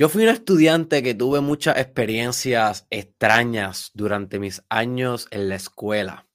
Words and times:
Yo 0.00 0.08
fui 0.08 0.22
un 0.22 0.30
estudiante 0.30 1.02
que 1.02 1.14
tuve 1.14 1.42
muchas 1.42 1.76
experiencias 1.76 2.86
extrañas 2.88 3.90
durante 3.92 4.38
mis 4.38 4.64
años 4.70 5.28
en 5.30 5.50
la 5.50 5.56
escuela. 5.56 6.26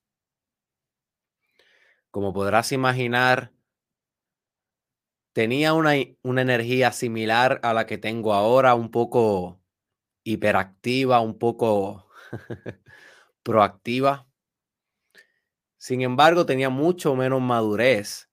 Como 2.12 2.32
podrás 2.32 2.72
imaginar, 2.74 3.54
tenía 5.34 5.74
una, 5.74 5.94
una 6.22 6.44
energía 6.44 6.92
similar 6.92 7.60
a 7.64 7.74
la 7.74 7.88
que 7.88 7.98
tengo 7.98 8.36
ahora, 8.36 8.76
un 8.76 8.92
poco 8.92 9.60
hiperactiva, 10.24 11.20
un 11.22 11.40
poco 11.40 12.08
proactiva. 13.42 14.28
Sin 15.78 16.02
embargo, 16.02 16.46
tenía 16.46 16.70
mucho 16.70 17.16
menos 17.16 17.42
madurez 17.42 18.30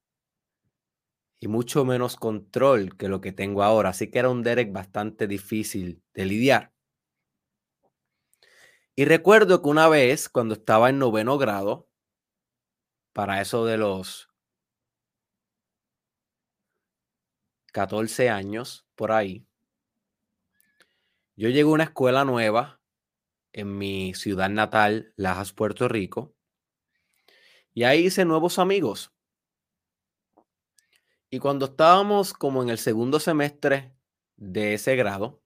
y 1.43 1.48
mucho 1.48 1.84
menos 1.84 2.14
control 2.14 2.96
que 2.96 3.09
lo 3.09 3.20
que 3.20 3.32
tengo 3.32 3.64
ahora. 3.64 3.88
Así 3.88 4.12
que 4.12 4.20
era 4.20 4.30
un 4.30 4.45
Derek 4.45 4.72
bastante 4.72 5.27
difícil 5.27 6.00
de 6.14 6.24
lidiar. 6.24 6.73
Y 8.95 9.06
recuerdo 9.06 9.60
que 9.60 9.69
una 9.69 9.88
vez, 9.88 10.28
cuando 10.28 10.55
estaba 10.55 10.88
en 10.88 11.00
noveno 11.00 11.38
grado, 11.38 11.88
para 13.12 13.41
eso 13.41 13.66
de 13.66 13.77
los 13.77 14.30
14 17.72 18.30
años, 18.30 18.86
por 18.95 19.11
ahí, 19.11 19.45
yo 21.34 21.48
llegué 21.48 21.62
a 21.62 21.66
una 21.66 21.84
escuela 21.84 22.24
nueva 22.24 22.80
en 23.52 23.78
mi 23.78 24.14
ciudad 24.14 24.48
natal, 24.48 25.12
Lajas, 25.16 25.52
Puerto 25.52 25.88
Rico, 25.88 26.36
y 27.74 27.83
ahí 27.83 28.06
hice 28.06 28.24
nuevos 28.24 28.61
amigos. 28.61 29.12
Y 31.34 31.38
cuando 31.38 31.64
estábamos 31.64 32.34
como 32.34 32.62
en 32.62 32.68
el 32.68 32.77
segundo 32.77 33.18
semestre 33.18 33.96
de 34.36 34.74
ese 34.74 34.96
grado, 34.96 35.42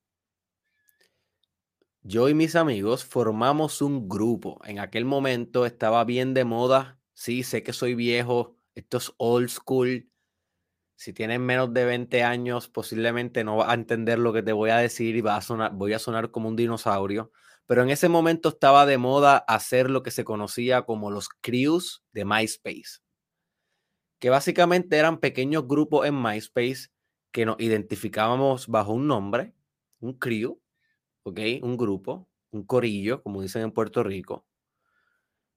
yo 2.02 2.28
y 2.28 2.34
mis 2.34 2.56
amigos 2.56 3.04
formamos 3.04 3.80
un 3.82 4.08
grupo. 4.08 4.60
En 4.64 4.80
aquel 4.80 5.04
momento 5.04 5.64
estaba 5.64 6.02
bien 6.02 6.34
de 6.34 6.44
moda. 6.44 7.00
Sí, 7.14 7.44
sé 7.44 7.62
que 7.62 7.72
soy 7.72 7.94
viejo. 7.94 8.56
Esto 8.74 8.96
es 8.96 9.12
old 9.18 9.48
school. 9.48 10.10
Si 10.96 11.12
tienes 11.12 11.38
menos 11.38 11.72
de 11.72 11.84
20 11.84 12.24
años, 12.24 12.68
posiblemente 12.68 13.44
no 13.44 13.58
vas 13.58 13.68
a 13.68 13.74
entender 13.74 14.18
lo 14.18 14.32
que 14.32 14.42
te 14.42 14.52
voy 14.52 14.70
a 14.70 14.78
decir 14.78 15.14
y 15.14 15.20
va 15.20 15.36
a 15.36 15.40
sonar, 15.40 15.72
voy 15.72 15.92
a 15.92 16.00
sonar 16.00 16.32
como 16.32 16.48
un 16.48 16.56
dinosaurio. 16.56 17.30
Pero 17.66 17.84
en 17.84 17.90
ese 17.90 18.08
momento 18.08 18.48
estaba 18.48 18.86
de 18.86 18.98
moda 18.98 19.36
hacer 19.36 19.88
lo 19.88 20.02
que 20.02 20.10
se 20.10 20.24
conocía 20.24 20.82
como 20.82 21.12
los 21.12 21.28
crews 21.28 22.02
de 22.10 22.24
MySpace, 22.24 22.98
que 24.18 24.30
básicamente 24.30 24.96
eran 24.96 25.18
pequeños 25.18 25.66
grupos 25.66 26.06
en 26.06 26.20
MySpace 26.20 26.88
que 27.32 27.46
nos 27.46 27.56
identificábamos 27.58 28.68
bajo 28.68 28.92
un 28.92 29.06
nombre, 29.06 29.54
un 30.00 30.14
crew, 30.14 30.60
¿ok? 31.22 31.40
Un 31.62 31.76
grupo, 31.76 32.28
un 32.50 32.64
corillo, 32.64 33.22
como 33.22 33.42
dicen 33.42 33.62
en 33.62 33.72
Puerto 33.72 34.02
Rico. 34.02 34.46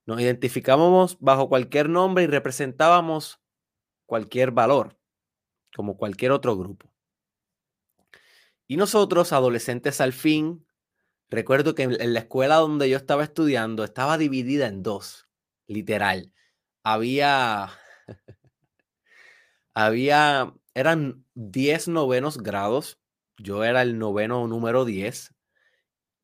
Nos 0.05 0.19
identificábamos 0.19 1.17
bajo 1.19 1.47
cualquier 1.49 1.89
nombre 1.89 2.23
y 2.23 2.27
representábamos 2.27 3.39
cualquier 4.05 4.51
valor 4.51 4.99
como 5.75 5.97
cualquier 5.97 6.31
otro 6.31 6.57
grupo. 6.57 6.91
Y 8.67 8.77
nosotros, 8.77 9.33
adolescentes 9.33 10.01
al 10.01 10.13
fin, 10.13 10.65
recuerdo 11.29 11.75
que 11.75 11.83
en 11.83 12.13
la 12.13 12.19
escuela 12.19 12.55
donde 12.55 12.89
yo 12.89 12.97
estaba 12.97 13.23
estudiando 13.23 13.83
estaba 13.83 14.17
dividida 14.17 14.67
en 14.67 14.83
dos, 14.83 15.27
literal. 15.67 16.33
Había, 16.83 17.69
había, 19.73 20.53
eran 20.73 21.25
10 21.35 21.87
novenos 21.89 22.37
grados, 22.37 22.99
yo 23.37 23.63
era 23.63 23.81
el 23.81 23.97
noveno 23.99 24.47
número 24.47 24.85
10, 24.85 25.33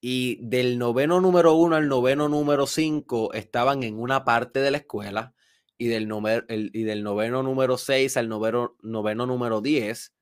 y 0.01 0.37
del 0.47 0.77
noveno 0.77 1.19
número 1.21 1.55
1 1.55 1.75
al 1.77 1.87
noveno 1.87 2.29
número 2.29 2.67
5 2.67 3.33
estaban 3.33 3.83
en 3.83 3.99
una 3.99 4.23
parte 4.23 4.59
de 4.59 4.71
la 4.71 4.77
escuela 4.77 5.33
y 5.77 5.87
del, 5.87 6.07
y 6.47 6.83
del 6.83 7.03
noveno 7.03 7.43
número 7.43 7.77
6 7.77 8.15
al 8.17 8.29
noveno, 8.29 8.75
noveno 8.81 9.25
número 9.25 9.61
10, 9.61 10.13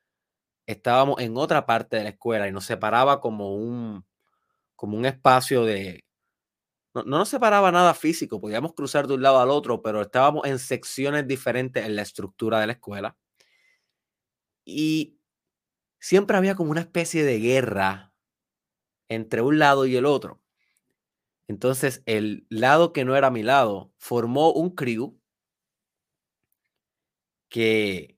estábamos 0.67 1.19
en 1.19 1.37
otra 1.37 1.65
parte 1.65 1.97
de 1.97 2.03
la 2.03 2.09
escuela 2.09 2.47
y 2.47 2.51
nos 2.51 2.65
separaba 2.65 3.19
como 3.21 3.55
un, 3.55 4.05
como 4.75 4.97
un 4.97 5.05
espacio 5.05 5.65
de... 5.65 6.05
No, 6.93 7.03
no 7.03 7.17
nos 7.19 7.29
separaba 7.29 7.71
nada 7.71 7.93
físico, 7.93 8.39
podíamos 8.39 8.73
cruzar 8.73 9.07
de 9.07 9.15
un 9.15 9.23
lado 9.23 9.39
al 9.39 9.49
otro, 9.49 9.81
pero 9.81 10.01
estábamos 10.01 10.45
en 10.45 10.59
secciones 10.59 11.27
diferentes 11.27 11.85
en 11.85 11.95
la 11.95 12.03
estructura 12.03 12.59
de 12.59 12.67
la 12.67 12.73
escuela. 12.73 13.17
Y 14.65 15.19
siempre 15.99 16.37
había 16.37 16.55
como 16.55 16.71
una 16.71 16.81
especie 16.81 17.23
de 17.23 17.39
guerra 17.39 18.13
entre 19.09 19.41
un 19.41 19.59
lado 19.59 19.85
y 19.85 19.95
el 19.95 20.05
otro. 20.05 20.41
Entonces, 21.47 22.03
el 22.05 22.45
lado 22.49 22.93
que 22.93 23.05
no 23.05 23.15
era 23.15 23.29
mi 23.29 23.43
lado 23.43 23.93
formó 23.97 24.51
un 24.53 24.71
crew 24.71 25.19
que 27.49 28.17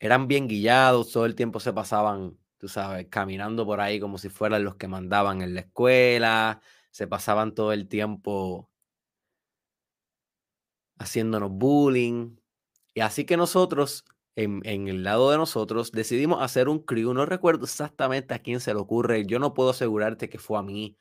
eran 0.00 0.28
bien 0.28 0.48
guiados, 0.48 1.12
todo 1.12 1.26
el 1.26 1.34
tiempo 1.34 1.60
se 1.60 1.72
pasaban, 1.72 2.38
tú 2.58 2.68
sabes, 2.68 3.06
caminando 3.08 3.64
por 3.64 3.80
ahí 3.80 4.00
como 4.00 4.18
si 4.18 4.28
fueran 4.28 4.64
los 4.64 4.76
que 4.76 4.88
mandaban 4.88 5.42
en 5.42 5.54
la 5.54 5.60
escuela, 5.60 6.60
se 6.90 7.06
pasaban 7.06 7.54
todo 7.54 7.72
el 7.72 7.88
tiempo 7.88 8.68
haciéndonos 10.98 11.50
bullying. 11.50 12.36
Y 12.94 13.00
así 13.00 13.24
que 13.24 13.36
nosotros, 13.36 14.04
en, 14.36 14.88
el 14.88 15.04
lado 15.04 15.30
de 15.30 15.36
nosotros, 15.36 15.92
decidimos 15.92 16.42
hacer 16.42 16.68
un 16.68 16.78
crew. 16.80 17.14
No 17.14 17.26
recuerdo 17.26 17.64
exactamente 17.64 18.34
a 18.34 18.40
quién 18.40 18.60
se 18.60 18.74
le 18.74 18.80
ocurre. 18.80 19.26
Yo 19.26 19.38
no 19.38 19.54
puedo 19.54 19.70
asegurarte 19.70 20.28
que 20.28 20.38
fue 20.38 20.58
a 20.58 20.62
mí, 20.62 20.96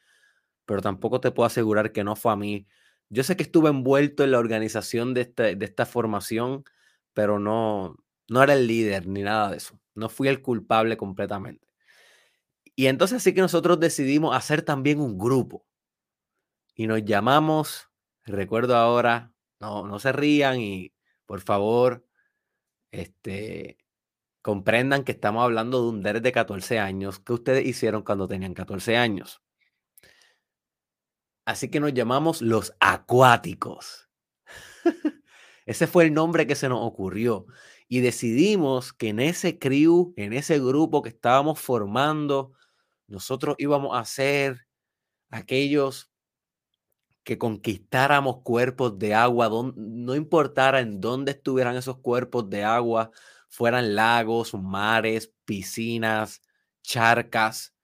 pero 0.65 0.81
tampoco 0.81 1.21
te 1.21 1.31
puedo 1.31 1.47
asegurar 1.47 1.91
que 1.91 2.03
no 2.03 2.15
fue 2.15 2.33
a 2.33 2.35
mí. 2.35 2.67
Yo 3.09 3.23
sé 3.23 3.35
que 3.37 3.43
estuve 3.43 3.69
envuelto 3.69 4.23
en 4.23 4.31
la 4.31 4.39
organización 4.39 5.13
de 5.13 5.21
esta, 5.21 5.43
de 5.43 5.65
esta 5.65 5.85
formación 5.85 6.65
pero 7.13 7.39
no, 7.39 7.97
no 8.29 8.43
era 8.43 8.53
el 8.53 8.67
líder 8.67 9.07
ni 9.07 9.23
nada 9.23 9.51
de 9.51 9.57
eso. 9.57 9.79
No 9.95 10.09
fui 10.09 10.27
el 10.27 10.41
culpable 10.41 10.97
completamente. 10.97 11.67
Y 12.75 12.87
entonces 12.87 13.17
así 13.17 13.33
que 13.33 13.41
nosotros 13.41 13.79
decidimos 13.79 14.35
hacer 14.35 14.61
también 14.61 14.99
un 14.99 15.17
grupo. 15.17 15.65
Y 16.73 16.87
nos 16.87 17.03
llamamos, 17.03 17.89
recuerdo 18.25 18.75
ahora, 18.75 19.33
no, 19.59 19.85
no 19.85 19.99
se 19.99 20.11
rían 20.11 20.59
y 20.59 20.93
por 21.25 21.41
favor, 21.41 22.05
este, 22.91 23.77
comprendan 24.41 25.03
que 25.03 25.13
estamos 25.13 25.43
hablando 25.43 25.83
de 25.83 25.89
un 25.89 26.03
DER 26.03 26.21
de 26.21 26.31
14 26.31 26.79
años 26.79 27.19
que 27.19 27.33
ustedes 27.33 27.65
hicieron 27.65 28.03
cuando 28.03 28.27
tenían 28.27 28.53
14 28.53 28.97
años. 28.97 29.41
Así 31.45 31.69
que 31.69 31.79
nos 31.79 31.93
llamamos 31.93 32.41
los 32.41 32.73
acuáticos. 32.79 34.09
Ese 35.65 35.87
fue 35.87 36.05
el 36.05 36.13
nombre 36.13 36.47
que 36.47 36.55
se 36.55 36.69
nos 36.69 36.79
ocurrió. 36.81 37.45
Y 37.87 37.99
decidimos 37.99 38.93
que 38.93 39.09
en 39.09 39.19
ese 39.19 39.59
crew, 39.59 40.13
en 40.15 40.33
ese 40.33 40.59
grupo 40.59 41.01
que 41.01 41.09
estábamos 41.09 41.59
formando, 41.59 42.53
nosotros 43.07 43.55
íbamos 43.57 43.97
a 43.97 44.05
ser 44.05 44.67
aquellos 45.29 46.10
que 47.23 47.37
conquistáramos 47.37 48.41
cuerpos 48.43 48.97
de 48.97 49.13
agua, 49.13 49.49
no 49.75 50.15
importara 50.15 50.79
en 50.79 50.99
dónde 51.01 51.31
estuvieran 51.33 51.75
esos 51.75 51.99
cuerpos 51.99 52.49
de 52.49 52.63
agua, 52.63 53.11
fueran 53.49 53.95
lagos, 53.95 54.53
mares, 54.53 55.33
piscinas, 55.45 56.41
charcas, 56.83 57.75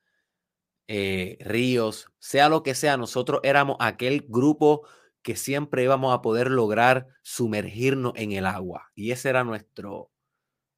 eh, 0.88 1.38
ríos, 1.42 2.08
sea 2.20 2.50
lo 2.50 2.64
que 2.64 2.74
sea, 2.74 2.98
nosotros 2.98 3.42
éramos 3.44 3.78
aquel 3.80 4.26
grupo 4.28 4.88
que 5.22 5.36
siempre 5.36 5.84
íbamos 5.84 6.14
a 6.14 6.22
poder 6.22 6.50
lograr 6.50 7.08
sumergirnos 7.22 8.14
en 8.16 8.32
el 8.32 8.46
agua. 8.46 8.92
Y 8.96 9.12
esa 9.12 9.30
era 9.30 9.44
nuestro, 9.44 10.10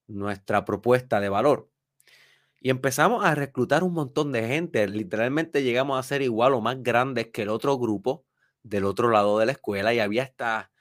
nuestra 0.07 0.65
propuesta 0.65 1.19
de 1.19 1.29
valor. 1.29 1.69
Y 2.59 2.71
empezamos 2.71 3.23
a 3.23 3.35
reclutar 3.35 3.83
un 3.83 3.93
montón 3.93 4.31
de 4.31 4.47
gente. 4.47 4.87
Literalmente 4.87 5.63
llegamos 5.63 5.99
a 5.99 6.03
ser 6.03 6.21
igual 6.23 6.53
o 6.55 6.61
más 6.61 6.81
grandes 6.83 7.27
que 7.27 7.43
el 7.43 7.49
otro 7.49 7.77
grupo 7.77 8.25
del 8.63 8.85
otro 8.85 9.09
lado 9.09 9.39
de 9.39 9.45
la 9.45 9.53
escuela 9.53 9.93
y 9.93 9.99
había 9.99 10.23
esta, 10.23 10.71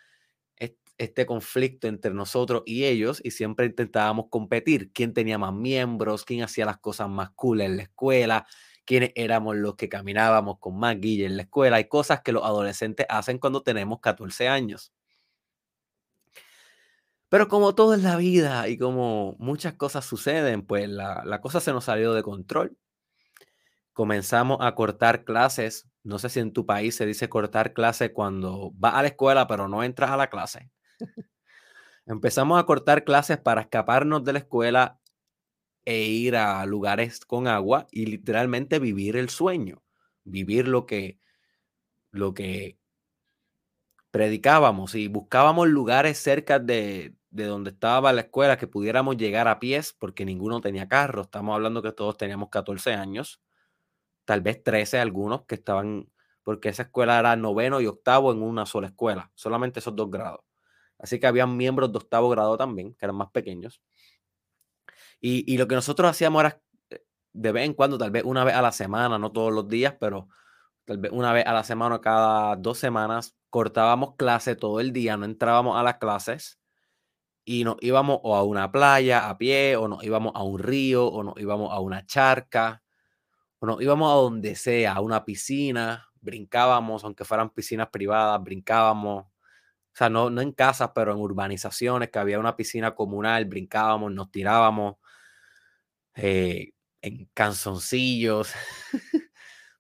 este 0.98 1.26
conflicto 1.26 1.86
entre 1.86 2.12
nosotros 2.12 2.62
y 2.66 2.84
ellos 2.84 3.20
y 3.22 3.30
siempre 3.30 3.66
intentábamos 3.66 4.26
competir. 4.30 4.92
¿Quién 4.92 5.14
tenía 5.14 5.38
más 5.38 5.54
miembros? 5.54 6.25
¿Quién 6.25 6.42
hacía 6.42 6.66
las 6.66 6.78
cosas 6.78 7.08
más 7.08 7.30
cool 7.36 7.60
en 7.60 7.76
la 7.76 7.84
escuela? 7.84 8.46
quiénes 8.88 9.12
éramos 9.16 9.54
los 9.54 9.76
que 9.76 9.90
caminábamos 9.90 10.58
con 10.60 10.78
más 10.78 10.98
guille 10.98 11.26
en 11.26 11.36
la 11.36 11.42
escuela. 11.42 11.76
Hay 11.76 11.88
cosas 11.88 12.22
que 12.22 12.32
los 12.32 12.42
adolescentes 12.42 13.04
hacen 13.10 13.38
cuando 13.38 13.62
tenemos 13.62 14.00
14 14.00 14.48
años. 14.48 14.94
Pero 17.28 17.48
como 17.48 17.75
todo 17.75 17.92
en 17.92 18.02
la 18.02 18.16
vida 18.16 18.66
y 18.66 18.78
como 18.78 19.36
muchas 19.38 19.75
cosas 19.75 20.06
suceden, 20.06 20.62
pues 20.66 20.88
la, 20.88 21.22
la 21.26 21.42
cosa 21.42 21.60
se 21.60 21.72
nos 21.72 21.84
salió 21.84 22.14
de 22.14 22.22
control. 22.22 22.78
Comenzamos 23.92 24.56
a 24.62 24.75
cortar 24.75 25.25
clases. 25.25 25.86
No 26.08 26.19
sé 26.19 26.31
si 26.31 26.40
en 26.40 26.55
tu 26.55 26.64
país 26.64 26.96
se 26.96 27.05
dice 27.05 27.28
cortar 27.28 27.75
clases 27.75 28.12
cuando 28.14 28.70
vas 28.75 28.94
a 28.94 29.02
la 29.02 29.08
escuela 29.08 29.46
pero 29.46 29.69
no 29.69 29.82
entras 29.82 30.10
a 30.10 30.16
la 30.16 30.31
clase. 30.31 30.70
Empezamos 32.06 32.58
a 32.58 32.64
cortar 32.64 33.05
clases 33.05 33.37
para 33.37 33.60
escaparnos 33.60 34.25
de 34.25 34.32
la 34.32 34.38
escuela 34.38 34.99
e 35.84 36.05
ir 36.05 36.37
a 36.37 36.64
lugares 36.64 37.26
con 37.26 37.46
agua 37.46 37.88
y 37.90 38.06
literalmente 38.06 38.78
vivir 38.78 39.19
el 39.19 39.28
sueño, 39.28 39.82
vivir 40.25 40.66
lo 40.66 40.87
que, 40.87 41.20
lo 42.11 42.32
que 42.32 42.78
predicábamos 44.11 44.94
y 44.94 45.08
buscábamos 45.08 45.69
lugares 45.69 46.16
cerca 46.16 46.58
de, 46.58 47.16
de 47.28 47.44
donde 47.44 47.69
estaba 47.69 48.14
la 48.14 48.22
escuela 48.22 48.56
que 48.56 48.66
pudiéramos 48.66 49.19
llegar 49.19 49.46
a 49.46 49.61
pies 49.61 49.93
porque 49.93 50.25
ninguno 50.25 50.62
tenía 50.62 50.88
carro. 50.88 51.20
Estamos 51.20 51.54
hablando 51.54 51.82
que 51.82 51.93
todos 51.93 52.16
teníamos 52.16 52.49
14 52.49 52.94
años, 52.94 53.43
tal 54.28 54.42
vez 54.42 54.62
13 54.62 54.98
algunos 54.98 55.46
que 55.46 55.54
estaban, 55.54 56.06
porque 56.42 56.69
esa 56.69 56.82
escuela 56.82 57.19
era 57.19 57.34
noveno 57.34 57.80
y 57.80 57.86
octavo 57.86 58.30
en 58.30 58.42
una 58.42 58.66
sola 58.66 58.88
escuela, 58.88 59.32
solamente 59.34 59.78
esos 59.78 59.96
dos 59.96 60.10
grados. 60.10 60.40
Así 60.98 61.19
que 61.19 61.26
habían 61.26 61.56
miembros 61.56 61.90
de 61.92 61.96
octavo 61.96 62.28
grado 62.28 62.58
también, 62.58 62.92
que 62.94 63.06
eran 63.06 63.16
más 63.16 63.30
pequeños. 63.30 63.80
Y, 65.19 65.50
y 65.50 65.56
lo 65.56 65.66
que 65.66 65.76
nosotros 65.76 66.10
hacíamos 66.10 66.40
era 66.40 66.60
eh, 66.90 67.02
de 67.32 67.52
vez 67.52 67.64
en 67.64 67.72
cuando, 67.72 67.96
tal 67.96 68.10
vez 68.10 68.22
una 68.22 68.44
vez 68.44 68.54
a 68.54 68.60
la 68.60 68.70
semana, 68.70 69.19
no 69.19 69.32
todos 69.32 69.50
los 69.50 69.66
días, 69.66 69.96
pero 69.98 70.28
tal 70.84 70.98
vez 70.98 71.10
una 71.10 71.32
vez 71.32 71.46
a 71.46 71.54
la 71.54 71.64
semana, 71.64 71.98
cada 72.02 72.54
dos 72.56 72.76
semanas, 72.76 73.34
cortábamos 73.48 74.14
clase 74.16 74.56
todo 74.56 74.80
el 74.80 74.92
día, 74.92 75.16
no 75.16 75.25
entrábamos 75.25 75.78
a 75.78 75.82
las 75.82 75.96
clases 75.96 76.58
y 77.46 77.64
nos 77.64 77.76
íbamos 77.80 78.20
o 78.25 78.36
a 78.36 78.42
una 78.42 78.70
playa 78.70 79.30
a 79.30 79.38
pie, 79.38 79.76
o 79.76 79.88
nos 79.88 80.04
íbamos 80.04 80.32
a 80.34 80.42
un 80.42 80.58
río, 80.58 81.06
o 81.06 81.22
nos 81.22 81.40
íbamos 81.40 81.72
a 81.72 81.80
una 81.80 82.04
charca, 82.04 82.82
o 83.58 83.66
nos 83.66 83.82
íbamos 83.82 84.10
a 84.10 84.14
donde 84.14 84.55
sea, 84.55 84.94
a 84.94 85.00
una 85.00 85.25
piscina, 85.25 86.08
brincábamos, 86.20 87.05
aunque 87.05 87.25
fueran 87.25 87.50
piscinas 87.50 87.88
privadas, 87.88 88.43
brincábamos. 88.43 89.25
O 89.25 89.96
sea, 89.99 90.08
no, 90.08 90.31
no 90.31 90.40
en 90.40 90.52
casas, 90.52 90.90
pero 90.94 91.12
en 91.12 91.19
urbanizaciones, 91.19 92.10
que 92.10 92.19
había 92.19 92.38
una 92.38 92.56
piscina 92.56 92.94
comunal, 92.94 93.46
brincábamos, 93.46 94.12
nos 94.12 94.31
tirábamos 94.31 94.96
eh, 96.14 96.72
en 97.02 97.28
canzoncillos, 97.34 98.52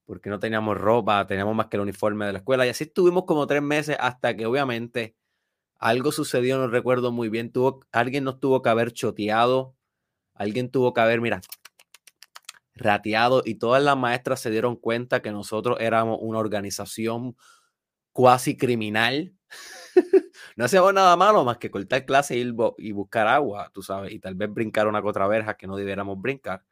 porque 0.06 0.30
no 0.30 0.38
teníamos 0.38 0.76
ropa, 0.76 1.26
teníamos 1.26 1.54
más 1.54 1.66
que 1.66 1.76
el 1.76 1.82
uniforme 1.82 2.26
de 2.26 2.32
la 2.32 2.38
escuela. 2.38 2.66
Y 2.66 2.70
así 2.70 2.84
estuvimos 2.84 3.24
como 3.26 3.46
tres 3.46 3.62
meses 3.62 3.96
hasta 4.00 4.36
que 4.36 4.46
obviamente 4.46 5.16
algo 5.78 6.12
sucedió, 6.12 6.58
no 6.58 6.68
recuerdo 6.68 7.12
muy 7.12 7.28
bien. 7.28 7.52
Tuvo, 7.52 7.80
alguien 7.92 8.24
nos 8.24 8.40
tuvo 8.40 8.62
que 8.62 8.70
haber 8.70 8.92
choteado, 8.92 9.76
alguien 10.34 10.70
tuvo 10.70 10.92
que 10.94 11.00
haber, 11.00 11.20
mira, 11.20 11.40
rateado 12.78 13.42
y 13.44 13.56
todas 13.56 13.82
las 13.82 13.96
maestras 13.96 14.40
se 14.40 14.50
dieron 14.50 14.76
cuenta 14.76 15.20
que 15.20 15.32
nosotros 15.32 15.78
éramos 15.80 16.18
una 16.20 16.38
organización 16.38 17.36
cuasi 18.12 18.56
criminal. 18.56 19.34
no 20.56 20.64
hacíamos 20.64 20.94
nada 20.94 21.16
malo 21.16 21.44
más 21.44 21.58
que 21.58 21.70
cortar 21.70 22.06
clase 22.06 22.36
y, 22.38 22.54
y 22.78 22.92
buscar 22.92 23.26
agua, 23.26 23.70
tú 23.72 23.82
sabes, 23.82 24.12
y 24.12 24.20
tal 24.20 24.34
vez 24.34 24.52
brincar 24.52 24.86
una 24.88 25.00
verja 25.00 25.56
que 25.56 25.66
no 25.66 25.76
debiéramos 25.76 26.20
brincar. 26.20 26.64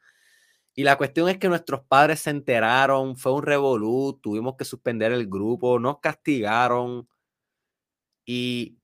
Y 0.74 0.84
la 0.84 0.98
cuestión 0.98 1.28
es 1.30 1.38
que 1.38 1.48
nuestros 1.48 1.82
padres 1.86 2.20
se 2.20 2.30
enteraron, 2.30 3.16
fue 3.16 3.32
un 3.32 3.42
revolú, 3.42 4.18
tuvimos 4.22 4.56
que 4.56 4.64
suspender 4.66 5.10
el 5.12 5.26
grupo, 5.26 5.78
nos 5.78 6.00
castigaron 6.00 7.08
y 8.26 8.78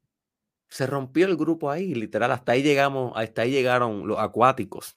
se 0.70 0.86
rompió 0.86 1.26
el 1.26 1.36
grupo 1.36 1.70
ahí, 1.70 1.94
literal, 1.94 2.32
hasta 2.32 2.52
ahí 2.52 2.62
llegamos, 2.62 3.12
hasta 3.14 3.42
ahí 3.42 3.50
llegaron 3.50 4.08
los 4.08 4.18
acuáticos, 4.18 4.96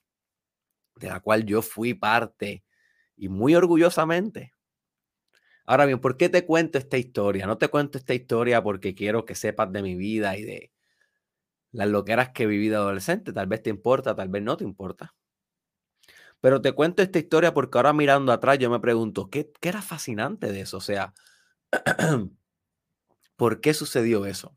de 0.96 1.08
la 1.08 1.20
cual 1.20 1.44
yo 1.44 1.62
fui 1.62 1.94
parte 1.94 2.64
y 3.16 3.28
muy 3.28 3.54
orgullosamente. 3.54 4.52
Ahora 5.66 5.84
bien, 5.86 6.00
¿por 6.00 6.16
qué 6.16 6.28
te 6.28 6.44
cuento 6.46 6.78
esta 6.78 6.96
historia? 6.96 7.46
No 7.46 7.58
te 7.58 7.68
cuento 7.68 7.98
esta 7.98 8.14
historia 8.14 8.62
porque 8.62 8.94
quiero 8.94 9.24
que 9.24 9.34
sepas 9.34 9.72
de 9.72 9.82
mi 9.82 9.96
vida 9.96 10.36
y 10.36 10.42
de 10.42 10.72
las 11.72 11.88
loqueras 11.88 12.30
que 12.30 12.44
he 12.44 12.46
vivido 12.46 12.78
adolescente. 12.78 13.32
Tal 13.32 13.46
vez 13.46 13.62
te 13.62 13.70
importa, 13.70 14.14
tal 14.16 14.28
vez 14.28 14.42
no 14.42 14.56
te 14.56 14.64
importa. 14.64 15.14
Pero 16.40 16.60
te 16.62 16.72
cuento 16.72 17.02
esta 17.02 17.18
historia 17.18 17.52
porque 17.54 17.78
ahora 17.78 17.92
mirando 17.92 18.32
atrás 18.32 18.58
yo 18.58 18.70
me 18.70 18.80
pregunto, 18.80 19.28
¿qué, 19.30 19.50
qué 19.60 19.68
era 19.70 19.82
fascinante 19.82 20.52
de 20.52 20.60
eso? 20.60 20.76
O 20.78 20.80
sea, 20.80 21.14
¿por 23.36 23.60
qué 23.60 23.74
sucedió 23.74 24.26
eso? 24.26 24.56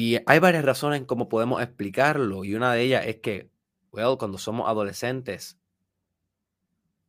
Y 0.00 0.20
hay 0.26 0.38
varias 0.38 0.64
razones 0.64 1.00
en 1.00 1.06
cómo 1.06 1.28
podemos 1.28 1.60
explicarlo. 1.60 2.44
Y 2.44 2.54
una 2.54 2.72
de 2.72 2.82
ellas 2.82 3.04
es 3.06 3.16
que, 3.16 3.50
well, 3.90 4.16
cuando 4.16 4.38
somos 4.38 4.68
adolescentes, 4.68 5.58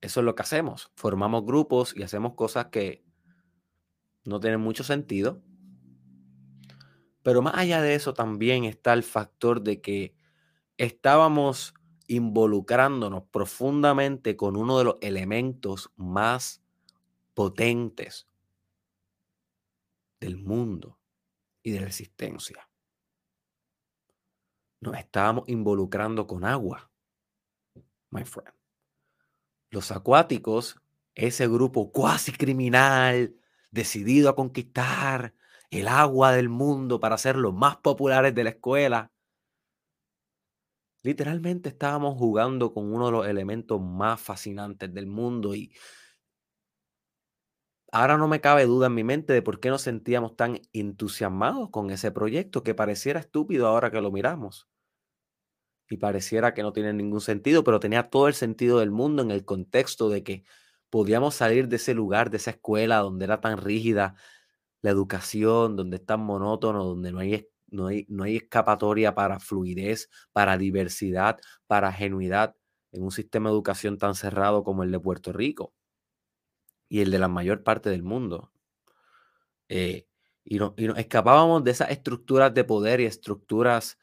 eso 0.02 0.20
es 0.22 0.26
lo 0.26 0.34
que 0.34 0.42
hacemos. 0.42 0.92
Formamos 0.96 1.46
grupos 1.46 1.96
y 1.96 2.02
hacemos 2.02 2.34
cosas 2.34 2.70
que 2.72 3.06
no 4.24 4.40
tienen 4.40 4.60
mucho 4.60 4.84
sentido. 4.84 5.40
Pero 7.22 7.44
más 7.44 7.54
allá 7.54 7.80
de 7.80 7.94
eso 7.94 8.16
también 8.16 8.64
está 8.64 8.94
el 8.94 9.04
factor 9.04 9.62
de 9.62 9.82
que 9.82 10.16
estábamos 10.78 11.76
involucrándonos 12.08 13.22
profundamente 13.26 14.36
con 14.36 14.56
uno 14.56 14.80
de 14.80 14.86
los 14.86 14.96
elementos 15.02 15.92
más 15.96 16.64
potentes 17.36 18.26
del 20.20 20.38
mundo 20.38 20.98
y 21.62 21.70
de 21.70 21.82
la 21.82 21.86
existencia 21.86 22.69
nos 24.82 24.98
estábamos 24.98 25.48
involucrando 25.48 26.28
con 26.28 26.46
agua, 26.46 26.92
my 28.12 28.24
friend. 28.24 28.54
Los 29.70 29.92
acuáticos, 29.92 30.82
ese 31.16 31.48
grupo 31.48 31.92
cuasi 31.92 32.32
criminal, 32.32 33.36
decidido 33.72 34.30
a 34.30 34.36
conquistar 34.36 35.36
el 35.70 35.88
agua 35.88 36.32
del 36.32 36.50
mundo 36.50 37.00
para 37.00 37.18
ser 37.18 37.36
los 37.36 37.54
más 37.54 37.78
populares 37.78 38.34
de 38.34 38.44
la 38.44 38.50
escuela, 38.52 39.12
literalmente 41.04 41.70
estábamos 41.70 42.18
jugando 42.18 42.74
con 42.74 42.92
uno 42.92 43.08
de 43.08 43.12
los 43.12 43.28
elementos 43.28 43.80
más 43.80 44.20
fascinantes 44.20 44.94
del 44.94 45.08
mundo 45.08 45.56
y 45.56 45.72
ahora 47.92 48.18
no 48.18 48.28
me 48.28 48.42
cabe 48.42 48.66
duda 48.66 48.88
en 48.88 48.96
mi 48.96 49.04
mente 49.04 49.34
de 49.34 49.42
por 49.42 49.60
qué 49.60 49.70
nos 49.70 49.82
sentíamos 49.84 50.36
tan 50.36 50.60
entusiasmados 50.74 51.70
con 51.70 51.90
ese 51.92 52.12
proyecto 52.12 52.64
que 52.64 52.76
pareciera 52.76 53.20
estúpido 53.20 53.68
ahora 53.68 53.92
que 53.92 54.02
lo 54.02 54.12
miramos. 54.12 54.68
Y 55.90 55.98
pareciera 55.98 56.54
que 56.54 56.62
no 56.62 56.72
tiene 56.72 56.94
ningún 56.94 57.22
sentido, 57.22 57.64
pero 57.64 57.80
tenía 57.80 58.10
todo 58.10 58.28
el 58.28 58.36
sentido 58.36 58.80
del 58.80 58.92
mundo 58.92 59.24
en 59.24 59.32
el 59.32 59.44
contexto 59.44 60.10
de 60.10 60.24
que 60.24 60.44
podíamos 60.90 61.36
salir 61.36 61.68
de 61.68 61.78
ese 61.78 61.94
lugar, 61.96 62.30
de 62.30 62.38
esa 62.38 62.52
escuela 62.52 62.98
donde 62.98 63.26
era 63.26 63.42
tan 63.42 63.58
rígida 63.58 64.16
la 64.82 64.92
educación, 64.92 65.76
donde 65.76 65.98
es 65.98 66.06
tan 66.06 66.22
monótono, 66.22 66.86
donde 66.86 67.12
no 67.12 67.20
hay, 67.20 67.48
no 67.68 67.88
hay, 67.88 68.06
no 68.10 68.24
hay 68.24 68.38
escapatoria 68.38 69.16
para 69.16 69.40
fluidez, 69.40 70.10
para 70.32 70.58
diversidad, 70.58 71.40
para 71.68 71.92
genuidad 71.92 72.56
en 72.92 73.04
un 73.04 73.12
sistema 73.12 73.50
de 73.50 73.56
educación 73.56 73.98
tan 73.98 74.16
cerrado 74.16 74.64
como 74.64 74.84
el 74.84 74.92
de 74.92 75.00
Puerto 75.00 75.34
Rico 75.34 75.74
y 76.90 77.02
el 77.02 77.12
de 77.12 77.20
la 77.20 77.28
mayor 77.28 77.64
parte 77.64 77.90
del 77.90 78.04
mundo. 78.04 78.52
Eh, 79.70 80.08
y, 80.44 80.58
no, 80.58 80.74
y, 80.78 80.88
nos 80.88 80.98
escapábamos 80.98 81.64
de 81.64 81.72
esas 81.72 81.92
estructuras 81.92 82.54
de 82.54 82.64
poder 82.64 83.00
y 83.00 83.06
estructuras 83.06 84.00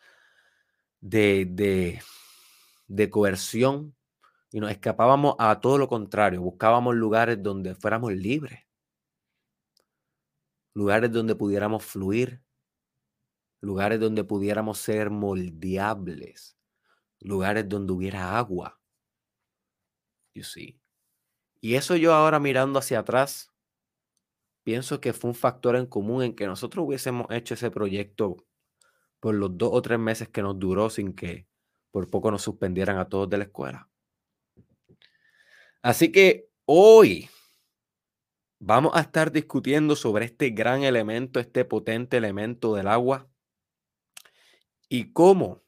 de, 1.01 1.47
de, 1.51 2.01
de 2.87 3.11
coerción 3.11 3.95
y 4.53 4.61
nos 4.61 4.71
escapábamos 4.71 5.35
a 5.39 5.61
todo 5.61 5.77
lo 5.77 5.89
contrario, 5.89 6.41
buscábamos 6.41 6.95
lugares 6.95 7.43
donde 7.43 7.75
fuéramos 7.75 8.13
libres, 8.13 8.61
lugares 10.73 11.11
donde 11.13 11.35
pudiéramos 11.35 11.85
fluir, 11.85 12.41
lugares 13.61 13.99
donde 13.99 14.25
pudiéramos 14.25 14.79
ser 14.79 15.11
moldeables, 15.11 16.57
lugares 17.21 17.69
donde 17.69 17.93
hubiera 17.93 18.39
agua. 18.39 18.81
You 20.35 20.45
see. 20.45 20.79
Y 21.67 21.75
eso 21.75 21.97
yo 21.97 22.15
ahora 22.15 22.39
mirando 22.39 22.79
hacia 22.79 23.01
atrás, 23.01 23.53
pienso 24.63 25.01
que 25.01 25.13
fue 25.13 25.31
un 25.31 25.35
factor 25.35 25.75
en 25.75 25.87
común 25.87 26.23
en 26.23 26.37
que 26.37 26.47
nosotros 26.47 26.87
hubiésemos 26.87 27.27
hecho 27.31 27.55
ese 27.55 27.73
proyecto 27.73 28.37
por 29.19 29.35
los 29.35 29.59
dos 29.59 29.71
o 29.73 29.83
tres 29.83 29.99
meses 29.99 30.29
que 30.29 30.43
nos 30.43 30.57
duró 30.61 30.91
sin 30.91 31.13
que 31.13 31.49
por 31.91 32.09
poco 32.09 32.31
nos 32.31 32.43
suspendieran 32.43 32.99
a 32.99 33.09
todos 33.09 33.29
de 33.29 33.39
la 33.39 33.45
escuela. 33.47 33.91
Así 35.83 36.13
que 36.13 36.49
hoy 36.67 37.29
vamos 38.61 38.93
a 38.95 39.01
estar 39.01 39.33
discutiendo 39.33 39.97
sobre 39.97 40.27
este 40.27 40.51
gran 40.51 40.85
elemento, 40.85 41.41
este 41.41 41.65
potente 41.65 42.17
elemento 42.17 42.77
del 42.77 42.87
agua 42.87 43.29
y 44.89 45.13
cómo 45.13 45.65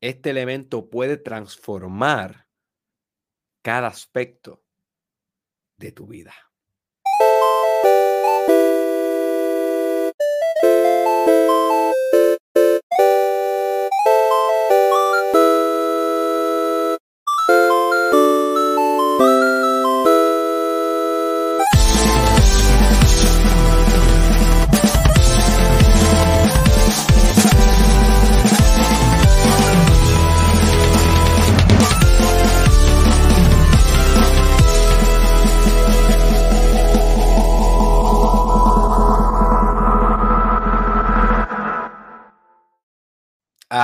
este 0.00 0.30
elemento 0.30 0.88
puede 0.88 1.18
transformar 1.18 2.46
cada 3.60 3.88
aspecto 3.88 4.62
de 5.82 5.92
tu 5.92 6.06
vida. 6.06 6.32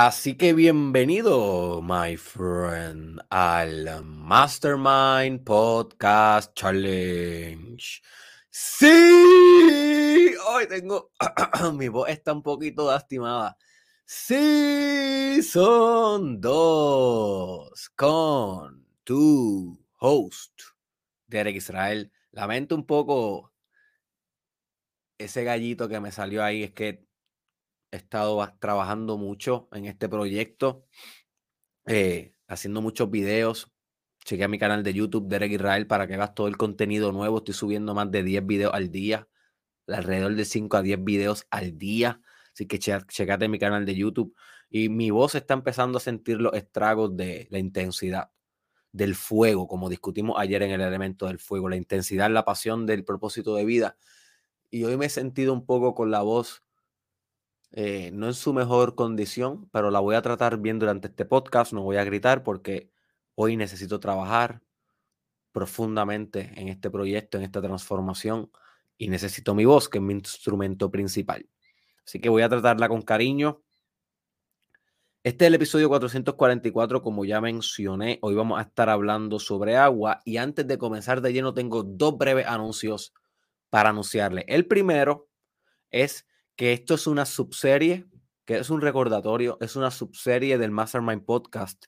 Así 0.09 0.35
que 0.35 0.53
bienvenido, 0.53 1.83
my 1.83 2.17
friend, 2.17 3.21
al 3.29 4.03
Mastermind 4.03 5.43
Podcast 5.43 6.51
Challenge. 6.55 8.01
Sí, 8.49 10.33
hoy 10.47 10.67
tengo, 10.67 11.11
mi 11.75 11.89
voz 11.89 12.09
está 12.09 12.33
un 12.33 12.41
poquito 12.41 12.89
lastimada. 12.89 13.55
Sí, 14.03 15.43
son 15.43 16.41
dos 16.41 17.91
con 17.95 18.87
tu 19.03 19.79
host, 19.99 20.59
Derek 21.27 21.57
Israel. 21.57 22.11
Lamento 22.31 22.73
un 22.73 22.87
poco 22.87 23.53
ese 25.19 25.43
gallito 25.43 25.87
que 25.87 25.99
me 25.99 26.11
salió 26.11 26.43
ahí, 26.43 26.63
es 26.63 26.71
que 26.71 27.08
he 27.91 27.97
estado 27.97 28.45
trabajando 28.59 29.17
mucho 29.17 29.67
en 29.71 29.85
este 29.85 30.09
proyecto, 30.09 30.85
eh, 31.85 32.33
haciendo 32.47 32.81
muchos 32.81 33.09
videos. 33.09 33.71
Chequea 34.25 34.47
mi 34.47 34.59
canal 34.59 34.83
de 34.83 34.93
YouTube, 34.93 35.27
Derek 35.27 35.53
Israel, 35.53 35.87
para 35.87 36.07
que 36.07 36.17
veas 36.17 36.35
todo 36.35 36.47
el 36.47 36.57
contenido 36.57 37.11
nuevo. 37.11 37.39
Estoy 37.39 37.53
subiendo 37.53 37.93
más 37.95 38.11
de 38.11 38.23
10 38.23 38.45
videos 38.45 38.73
al 38.73 38.91
día, 38.91 39.27
alrededor 39.87 40.35
de 40.35 40.45
5 40.45 40.77
a 40.77 40.81
10 40.81 41.03
videos 41.03 41.47
al 41.49 41.77
día. 41.77 42.21
Así 42.53 42.67
que 42.67 42.79
checate 42.79 43.47
mi 43.47 43.59
canal 43.59 43.85
de 43.85 43.95
YouTube. 43.95 44.35
Y 44.69 44.89
mi 44.89 45.09
voz 45.09 45.35
está 45.35 45.55
empezando 45.55 45.97
a 45.97 46.01
sentir 46.01 46.39
los 46.39 46.53
estragos 46.53 47.15
de 47.15 47.47
la 47.49 47.57
intensidad, 47.57 48.29
del 48.91 49.15
fuego, 49.15 49.67
como 49.67 49.89
discutimos 49.89 50.35
ayer 50.39 50.61
en 50.63 50.71
el 50.71 50.81
elemento 50.81 51.27
del 51.27 51.39
fuego, 51.39 51.69
la 51.69 51.75
intensidad, 51.75 52.29
la 52.29 52.45
pasión 52.45 52.85
del 52.85 53.03
propósito 53.03 53.55
de 53.55 53.65
vida. 53.65 53.97
Y 54.69 54.83
hoy 54.83 54.97
me 54.97 55.07
he 55.07 55.09
sentido 55.09 55.53
un 55.53 55.65
poco 55.65 55.95
con 55.95 56.11
la 56.11 56.21
voz 56.21 56.63
eh, 57.71 58.09
no 58.13 58.27
en 58.27 58.33
su 58.33 58.53
mejor 58.53 58.95
condición, 58.95 59.69
pero 59.71 59.91
la 59.91 59.99
voy 59.99 60.15
a 60.15 60.21
tratar 60.21 60.57
bien 60.57 60.79
durante 60.79 61.07
este 61.07 61.25
podcast. 61.25 61.73
No 61.73 61.83
voy 61.83 61.97
a 61.97 62.03
gritar 62.03 62.43
porque 62.43 62.91
hoy 63.35 63.57
necesito 63.57 63.99
trabajar 63.99 64.61
profundamente 65.51 66.51
en 66.55 66.67
este 66.69 66.89
proyecto, 66.89 67.37
en 67.37 67.43
esta 67.43 67.61
transformación 67.61 68.51
y 68.97 69.09
necesito 69.09 69.53
mi 69.55 69.65
voz, 69.65 69.89
que 69.89 69.99
es 69.99 70.03
mi 70.03 70.13
instrumento 70.13 70.89
principal. 70.91 71.47
Así 72.05 72.19
que 72.19 72.29
voy 72.29 72.41
a 72.41 72.49
tratarla 72.49 72.89
con 72.89 73.01
cariño. 73.01 73.61
Este 75.23 75.45
es 75.45 75.47
el 75.47 75.55
episodio 75.55 75.89
444, 75.89 77.01
como 77.01 77.25
ya 77.25 77.39
mencioné. 77.41 78.19
Hoy 78.21 78.35
vamos 78.35 78.57
a 78.57 78.63
estar 78.63 78.89
hablando 78.89 79.37
sobre 79.37 79.77
agua 79.77 80.21
y 80.25 80.37
antes 80.37 80.65
de 80.65 80.77
comenzar 80.77 81.21
de 81.21 81.33
lleno 81.33 81.53
tengo 81.53 81.83
dos 81.83 82.17
breves 82.17 82.47
anuncios 82.47 83.13
para 83.69 83.89
anunciarle. 83.89 84.45
El 84.47 84.65
primero 84.65 85.29
es 85.91 86.25
que 86.59 86.73
esto 86.73 86.95
es 86.95 87.07
una 87.07 87.25
subserie, 87.25 88.05
que 88.43 88.57
es 88.57 88.69
un 88.69 88.81
recordatorio, 88.81 89.57
es 89.61 89.77
una 89.77 89.91
subserie 89.91 90.57
del 90.57 90.71
Mastermind 90.71 91.23
Podcast 91.23 91.85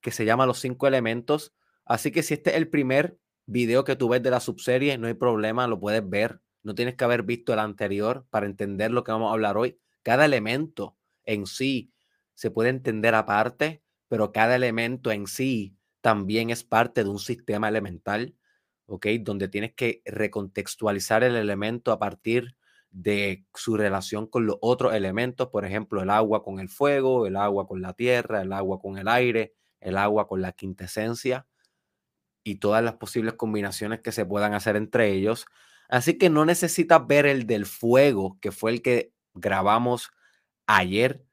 que 0.00 0.10
se 0.10 0.24
llama 0.24 0.44
Los 0.44 0.58
Cinco 0.58 0.88
Elementos. 0.88 1.54
Así 1.84 2.10
que 2.10 2.24
si 2.24 2.34
este 2.34 2.50
es 2.50 2.56
el 2.56 2.68
primer 2.68 3.16
video 3.46 3.84
que 3.84 3.94
tú 3.94 4.08
ves 4.08 4.20
de 4.20 4.32
la 4.32 4.40
subserie, 4.40 4.98
no 4.98 5.06
hay 5.06 5.14
problema, 5.14 5.68
lo 5.68 5.78
puedes 5.78 6.02
ver. 6.10 6.40
No 6.64 6.74
tienes 6.74 6.96
que 6.96 7.04
haber 7.04 7.22
visto 7.22 7.52
el 7.52 7.60
anterior 7.60 8.26
para 8.28 8.46
entender 8.46 8.90
lo 8.90 9.04
que 9.04 9.12
vamos 9.12 9.30
a 9.30 9.34
hablar 9.34 9.56
hoy. 9.56 9.78
Cada 10.02 10.24
elemento 10.24 10.96
en 11.22 11.46
sí 11.46 11.92
se 12.34 12.50
puede 12.50 12.70
entender 12.70 13.14
aparte, 13.14 13.84
pero 14.08 14.32
cada 14.32 14.56
elemento 14.56 15.12
en 15.12 15.28
sí 15.28 15.76
también 16.00 16.50
es 16.50 16.64
parte 16.64 17.04
de 17.04 17.08
un 17.08 17.20
sistema 17.20 17.68
elemental, 17.68 18.34
¿ok? 18.86 19.06
Donde 19.20 19.46
tienes 19.46 19.74
que 19.74 20.02
recontextualizar 20.06 21.22
el 21.22 21.36
elemento 21.36 21.92
a 21.92 22.00
partir 22.00 22.56
de 22.92 23.46
su 23.54 23.76
relación 23.76 24.26
con 24.26 24.46
los 24.46 24.56
otros 24.60 24.94
elementos, 24.94 25.48
por 25.48 25.64
ejemplo, 25.64 26.02
el 26.02 26.10
agua 26.10 26.44
con 26.44 26.60
el 26.60 26.68
fuego, 26.68 27.26
el 27.26 27.36
agua 27.36 27.66
con 27.66 27.82
la 27.82 27.94
tierra, 27.94 28.42
el 28.42 28.52
agua 28.52 28.80
con 28.80 28.98
el 28.98 29.08
aire, 29.08 29.54
el 29.80 29.96
agua 29.96 30.28
con 30.28 30.42
la 30.42 30.52
quintesencia 30.52 31.46
y 32.44 32.56
todas 32.56 32.84
las 32.84 32.94
posibles 32.94 33.34
combinaciones 33.34 34.00
que 34.00 34.12
se 34.12 34.26
puedan 34.26 34.54
hacer 34.54 34.76
entre 34.76 35.12
ellos. 35.12 35.46
Así 35.88 36.18
que 36.18 36.30
no 36.30 36.44
necesitas 36.44 37.06
ver 37.06 37.26
el 37.26 37.46
del 37.46 37.66
fuego, 37.66 38.38
que 38.40 38.52
fue 38.52 38.72
el 38.72 38.82
que 38.82 39.12
grabamos 39.34 40.10
ayer, 40.66 41.24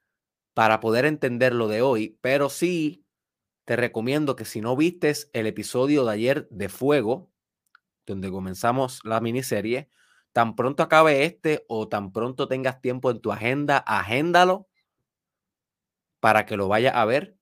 para 0.53 0.81
poder 0.81 1.05
entender 1.05 1.53
lo 1.53 1.67
de 1.69 1.81
hoy, 1.81 2.17
pero 2.21 2.49
sí 2.49 3.05
te 3.65 3.75
recomiendo 3.75 4.35
que 4.35 4.45
si 4.45 4.61
no 4.61 4.75
vistes 4.75 5.29
el 5.33 5.47
episodio 5.47 6.03
de 6.03 6.11
ayer 6.11 6.47
de 6.49 6.69
fuego, 6.69 7.31
donde 8.05 8.29
comenzamos 8.31 8.99
la 9.05 9.21
miniserie, 9.21 9.89
Tan 10.33 10.55
pronto 10.55 10.83
acabe 10.83 11.25
este 11.25 11.65
o 11.67 11.87
tan 11.87 12.11
pronto 12.11 12.47
tengas 12.47 12.81
tiempo 12.81 13.11
en 13.11 13.19
tu 13.19 13.31
agenda, 13.31 13.77
agéndalo 13.77 14.67
para 16.19 16.45
que 16.45 16.57
lo 16.57 16.67
vayas 16.67 16.95
a 16.95 17.05
ver. 17.05 17.37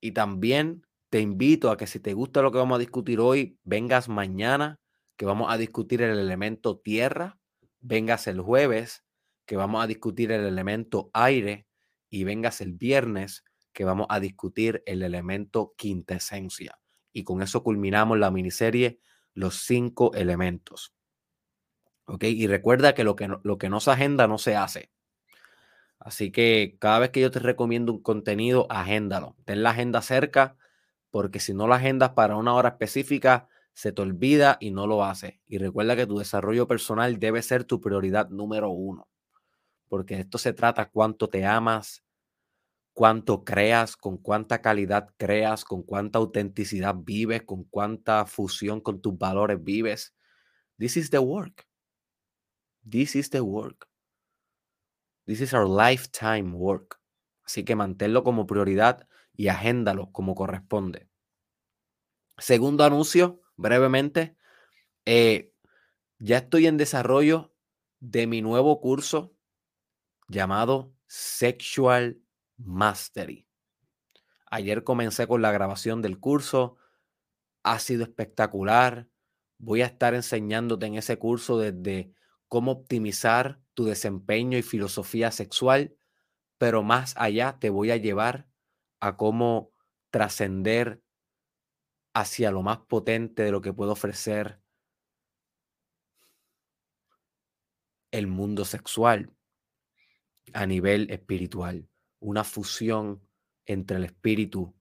Y 0.00 0.12
también 0.12 0.86
te 1.10 1.20
invito 1.20 1.70
a 1.70 1.76
que 1.76 1.86
si 1.86 2.00
te 2.00 2.14
gusta 2.14 2.42
lo 2.42 2.52
que 2.52 2.58
vamos 2.58 2.76
a 2.76 2.80
discutir 2.80 3.20
hoy, 3.20 3.58
vengas 3.64 4.08
mañana, 4.08 4.78
que 5.16 5.26
vamos 5.26 5.52
a 5.52 5.56
discutir 5.56 6.02
el 6.02 6.18
elemento 6.18 6.78
tierra, 6.78 7.38
vengas 7.80 8.26
el 8.26 8.40
jueves, 8.40 9.04
que 9.46 9.56
vamos 9.56 9.82
a 9.82 9.86
discutir 9.86 10.30
el 10.32 10.44
elemento 10.44 11.10
aire, 11.14 11.66
y 12.10 12.24
vengas 12.24 12.60
el 12.60 12.72
viernes, 12.72 13.44
que 13.72 13.84
vamos 13.84 14.06
a 14.10 14.20
discutir 14.20 14.82
el 14.86 15.02
elemento 15.02 15.74
quintesencia. 15.76 16.78
Y 17.12 17.24
con 17.24 17.42
eso 17.42 17.62
culminamos 17.62 18.18
la 18.18 18.30
miniserie 18.30 19.00
Los 19.34 19.62
cinco 19.66 20.12
elementos. 20.14 20.94
¿Ok? 22.08 22.24
Y 22.24 22.46
recuerda 22.46 22.94
que 22.94 23.04
lo 23.04 23.16
que 23.16 23.28
no, 23.28 23.40
lo 23.44 23.58
que 23.58 23.68
no 23.68 23.80
se 23.80 23.90
agenda 23.90 24.26
no 24.26 24.38
se 24.38 24.56
hace. 24.56 24.90
Así 25.98 26.32
que 26.32 26.76
cada 26.80 27.00
vez 27.00 27.10
que 27.10 27.20
yo 27.20 27.30
te 27.30 27.38
recomiendo 27.38 27.92
un 27.92 28.02
contenido, 28.02 28.66
agéndalo. 28.70 29.36
Ten 29.44 29.62
la 29.62 29.70
agenda 29.70 30.00
cerca, 30.00 30.56
porque 31.10 31.38
si 31.38 31.52
no 31.52 31.68
la 31.68 31.76
agendas 31.76 32.10
para 32.10 32.36
una 32.36 32.54
hora 32.54 32.70
específica, 32.70 33.48
se 33.74 33.92
te 33.92 34.00
olvida 34.00 34.56
y 34.58 34.70
no 34.70 34.86
lo 34.86 35.04
haces. 35.04 35.34
Y 35.46 35.58
recuerda 35.58 35.96
que 35.96 36.06
tu 36.06 36.18
desarrollo 36.18 36.66
personal 36.66 37.18
debe 37.18 37.42
ser 37.42 37.64
tu 37.64 37.78
prioridad 37.80 38.30
número 38.30 38.70
uno. 38.70 39.06
Porque 39.88 40.20
esto 40.20 40.38
se 40.38 40.54
trata 40.54 40.88
cuánto 40.88 41.28
te 41.28 41.44
amas, 41.44 42.04
cuánto 42.94 43.44
creas, 43.44 43.98
con 43.98 44.16
cuánta 44.16 44.62
calidad 44.62 45.10
creas, 45.18 45.62
con 45.62 45.82
cuánta 45.82 46.18
autenticidad 46.18 46.94
vives, 46.96 47.42
con 47.42 47.64
cuánta 47.64 48.24
fusión 48.24 48.80
con 48.80 49.02
tus 49.02 49.18
valores 49.18 49.62
vives. 49.62 50.14
This 50.78 50.96
is 50.96 51.10
the 51.10 51.18
work. 51.18 51.67
This 52.88 53.16
is 53.16 53.30
the 53.30 53.40
work. 53.40 53.88
This 55.26 55.40
is 55.40 55.52
our 55.52 55.68
lifetime 55.68 56.52
work. 56.56 57.00
Así 57.44 57.64
que 57.64 57.76
manténlo 57.76 58.24
como 58.24 58.46
prioridad 58.46 59.08
y 59.34 59.48
agéndalo 59.48 60.10
como 60.12 60.34
corresponde. 60.34 61.08
Segundo 62.38 62.84
anuncio, 62.84 63.42
brevemente. 63.56 64.36
Eh, 65.04 65.52
ya 66.18 66.38
estoy 66.38 66.66
en 66.66 66.76
desarrollo 66.76 67.54
de 68.00 68.26
mi 68.26 68.42
nuevo 68.42 68.80
curso 68.80 69.34
llamado 70.28 70.94
Sexual 71.06 72.20
Mastery. 72.56 73.46
Ayer 74.50 74.84
comencé 74.84 75.26
con 75.26 75.42
la 75.42 75.52
grabación 75.52 76.00
del 76.00 76.18
curso. 76.18 76.76
Ha 77.62 77.78
sido 77.78 78.02
espectacular. 78.02 79.08
Voy 79.58 79.82
a 79.82 79.86
estar 79.86 80.14
enseñándote 80.14 80.86
en 80.86 80.94
ese 80.94 81.18
curso 81.18 81.58
desde 81.58 82.12
cómo 82.48 82.72
optimizar 82.72 83.60
tu 83.74 83.84
desempeño 83.84 84.58
y 84.58 84.62
filosofía 84.62 85.30
sexual, 85.30 85.96
pero 86.58 86.82
más 86.82 87.14
allá 87.16 87.58
te 87.60 87.70
voy 87.70 87.90
a 87.90 87.96
llevar 87.96 88.48
a 89.00 89.16
cómo 89.16 89.72
trascender 90.10 91.02
hacia 92.14 92.50
lo 92.50 92.62
más 92.62 92.78
potente 92.78 93.42
de 93.42 93.52
lo 93.52 93.60
que 93.60 93.72
puede 93.72 93.92
ofrecer 93.92 94.60
el 98.10 98.26
mundo 98.26 98.64
sexual 98.64 99.30
a 100.54 100.66
nivel 100.66 101.10
espiritual, 101.10 101.88
una 102.20 102.42
fusión 102.42 103.22
entre 103.66 103.98
el 103.98 104.04
espíritu 104.04 104.74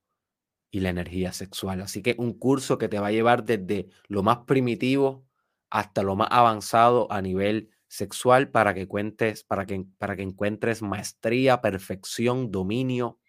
y 0.71 0.79
la 0.79 0.89
energía 0.89 1.33
sexual. 1.33 1.81
Así 1.81 2.01
que 2.01 2.15
un 2.17 2.33
curso 2.33 2.77
que 2.77 2.87
te 2.87 2.99
va 2.99 3.07
a 3.07 3.11
llevar 3.11 3.43
desde 3.43 3.89
lo 4.07 4.23
más 4.23 4.39
primitivo 4.45 5.26
hasta 5.69 6.03
lo 6.03 6.15
más 6.15 6.27
avanzado 6.31 7.11
a 7.11 7.21
nivel 7.21 7.69
sexual 7.87 8.49
para 8.49 8.73
que 8.73 8.87
cuentes, 8.87 9.43
para 9.43 9.65
que, 9.65 9.85
para 9.97 10.15
que 10.15 10.23
encuentres 10.23 10.81
maestría, 10.81 11.61
perfección, 11.61 12.51
dominio 12.51 13.19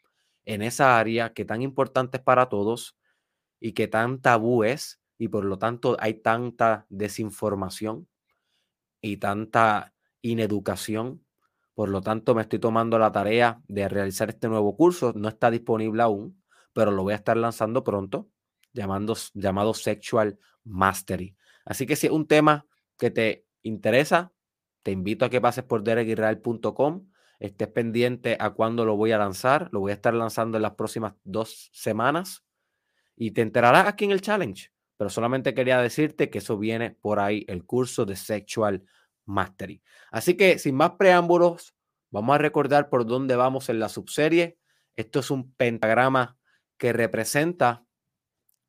en 0.44 0.62
esa 0.62 0.98
área 0.98 1.32
que 1.34 1.44
tan 1.44 1.62
importante 1.62 2.18
es 2.18 2.22
para 2.22 2.48
todos 2.48 2.96
y 3.60 3.72
que 3.72 3.88
tan 3.88 4.20
tabú 4.20 4.64
es 4.64 5.00
y 5.18 5.28
por 5.28 5.44
lo 5.44 5.58
tanto 5.58 5.96
hay 6.00 6.14
tanta 6.14 6.86
desinformación 6.88 8.08
y 9.00 9.18
tanta 9.18 9.94
ineducación. 10.22 11.24
Por 11.74 11.88
lo 11.90 12.00
tanto, 12.00 12.34
me 12.34 12.42
estoy 12.42 12.58
tomando 12.58 12.98
la 12.98 13.12
tarea 13.12 13.62
de 13.68 13.88
realizar 13.88 14.30
este 14.30 14.48
nuevo 14.48 14.76
curso. 14.76 15.12
No 15.14 15.28
está 15.28 15.50
disponible 15.50 16.02
aún, 16.02 16.42
pero 16.72 16.90
lo 16.90 17.02
voy 17.02 17.12
a 17.12 17.16
estar 17.16 17.36
lanzando 17.36 17.84
pronto, 17.84 18.28
llamando, 18.72 19.16
llamado 19.34 19.74
Sexual 19.74 20.38
Mastery. 20.64 21.36
Así 21.68 21.84
que 21.84 21.96
si 21.96 22.06
es 22.06 22.12
un 22.12 22.26
tema 22.26 22.66
que 22.98 23.10
te 23.10 23.46
interesa, 23.62 24.32
te 24.82 24.90
invito 24.90 25.26
a 25.26 25.30
que 25.30 25.40
pases 25.40 25.64
por 25.64 25.84
derekisrael.com. 25.84 27.10
Estés 27.40 27.68
pendiente 27.68 28.38
a 28.40 28.50
cuándo 28.50 28.86
lo 28.86 28.96
voy 28.96 29.12
a 29.12 29.18
lanzar. 29.18 29.68
Lo 29.70 29.80
voy 29.80 29.90
a 29.90 29.94
estar 29.94 30.14
lanzando 30.14 30.56
en 30.56 30.62
las 30.62 30.72
próximas 30.72 31.12
dos 31.24 31.68
semanas 31.74 32.42
y 33.14 33.32
te 33.32 33.42
enterarás 33.42 33.86
aquí 33.86 34.06
en 34.06 34.12
el 34.12 34.22
challenge. 34.22 34.72
Pero 34.96 35.10
solamente 35.10 35.52
quería 35.52 35.80
decirte 35.82 36.30
que 36.30 36.38
eso 36.38 36.56
viene 36.56 36.92
por 36.92 37.20
ahí, 37.20 37.44
el 37.48 37.66
curso 37.66 38.06
de 38.06 38.16
Sexual 38.16 38.82
Mastery. 39.26 39.82
Así 40.10 40.38
que 40.38 40.58
sin 40.58 40.74
más 40.74 40.92
preámbulos, 40.92 41.74
vamos 42.10 42.34
a 42.34 42.38
recordar 42.38 42.88
por 42.88 43.04
dónde 43.04 43.36
vamos 43.36 43.68
en 43.68 43.78
la 43.78 43.90
subserie. 43.90 44.58
Esto 44.96 45.20
es 45.20 45.30
un 45.30 45.52
pentagrama 45.52 46.38
que 46.78 46.94
representa 46.94 47.84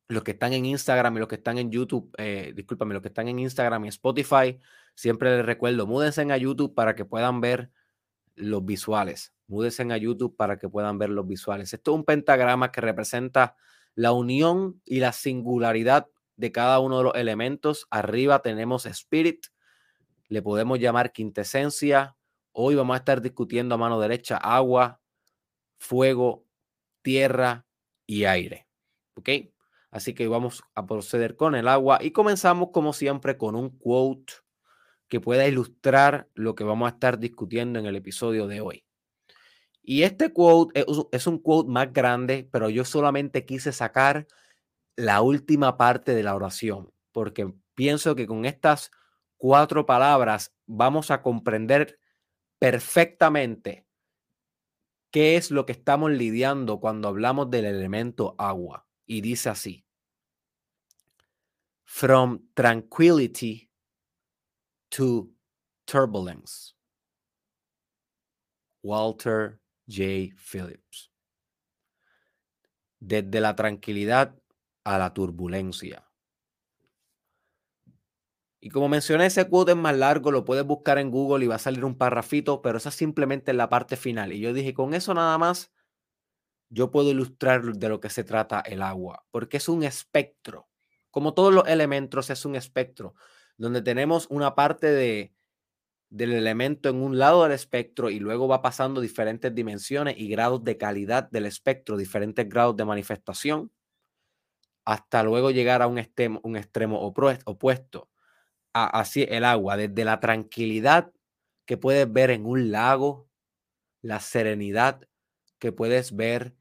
los 0.09 0.23
que 0.23 0.31
están 0.31 0.53
en 0.53 0.65
Instagram 0.65 1.15
y 1.15 1.19
los 1.19 1.27
que 1.27 1.35
están 1.35 1.59
en 1.59 1.71
YouTube, 1.71 2.11
eh, 2.17 2.51
discúlpame, 2.55 2.95
los 2.95 3.01
que 3.01 3.09
están 3.09 3.27
en 3.27 3.37
Instagram 3.39 3.85
y 3.85 3.89
Spotify, 3.89 4.59
siempre 4.95 5.37
les 5.37 5.45
recuerdo, 5.45 5.85
múdense 5.85 6.21
a 6.21 6.37
YouTube 6.37 6.73
para 6.73 6.95
que 6.95 7.05
puedan 7.05 7.39
ver 7.41 7.71
los 8.35 8.65
visuales. 8.65 9.33
Múdense 9.47 9.83
a 9.83 9.97
YouTube 9.97 10.35
para 10.35 10.57
que 10.57 10.67
puedan 10.67 10.97
ver 10.97 11.09
los 11.11 11.27
visuales. 11.27 11.73
Esto 11.73 11.91
es 11.91 11.95
un 11.95 12.05
pentagrama 12.05 12.71
que 12.71 12.81
representa 12.81 13.55
la 13.93 14.11
unión 14.11 14.81
y 14.83 14.99
la 14.99 15.11
singularidad 15.11 16.07
de 16.37 16.51
cada 16.51 16.79
uno 16.79 16.97
de 16.97 17.03
los 17.03 17.15
elementos. 17.15 17.87
Arriba 17.91 18.41
tenemos 18.41 18.87
Spirit, 18.87 19.45
le 20.27 20.41
podemos 20.41 20.79
llamar 20.79 21.11
quintesencia. 21.11 22.15
Hoy 22.51 22.73
vamos 22.73 22.95
a 22.95 22.97
estar 22.97 23.21
discutiendo 23.21 23.75
a 23.75 23.77
mano 23.77 23.99
derecha 23.99 24.37
agua, 24.37 25.01
fuego, 25.77 26.45
tierra 27.03 27.67
y 28.07 28.25
aire. 28.25 28.67
¿Ok? 29.15 29.29
Así 29.91 30.13
que 30.13 30.27
vamos 30.27 30.63
a 30.75 30.85
proceder 30.85 31.35
con 31.35 31.55
el 31.55 31.67
agua 31.67 31.99
y 32.01 32.11
comenzamos 32.11 32.69
como 32.71 32.93
siempre 32.93 33.37
con 33.37 33.55
un 33.55 33.69
quote 33.69 34.33
que 35.07 35.19
pueda 35.19 35.47
ilustrar 35.47 36.29
lo 36.35 36.55
que 36.55 36.63
vamos 36.63 36.87
a 36.87 36.93
estar 36.93 37.19
discutiendo 37.19 37.79
en 37.79 37.85
el 37.85 37.95
episodio 37.95 38.47
de 38.47 38.61
hoy. 38.61 38.85
Y 39.81 40.03
este 40.03 40.31
quote 40.31 40.85
es 41.11 41.25
un 41.25 41.39
quote 41.39 41.69
más 41.69 41.91
grande, 41.91 42.47
pero 42.51 42.69
yo 42.69 42.85
solamente 42.85 43.45
quise 43.45 43.71
sacar 43.71 44.27
la 44.95 45.21
última 45.21 45.77
parte 45.77 46.13
de 46.13 46.21
la 46.21 46.35
oración, 46.35 46.93
porque 47.11 47.51
pienso 47.73 48.15
que 48.15 48.27
con 48.27 48.45
estas 48.45 48.91
cuatro 49.37 49.85
palabras 49.85 50.53
vamos 50.67 51.09
a 51.09 51.23
comprender 51.23 51.99
perfectamente 52.59 53.87
qué 55.11 55.37
es 55.37 55.49
lo 55.49 55.65
que 55.65 55.71
estamos 55.71 56.11
lidiando 56.11 56.79
cuando 56.79 57.07
hablamos 57.07 57.49
del 57.49 57.65
elemento 57.65 58.35
agua. 58.37 58.88
Y 59.09 59.21
dice 59.21 59.49
así, 59.49 59.83
From 61.83 62.47
tranquility 62.53 63.71
to 64.91 65.31
turbulence. 65.87 66.75
Walter 68.83 69.59
J. 69.87 70.35
Phillips. 70.37 71.11
Desde 72.99 73.41
la 73.41 73.55
tranquilidad 73.55 74.35
a 74.83 74.99
la 74.99 75.11
turbulencia. 75.11 76.07
Y 78.61 78.69
como 78.69 78.89
mencioné, 78.89 79.25
ese 79.25 79.49
quote 79.49 79.71
es 79.71 79.77
más 79.77 79.97
largo, 79.97 80.29
lo 80.29 80.45
puedes 80.45 80.65
buscar 80.65 80.99
en 80.99 81.09
Google 81.09 81.43
y 81.43 81.47
va 81.47 81.55
a 81.55 81.59
salir 81.59 81.83
un 81.83 81.97
parrafito, 81.97 82.61
pero 82.61 82.77
esa 82.77 82.89
es 82.89 82.95
simplemente 82.95 83.53
la 83.53 83.69
parte 83.69 83.95
final. 83.95 84.33
Y 84.33 84.39
yo 84.39 84.53
dije, 84.53 84.75
con 84.75 84.93
eso 84.93 85.15
nada 85.15 85.39
más, 85.39 85.71
yo 86.69 86.91
puedo 86.91 87.09
ilustrar 87.09 87.63
de 87.63 87.89
lo 87.89 87.99
que 87.99 88.09
se 88.09 88.23
trata 88.23 88.61
el 88.61 88.81
agua, 88.81 89.25
porque 89.31 89.57
es 89.57 89.67
un 89.69 89.83
espectro. 89.83 90.67
Como 91.11 91.33
todos 91.33 91.53
los 91.53 91.67
elementos, 91.67 92.29
es 92.29 92.45
un 92.45 92.55
espectro, 92.55 93.15
donde 93.57 93.81
tenemos 93.81 94.27
una 94.29 94.55
parte 94.55 94.87
de, 94.87 95.33
del 96.09 96.33
elemento 96.33 96.89
en 96.89 97.01
un 97.01 97.19
lado 97.19 97.43
del 97.43 97.51
espectro 97.51 98.09
y 98.09 98.19
luego 98.19 98.47
va 98.47 98.61
pasando 98.61 99.01
diferentes 99.01 99.53
dimensiones 99.53 100.17
y 100.17 100.27
grados 100.27 100.63
de 100.63 100.77
calidad 100.77 101.29
del 101.29 101.45
espectro, 101.45 101.97
diferentes 101.97 102.47
grados 102.47 102.75
de 102.77 102.85
manifestación, 102.85 103.71
hasta 104.85 105.23
luego 105.23 105.51
llegar 105.51 105.81
a 105.81 105.87
un 105.87 105.99
extremo, 105.99 106.39
un 106.43 106.57
extremo 106.57 106.99
opuesto. 107.01 108.09
así 108.73 109.25
el 109.29 109.45
agua, 109.45 109.77
desde 109.77 110.05
la 110.05 110.19
tranquilidad 110.19 111.11
que 111.65 111.77
puedes 111.77 112.11
ver 112.11 112.31
en 112.31 112.45
un 112.45 112.71
lago, 112.71 113.27
la 114.01 114.19
serenidad 114.19 115.07
que 115.59 115.71
puedes 115.71 116.15
ver 116.15 116.55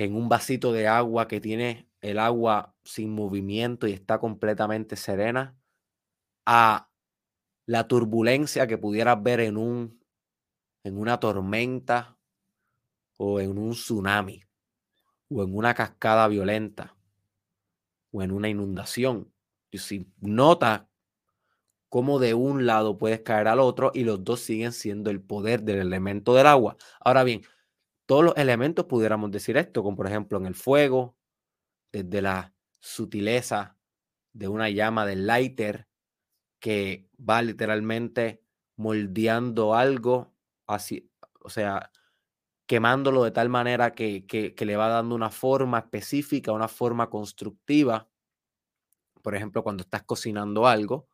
en 0.00 0.16
un 0.16 0.30
vasito 0.30 0.72
de 0.72 0.88
agua 0.88 1.28
que 1.28 1.42
tiene 1.42 1.86
el 2.00 2.18
agua 2.18 2.74
sin 2.84 3.10
movimiento 3.10 3.86
y 3.86 3.92
está 3.92 4.18
completamente 4.18 4.96
serena, 4.96 5.58
a 6.46 6.90
la 7.66 7.86
turbulencia 7.86 8.66
que 8.66 8.78
pudieras 8.78 9.22
ver 9.22 9.40
en 9.40 9.58
un 9.58 10.02
en 10.84 10.96
una 10.96 11.20
tormenta 11.20 12.18
o 13.18 13.40
en 13.40 13.58
un 13.58 13.72
tsunami 13.72 14.42
o 15.28 15.42
en 15.42 15.54
una 15.54 15.74
cascada 15.74 16.26
violenta 16.28 16.96
o 18.10 18.22
en 18.22 18.30
una 18.30 18.48
inundación. 18.48 19.30
Y 19.70 19.76
si 19.76 20.10
notas 20.18 20.84
cómo 21.90 22.18
de 22.18 22.32
un 22.32 22.64
lado 22.64 22.96
puedes 22.96 23.20
caer 23.20 23.48
al 23.48 23.60
otro 23.60 23.90
y 23.92 24.04
los 24.04 24.24
dos 24.24 24.40
siguen 24.40 24.72
siendo 24.72 25.10
el 25.10 25.20
poder 25.20 25.62
del 25.62 25.80
elemento 25.80 26.34
del 26.34 26.46
agua. 26.46 26.78
Ahora 27.00 27.22
bien, 27.22 27.42
todos 28.10 28.24
los 28.24 28.36
elementos 28.36 28.86
pudiéramos 28.86 29.30
decir 29.30 29.56
esto, 29.56 29.84
como 29.84 29.96
por 29.96 30.08
ejemplo 30.08 30.36
en 30.36 30.46
el 30.46 30.56
fuego, 30.56 31.16
desde 31.92 32.20
la 32.20 32.52
sutileza 32.80 33.78
de 34.32 34.48
una 34.48 34.68
llama 34.68 35.06
del 35.06 35.28
lighter 35.28 35.86
que 36.58 37.08
va 37.20 37.40
literalmente 37.40 38.42
moldeando 38.74 39.76
algo, 39.76 40.34
así, 40.66 41.08
o 41.40 41.50
sea, 41.50 41.92
quemándolo 42.66 43.22
de 43.22 43.30
tal 43.30 43.48
manera 43.48 43.94
que, 43.94 44.26
que, 44.26 44.66
le 44.66 44.74
va 44.74 44.88
dando 44.88 45.14
una 45.14 45.30
forma 45.30 45.78
específica, 45.78 46.50
una 46.50 46.66
forma 46.66 47.08
constructiva. 47.10 48.10
Por 49.22 49.36
ejemplo, 49.36 49.62
cuando 49.62 49.84
estás 49.84 50.02
cocinando 50.02 50.66
algo, 50.66 51.08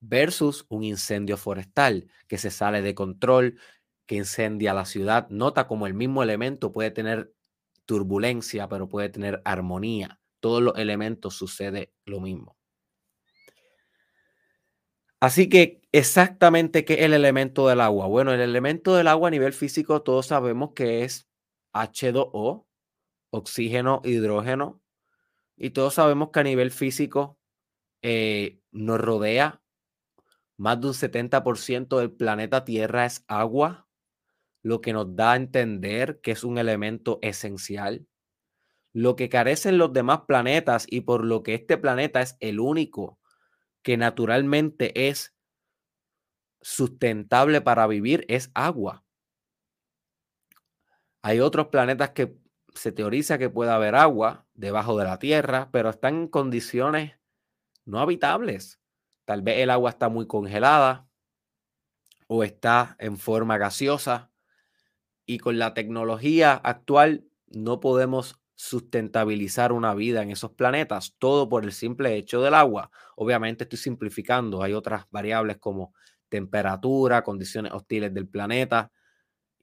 versus 0.00 0.64
un 0.70 0.82
incendio 0.82 1.36
forestal 1.36 2.08
que 2.26 2.38
se 2.38 2.50
sale 2.50 2.80
de 2.80 2.94
control, 2.94 3.58
que 4.06 4.16
incendia 4.16 4.72
la 4.74 4.84
ciudad. 4.84 5.28
Nota 5.28 5.66
como 5.66 5.86
el 5.86 5.94
mismo 5.94 6.22
elemento 6.22 6.72
puede 6.72 6.90
tener 6.90 7.32
turbulencia, 7.84 8.68
pero 8.68 8.88
puede 8.88 9.08
tener 9.08 9.42
armonía. 9.44 10.20
Todos 10.40 10.62
los 10.62 10.78
elementos 10.78 11.34
sucede 11.34 11.92
lo 12.04 12.20
mismo. 12.20 12.56
Así 15.20 15.48
que 15.48 15.80
exactamente 15.92 16.84
qué 16.84 16.94
es 16.94 17.00
el 17.00 17.14
elemento 17.14 17.66
del 17.68 17.80
agua. 17.80 18.06
Bueno, 18.06 18.32
el 18.32 18.40
elemento 18.40 18.94
del 18.94 19.08
agua 19.08 19.28
a 19.28 19.30
nivel 19.30 19.52
físico 19.52 20.02
todos 20.02 20.26
sabemos 20.26 20.72
que 20.74 21.04
es 21.04 21.28
H2O, 21.72 22.66
oxígeno, 23.30 24.02
hidrógeno. 24.04 24.82
Y 25.56 25.70
todos 25.70 25.94
sabemos 25.94 26.30
que 26.32 26.40
a 26.40 26.44
nivel 26.44 26.70
físico 26.70 27.38
eh, 28.02 28.60
nos 28.72 29.00
rodea 29.00 29.62
más 30.58 30.80
de 30.80 30.88
un 30.88 30.94
70% 30.94 31.98
del 31.98 32.12
planeta 32.12 32.64
Tierra 32.64 33.04
es 33.06 33.24
agua 33.26 33.85
lo 34.66 34.80
que 34.80 34.92
nos 34.92 35.14
da 35.14 35.32
a 35.32 35.36
entender 35.36 36.20
que 36.20 36.32
es 36.32 36.42
un 36.42 36.58
elemento 36.58 37.20
esencial. 37.22 38.04
Lo 38.92 39.14
que 39.14 39.28
carecen 39.28 39.78
los 39.78 39.92
demás 39.92 40.22
planetas 40.26 40.88
y 40.90 41.02
por 41.02 41.24
lo 41.24 41.44
que 41.44 41.54
este 41.54 41.78
planeta 41.78 42.20
es 42.20 42.36
el 42.40 42.58
único 42.58 43.20
que 43.82 43.96
naturalmente 43.96 45.08
es 45.08 45.36
sustentable 46.60 47.60
para 47.60 47.86
vivir 47.86 48.24
es 48.26 48.50
agua. 48.54 49.04
Hay 51.22 51.38
otros 51.38 51.68
planetas 51.68 52.10
que 52.10 52.36
se 52.74 52.90
teoriza 52.90 53.38
que 53.38 53.48
puede 53.48 53.70
haber 53.70 53.94
agua 53.94 54.48
debajo 54.54 54.98
de 54.98 55.04
la 55.04 55.20
Tierra, 55.20 55.70
pero 55.70 55.90
están 55.90 56.16
en 56.16 56.26
condiciones 56.26 57.12
no 57.84 58.00
habitables. 58.00 58.80
Tal 59.26 59.42
vez 59.42 59.58
el 59.58 59.70
agua 59.70 59.90
está 59.90 60.08
muy 60.08 60.26
congelada 60.26 61.08
o 62.26 62.42
está 62.42 62.96
en 62.98 63.16
forma 63.16 63.58
gaseosa 63.58 64.32
y 65.26 65.38
con 65.38 65.58
la 65.58 65.74
tecnología 65.74 66.54
actual 66.54 67.24
no 67.48 67.80
podemos 67.80 68.40
sustentabilizar 68.54 69.72
una 69.72 69.94
vida 69.94 70.22
en 70.22 70.30
esos 70.30 70.52
planetas, 70.52 71.14
todo 71.18 71.48
por 71.48 71.64
el 71.64 71.72
simple 71.72 72.16
hecho 72.16 72.40
del 72.40 72.54
agua. 72.54 72.90
Obviamente 73.16 73.64
estoy 73.64 73.78
simplificando, 73.78 74.62
hay 74.62 74.72
otras 74.72 75.04
variables 75.10 75.58
como 75.58 75.92
temperatura, 76.28 77.22
condiciones 77.22 77.72
hostiles 77.72 78.14
del 78.14 78.28
planeta 78.28 78.90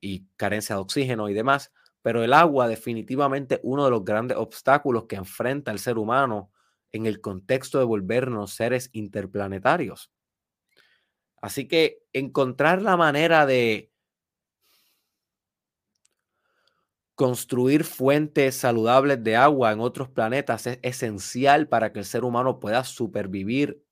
y 0.02 0.28
carencia 0.36 0.76
de 0.76 0.82
oxígeno 0.82 1.30
y 1.30 1.34
demás, 1.34 1.72
pero 2.02 2.24
el 2.24 2.34
agua 2.34 2.68
definitivamente 2.68 3.60
uno 3.64 3.86
de 3.86 3.92
los 3.92 4.04
grandes 4.04 4.38
obstáculos 4.38 5.06
que 5.06 5.16
enfrenta 5.16 5.72
el 5.72 5.80
ser 5.80 5.98
humano 5.98 6.52
en 6.92 7.06
el 7.08 7.22
contexto 7.22 7.80
de 7.80 7.86
volvernos 7.86 8.54
seres 8.54 8.90
interplanetarios. 8.94 10.12
Así 11.42 11.68
que 11.68 12.04
encontrar 12.14 12.82
la 12.82 12.96
manera 12.98 13.46
de 13.46 13.93
Construir 17.16 17.86
fuentes 17.86 18.54
saludables 18.56 19.24
de 19.24 19.36
agua 19.36 19.72
en 19.72 19.80
otros 19.80 20.10
planetas 20.10 20.68
es 20.68 20.78
esencial 20.84 21.68
para 21.68 21.92
que 21.92 21.98
el 22.00 22.06
ser 22.06 22.24
humano 22.24 22.60
pueda 22.60 22.84
supervivir 22.84 23.84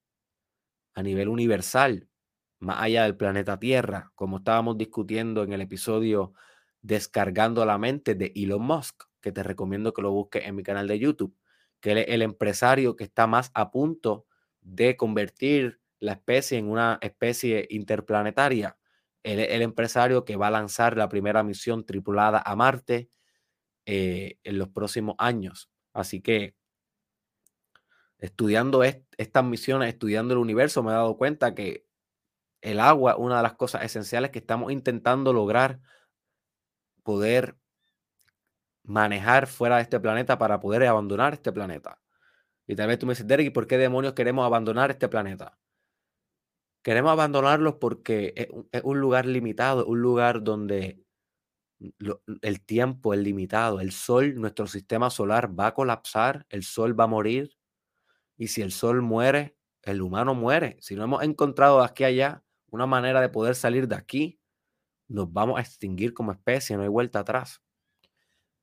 a 0.93 1.03
nivel 1.03 1.29
universal. 1.29 2.07
más 2.60 2.81
allá 2.81 3.03
del 3.03 3.17
planeta 3.17 3.60
Tierra, 3.60 4.12
como 4.15 4.38
estábamos 4.38 4.77
discutiendo 4.77 5.43
en 5.43 5.53
el 5.53 5.62
episodio 5.62 6.34
Descargando 6.84 7.65
la 7.65 7.77
mente 7.77 8.15
de 8.15 8.34
Elon 8.36 8.63
Musk, 8.63 9.03
que 9.21 9.31
te 9.31 9.43
recomiendo 9.43 9.93
que 9.93 10.01
lo 10.03 10.12
busques 10.12 10.45
en 10.47 10.55
mi 10.55 10.63
canal 10.63 10.88
de 10.88 10.99
YouTube, 10.99 11.36
que 11.81 11.91
él 11.93 11.99
es 11.99 12.07
el 12.10 12.23
empresario 12.23 12.95
que 12.95 13.03
está 13.05 13.27
más 13.27 13.51
a 13.55 13.71
punto 13.71 14.27
de 14.62 14.97
convertir 14.97 15.79
la 15.99 16.13
especie 16.13 16.57
en 16.60 16.69
una 16.69 16.99
especie 17.01 17.67
interplanetaria. 17.69 18.77
Es 19.23 19.49
el 19.49 19.62
empresario 19.62 20.25
que 20.25 20.36
va 20.36 20.47
a 20.47 20.51
lanzar 20.51 20.97
la 20.97 21.10
primera 21.10 21.43
misión 21.43 21.86
tripulada 21.86 22.41
a 22.43 22.55
Marte 22.55 23.10
eh, 23.86 24.38
en 24.43 24.57
los 24.57 24.69
próximos 24.69 25.15
años. 25.17 25.69
Así 25.93 26.21
que 26.21 26.55
estudiando 28.19 28.84
estas 28.84 29.43
misiones, 29.43 29.89
estudiando 29.89 30.34
el 30.34 30.39
universo, 30.39 30.84
me 30.84 30.91
he 30.91 30.95
dado 30.95 31.17
cuenta 31.17 31.55
que 31.55 31.86
el 32.62 32.79
agua 32.79 33.13
es 33.13 33.17
una 33.17 33.38
de 33.38 33.43
las 33.43 33.53
cosas 33.55 33.84
esenciales 33.84 34.31
que 34.31 34.39
estamos 34.39 34.71
intentando 34.71 35.34
lograr 35.34 35.79
poder 37.03 37.57
manejar 38.84 39.47
fuera 39.47 39.77
de 39.77 39.84
este 39.84 39.99
planeta 39.99 40.38
para 40.38 40.60
poder 40.60 40.86
abandonar 40.86 41.34
este 41.34 41.51
planeta. 41.51 41.99
Y 42.67 42.75
tal 42.75 42.88
vez 42.88 42.99
tú 42.99 43.05
me 43.05 43.13
dices, 43.13 43.27
Derek, 43.27 43.53
¿por 43.53 43.67
qué 43.67 43.77
demonios 43.77 44.13
queremos 44.13 44.45
abandonar 44.45 44.91
este 44.91 45.07
planeta? 45.10 45.57
Queremos 46.84 47.12
abandonarlos 47.12 47.76
porque 47.76 48.34
es 48.72 48.82
un, 48.84 49.00
lugar 49.00 49.26
limitado, 49.26 49.86
un 49.86 50.02
lugar 50.02 50.44
donde 50.44 51.04
el 52.41 52.62
tiempo 52.62 53.13
es 53.13 53.20
limitado. 53.20 53.80
El 53.80 53.91
sol, 53.91 54.36
nuestro 54.36 54.67
sistema 54.67 55.10
solar 55.10 55.58
va 55.58 55.67
a 55.67 55.74
colapsar, 55.74 56.46
el 56.50 56.63
sol 56.63 57.00
va 57.00 57.04
a 57.06 57.08
morir. 57.08 57.56
Y 58.38 58.48
si 58.48 58.62
el 58.62 58.72
sol 58.72 59.02
muere, 59.02 59.56
el 59.84 60.02
humano 60.02 60.34
muere. 60.34 60.78
Si 60.82 60.96
no 60.96 61.04
hemos 61.04 61.24
encontrado 61.24 61.80
de 61.80 61.86
aquí 61.86 62.04
allá 62.04 62.44
una 62.72 62.88
manera 62.88 63.22
de 63.22 63.30
poder 63.30 63.56
salir 63.56 63.88
de 63.88 63.96
aquí, 63.96 64.39
nos 65.08 65.32
vamos 65.32 65.58
a 65.60 65.62
extinguir 65.62 66.13
como 66.13 66.32
especie, 66.32 66.78
no 66.78 66.84
hay 66.84 66.89
vuelta 66.89 67.20
atrás. 67.20 67.62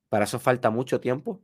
Para 0.09 0.25
eso 0.25 0.41
falta 0.41 0.71
mucho 0.71 1.01
tiempo 1.01 1.43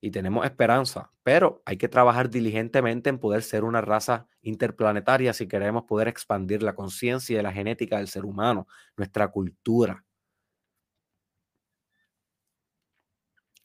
y 0.00 0.10
tenemos 0.10 0.44
esperanza, 0.44 1.12
pero 1.22 1.62
hay 1.64 1.76
que 1.76 1.88
trabajar 1.88 2.30
diligentemente 2.30 3.10
en 3.10 3.18
poder 3.18 3.42
ser 3.42 3.64
una 3.64 3.80
raza 3.80 4.28
interplanetaria 4.42 5.32
si 5.32 5.48
queremos 5.48 5.84
poder 5.84 6.08
expandir 6.08 6.62
la 6.62 6.74
conciencia 6.74 7.38
y 7.38 7.42
la 7.42 7.52
genética 7.52 7.98
del 7.98 8.08
ser 8.08 8.24
humano, 8.24 8.68
nuestra 8.96 9.28
cultura. 9.28 10.04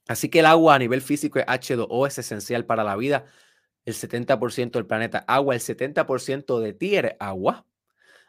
Así 0.08 0.30
que 0.30 0.40
el 0.40 0.48
agua 0.48 0.76
a 0.76 0.80
nivel 0.80 1.02
físico 1.02 1.40
es 1.40 1.46
H2O, 1.46 2.08
es 2.08 2.18
esencial 2.18 2.66
para 2.66 2.84
la 2.84 2.96
vida. 2.96 3.26
El 3.86 3.94
70% 3.94 4.72
del 4.72 4.86
planeta 4.86 5.24
agua, 5.28 5.56
el 5.56 5.62
70% 5.62 6.60
de 6.60 6.74
ti 6.74 6.96
eres 6.96 7.16
agua. 7.20 7.66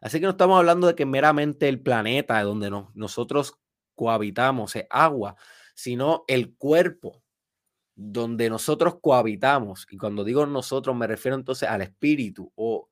Así 0.01 0.21
que 0.21 0.27
no 0.27 0.33
estamos 0.33 0.59
hablando 0.59 0.87
de 0.87 0.95
que 0.95 1.07
meramente 1.07 1.69
el 1.69 1.81
planeta 1.81 2.43
donde 2.43 2.71
nosotros 2.95 3.59
cohabitamos 3.95 4.77
es 4.77 4.87
agua, 4.91 5.37
sino 5.75 6.25
el 6.29 6.55
cuerpo 6.57 7.24
donde 7.95 8.51
nosotros 8.51 8.99
cohabitamos. 9.01 9.87
Y 9.91 9.97
cuando 9.97 10.25
digo 10.25 10.47
nosotros 10.47 10.97
me 10.97 11.07
refiero 11.07 11.37
entonces 11.37 11.69
al 11.69 11.83
espíritu 11.83 12.53
o 12.55 12.89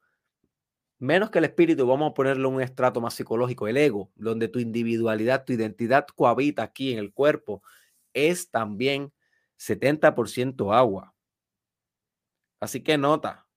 menos 1.02 1.30
que 1.30 1.38
el 1.38 1.44
espíritu, 1.44 1.84
vamos 1.84 2.12
a 2.12 2.14
ponerlo 2.14 2.48
en 2.48 2.54
un 2.54 2.62
estrato 2.62 3.00
más 3.00 3.14
psicológico, 3.14 3.66
el 3.66 3.76
ego, 3.76 4.12
donde 4.14 4.46
tu 4.46 4.60
individualidad, 4.60 5.44
tu 5.44 5.52
identidad 5.52 6.06
cohabita 6.14 6.62
aquí 6.62 6.92
en 6.92 7.00
el 7.00 7.12
cuerpo, 7.12 7.60
es 8.14 8.50
también 8.50 9.12
70% 9.58 10.72
agua. 10.72 11.12
Así 12.60 12.84
que 12.84 12.98
nota 12.98 13.48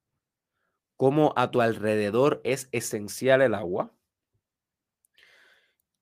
cómo 0.97 1.33
a 1.35 1.51
tu 1.51 1.61
alrededor 1.61 2.41
es 2.43 2.67
esencial 2.71 3.43
el 3.43 3.53
agua. 3.53 3.94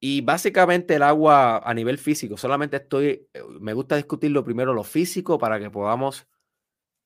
Y 0.05 0.19
básicamente 0.19 0.95
el 0.95 1.01
agua 1.01 1.59
a 1.59 1.73
nivel 1.73 1.97
físico, 1.97 2.35
solamente 2.35 2.75
estoy, 2.75 3.25
eh, 3.33 3.41
me 3.61 3.71
gusta 3.71 3.95
discutirlo 3.95 4.43
primero 4.43 4.73
lo 4.73 4.83
físico 4.83 5.37
para 5.37 5.61
que 5.61 5.69
podamos 5.69 6.27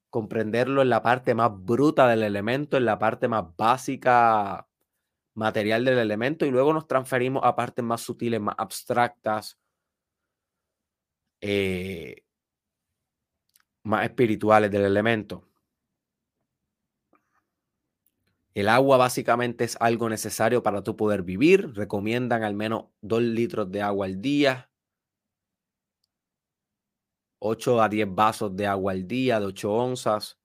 comprenderlo 0.09 0.81
en 0.81 0.89
la 0.89 1.03
parte 1.03 1.35
más 1.35 1.51
bruta 1.53 2.07
del 2.07 2.23
elemento, 2.23 2.75
en 2.75 2.85
la 2.85 2.97
parte 2.97 3.27
más 3.27 3.55
básica 3.55 4.67
material 5.35 5.85
del 5.85 5.99
elemento 5.99 6.47
y 6.47 6.51
luego 6.51 6.73
nos 6.73 6.87
transferimos 6.87 7.43
a 7.45 7.55
partes 7.55 7.85
más 7.85 8.01
sutiles, 8.01 8.41
más 8.41 8.55
abstractas, 8.57 9.59
eh, 11.41 12.23
más 13.83 14.05
espirituales 14.05 14.71
del 14.71 14.85
elemento. 14.85 15.47
El 18.57 18.69
agua 18.69 18.97
básicamente 18.97 19.65
es 19.65 19.77
algo 19.79 20.09
necesario 20.09 20.63
para 20.63 20.83
tú 20.83 20.97
poder 20.97 21.21
vivir. 21.21 21.75
Recomiendan 21.75 22.41
al 22.41 22.55
menos 22.55 22.85
2 23.01 23.21
litros 23.21 23.71
de 23.71 23.83
agua 23.83 24.07
al 24.07 24.19
día. 24.19 24.71
8 27.37 27.83
a 27.83 27.87
10 27.87 28.15
vasos 28.15 28.55
de 28.55 28.65
agua 28.65 28.93
al 28.93 29.07
día 29.07 29.39
de 29.39 29.45
8 29.45 29.71
onzas. 29.71 30.39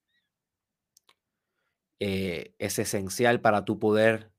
Eh, 2.01 2.55
es 2.59 2.79
esencial 2.79 3.41
para 3.41 3.65
tú 3.65 3.79
poder 3.79 4.31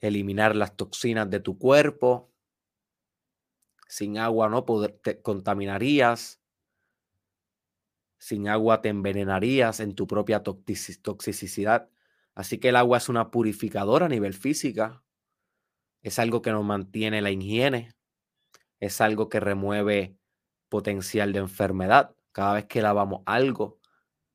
eliminar 0.00 0.56
las 0.56 0.76
toxinas 0.76 1.30
de 1.30 1.38
tu 1.38 1.56
cuerpo. 1.56 2.32
Sin 3.86 4.18
agua 4.18 4.48
no 4.48 4.64
te 5.04 5.22
contaminarías. 5.22 6.42
Sin 8.18 8.48
agua 8.48 8.82
te 8.82 8.88
envenenarías 8.88 9.78
en 9.78 9.94
tu 9.94 10.08
propia 10.08 10.42
toxicidad. 10.42 11.88
Así 12.40 12.56
que 12.56 12.70
el 12.70 12.76
agua 12.76 12.96
es 12.96 13.10
una 13.10 13.30
purificadora 13.30 14.06
a 14.06 14.08
nivel 14.08 14.32
física. 14.32 15.04
Es 16.00 16.18
algo 16.18 16.40
que 16.40 16.50
nos 16.52 16.64
mantiene 16.64 17.20
la 17.20 17.30
higiene. 17.30 17.92
Es 18.78 19.02
algo 19.02 19.28
que 19.28 19.40
remueve 19.40 20.16
potencial 20.70 21.34
de 21.34 21.40
enfermedad. 21.40 22.16
Cada 22.32 22.54
vez 22.54 22.64
que 22.64 22.80
lavamos 22.80 23.20
algo, 23.26 23.78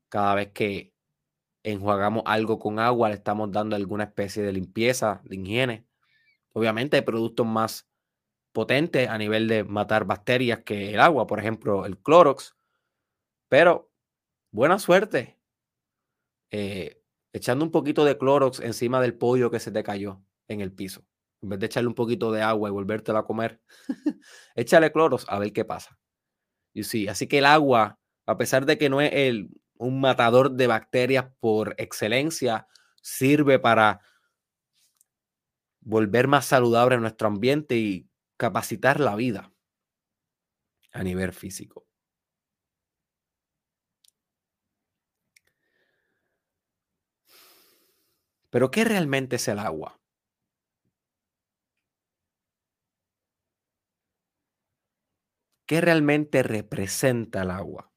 cada 0.10 0.36
vez 0.36 0.52
que 0.52 0.94
enjuagamos 1.64 2.22
algo 2.28 2.60
con 2.60 2.78
agua, 2.78 3.10
le 3.10 3.16
estamos 3.16 3.52
dando 3.52 3.76
alguna 3.76 4.04
especie 4.04 4.44
de 4.44 4.54
limpieza, 4.54 5.22
de 5.24 5.38
higiene. 5.38 5.88
Obviamente 6.54 6.98
hay 6.98 7.02
productos 7.02 7.48
más 7.48 7.90
potentes 8.52 9.10
a 9.10 9.18
nivel 9.18 9.48
de 9.48 9.64
matar 9.64 10.06
bacterias 10.06 10.60
que 10.64 10.94
el 10.94 11.00
agua, 11.00 11.26
por 11.26 11.40
ejemplo, 11.40 11.88
el 11.88 11.98
Clorox. 11.98 12.56
Pero 13.50 13.92
buena 14.52 14.78
suerte. 14.78 15.40
Eh, 16.52 17.02
echando 17.36 17.66
un 17.66 17.72
poquito 17.72 18.06
de 18.06 18.18
Clorox 18.18 18.62
encima 18.62 19.02
del 19.02 19.14
pollo 19.14 19.52
que 19.52 19.60
se 19.60 19.70
te 19.70 19.84
cayó 19.84 20.24
en 20.48 20.62
el 20.62 20.72
piso. 20.72 21.06
En 21.42 21.50
vez 21.50 21.60
de 21.60 21.66
echarle 21.66 21.90
un 21.90 21.94
poquito 21.94 22.32
de 22.32 22.42
agua 22.42 22.70
y 22.70 22.72
volvértela 22.72 23.20
a 23.20 23.26
comer, 23.26 23.62
échale 24.56 24.92
Clorox 24.94 25.26
a 25.28 25.38
ver 25.38 25.52
qué 25.52 25.66
pasa. 25.66 26.00
Y 26.74 26.84
sí, 26.84 27.10
así 27.10 27.28
que 27.28 27.40
el 27.40 27.46
agua, 27.46 28.00
a 28.26 28.38
pesar 28.38 28.66
de 28.66 28.78
que 28.78 28.90
no 28.90 29.02
es 29.02 29.12
el, 29.14 29.50
un 29.76 30.00
matador 30.00 30.52
de 30.52 30.68
bacterias 30.68 31.26
por 31.42 31.76
excelencia, 31.78 32.68
sirve 33.02 33.60
para 33.60 34.00
volver 35.82 36.30
más 36.30 36.46
saludable 36.46 36.98
nuestro 36.98 37.28
ambiente 37.28 37.76
y 37.76 38.10
capacitar 38.38 39.02
la 39.02 39.18
vida 39.18 39.52
a 40.94 41.04
nivel 41.04 41.34
físico. 41.34 41.85
Pero 48.56 48.72
¿qué 48.72 48.86
realmente 48.86 49.36
es 49.36 49.50
el 49.50 49.60
agua? 49.60 50.00
¿Qué 55.68 55.82
realmente 55.82 56.42
representa 56.42 57.42
el 57.42 57.52
agua? 57.52 57.92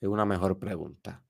Es 0.00 0.08
una 0.08 0.26
mejor 0.26 0.58
pregunta. 0.58 1.22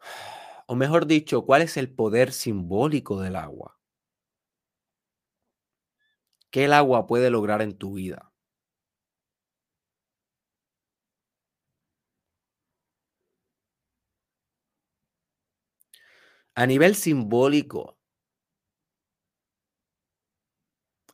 O 0.66 0.76
mejor 0.76 1.06
dicho, 1.06 1.44
¿cuál 1.46 1.62
es 1.62 1.76
el 1.76 1.90
poder 1.92 2.32
simbólico 2.32 3.20
del 3.20 3.36
agua? 3.36 3.76
¿Qué 6.50 6.64
el 6.64 6.72
agua 6.72 7.06
puede 7.06 7.30
lograr 7.30 7.62
en 7.62 7.76
tu 7.76 7.94
vida? 7.94 8.29
A 16.54 16.66
nivel 16.66 16.94
simbólico, 16.94 17.98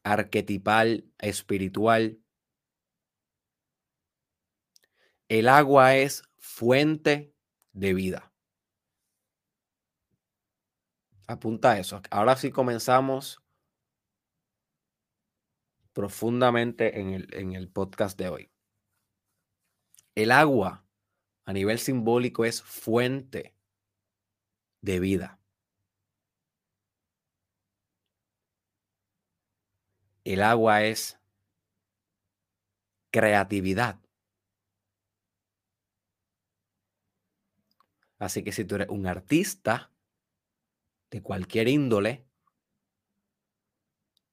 arquetipal, 0.03 1.13
espiritual, 1.19 2.21
el 5.29 5.49
agua 5.49 5.97
es 5.97 6.23
fuente 6.39 7.35
de 7.73 7.95
vida. 7.95 8.33
Apunta 11.27 11.79
eso. 11.79 12.01
Ahora 12.11 12.37
sí 12.37 12.53
comenzamos 12.53 13.43
profundamente 15.93 17.01
en 17.01 17.15
el, 17.15 17.35
en 17.35 17.55
el 17.55 17.69
podcast 17.69 18.17
de 18.17 18.29
hoy. 18.29 18.53
El 20.15 20.31
agua 20.31 20.87
a 21.45 21.53
nivel 21.53 21.79
simbólico 21.79 22.45
es 22.45 22.63
fuente 22.63 23.56
de 24.87 25.01
vida. 25.01 25.41
El 30.25 30.43
agua 30.43 30.85
es 30.85 31.19
creatividad. 33.11 34.01
Así 38.19 38.43
que 38.45 38.53
si 38.53 38.65
tú 38.65 38.77
eres 38.77 38.89
un 38.89 39.07
artista 39.07 39.93
de 41.11 41.21
cualquier 41.21 41.69
índole, 41.69 42.25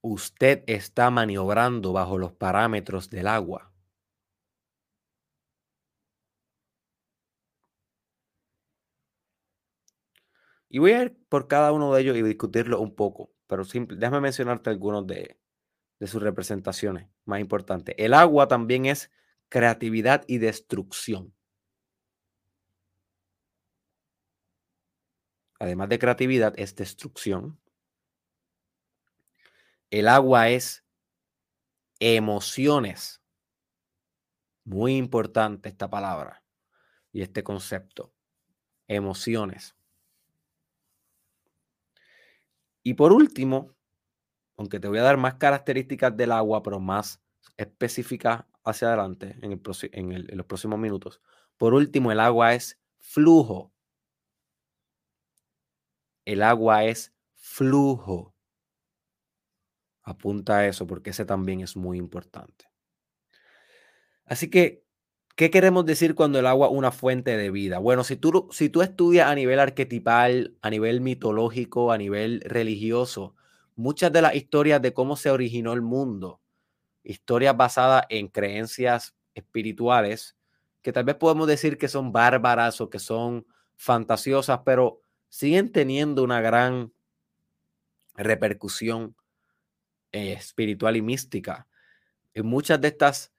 usted 0.01 0.63
está 0.67 1.09
maniobrando 1.09 1.93
bajo 1.93 2.17
los 2.17 2.33
parámetros 2.33 3.09
del 3.09 3.27
agua. 3.27 3.72
Y 10.73 10.79
voy 10.79 10.93
a 10.93 11.03
ir 11.03 11.15
por 11.29 11.47
cada 11.47 11.71
uno 11.71 11.93
de 11.93 12.01
ellos 12.01 12.17
y 12.17 12.23
discutirlo 12.23 12.81
un 12.81 12.95
poco, 12.95 13.31
pero 13.45 13.63
simple, 13.63 13.95
déjame 13.95 14.21
mencionarte 14.21 14.71
algunos 14.71 15.05
de, 15.05 15.39
de 15.99 16.07
sus 16.07 16.19
representaciones 16.19 17.07
más 17.25 17.41
importantes. 17.41 17.93
El 17.99 18.15
agua 18.15 18.47
también 18.47 18.87
es 18.87 19.11
creatividad 19.49 20.23
y 20.25 20.39
destrucción. 20.39 21.35
Además 25.59 25.89
de 25.89 25.99
creatividad, 25.99 26.55
es 26.57 26.75
destrucción. 26.75 27.61
El 29.91 30.07
agua 30.07 30.49
es 30.49 30.83
emociones. 31.99 33.21
Muy 34.63 34.95
importante 34.95 35.69
esta 35.69 35.87
palabra 35.87 36.43
y 37.11 37.21
este 37.21 37.43
concepto. 37.43 38.11
Emociones. 38.87 39.75
Y 42.83 42.95
por 42.95 43.13
último, 43.13 43.73
aunque 44.57 44.79
te 44.79 44.87
voy 44.87 44.99
a 44.99 45.03
dar 45.03 45.17
más 45.17 45.35
características 45.35 46.15
del 46.15 46.31
agua, 46.31 46.61
pero 46.61 46.79
más 46.79 47.21
específicas 47.57 48.45
hacia 48.63 48.89
adelante 48.89 49.37
en, 49.41 49.61
en 49.91 50.37
los 50.37 50.45
próximos 50.45 50.79
minutos. 50.79 51.21
Por 51.57 51.73
último, 51.73 52.11
el 52.11 52.19
agua 52.19 52.53
es 52.53 52.79
flujo. 52.99 53.71
El 56.25 56.41
agua 56.41 56.85
es 56.85 57.13
flujo. 57.33 58.33
Apunta 60.01 60.57
a 60.57 60.67
eso 60.67 60.85
porque 60.85 61.11
ese 61.11 61.25
también 61.25 61.61
es 61.61 61.75
muy 61.75 61.97
importante. 61.97 62.65
Así 64.25 64.49
que, 64.49 64.82
¿qué 65.35 65.49
queremos 65.49 65.85
decir 65.85 66.15
cuando 66.15 66.39
el 66.39 66.45
agua 66.45 66.67
es 66.67 66.73
una 66.73 66.91
fuente 66.91 67.37
de 67.37 67.51
vida? 67.51 67.79
Bueno, 67.79 68.03
si 68.03 68.17
tú, 68.17 68.49
si 68.51 68.69
tú 68.69 68.81
estudias 68.81 69.27
a 69.27 69.35
nivel 69.35 69.59
arquetipal, 69.59 70.55
a 70.61 70.69
nivel 70.69 71.01
mitológico, 71.01 71.91
a 71.91 71.97
nivel 71.97 72.41
religioso, 72.45 73.35
muchas 73.75 74.11
de 74.11 74.21
las 74.21 74.35
historias 74.35 74.81
de 74.81 74.93
cómo 74.93 75.15
se 75.15 75.31
originó 75.31 75.73
el 75.73 75.81
mundo, 75.81 76.39
historias 77.03 77.57
basadas 77.57 78.05
en 78.09 78.27
creencias 78.27 79.15
espirituales, 79.33 80.37
que 80.81 80.93
tal 80.93 81.05
vez 81.05 81.15
podemos 81.15 81.47
decir 81.47 81.77
que 81.77 81.87
son 81.87 82.11
bárbaras 82.11 82.79
o 82.81 82.89
que 82.89 82.99
son 82.99 83.47
fantasiosas, 83.75 84.61
pero 84.65 85.01
siguen 85.29 85.71
teniendo 85.71 86.23
una 86.23 86.41
gran 86.41 86.93
repercusión 88.15 89.15
eh, 90.11 90.33
espiritual 90.33 90.95
y 90.95 91.01
mística. 91.01 91.67
En 92.33 92.45
muchas 92.45 92.79
de 92.79 92.89
estas 92.89 93.32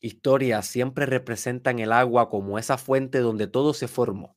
historias 0.00 0.66
siempre 0.66 1.06
representan 1.06 1.78
el 1.78 1.92
agua 1.92 2.28
como 2.30 2.58
esa 2.58 2.78
fuente 2.78 3.18
donde 3.20 3.46
todo 3.48 3.74
se 3.74 3.88
formó. 3.88 4.36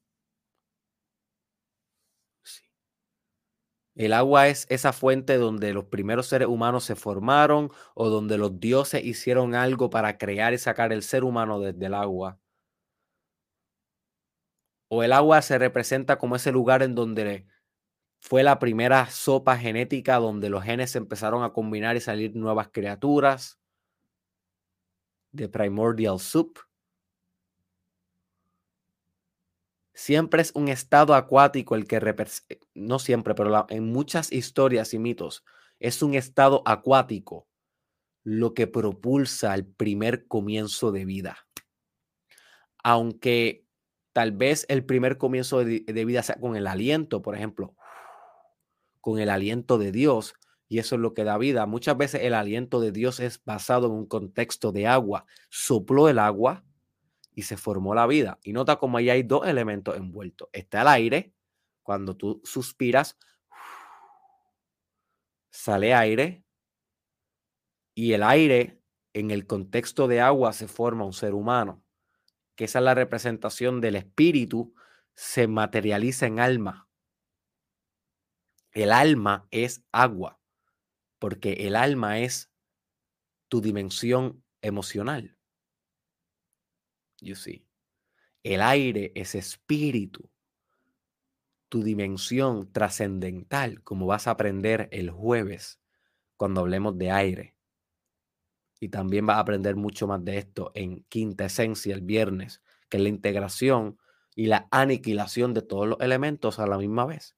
El 3.95 4.11
agua 4.11 4.49
es 4.49 4.67
esa 4.69 4.91
fuente 4.91 5.37
donde 5.37 5.73
los 5.73 5.85
primeros 5.85 6.27
seres 6.27 6.49
humanos 6.49 6.83
se 6.83 6.95
formaron 6.97 7.71
o 7.95 8.09
donde 8.09 8.37
los 8.37 8.59
dioses 8.59 9.01
hicieron 9.05 9.55
algo 9.55 9.89
para 9.89 10.17
crear 10.17 10.53
y 10.53 10.57
sacar 10.57 10.91
el 10.91 11.03
ser 11.03 11.23
humano 11.23 11.57
desde 11.61 11.85
el 11.85 11.93
agua. 11.93 12.37
O 14.89 15.01
el 15.03 15.11
agua 15.13 15.41
se 15.41 15.57
representa 15.57 16.17
como 16.19 16.35
ese 16.35 16.51
lugar 16.51 16.83
en 16.83 16.93
donde 16.95 17.47
fue 18.21 18.43
la 18.43 18.59
primera 18.59 19.07
sopa 19.07 19.57
genética 19.57 20.17
donde 20.17 20.49
los 20.49 20.63
genes 20.65 20.91
se 20.91 20.99
empezaron 20.99 21.43
a 21.45 21.53
combinar 21.53 21.97
y 21.97 22.01
salir 22.01 22.35
nuevas 22.35 22.69
criaturas. 22.73 23.60
The 25.35 25.49
Primordial 25.49 26.19
Soup. 26.19 26.59
Siempre 29.93 30.41
es 30.41 30.51
un 30.55 30.67
estado 30.67 31.13
acuático 31.13 31.75
el 31.75 31.85
que, 31.85 31.97
eh, 31.97 32.59
no 32.73 32.97
siempre, 32.97 33.35
pero 33.35 33.65
en 33.69 33.91
muchas 33.91 34.31
historias 34.31 34.93
y 34.93 34.99
mitos, 34.99 35.43
es 35.79 36.01
un 36.01 36.15
estado 36.15 36.63
acuático 36.65 37.47
lo 38.23 38.53
que 38.53 38.67
propulsa 38.67 39.53
el 39.55 39.65
primer 39.65 40.27
comienzo 40.27 40.91
de 40.91 41.05
vida. 41.05 41.37
Aunque 42.83 43.65
tal 44.13 44.31
vez 44.31 44.65
el 44.69 44.85
primer 44.85 45.17
comienzo 45.17 45.63
de, 45.63 46.05
vida 46.05 46.23
sea 46.23 46.39
con 46.39 46.55
el 46.55 46.67
aliento, 46.67 47.21
por 47.21 47.35
ejemplo, 47.35 47.75
con 48.99 49.19
el 49.19 49.29
aliento 49.29 49.77
de 49.77 49.91
Dios, 49.91 50.35
y 50.71 50.79
eso 50.79 50.95
es 50.95 51.01
lo 51.01 51.13
que 51.13 51.25
da 51.25 51.37
vida. 51.37 51.65
Muchas 51.65 51.97
veces 51.97 52.21
el 52.23 52.33
aliento 52.33 52.79
de 52.79 52.93
Dios 52.93 53.19
es 53.19 53.43
basado 53.43 53.87
en 53.87 53.91
un 53.91 54.05
contexto 54.05 54.71
de 54.71 54.87
agua. 54.87 55.25
Sopló 55.49 56.07
el 56.07 56.17
agua 56.17 56.63
y 57.35 57.41
se 57.41 57.57
formó 57.57 57.93
la 57.93 58.07
vida. 58.07 58.39
Y 58.41 58.53
nota 58.53 58.77
cómo 58.77 58.97
ahí 58.97 59.09
hay 59.09 59.23
dos 59.23 59.45
elementos 59.45 59.97
envueltos. 59.97 60.47
Está 60.53 60.83
el 60.83 60.87
aire, 60.87 61.33
cuando 61.83 62.15
tú 62.15 62.39
suspiras, 62.45 63.19
sale 65.49 65.93
aire, 65.93 66.45
y 67.93 68.13
el 68.13 68.23
aire 68.23 68.81
en 69.11 69.29
el 69.31 69.45
contexto 69.45 70.07
de 70.07 70.21
agua 70.21 70.53
se 70.53 70.69
forma 70.69 71.03
un 71.03 71.11
ser 71.11 71.33
humano, 71.33 71.83
que 72.55 72.63
esa 72.63 72.79
es 72.79 72.85
la 72.85 72.95
representación 72.95 73.81
del 73.81 73.97
espíritu, 73.97 74.73
se 75.15 75.49
materializa 75.49 76.27
en 76.27 76.39
alma. 76.39 76.87
El 78.71 78.93
alma 78.93 79.49
es 79.51 79.83
agua, 79.91 80.40
porque 81.21 81.67
el 81.67 81.75
alma 81.75 82.17
es 82.17 82.51
tu 83.47 83.61
dimensión 83.61 84.43
emocional. 84.59 85.37
You 87.19 87.35
see. 87.35 87.67
El 88.41 88.63
aire 88.63 89.11
es 89.13 89.35
espíritu, 89.35 90.31
tu 91.69 91.83
dimensión 91.83 92.73
trascendental, 92.73 93.83
como 93.83 94.07
vas 94.07 94.25
a 94.25 94.31
aprender 94.31 94.89
el 94.91 95.11
jueves 95.11 95.79
cuando 96.37 96.61
hablemos 96.61 96.97
de 96.97 97.11
aire. 97.11 97.55
Y 98.79 98.89
también 98.89 99.27
vas 99.27 99.37
a 99.37 99.41
aprender 99.41 99.75
mucho 99.75 100.07
más 100.07 100.25
de 100.25 100.39
esto 100.39 100.71
en 100.73 101.03
quinta 101.03 101.45
esencia 101.45 101.93
el 101.93 102.01
viernes, 102.01 102.63
que 102.89 102.97
es 102.97 103.03
la 103.03 103.09
integración 103.09 103.99
y 104.35 104.47
la 104.47 104.67
aniquilación 104.71 105.53
de 105.53 105.61
todos 105.61 105.87
los 105.87 105.99
elementos 105.99 106.57
a 106.57 106.65
la 106.65 106.79
misma 106.79 107.05
vez. 107.05 107.35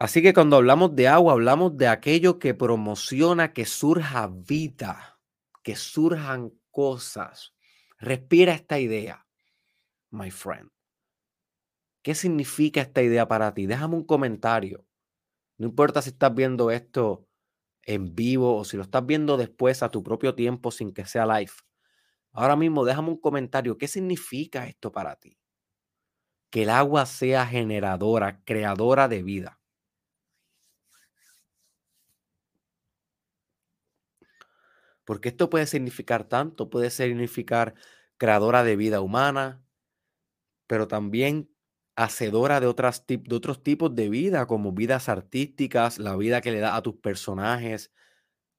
Así 0.00 0.22
que 0.22 0.32
cuando 0.32 0.56
hablamos 0.56 0.96
de 0.96 1.08
agua, 1.08 1.34
hablamos 1.34 1.76
de 1.76 1.86
aquello 1.86 2.38
que 2.38 2.54
promociona 2.54 3.52
que 3.52 3.66
surja 3.66 4.28
vida, 4.28 5.20
que 5.62 5.76
surjan 5.76 6.52
cosas. 6.70 7.54
Respira 7.98 8.54
esta 8.54 8.78
idea, 8.78 9.26
my 10.10 10.30
friend. 10.30 10.70
¿Qué 12.02 12.14
significa 12.14 12.80
esta 12.80 13.02
idea 13.02 13.28
para 13.28 13.52
ti? 13.52 13.66
Déjame 13.66 13.94
un 13.96 14.04
comentario. 14.04 14.86
No 15.58 15.66
importa 15.66 16.02
si 16.02 16.10
estás 16.10 16.34
viendo 16.34 16.70
esto 16.70 17.26
en 17.82 18.14
vivo 18.14 18.56
o 18.56 18.64
si 18.64 18.76
lo 18.78 18.84
estás 18.84 19.06
viendo 19.06 19.36
después 19.36 19.82
a 19.82 19.90
tu 19.90 20.02
propio 20.02 20.34
tiempo 20.34 20.70
sin 20.70 20.94
que 20.94 21.06
sea 21.06 21.26
live. 21.26 21.52
Ahora 22.32 22.56
mismo 22.56 22.84
déjame 22.86 23.10
un 23.10 23.20
comentario. 23.20 23.78
¿Qué 23.78 23.88
significa 23.88 24.66
esto 24.66 24.92
para 24.92 25.16
ti? 25.16 25.38
Que 26.50 26.62
el 26.62 26.70
agua 26.70 27.06
sea 27.06 27.44
generadora, 27.44 28.40
creadora 28.44 29.08
de 29.08 29.22
vida. 29.24 29.59
Porque 35.10 35.30
esto 35.30 35.50
puede 35.50 35.66
significar 35.66 36.22
tanto, 36.22 36.70
puede 36.70 36.88
significar 36.88 37.74
creadora 38.16 38.62
de 38.62 38.76
vida 38.76 39.00
humana, 39.00 39.60
pero 40.68 40.86
también 40.86 41.50
hacedora 41.96 42.60
de, 42.60 42.68
otras, 42.68 43.04
de 43.08 43.34
otros 43.34 43.64
tipos 43.64 43.92
de 43.92 44.08
vida, 44.08 44.46
como 44.46 44.70
vidas 44.70 45.08
artísticas, 45.08 45.98
la 45.98 46.14
vida 46.14 46.40
que 46.40 46.52
le 46.52 46.60
da 46.60 46.76
a 46.76 46.82
tus 46.82 46.94
personajes, 46.94 47.90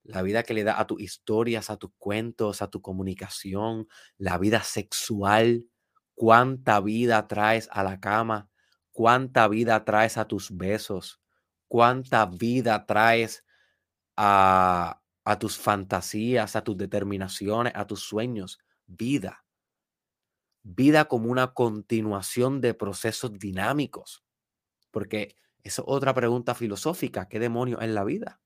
la 0.03 0.23
vida 0.23 0.43
que 0.43 0.53
le 0.53 0.65
da 0.65 0.77
a 0.77 0.87
tus 0.87 0.99
historias, 0.99 1.69
a 1.69 1.77
tus 1.77 1.91
cuentos, 1.97 2.61
a 2.61 2.69
tu 2.69 2.81
comunicación, 2.81 3.87
la 4.17 4.37
vida 4.37 4.61
sexual, 4.61 5.63
cuánta 6.15 6.81
vida 6.81 7.29
traes 7.29 7.69
a 7.71 7.81
la 7.81 8.01
cama, 8.01 8.49
cuánta 8.91 9.47
vida 9.47 9.85
traes 9.85 10.17
a 10.17 10.27
tus 10.27 10.51
besos, 10.57 11.21
cuánta 11.69 12.25
vida 12.25 12.85
traes 12.85 13.45
a, 14.17 15.00
a 15.23 15.39
tus 15.39 15.57
fantasías, 15.57 16.55
a 16.55 16.63
tus 16.63 16.77
determinaciones, 16.77 17.73
a 17.75 17.85
tus 17.87 18.01
sueños. 18.01 18.59
Vida. 18.87 19.45
Vida 20.63 21.05
como 21.05 21.31
una 21.31 21.53
continuación 21.53 22.61
de 22.61 22.73
procesos 22.73 23.37
dinámicos. 23.39 24.23
Porque 24.91 25.35
Esa 25.63 25.81
es 25.81 25.87
otra 25.87 26.13
pregunta 26.13 26.55
filosófica. 26.55 27.27
¿Qué 27.29 27.39
demonio 27.39 27.79
es 27.79 27.89
la 27.89 28.03
vida? 28.03 28.41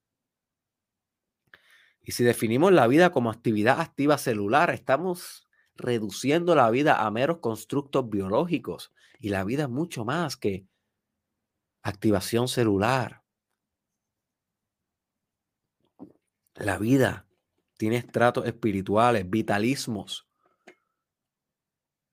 Y 2.01 2.11
si 2.11 2.23
definimos 2.23 2.71
la 2.71 2.87
vida 2.87 3.11
como 3.11 3.31
actividad 3.31 3.81
activa 3.81 4.17
celular, 4.17 4.69
estamos 4.69 5.47
reduciendo 5.75 6.53
la 6.55 6.69
vida 6.69 7.05
a 7.05 7.09
meros 7.11 7.39
constructos 7.39 8.09
biológicos. 8.09 8.93
Y 9.19 9.29
la 9.29 9.43
vida 9.43 9.63
es 9.63 9.69
mucho 9.69 10.05
más 10.05 10.37
que 10.37 10.67
activación 11.81 12.47
celular. 12.47 13.24
La 16.55 16.77
vida 16.77 17.27
tiene 17.77 17.97
estratos 17.97 18.45
espirituales, 18.45 19.29
vitalismos, 19.29 20.27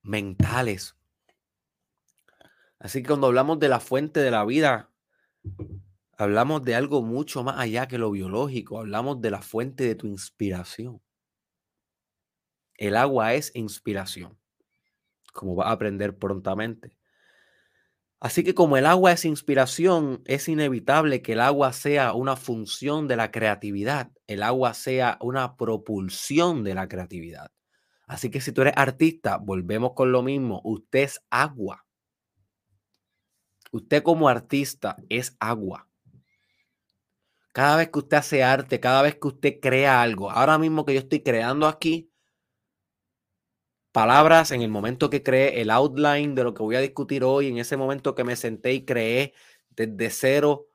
mentales. 0.03 0.97
Así 2.81 3.03
que 3.03 3.09
cuando 3.09 3.29
hablamos 3.29 3.61
de 3.61 3.69
la 3.69 3.79
fuente 3.79 4.19
de 4.19 4.33
la 4.33 4.45
vida, 4.45 4.91
hablamos 6.17 6.65
de 6.65 6.75
algo 6.75 7.03
mucho 7.03 7.45
más 7.45 7.59
allá 7.59 7.87
que 7.87 7.99
lo 7.99 8.11
biológico, 8.11 8.81
hablamos 8.81 9.21
de 9.21 9.31
la 9.31 9.43
fuente 9.43 9.85
de 9.85 9.95
tu 9.95 10.09
inspiración. 10.09 11.01
El 12.77 12.97
agua 12.97 13.35
es 13.35 13.55
inspiración, 13.55 14.37
como 15.33 15.55
vas 15.55 15.69
a 15.69 15.73
aprender 15.73 16.19
prontamente. 16.19 16.97
Así 18.23 18.45
que 18.45 18.55
como 18.55 18.77
el 18.77 18.87
agua 18.87 19.11
es 19.11 19.25
inspiración, 19.25 20.23
es 20.27 20.49
inevitable 20.49 21.23
que 21.23 21.33
el 21.33 21.41
agua 21.41 21.73
sea 21.73 22.13
una 22.13 22.37
función 22.37 23.09
de 23.09 23.17
la 23.17 23.33
creatividad, 23.33 24.13
el 24.29 24.45
agua 24.45 24.75
sea 24.75 25.19
una 25.21 25.57
propulsión 25.57 26.63
de 26.63 26.77
la 26.77 26.87
creatividad. 26.87 27.51
Así 28.07 28.31
que 28.31 28.41
si 28.41 28.53
tú 28.53 28.63
eres 28.63 28.75
artista, 28.77 29.39
volvemos 29.39 29.95
con 29.95 30.13
lo 30.13 30.23
mismo, 30.23 30.61
usted 30.63 31.01
es 31.01 31.21
agua. 31.31 31.85
Usted 33.73 34.05
como 34.05 34.29
artista 34.29 34.95
es 35.09 35.37
agua. 35.41 35.89
Cada 37.53 37.77
vez 37.79 37.91
que 37.91 37.99
usted 37.99 38.19
hace 38.19 38.45
arte, 38.45 38.79
cada 38.79 39.03
vez 39.03 39.17
que 39.17 39.27
usted 39.27 39.59
crea 39.61 40.01
algo, 40.01 40.31
ahora 40.31 40.59
mismo 40.59 40.85
que 40.85 40.95
yo 40.95 41.01
estoy 41.01 41.25
creando 41.25 41.67
aquí, 41.67 42.12
palabras 43.93 44.51
en 44.51 44.63
el 44.63 44.71
momento 44.71 45.11
que 45.11 45.23
creé 45.23 45.61
el 45.61 45.71
outline 45.71 46.35
de 46.35 46.45
lo 46.45 46.55
que 46.55 46.63
voy 46.63 46.77
a 46.77 46.81
discutir 46.81 47.23
hoy, 47.25 47.49
en 47.49 47.59
ese 47.59 47.77
momento 47.77 48.15
que 48.15 48.25
me 48.25 48.37
senté 48.37 48.73
y 48.73 48.85
creé 48.85 49.35
desde 49.71 50.11
cero 50.11 50.69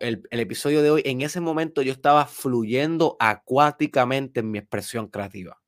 el, 0.00 0.26
episodio 0.30 0.82
de 0.82 0.90
hoy, 0.90 1.02
en 1.04 1.20
ese 1.20 1.40
momento 1.40 1.82
yo 1.82 1.92
estaba 1.92 2.26
fluyendo 2.26 3.16
acuáticamente 3.20 4.40
en 4.40 4.50
mi 4.50 4.58
expresión 4.58 5.08
creativa. 5.08 5.60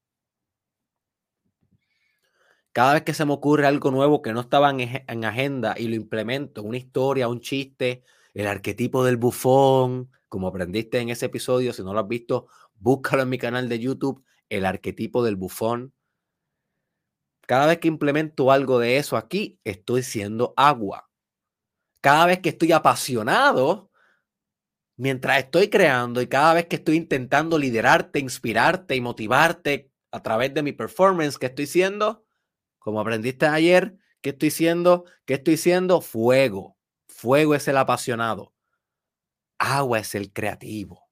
Cada 2.73 2.95
vez 2.95 3.03
que 3.03 3.15
se 3.15 3.25
me 3.25 3.33
ocurre 3.33 3.67
algo 3.67 3.91
nuevo 3.91 4.23
que 4.23 4.33
no 4.33 4.41
estaba 4.41 4.71
en, 4.71 4.81
en 4.81 5.25
agenda 5.25 5.75
y 5.77 5.89
lo 5.89 5.97
implemento, 5.97 6.63
una 6.63 6.77
historia, 6.77 7.29
un 7.29 7.41
chiste, 7.41 8.05
el 8.35 8.47
arquetipo 8.47 9.05
del 9.05 9.17
bufón, 9.17 10.11
como 10.29 10.49
aprendiste 10.49 10.99
en 10.99 11.09
ese 11.09 11.27
episodio, 11.27 11.73
si 11.73 11.83
no 11.83 11.93
lo 11.93 12.01
has 12.01 12.09
visto, 12.09 12.47
búscalo 12.77 13.23
en 13.23 13.31
mi 13.31 13.39
canal 13.39 13.69
de 13.69 13.79
YouTube 13.79 14.23
el 14.49 14.65
arquetipo 14.65 15.23
del 15.25 15.37
bufón. 15.37 15.95
Cada 17.47 17.67
vez 17.67 17.79
que 17.79 17.89
implemento 17.89 18.53
algo 18.53 18.79
de 18.79 18.99
eso 18.99 19.17
aquí, 19.17 19.59
estoy 19.65 20.03
siendo 20.03 20.53
agua. 20.57 21.09
Cada 22.01 22.27
vez 22.27 22.41
que 22.41 22.51
estoy 22.51 22.73
apasionado, 22.73 23.91
mientras 24.97 25.39
estoy 25.39 25.69
creando 25.69 26.21
y 26.21 26.27
cada 26.27 26.55
vez 26.55 26.67
que 26.67 26.77
estoy 26.77 26.97
intentando 26.97 27.59
liderarte, 27.59 28.19
inspirarte 28.19 28.97
y 28.97 29.01
motivarte 29.01 29.91
a 30.11 30.23
través 30.23 30.53
de 30.53 30.63
mi 30.63 30.73
performance 30.73 31.39
que 31.39 31.47
estoy 31.47 31.67
siendo, 31.67 32.25
como 32.79 33.01
aprendiste 33.01 33.47
ayer, 33.47 33.97
¿qué 34.21 34.31
estoy 34.31 34.51
siendo? 34.51 35.05
¿Qué 35.25 35.35
estoy 35.35 35.57
siendo? 35.57 36.01
Fuego. 36.01 36.77
Fuego 37.07 37.55
es 37.55 37.67
el 37.69 37.77
apasionado. 37.77 38.53
Agua 39.59 39.99
es 40.01 40.15
el 40.15 40.33
creativo. 40.33 41.08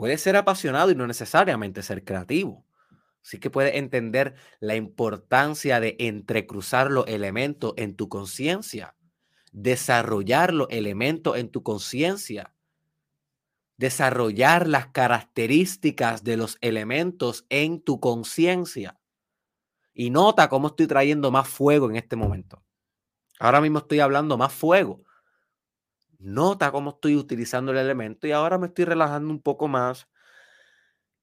Puede 0.00 0.16
ser 0.16 0.34
apasionado 0.36 0.90
y 0.90 0.94
no 0.94 1.06
necesariamente 1.06 1.82
ser 1.82 2.06
creativo. 2.06 2.64
Así 3.22 3.38
que 3.38 3.50
puedes 3.50 3.74
entender 3.74 4.34
la 4.58 4.74
importancia 4.74 5.78
de 5.78 5.96
entrecruzar 5.98 6.90
los 6.90 7.06
elementos 7.06 7.74
en 7.76 7.94
tu 7.96 8.08
conciencia, 8.08 8.96
desarrollar 9.52 10.54
los 10.54 10.68
elementos 10.70 11.36
en 11.36 11.50
tu 11.50 11.62
conciencia, 11.62 12.54
desarrollar 13.76 14.68
las 14.68 14.86
características 14.86 16.24
de 16.24 16.38
los 16.38 16.56
elementos 16.62 17.44
en 17.50 17.82
tu 17.82 18.00
conciencia. 18.00 18.98
Y 19.92 20.08
nota 20.08 20.48
cómo 20.48 20.68
estoy 20.68 20.86
trayendo 20.86 21.30
más 21.30 21.46
fuego 21.46 21.90
en 21.90 21.96
este 21.96 22.16
momento. 22.16 22.64
Ahora 23.38 23.60
mismo 23.60 23.80
estoy 23.80 24.00
hablando 24.00 24.38
más 24.38 24.54
fuego 24.54 25.02
Nota 26.20 26.70
cómo 26.70 26.90
estoy 26.90 27.16
utilizando 27.16 27.72
el 27.72 27.78
elemento 27.78 28.26
y 28.26 28.32
ahora 28.32 28.58
me 28.58 28.66
estoy 28.66 28.84
relajando 28.84 29.32
un 29.32 29.40
poco 29.40 29.68
más 29.68 30.06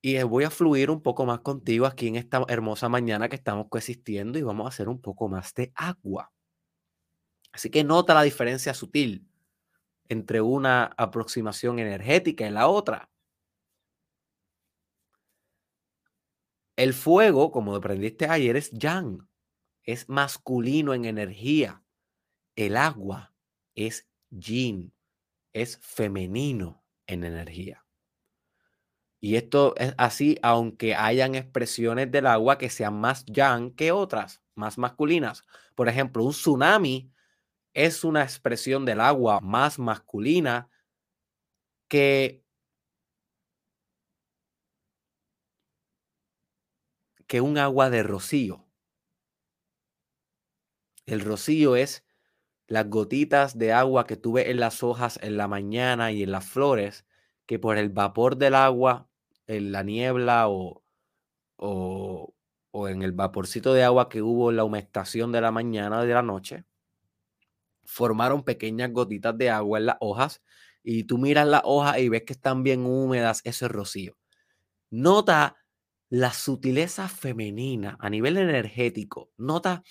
y 0.01 0.21
voy 0.23 0.43
a 0.43 0.49
fluir 0.49 0.89
un 0.89 1.01
poco 1.01 1.25
más 1.25 1.41
contigo 1.41 1.85
aquí 1.85 2.07
en 2.07 2.15
esta 2.15 2.43
hermosa 2.47 2.89
mañana 2.89 3.29
que 3.29 3.35
estamos 3.35 3.67
coexistiendo 3.69 4.39
y 4.39 4.41
vamos 4.41 4.65
a 4.65 4.69
hacer 4.69 4.89
un 4.89 4.99
poco 4.99 5.27
más 5.27 5.53
de 5.53 5.71
agua. 5.75 6.31
Así 7.51 7.69
que 7.69 7.83
nota 7.83 8.15
la 8.15 8.23
diferencia 8.23 8.73
sutil 8.73 9.27
entre 10.09 10.41
una 10.41 10.85
aproximación 10.97 11.77
energética 11.77 12.47
y 12.47 12.51
la 12.51 12.67
otra. 12.67 13.09
El 16.75 16.93
fuego, 16.93 17.51
como 17.51 17.75
aprendiste 17.75 18.27
ayer, 18.27 18.55
es 18.55 18.71
yang, 18.71 19.27
es 19.83 20.09
masculino 20.09 20.93
en 20.93 21.05
energía. 21.05 21.83
El 22.55 22.77
agua 22.77 23.33
es 23.75 24.07
yin, 24.29 24.93
es 25.53 25.77
femenino 25.77 26.83
en 27.07 27.23
energía. 27.23 27.85
Y 29.19 29.35
esto 29.35 29.75
es 29.77 29.93
así, 29.97 30.37
aunque 30.43 30.95
hayan 30.95 31.35
expresiones 31.35 32.11
del 32.11 32.27
agua 32.27 32.57
que 32.57 32.69
sean 32.69 32.99
más 32.99 33.25
yang 33.25 33.75
que 33.75 33.91
otras, 33.91 34.43
más 34.55 34.77
masculinas. 34.77 35.43
Por 35.75 35.89
ejemplo, 35.89 36.23
un 36.23 36.31
tsunami 36.31 37.11
es 37.73 38.03
una 38.03 38.23
expresión 38.23 38.85
del 38.85 39.01
agua 39.01 39.39
más 39.41 39.79
masculina 39.79 40.69
que, 41.87 42.43
que 47.27 47.41
un 47.41 47.57
agua 47.57 47.89
de 47.89 48.03
rocío. 48.03 48.67
El 51.05 51.21
rocío 51.21 51.75
es 51.75 52.06
las 52.67 52.89
gotitas 52.89 53.57
de 53.57 53.73
agua 53.73 54.05
que 54.05 54.17
tuve 54.17 54.51
en 54.51 54.59
las 54.59 54.83
hojas 54.83 55.19
en 55.21 55.37
la 55.37 55.47
mañana 55.47 56.11
y 56.11 56.23
en 56.23 56.31
las 56.31 56.45
flores, 56.45 57.05
que 57.45 57.59
por 57.59 57.77
el 57.77 57.89
vapor 57.89 58.37
del 58.37 58.55
agua, 58.55 59.09
en 59.47 59.71
la 59.71 59.83
niebla 59.83 60.49
o, 60.49 60.83
o, 61.57 62.33
o 62.71 62.87
en 62.87 63.01
el 63.03 63.13
vaporcito 63.13 63.73
de 63.73 63.83
agua 63.83 64.09
que 64.09 64.21
hubo 64.21 64.51
en 64.51 64.57
la 64.57 64.65
humectación 64.65 65.31
de 65.31 65.41
la 65.41 65.51
mañana 65.51 66.03
y 66.03 66.07
de 66.07 66.13
la 66.13 66.21
noche, 66.21 66.65
formaron 67.85 68.43
pequeñas 68.43 68.91
gotitas 68.91 69.37
de 69.37 69.49
agua 69.49 69.79
en 69.79 69.85
las 69.87 69.97
hojas 70.01 70.43
y 70.83 71.05
tú 71.05 71.17
miras 71.17 71.47
las 71.47 71.61
hojas 71.63 71.97
y 71.99 72.09
ves 72.09 72.23
que 72.23 72.33
están 72.33 72.63
bien 72.63 72.85
húmedas, 72.85 73.41
ese 73.45 73.67
rocío. 73.67 74.17
Nota 74.89 75.57
la 76.09 76.31
sutileza 76.31 77.09
femenina 77.09 77.97
a 77.99 78.09
nivel 78.09 78.37
energético. 78.37 79.31
Nota 79.37 79.83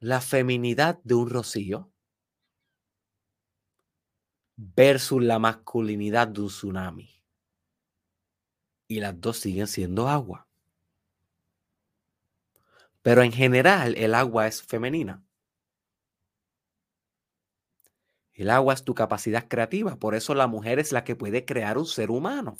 la 0.00 0.20
feminidad 0.20 1.00
de 1.04 1.14
un 1.14 1.30
rocío 1.30 1.90
versus 4.56 5.22
la 5.22 5.38
masculinidad 5.38 6.28
de 6.28 6.42
un 6.42 6.48
tsunami. 6.48 7.22
Y 8.88 9.00
las 9.00 9.20
dos 9.20 9.38
siguen 9.38 9.66
siendo 9.66 10.08
agua. 10.08 10.48
Pero 13.02 13.22
en 13.22 13.32
general 13.32 13.96
el 13.96 14.14
agua 14.14 14.46
es 14.46 14.62
femenina. 14.62 15.24
El 18.32 18.50
agua 18.50 18.74
es 18.74 18.84
tu 18.84 18.94
capacidad 18.94 19.48
creativa, 19.48 19.96
por 19.96 20.14
eso 20.14 20.34
la 20.34 20.46
mujer 20.46 20.78
es 20.78 20.92
la 20.92 21.04
que 21.04 21.16
puede 21.16 21.46
crear 21.46 21.78
un 21.78 21.86
ser 21.86 22.10
humano. 22.10 22.58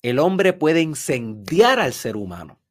El 0.00 0.18
hombre 0.18 0.54
puede 0.54 0.80
incendiar 0.80 1.78
al 1.78 1.92
ser 1.92 2.16
humano 2.16 2.61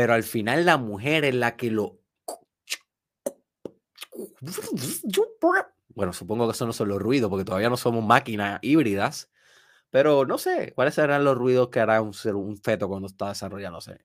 pero 0.00 0.14
al 0.14 0.22
final 0.22 0.64
la 0.64 0.78
mujer 0.78 1.26
es 1.26 1.34
la 1.34 1.58
que 1.58 1.70
lo... 1.70 2.00
Bueno, 5.88 6.14
supongo 6.14 6.46
que 6.46 6.52
eso 6.52 6.64
no 6.64 6.72
son 6.72 6.88
los 6.88 7.02
ruidos, 7.02 7.28
porque 7.28 7.44
todavía 7.44 7.68
no 7.68 7.76
somos 7.76 8.02
máquinas 8.02 8.60
híbridas, 8.62 9.30
pero 9.90 10.24
no 10.24 10.38
sé, 10.38 10.72
¿cuáles 10.74 10.94
serán 10.94 11.22
los 11.22 11.36
ruidos 11.36 11.68
que 11.68 11.80
hará 11.80 12.00
un, 12.00 12.14
ser, 12.14 12.34
un 12.34 12.56
feto 12.56 12.88
cuando 12.88 13.08
está 13.08 13.28
desarrollándose? 13.28 14.02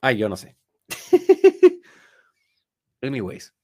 Ay, 0.00 0.16
yo 0.16 0.30
no 0.30 0.38
sé. 0.38 0.56
Anyways, 3.02 3.54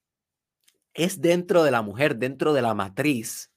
es 0.92 1.22
dentro 1.22 1.62
de 1.62 1.70
la 1.70 1.80
mujer, 1.80 2.16
dentro 2.16 2.52
de 2.52 2.60
la 2.60 2.74
matriz 2.74 3.54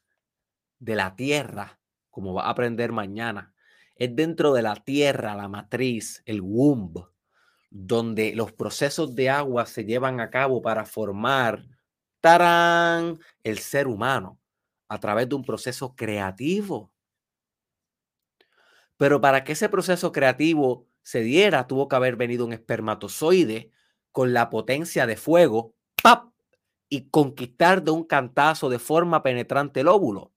de 0.79 0.95
la 0.95 1.13
tierra, 1.17 1.81
como 2.09 2.33
va 2.33 2.45
a 2.45 2.51
aprender 2.51 2.93
mañana, 2.93 3.53
es 4.01 4.15
dentro 4.15 4.51
de 4.51 4.63
la 4.63 4.77
tierra, 4.77 5.35
la 5.35 5.47
matriz, 5.47 6.23
el 6.25 6.41
womb, 6.41 7.05
donde 7.69 8.33
los 8.33 8.51
procesos 8.51 9.13
de 9.13 9.29
agua 9.29 9.67
se 9.67 9.85
llevan 9.85 10.19
a 10.19 10.31
cabo 10.31 10.59
para 10.63 10.85
formar, 10.85 11.67
tarán, 12.19 13.19
el 13.43 13.59
ser 13.59 13.85
humano 13.87 14.39
a 14.87 14.99
través 14.99 15.29
de 15.29 15.35
un 15.35 15.43
proceso 15.43 15.95
creativo. 15.95 16.91
Pero 18.97 19.21
para 19.21 19.43
que 19.43 19.51
ese 19.51 19.69
proceso 19.69 20.11
creativo 20.11 20.87
se 21.03 21.21
diera, 21.21 21.67
tuvo 21.67 21.87
que 21.87 21.95
haber 21.95 22.15
venido 22.15 22.43
un 22.43 22.53
espermatozoide 22.53 23.69
con 24.11 24.33
la 24.33 24.49
potencia 24.49 25.05
de 25.05 25.15
fuego, 25.15 25.75
¡pap! 26.01 26.33
y 26.89 27.11
conquistar 27.11 27.83
de 27.83 27.91
un 27.91 28.03
cantazo 28.03 28.67
de 28.67 28.79
forma 28.79 29.21
penetrante 29.21 29.81
el 29.81 29.89
óvulo. 29.89 30.30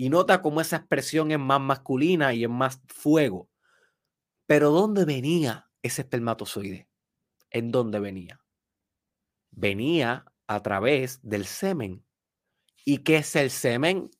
Y 0.00 0.08
nota 0.08 0.40
cómo 0.40 0.62
esa 0.62 0.76
expresión 0.76 1.30
es 1.30 1.38
más 1.38 1.60
masculina 1.60 2.32
y 2.32 2.44
es 2.44 2.48
más 2.48 2.80
fuego. 2.88 3.50
Pero 4.46 4.70
¿dónde 4.70 5.04
venía 5.04 5.68
ese 5.82 6.00
espermatozoide? 6.00 6.88
¿En 7.50 7.70
dónde 7.70 8.00
venía? 8.00 8.40
Venía 9.50 10.24
a 10.46 10.62
través 10.62 11.20
del 11.22 11.44
semen. 11.44 12.02
¿Y 12.82 13.00
qué 13.04 13.16
es 13.16 13.36
el 13.36 13.50
semen? 13.50 14.10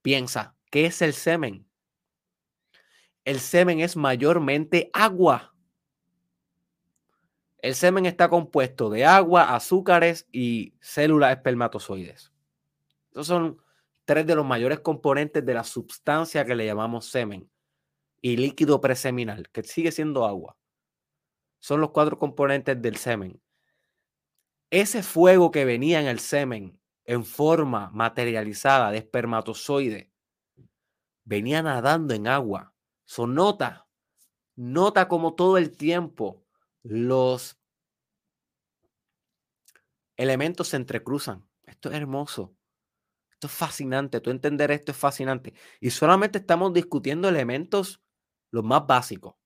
Piensa, 0.00 0.56
¿qué 0.70 0.86
es 0.86 1.02
el 1.02 1.12
semen? 1.12 1.68
El 3.22 3.38
semen 3.38 3.80
es 3.80 3.96
mayormente 3.96 4.88
agua. 4.94 5.54
El 7.58 7.74
semen 7.74 8.06
está 8.06 8.30
compuesto 8.30 8.88
de 8.88 9.04
agua, 9.04 9.54
azúcares 9.54 10.26
y 10.32 10.72
células 10.80 11.36
espermatozoides. 11.36 12.32
Esos 13.10 13.26
son 13.26 13.67
tres 14.08 14.26
de 14.26 14.34
los 14.34 14.46
mayores 14.46 14.80
componentes 14.80 15.44
de 15.44 15.52
la 15.52 15.64
sustancia 15.64 16.46
que 16.46 16.54
le 16.54 16.64
llamamos 16.64 17.10
semen 17.10 17.50
y 18.22 18.38
líquido 18.38 18.80
preseminal, 18.80 19.50
que 19.50 19.62
sigue 19.62 19.92
siendo 19.92 20.24
agua. 20.24 20.56
Son 21.58 21.82
los 21.82 21.90
cuatro 21.90 22.18
componentes 22.18 22.80
del 22.80 22.96
semen. 22.96 23.38
Ese 24.70 25.02
fuego 25.02 25.50
que 25.50 25.66
venía 25.66 26.00
en 26.00 26.06
el 26.06 26.20
semen 26.20 26.80
en 27.04 27.22
forma 27.22 27.90
materializada 27.92 28.90
de 28.92 28.96
espermatozoide 28.96 30.10
venía 31.24 31.62
nadando 31.62 32.14
en 32.14 32.28
agua. 32.28 32.72
Son 33.04 33.34
nota, 33.34 33.88
nota 34.56 35.06
como 35.06 35.34
todo 35.34 35.58
el 35.58 35.76
tiempo 35.76 36.46
los 36.82 37.60
elementos 40.16 40.68
se 40.68 40.76
entrecruzan. 40.76 41.46
Esto 41.66 41.90
es 41.90 41.96
hermoso. 41.96 42.57
Esto 43.38 43.46
es 43.46 43.52
fascinante. 43.52 44.20
Tú 44.20 44.30
entender 44.30 44.72
esto 44.72 44.90
es 44.90 44.98
fascinante. 44.98 45.54
Y 45.80 45.90
solamente 45.90 46.38
estamos 46.38 46.72
discutiendo 46.72 47.28
elementos 47.28 48.02
los 48.50 48.64
más 48.64 48.84
básicos. 48.84 49.36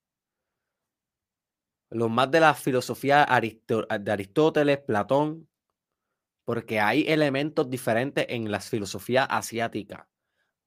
Los 1.91 2.11
más 2.11 2.31
de 2.31 2.41
la 2.41 2.55
filosofía 2.55 3.27
de 3.27 4.13
Aristóteles, 4.13 4.79
Platón, 4.79 5.47
porque 6.47 6.81
hay 6.81 7.05
elementos 7.07 7.69
diferentes 7.69 8.25
en 8.31 8.51
las 8.51 8.71
filosofías 8.71 9.27
asiáticas. 9.29 10.07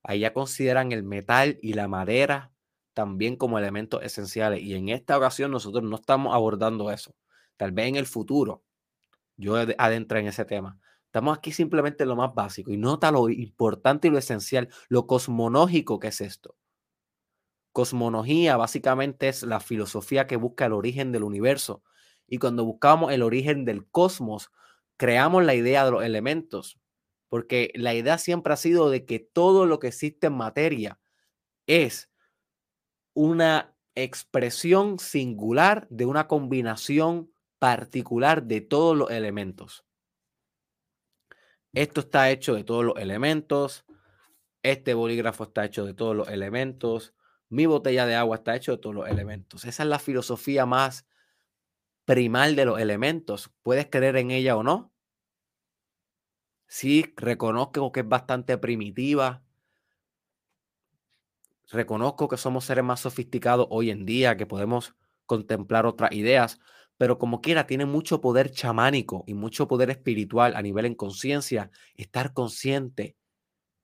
Ahí 0.03 0.19
ya 0.19 0.31
consideran 0.31 0.91
el 0.91 1.01
metal 1.01 1.57
y 1.63 1.73
la 1.73 1.87
madera 1.87 2.53
también 2.93 3.37
como 3.37 3.57
elementos 3.57 4.03
esenciales. 4.03 4.61
Y 4.61 4.75
en 4.75 4.89
esta 4.89 5.17
ocasión 5.17 5.49
nosotros 5.49 5.83
no 5.83 5.95
estamos 5.95 6.35
abordando 6.35 6.91
eso. 6.91 7.15
Tal 7.57 7.71
vez 7.71 7.87
en 7.87 7.95
el 7.95 8.05
futuro 8.05 8.63
yo 9.35 9.55
adentro 9.79 10.19
en 10.19 10.27
ese 10.27 10.45
tema. 10.45 10.79
Estamos 11.15 11.37
aquí 11.37 11.53
simplemente 11.53 12.03
en 12.03 12.09
lo 12.09 12.17
más 12.17 12.35
básico 12.35 12.73
y 12.73 12.77
nota 12.77 13.09
lo 13.09 13.29
importante 13.29 14.09
y 14.09 14.11
lo 14.11 14.17
esencial, 14.17 14.67
lo 14.89 15.07
cosmonógico 15.07 15.97
que 15.97 16.09
es 16.09 16.19
esto. 16.19 16.57
Cosmología 17.71 18.57
básicamente 18.57 19.29
es 19.29 19.43
la 19.43 19.61
filosofía 19.61 20.27
que 20.27 20.35
busca 20.35 20.65
el 20.65 20.73
origen 20.73 21.13
del 21.13 21.23
universo. 21.23 21.83
Y 22.27 22.37
cuando 22.37 22.65
buscamos 22.65 23.13
el 23.13 23.23
origen 23.23 23.63
del 23.63 23.87
cosmos, 23.87 24.51
creamos 24.97 25.45
la 25.45 25.55
idea 25.55 25.85
de 25.85 25.91
los 25.91 26.03
elementos. 26.03 26.81
Porque 27.29 27.71
la 27.75 27.93
idea 27.93 28.17
siempre 28.17 28.51
ha 28.51 28.57
sido 28.57 28.89
de 28.89 29.05
que 29.05 29.19
todo 29.19 29.65
lo 29.65 29.79
que 29.79 29.87
existe 29.87 30.27
en 30.27 30.35
materia 30.35 30.99
es 31.65 32.11
una 33.13 33.73
expresión 33.95 34.99
singular 34.99 35.87
de 35.89 36.07
una 36.07 36.27
combinación 36.27 37.31
particular 37.57 38.43
de 38.43 38.59
todos 38.59 38.97
los 38.97 39.11
elementos. 39.11 39.84
Esto 41.75 42.01
está 42.01 42.31
hecho 42.31 42.55
de 42.55 42.63
todos 42.63 42.83
los 42.83 42.97
elementos. 42.97 43.85
Este 44.63 44.93
bolígrafo 44.93 45.43
está 45.43 45.65
hecho 45.65 45.85
de 45.85 45.93
todos 45.93 46.15
los 46.15 46.29
elementos. 46.29 47.13
Mi 47.49 47.67
botella 47.67 48.05
de 48.05 48.15
agua 48.15 48.37
está 48.37 48.55
hecho 48.55 48.71
de 48.71 48.77
todos 48.79 48.95
los 48.95 49.07
elementos. 49.07 49.65
Esa 49.65 49.83
es 49.83 49.89
la 49.89 49.99
filosofía 49.99 50.65
más 50.65 51.05
primal 52.05 52.55
de 52.55 52.65
los 52.65 52.79
elementos. 52.79 53.51
Puedes 53.61 53.87
creer 53.87 54.15
en 54.15 54.31
ella 54.31 54.55
o 54.57 54.63
no. 54.63 54.91
Sí, 56.67 57.13
reconozco 57.15 57.91
que 57.91 57.99
es 57.99 58.07
bastante 58.07 58.57
primitiva, 58.57 59.45
Reconozco 61.71 62.27
que 62.27 62.37
somos 62.37 62.65
seres 62.65 62.83
más 62.83 62.99
sofisticados 62.99 63.67
hoy 63.69 63.89
en 63.89 64.05
día, 64.05 64.37
que 64.37 64.45
podemos 64.45 64.95
contemplar 65.25 65.85
otras 65.85 66.11
ideas, 66.11 66.59
pero 66.97 67.17
como 67.17 67.41
quiera 67.41 67.67
tiene 67.67 67.85
mucho 67.85 68.21
poder 68.21 68.51
chamánico 68.51 69.23
y 69.27 69.33
mucho 69.33 69.67
poder 69.67 69.89
espiritual 69.89 70.55
a 70.55 70.61
nivel 70.61 70.85
en 70.85 70.95
conciencia, 70.95 71.71
estar 71.95 72.33
consciente 72.33 73.17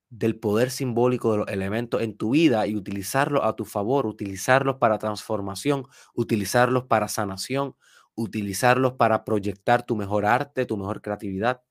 del 0.09 0.37
poder 0.39 0.71
simbólico 0.71 1.31
de 1.31 1.37
los 1.39 1.47
elementos 1.47 2.01
en 2.01 2.17
tu 2.17 2.31
vida 2.31 2.67
y 2.67 2.75
utilizarlos 2.75 3.43
a 3.45 3.53
tu 3.55 3.65
favor, 3.65 4.05
utilizarlos 4.05 4.75
para 4.77 4.97
transformación, 4.99 5.87
utilizarlos 6.13 6.85
para 6.85 7.07
sanación, 7.07 7.75
utilizarlos 8.15 8.93
para 8.93 9.23
proyectar 9.23 9.85
tu 9.85 9.95
mejor 9.95 10.25
arte, 10.25 10.65
tu 10.65 10.77
mejor 10.77 11.01
creatividad. 11.01 11.61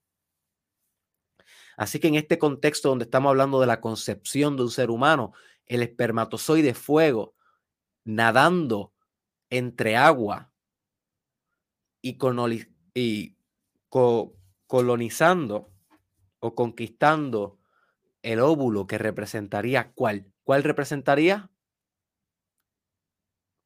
Así 1.77 1.99
que 1.99 2.09
en 2.09 2.15
este 2.15 2.39
contexto 2.39 2.89
donde 2.89 3.05
estamos 3.05 3.31
hablando 3.31 3.61
de 3.61 3.67
la 3.67 3.81
concepción 3.81 4.57
de 4.57 4.63
un 4.65 4.71
ser 4.71 4.91
humano, 4.91 5.33
el 5.67 5.83
espermatozoide 5.83 6.75
fuego 6.75 7.35
nadando 8.05 8.93
entre 9.51 9.97
agua 9.97 10.50
y, 12.03 13.37
colonizando 14.67 15.73
o 16.39 16.55
conquistando 16.55 17.59
el 18.23 18.41
óvulo 18.41 18.87
que 18.87 18.99
representaría 18.99 19.93
cuál. 19.93 20.33
¿Cuál 20.43 20.65
representaría? 20.65 21.51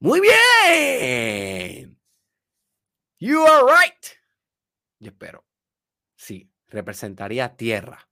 Muy 0.00 0.20
bien. 0.20 1.98
You 3.18 3.44
are 3.46 3.64
right. 3.64 4.06
Yo 4.98 5.10
espero. 5.10 5.44
Sí, 6.16 6.50
representaría 6.68 7.56
tierra. 7.56 8.08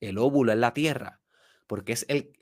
El 0.00 0.18
óvulo 0.18 0.52
es 0.52 0.58
la 0.58 0.74
tierra, 0.74 1.20
porque 1.66 1.92
es 1.92 2.04
el, 2.08 2.36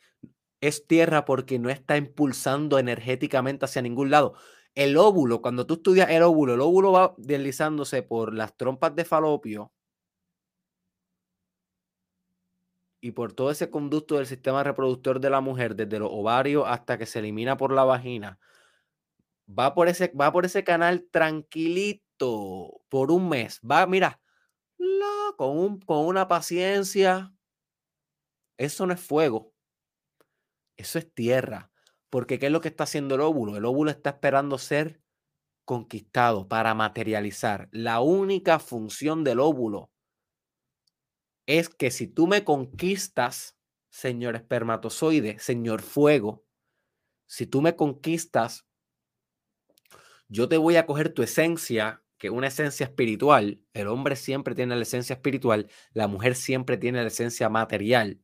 es 0.61 0.87
tierra 0.87 1.25
porque 1.25 1.59
no 1.59 1.71
está 1.71 1.97
impulsando 1.97 2.79
energéticamente 2.79 3.65
hacia 3.65 3.83
ningún 3.83 4.11
lado. 4.11 4.35
El 4.75 4.97
óvulo, 4.97 5.43
cuando 5.43 5.67
tú 5.67 5.75
estudias 5.75 6.11
el 6.11 6.23
óvulo, 6.23 6.55
el 6.55 6.61
óvulo 6.61 6.93
va 6.93 7.15
deslizándose 7.19 8.03
por 8.03 8.35
las 8.35 8.57
trompas 8.57 8.95
de 8.95 9.05
falopio 9.05 9.73
y 13.01 13.13
por 13.13 13.33
todo 13.33 13.51
ese 13.51 13.71
conducto 13.71 14.17
del 14.17 14.27
sistema 14.27 14.63
reproductor 14.63 15.21
de 15.21 15.31
la 15.31 15.41
mujer, 15.41 15.75
desde 15.75 15.99
los 15.99 16.11
ovarios 16.13 16.65
hasta 16.67 16.99
que 16.99 17.07
se 17.07 17.19
elimina 17.21 17.57
por 17.57 17.73
la 17.73 17.85
vagina. 17.85 18.39
Va 19.49 19.75
por 19.75 19.89
ese, 19.89 20.13
va 20.19 20.33
por 20.33 20.45
ese 20.45 20.63
canal 20.65 21.09
tranquilito 21.11 22.83
por 22.89 23.11
un 23.11 23.29
mes. 23.29 23.61
Va, 23.69 23.87
mira, 23.87 24.21
con, 25.37 25.59
un, 25.59 25.81
con 25.81 26.07
una 26.07 26.29
paciencia. 26.29 27.33
Eso 28.59 28.87
no 28.87 28.93
es 28.93 29.01
fuego. 29.01 29.53
Eso 30.77 30.99
es 30.99 31.13
tierra. 31.13 31.70
Porque 32.11 32.39
¿qué 32.39 32.47
es 32.47 32.53
lo 32.53 32.61
que 32.61 32.69
está 32.69 32.85
haciendo 32.85 33.15
el 33.15 33.21
óvulo? 33.21 33.57
El 33.57 33.65
óvulo 33.65 33.91
está 33.91 34.11
esperando 34.11 34.59
ser 34.59 35.01
conquistado 35.65 36.49
para 36.49 36.75
materializar. 36.75 37.69
La 37.71 38.01
única 38.01 38.59
función 38.59 39.23
del 39.23 39.39
óvulo 39.39 39.93
es 41.47 41.69
que 41.69 41.91
si 41.91 42.09
tú 42.09 42.27
me 42.27 42.45
conquistas, 42.45 43.57
señor 43.89 44.35
espermatozoide, 44.35 45.39
señor 45.39 45.83
fuego, 45.83 46.45
si 47.27 47.47
tú 47.47 47.63
me 47.63 47.77
conquistas, 47.77 48.67
yo 50.29 50.49
te 50.49 50.57
voy 50.57 50.77
a 50.77 50.87
coger 50.87 51.13
tu 51.13 51.23
esencia, 51.23 52.05
que 52.19 52.29
es 52.29 52.33
una 52.33 52.49
esencia 52.49 52.87
espiritual. 52.87 53.65
El 53.73 53.89
hombre 53.89 54.17
siempre 54.17 54.55
tiene 54.55 54.77
la 54.77 54.83
esencia 54.83 55.15
espiritual, 55.15 55.69
la 55.93 56.09
mujer 56.09 56.35
siempre 56.35 56.77
tiene 56.77 57.01
la 57.01 57.09
esencia 57.09 57.49
material. 57.49 58.21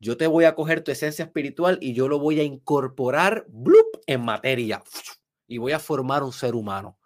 Yo 0.00 0.16
te 0.16 0.26
voy 0.26 0.44
a 0.44 0.54
coger 0.54 0.82
tu 0.82 0.90
esencia 0.90 1.24
espiritual 1.24 1.78
y 1.80 1.94
yo 1.94 2.08
lo 2.08 2.18
voy 2.18 2.40
a 2.40 2.42
incorporar 2.42 3.46
en 4.06 4.24
materia 4.24 4.82
y 5.46 5.58
voy 5.58 5.72
a 5.72 5.78
formar 5.78 6.22
un 6.22 6.32
ser 6.32 6.54
humano. 6.54 6.98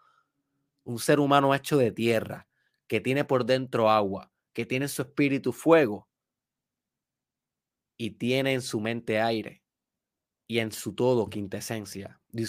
Un 0.85 0.99
ser 0.99 1.21
humano 1.21 1.55
hecho 1.55 1.77
de 1.77 1.93
tierra, 1.93 2.49
que 2.87 3.01
tiene 3.01 3.25
por 3.25 3.45
dentro 3.45 3.91
agua, 3.91 4.33
que 4.53 4.67
tiene 4.67 4.89
su 4.89 5.03
espíritu 5.03 5.53
fuego 5.53 6.09
y 7.97 8.13
tiene 8.13 8.55
en 8.55 8.63
su 8.63 8.81
mente 8.81 9.21
aire 9.21 9.63
y 10.47 10.61
en 10.61 10.73
su 10.73 10.95
todo 10.95 11.29
quintesencia. 11.29 12.21
You? 12.33 12.47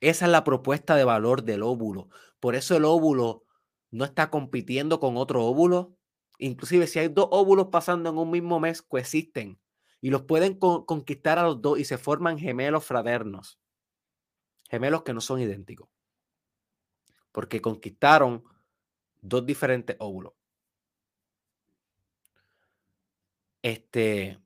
Esa 0.00 0.26
es 0.26 0.30
la 0.30 0.44
propuesta 0.44 0.94
de 0.94 1.04
valor 1.04 1.42
del 1.42 1.62
óvulo. 1.62 2.08
Por 2.38 2.54
eso 2.54 2.76
el 2.76 2.84
óvulo 2.84 3.44
no 3.90 4.04
está 4.04 4.30
compitiendo 4.30 5.00
con 5.00 5.16
otro 5.16 5.44
óvulo. 5.44 5.95
Inclusive 6.38 6.86
si 6.86 6.98
hay 6.98 7.08
dos 7.08 7.28
óvulos 7.30 7.68
pasando 7.70 8.10
en 8.10 8.18
un 8.18 8.30
mismo 8.30 8.60
mes, 8.60 8.82
coexisten 8.82 9.58
y 10.00 10.10
los 10.10 10.22
pueden 10.22 10.58
conquistar 10.58 11.38
a 11.38 11.44
los 11.44 11.62
dos 11.62 11.78
y 11.78 11.84
se 11.84 11.98
forman 11.98 12.38
gemelos 12.38 12.84
fraternos. 12.84 13.58
Gemelos 14.68 15.02
que 15.02 15.14
no 15.14 15.20
son 15.20 15.40
idénticos. 15.40 15.88
Porque 17.32 17.60
conquistaron 17.60 18.44
dos 19.20 19.44
diferentes 19.46 19.96
óvulos. 19.98 20.32
Este, 23.62 24.38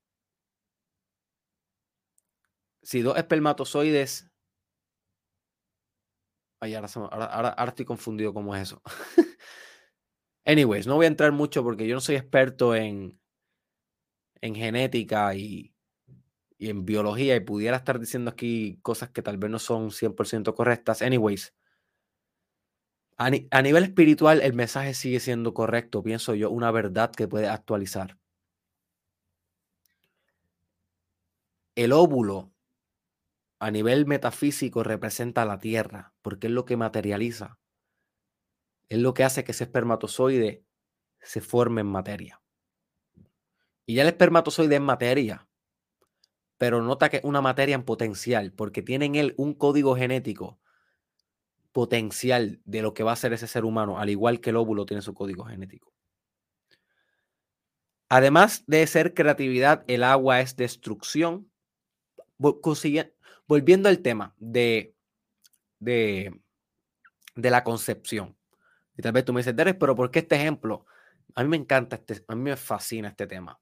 si 2.82 3.02
dos 3.02 3.16
espermatozoides 3.16 4.30
Ay, 6.62 6.74
ahora, 6.74 6.88
ahora, 7.26 7.68
estoy 7.68 7.86
confundido 7.86 8.34
cómo 8.34 8.54
es 8.54 8.62
eso. 8.62 8.82
Anyways, 10.44 10.86
no 10.86 10.96
voy 10.96 11.04
a 11.04 11.08
entrar 11.08 11.32
mucho 11.32 11.62
porque 11.62 11.86
yo 11.86 11.94
no 11.94 12.00
soy 12.00 12.16
experto 12.16 12.74
en, 12.74 13.18
en 14.40 14.54
genética 14.54 15.34
y, 15.34 15.74
y 16.58 16.70
en 16.70 16.84
biología 16.84 17.36
y 17.36 17.40
pudiera 17.40 17.76
estar 17.78 18.00
diciendo 18.00 18.30
aquí 18.30 18.78
cosas 18.82 19.10
que 19.10 19.22
tal 19.22 19.38
vez 19.38 19.50
no 19.50 19.58
son 19.58 19.90
100% 19.90 20.54
correctas. 20.54 21.02
Anyways, 21.02 21.54
a, 23.18 23.30
a, 23.50 23.62
nivel 23.62 23.84
espiritual 23.84 24.40
el 24.40 24.54
mensaje 24.54 24.94
sigue 24.94 25.20
siendo 25.20 25.54
correcto, 25.54 26.02
pienso 26.02 26.34
yo, 26.34 26.50
una 26.50 26.70
verdad 26.70 27.12
que 27.12 27.28
puede 27.28 27.48
actualizar. 27.48 28.18
El 31.76 31.92
óvulo 31.92 32.52
a 33.60 33.70
nivel 33.70 34.06
metafísico 34.06 34.82
representa 34.82 35.44
la 35.44 35.58
Tierra, 35.58 36.14
porque 36.22 36.48
es 36.48 36.52
lo 36.52 36.64
que 36.64 36.76
materializa. 36.76 37.59
Es 38.90 38.98
lo 38.98 39.14
que 39.14 39.24
hace 39.24 39.44
que 39.44 39.52
ese 39.52 39.64
espermatozoide 39.64 40.64
se 41.22 41.40
forme 41.40 41.80
en 41.80 41.86
materia. 41.86 42.42
Y 43.86 43.94
ya 43.94 44.02
el 44.02 44.08
espermatozoide 44.08 44.74
es 44.74 44.80
materia, 44.80 45.48
pero 46.58 46.82
nota 46.82 47.08
que 47.08 47.18
es 47.18 47.24
una 47.24 47.40
materia 47.40 47.76
en 47.76 47.84
potencial, 47.84 48.52
porque 48.52 48.82
tiene 48.82 49.06
en 49.06 49.14
él 49.14 49.34
un 49.38 49.54
código 49.54 49.96
genético 49.96 50.60
potencial 51.72 52.60
de 52.64 52.82
lo 52.82 52.92
que 52.92 53.04
va 53.04 53.12
a 53.12 53.16
ser 53.16 53.32
ese 53.32 53.46
ser 53.46 53.64
humano, 53.64 53.98
al 53.98 54.10
igual 54.10 54.40
que 54.40 54.50
el 54.50 54.56
óvulo 54.56 54.84
tiene 54.86 55.02
su 55.02 55.14
código 55.14 55.44
genético. 55.44 55.94
Además 58.08 58.64
de 58.66 58.84
ser 58.88 59.14
creatividad, 59.14 59.84
el 59.86 60.02
agua 60.02 60.40
es 60.40 60.56
destrucción. 60.56 61.48
Volviendo 63.46 63.88
al 63.88 64.00
tema 64.00 64.34
de, 64.38 64.96
de, 65.78 66.40
de 67.36 67.50
la 67.50 67.62
concepción. 67.62 68.36
Y 69.00 69.02
tal 69.02 69.12
vez 69.12 69.24
tú 69.24 69.32
me 69.32 69.40
dices, 69.40 69.54
pero 69.78 69.96
¿por 69.96 70.10
qué 70.10 70.18
este 70.18 70.36
ejemplo? 70.36 70.84
A 71.34 71.42
mí 71.42 71.48
me 71.48 71.56
encanta, 71.56 71.96
este, 71.96 72.22
a 72.28 72.34
mí 72.34 72.42
me 72.42 72.54
fascina 72.54 73.08
este 73.08 73.26
tema. 73.26 73.58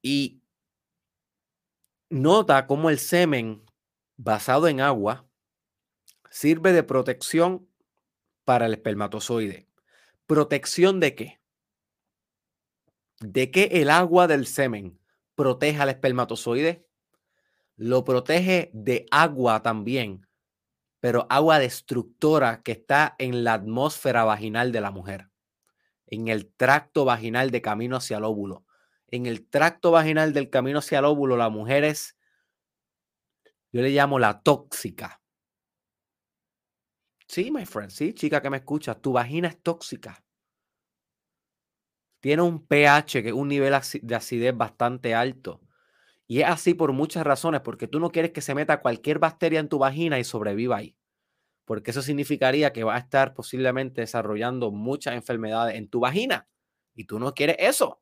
Y 0.00 0.40
nota 2.08 2.66
cómo 2.66 2.88
el 2.88 2.98
semen 2.98 3.62
basado 4.16 4.68
en 4.68 4.80
agua 4.80 5.28
sirve 6.30 6.72
de 6.72 6.82
protección 6.82 7.68
para 8.46 8.64
el 8.64 8.72
espermatozoide. 8.72 9.68
¿Protección 10.26 10.98
de 10.98 11.14
qué? 11.14 11.40
De 13.20 13.50
que 13.50 13.64
el 13.64 13.90
agua 13.90 14.28
del 14.28 14.46
semen 14.46 14.98
proteja 15.34 15.82
al 15.82 15.90
espermatozoide 15.90 16.86
lo 17.76 18.02
protege 18.02 18.70
de 18.72 19.04
agua 19.10 19.62
también, 19.62 20.26
pero 21.02 21.26
agua 21.30 21.58
destructora 21.58 22.62
que 22.62 22.70
está 22.70 23.16
en 23.18 23.42
la 23.42 23.54
atmósfera 23.54 24.22
vaginal 24.22 24.70
de 24.70 24.80
la 24.80 24.92
mujer, 24.92 25.30
en 26.06 26.28
el 26.28 26.54
tracto 26.54 27.04
vaginal 27.04 27.50
de 27.50 27.60
camino 27.60 27.96
hacia 27.96 28.18
el 28.18 28.24
óvulo. 28.24 28.66
En 29.08 29.26
el 29.26 29.48
tracto 29.48 29.90
vaginal 29.90 30.32
del 30.32 30.48
camino 30.48 30.78
hacia 30.78 31.00
el 31.00 31.06
óvulo, 31.06 31.36
la 31.36 31.48
mujer 31.48 31.82
es, 31.82 32.16
yo 33.72 33.82
le 33.82 33.90
llamo 33.90 34.20
la 34.20 34.42
tóxica. 34.42 35.20
Sí, 37.26 37.50
my 37.50 37.66
friend, 37.66 37.90
sí, 37.90 38.14
chica 38.14 38.40
que 38.40 38.50
me 38.50 38.58
escucha, 38.58 38.94
tu 38.94 39.10
vagina 39.10 39.48
es 39.48 39.60
tóxica. 39.60 40.24
Tiene 42.20 42.42
un 42.42 42.64
pH, 42.64 43.24
que 43.24 43.28
es 43.30 43.34
un 43.34 43.48
nivel 43.48 43.74
de 44.02 44.14
acidez 44.14 44.56
bastante 44.56 45.16
alto. 45.16 45.62
Y 46.26 46.40
es 46.40 46.48
así 46.48 46.74
por 46.74 46.92
muchas 46.92 47.24
razones, 47.24 47.60
porque 47.60 47.88
tú 47.88 48.00
no 48.00 48.10
quieres 48.10 48.32
que 48.32 48.40
se 48.40 48.54
meta 48.54 48.80
cualquier 48.80 49.18
bacteria 49.18 49.60
en 49.60 49.68
tu 49.68 49.78
vagina 49.78 50.18
y 50.18 50.24
sobreviva 50.24 50.76
ahí. 50.76 50.96
Porque 51.64 51.90
eso 51.90 52.02
significaría 52.02 52.72
que 52.72 52.84
va 52.84 52.96
a 52.96 52.98
estar 52.98 53.34
posiblemente 53.34 54.00
desarrollando 54.00 54.70
muchas 54.70 55.14
enfermedades 55.14 55.76
en 55.76 55.88
tu 55.88 56.00
vagina. 56.00 56.48
Y 56.94 57.04
tú 57.04 57.18
no 57.18 57.34
quieres 57.34 57.56
eso. 57.58 58.00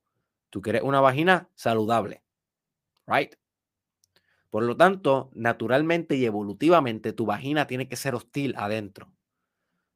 Tú 0.50 0.60
quieres 0.62 0.82
una 0.82 1.00
vagina 1.00 1.50
saludable. 1.54 2.22
Right? 3.06 3.34
Por 4.50 4.64
lo 4.64 4.76
tanto, 4.76 5.30
naturalmente 5.34 6.16
y 6.16 6.24
evolutivamente, 6.24 7.12
tu 7.12 7.26
vagina 7.26 7.66
tiene 7.66 7.88
que 7.88 7.96
ser 7.96 8.14
hostil 8.14 8.54
adentro. 8.56 9.12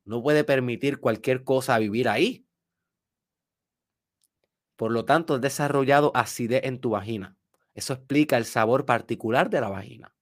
No 0.05 0.23
puede 0.23 0.45
permitir 0.45 1.01
cualquier 1.01 1.43
cosa 1.43 1.79
vivir 1.79 2.09
ahí. 2.09 2.47
Por 4.77 4.93
lo 4.93 5.05
tanto, 5.05 5.35
has 5.35 5.41
desarrollado 5.41 6.13
acidez 6.15 6.63
en 6.65 6.81
tu 6.81 6.91
vagina. 6.91 7.37
Eso 7.75 7.93
explica 7.93 8.37
el 8.37 8.45
sabor 8.45 8.87
particular 8.87 9.51
de 9.51 9.61
la 9.61 9.69
vagina. 9.69 10.15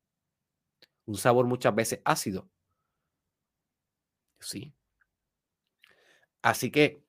Un 1.07 1.17
sabor 1.17 1.47
muchas 1.47 1.75
veces 1.75 2.01
ácido. 2.05 2.49
Sí. 4.41 4.73
Así 6.43 6.71
que 6.71 7.03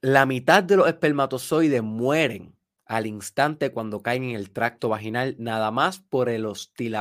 la 0.00 0.26
mitad 0.26 0.62
de 0.62 0.76
los 0.76 0.86
espermatozoides 0.86 1.82
mueren 1.82 2.56
al 2.86 3.06
instante 3.06 3.72
cuando 3.72 4.02
caen 4.02 4.24
en 4.24 4.36
el 4.36 4.50
tracto 4.50 4.88
vaginal, 4.88 5.36
nada 5.38 5.70
más 5.70 6.00
por 6.00 6.28
el 6.28 6.46
hostil, 6.46 6.96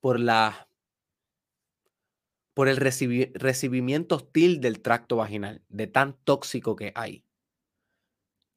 por 0.00 0.20
la 0.20 0.68
por 2.54 2.68
el 2.68 2.76
recibimiento 2.76 4.14
hostil 4.14 4.60
del 4.60 4.80
tracto 4.80 5.16
vaginal, 5.16 5.62
de 5.68 5.88
tan 5.88 6.16
tóxico 6.22 6.76
que 6.76 6.92
hay. 6.94 7.24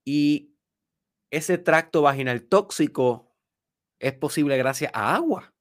Y 0.06 0.52
ese 1.32 1.58
tracto 1.58 2.02
vaginal 2.02 2.44
tóxico 2.44 3.36
es 4.00 4.14
posible 4.14 4.58
gracias 4.58 4.92
a 4.94 5.16
agua. 5.16 5.54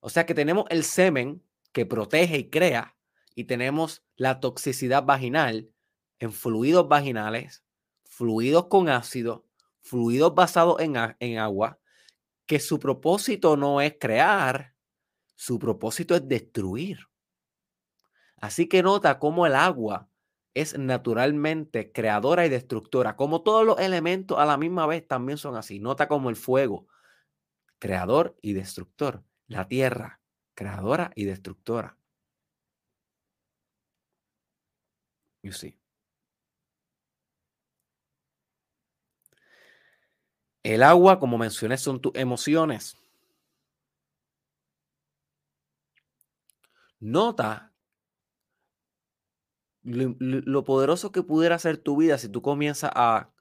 O 0.00 0.10
sea 0.10 0.26
que 0.26 0.34
tenemos 0.34 0.66
el 0.70 0.84
semen 0.84 1.42
que 1.72 1.86
protege 1.86 2.38
y 2.38 2.50
crea 2.50 2.96
y 3.34 3.44
tenemos 3.44 4.04
la 4.16 4.40
toxicidad 4.40 5.04
vaginal 5.04 5.70
en 6.18 6.32
fluidos 6.32 6.88
vaginales, 6.88 7.64
fluidos 8.04 8.66
con 8.68 8.88
ácido, 8.88 9.46
fluidos 9.80 10.34
basados 10.34 10.80
en, 10.80 10.96
en 11.20 11.38
agua, 11.38 11.78
que 12.46 12.60
su 12.60 12.78
propósito 12.78 13.56
no 13.56 13.80
es 13.80 13.94
crear, 13.98 14.74
su 15.34 15.58
propósito 15.58 16.14
es 16.14 16.26
destruir. 16.26 16.98
Así 18.36 18.68
que 18.68 18.82
nota 18.82 19.18
cómo 19.18 19.46
el 19.46 19.54
agua 19.54 20.07
es 20.60 20.78
naturalmente 20.78 21.92
creadora 21.92 22.46
y 22.46 22.48
destructora. 22.48 23.16
Como 23.16 23.42
todos 23.42 23.64
los 23.64 23.78
elementos 23.78 24.38
a 24.38 24.44
la 24.46 24.56
misma 24.56 24.86
vez 24.86 25.06
también 25.06 25.38
son 25.38 25.56
así. 25.56 25.78
Nota 25.78 26.08
como 26.08 26.30
el 26.30 26.36
fuego, 26.36 26.88
creador 27.78 28.36
y 28.42 28.54
destructor. 28.54 29.22
La 29.46 29.68
tierra, 29.68 30.20
creadora 30.54 31.12
y 31.14 31.24
destructora. 31.24 31.96
You 35.42 35.52
see. 35.52 35.78
El 40.62 40.82
agua, 40.82 41.18
como 41.18 41.38
mencioné, 41.38 41.78
son 41.78 42.00
tus 42.00 42.12
emociones. 42.14 42.96
Nota 47.00 47.67
lo, 49.88 50.64
poderoso 50.64 51.12
que 51.12 51.22
pudiera 51.22 51.58
ser 51.58 51.78
tu 51.78 51.96
vida 51.96 52.18
si 52.18 52.28
tú 52.28 52.42
comienzas 52.42 52.90
a 52.94 53.32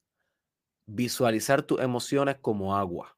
visualizar 0.87 1.63
tus 1.63 1.81
emociones 1.81 2.37
como 2.41 2.75
agua. 2.75 3.17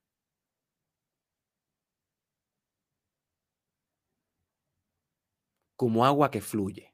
Como 5.76 6.06
agua 6.06 6.30
que 6.32 6.42
fluye. 6.42 6.94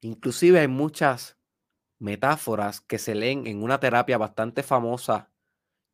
Inclusive 0.00 0.60
hay 0.60 0.68
muchas 0.68 1.38
metáforas 1.98 2.80
que 2.80 2.98
se 2.98 3.14
leen 3.14 3.46
en 3.46 3.62
una 3.62 3.80
terapia 3.80 4.18
bastante 4.18 4.62
famosa 4.62 5.30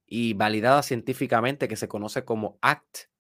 y 0.06 0.34
validada 0.34 0.82
científicamente 0.82 1.68
que 1.68 1.76
se 1.76 1.88
conoce 1.88 2.24
como 2.24 2.58
ACT, 2.60 3.10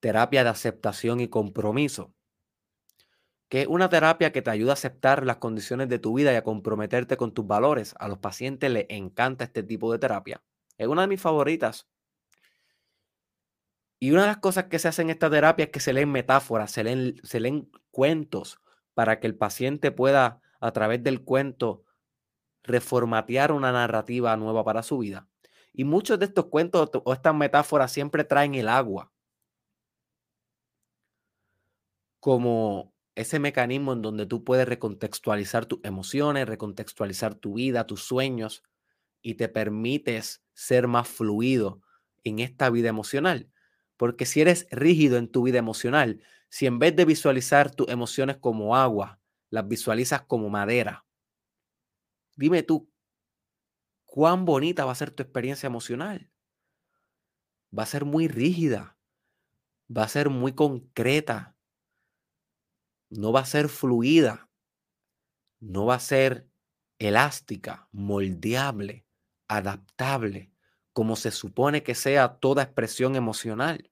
terapia 0.00 0.42
de 0.42 0.50
aceptación 0.50 1.20
y 1.20 1.28
compromiso, 1.28 2.14
que 3.48 3.62
es 3.62 3.68
una 3.68 3.88
terapia 3.88 4.32
que 4.32 4.42
te 4.42 4.50
ayuda 4.50 4.72
a 4.72 4.74
aceptar 4.74 5.26
las 5.26 5.36
condiciones 5.36 5.88
de 5.88 5.98
tu 5.98 6.14
vida 6.14 6.32
y 6.32 6.36
a 6.36 6.44
comprometerte 6.44 7.16
con 7.16 7.32
tus 7.34 7.46
valores. 7.46 7.94
A 7.98 8.08
los 8.08 8.18
pacientes 8.18 8.70
les 8.70 8.86
encanta 8.88 9.44
este 9.44 9.62
tipo 9.62 9.92
de 9.92 9.98
terapia. 9.98 10.42
Es 10.78 10.86
una 10.86 11.02
de 11.02 11.08
mis 11.08 11.20
favoritas. 11.20 11.88
Y 13.98 14.12
una 14.12 14.22
de 14.22 14.28
las 14.28 14.38
cosas 14.38 14.64
que 14.64 14.78
se 14.78 14.88
hace 14.88 15.02
en 15.02 15.10
esta 15.10 15.28
terapia 15.28 15.64
es 15.64 15.70
que 15.70 15.80
se 15.80 15.92
leen 15.92 16.10
metáforas, 16.10 16.70
se 16.70 16.84
leen, 16.84 17.16
se 17.22 17.40
leen 17.40 17.70
cuentos 17.90 18.60
para 18.94 19.20
que 19.20 19.26
el 19.26 19.36
paciente 19.36 19.90
pueda, 19.90 20.40
a 20.60 20.72
través 20.72 21.02
del 21.02 21.22
cuento, 21.22 21.84
reformatear 22.62 23.52
una 23.52 23.72
narrativa 23.72 24.36
nueva 24.36 24.64
para 24.64 24.82
su 24.82 24.98
vida. 24.98 25.28
Y 25.72 25.84
muchos 25.84 26.18
de 26.18 26.26
estos 26.26 26.46
cuentos 26.46 26.90
o 27.04 27.12
estas 27.12 27.34
metáforas 27.34 27.92
siempre 27.92 28.24
traen 28.24 28.54
el 28.54 28.68
agua 28.68 29.12
como 32.20 32.94
ese 33.14 33.38
mecanismo 33.38 33.92
en 33.92 34.02
donde 34.02 34.26
tú 34.26 34.44
puedes 34.44 34.68
recontextualizar 34.68 35.66
tus 35.66 35.80
emociones, 35.82 36.48
recontextualizar 36.48 37.34
tu 37.34 37.54
vida, 37.54 37.86
tus 37.86 38.02
sueños 38.02 38.62
y 39.22 39.34
te 39.34 39.48
permites 39.48 40.42
ser 40.54 40.88
más 40.88 41.08
fluido 41.08 41.82
en 42.24 42.38
esta 42.38 42.70
vida 42.70 42.88
emocional. 42.88 43.50
Porque 43.96 44.26
si 44.26 44.40
eres 44.40 44.66
rígido 44.70 45.18
en 45.18 45.28
tu 45.28 45.42
vida 45.42 45.58
emocional, 45.58 46.22
si 46.48 46.66
en 46.66 46.78
vez 46.78 46.96
de 46.96 47.04
visualizar 47.04 47.74
tus 47.74 47.88
emociones 47.88 48.36
como 48.38 48.76
agua, 48.76 49.20
las 49.50 49.68
visualizas 49.68 50.22
como 50.22 50.48
madera, 50.48 51.04
dime 52.36 52.62
tú, 52.62 52.90
¿cuán 54.04 54.44
bonita 54.44 54.84
va 54.84 54.92
a 54.92 54.94
ser 54.94 55.10
tu 55.10 55.22
experiencia 55.22 55.66
emocional? 55.66 56.30
Va 57.76 57.84
a 57.84 57.86
ser 57.86 58.04
muy 58.04 58.28
rígida, 58.28 58.98
va 59.96 60.04
a 60.04 60.08
ser 60.08 60.30
muy 60.30 60.52
concreta, 60.54 61.56
no 63.10 63.32
va 63.32 63.40
a 63.40 63.46
ser 63.46 63.68
fluida, 63.68 64.48
no 65.60 65.86
va 65.86 65.96
a 65.96 66.00
ser 66.00 66.48
elástica, 66.98 67.88
moldeable, 67.92 69.06
adaptable, 69.48 70.52
como 70.92 71.16
se 71.16 71.30
supone 71.30 71.82
que 71.82 71.94
sea 71.94 72.38
toda 72.38 72.62
expresión 72.62 73.16
emocional. 73.16 73.90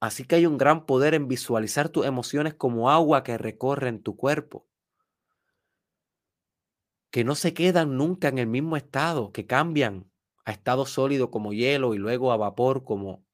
Así 0.00 0.24
que 0.24 0.34
hay 0.34 0.46
un 0.46 0.58
gran 0.58 0.84
poder 0.84 1.14
en 1.14 1.28
visualizar 1.28 1.88
tus 1.88 2.04
emociones 2.04 2.54
como 2.54 2.90
agua 2.90 3.22
que 3.22 3.38
recorre 3.38 3.88
en 3.88 4.02
tu 4.02 4.16
cuerpo, 4.16 4.66
que 7.12 7.22
no 7.24 7.34
se 7.34 7.54
quedan 7.54 7.96
nunca 7.96 8.28
en 8.28 8.38
el 8.38 8.48
mismo 8.48 8.76
estado, 8.76 9.32
que 9.32 9.46
cambian 9.46 10.10
a 10.44 10.52
estado 10.52 10.86
sólido 10.86 11.30
como 11.30 11.52
hielo 11.52 11.94
y 11.94 11.98
luego 11.98 12.32
a 12.32 12.36
vapor 12.36 12.84
como 12.84 13.24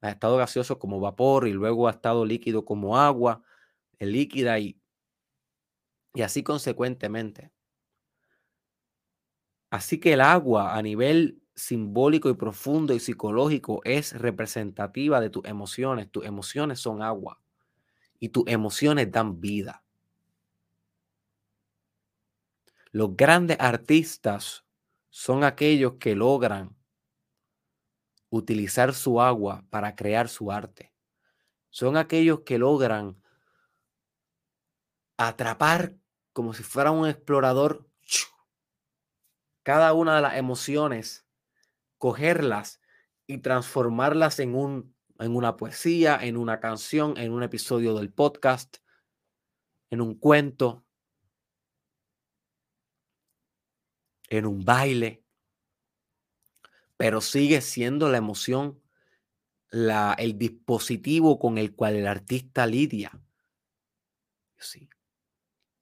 a 0.00 0.10
estado 0.10 0.38
gaseoso 0.38 0.78
como 0.78 1.00
vapor 1.00 1.46
y 1.46 1.52
luego 1.52 1.88
a 1.88 1.90
estado 1.90 2.24
líquido 2.24 2.64
como 2.64 2.96
agua, 2.96 3.42
líquida 4.08 4.58
y, 4.58 4.80
y 6.14 6.22
así 6.22 6.42
consecuentemente. 6.42 7.52
Así 9.70 10.00
que 10.00 10.14
el 10.14 10.20
agua 10.20 10.76
a 10.76 10.82
nivel 10.82 11.40
simbólico 11.54 12.28
y 12.30 12.34
profundo 12.34 12.94
y 12.94 13.00
psicológico 13.00 13.82
es 13.84 14.12
representativa 14.18 15.20
de 15.20 15.30
tus 15.30 15.44
emociones. 15.44 16.10
Tus 16.10 16.24
emociones 16.24 16.80
son 16.80 17.02
agua 17.02 17.40
y 18.18 18.30
tus 18.30 18.44
emociones 18.46 19.10
dan 19.12 19.40
vida. 19.40 19.84
Los 22.92 23.16
grandes 23.16 23.56
artistas 23.60 24.64
son 25.10 25.44
aquellos 25.44 25.94
que 25.94 26.16
logran 26.16 26.76
utilizar 28.30 28.94
su 28.94 29.20
agua 29.20 29.64
para 29.70 29.94
crear 29.94 30.28
su 30.28 30.50
arte. 30.50 30.92
Son 31.68 31.96
aquellos 31.96 32.40
que 32.40 32.58
logran 32.58 33.20
atrapar 35.28 35.96
como 36.32 36.54
si 36.54 36.62
fuera 36.62 36.90
un 36.90 37.06
explorador 37.08 37.86
cada 39.62 39.92
una 39.92 40.16
de 40.16 40.22
las 40.22 40.36
emociones 40.36 41.26
cogerlas 41.98 42.80
y 43.26 43.38
transformarlas 43.38 44.40
en, 44.40 44.54
un, 44.54 44.96
en 45.18 45.36
una 45.36 45.56
poesía, 45.56 46.18
en 46.20 46.38
una 46.38 46.58
canción, 46.58 47.18
en 47.18 47.32
un 47.32 47.42
episodio 47.42 47.94
del 47.94 48.10
podcast, 48.10 48.78
en 49.90 50.00
un 50.00 50.14
cuento, 50.14 50.86
en 54.30 54.46
un 54.46 54.64
baile, 54.64 55.22
pero 56.96 57.20
sigue 57.20 57.60
siendo 57.60 58.08
la 58.08 58.18
emoción 58.18 58.80
la, 59.68 60.14
el 60.18 60.38
dispositivo 60.38 61.38
con 61.38 61.58
el 61.58 61.74
cual 61.74 61.96
el 61.96 62.06
artista 62.06 62.66
lidia. 62.66 63.12
Sí. 64.58 64.88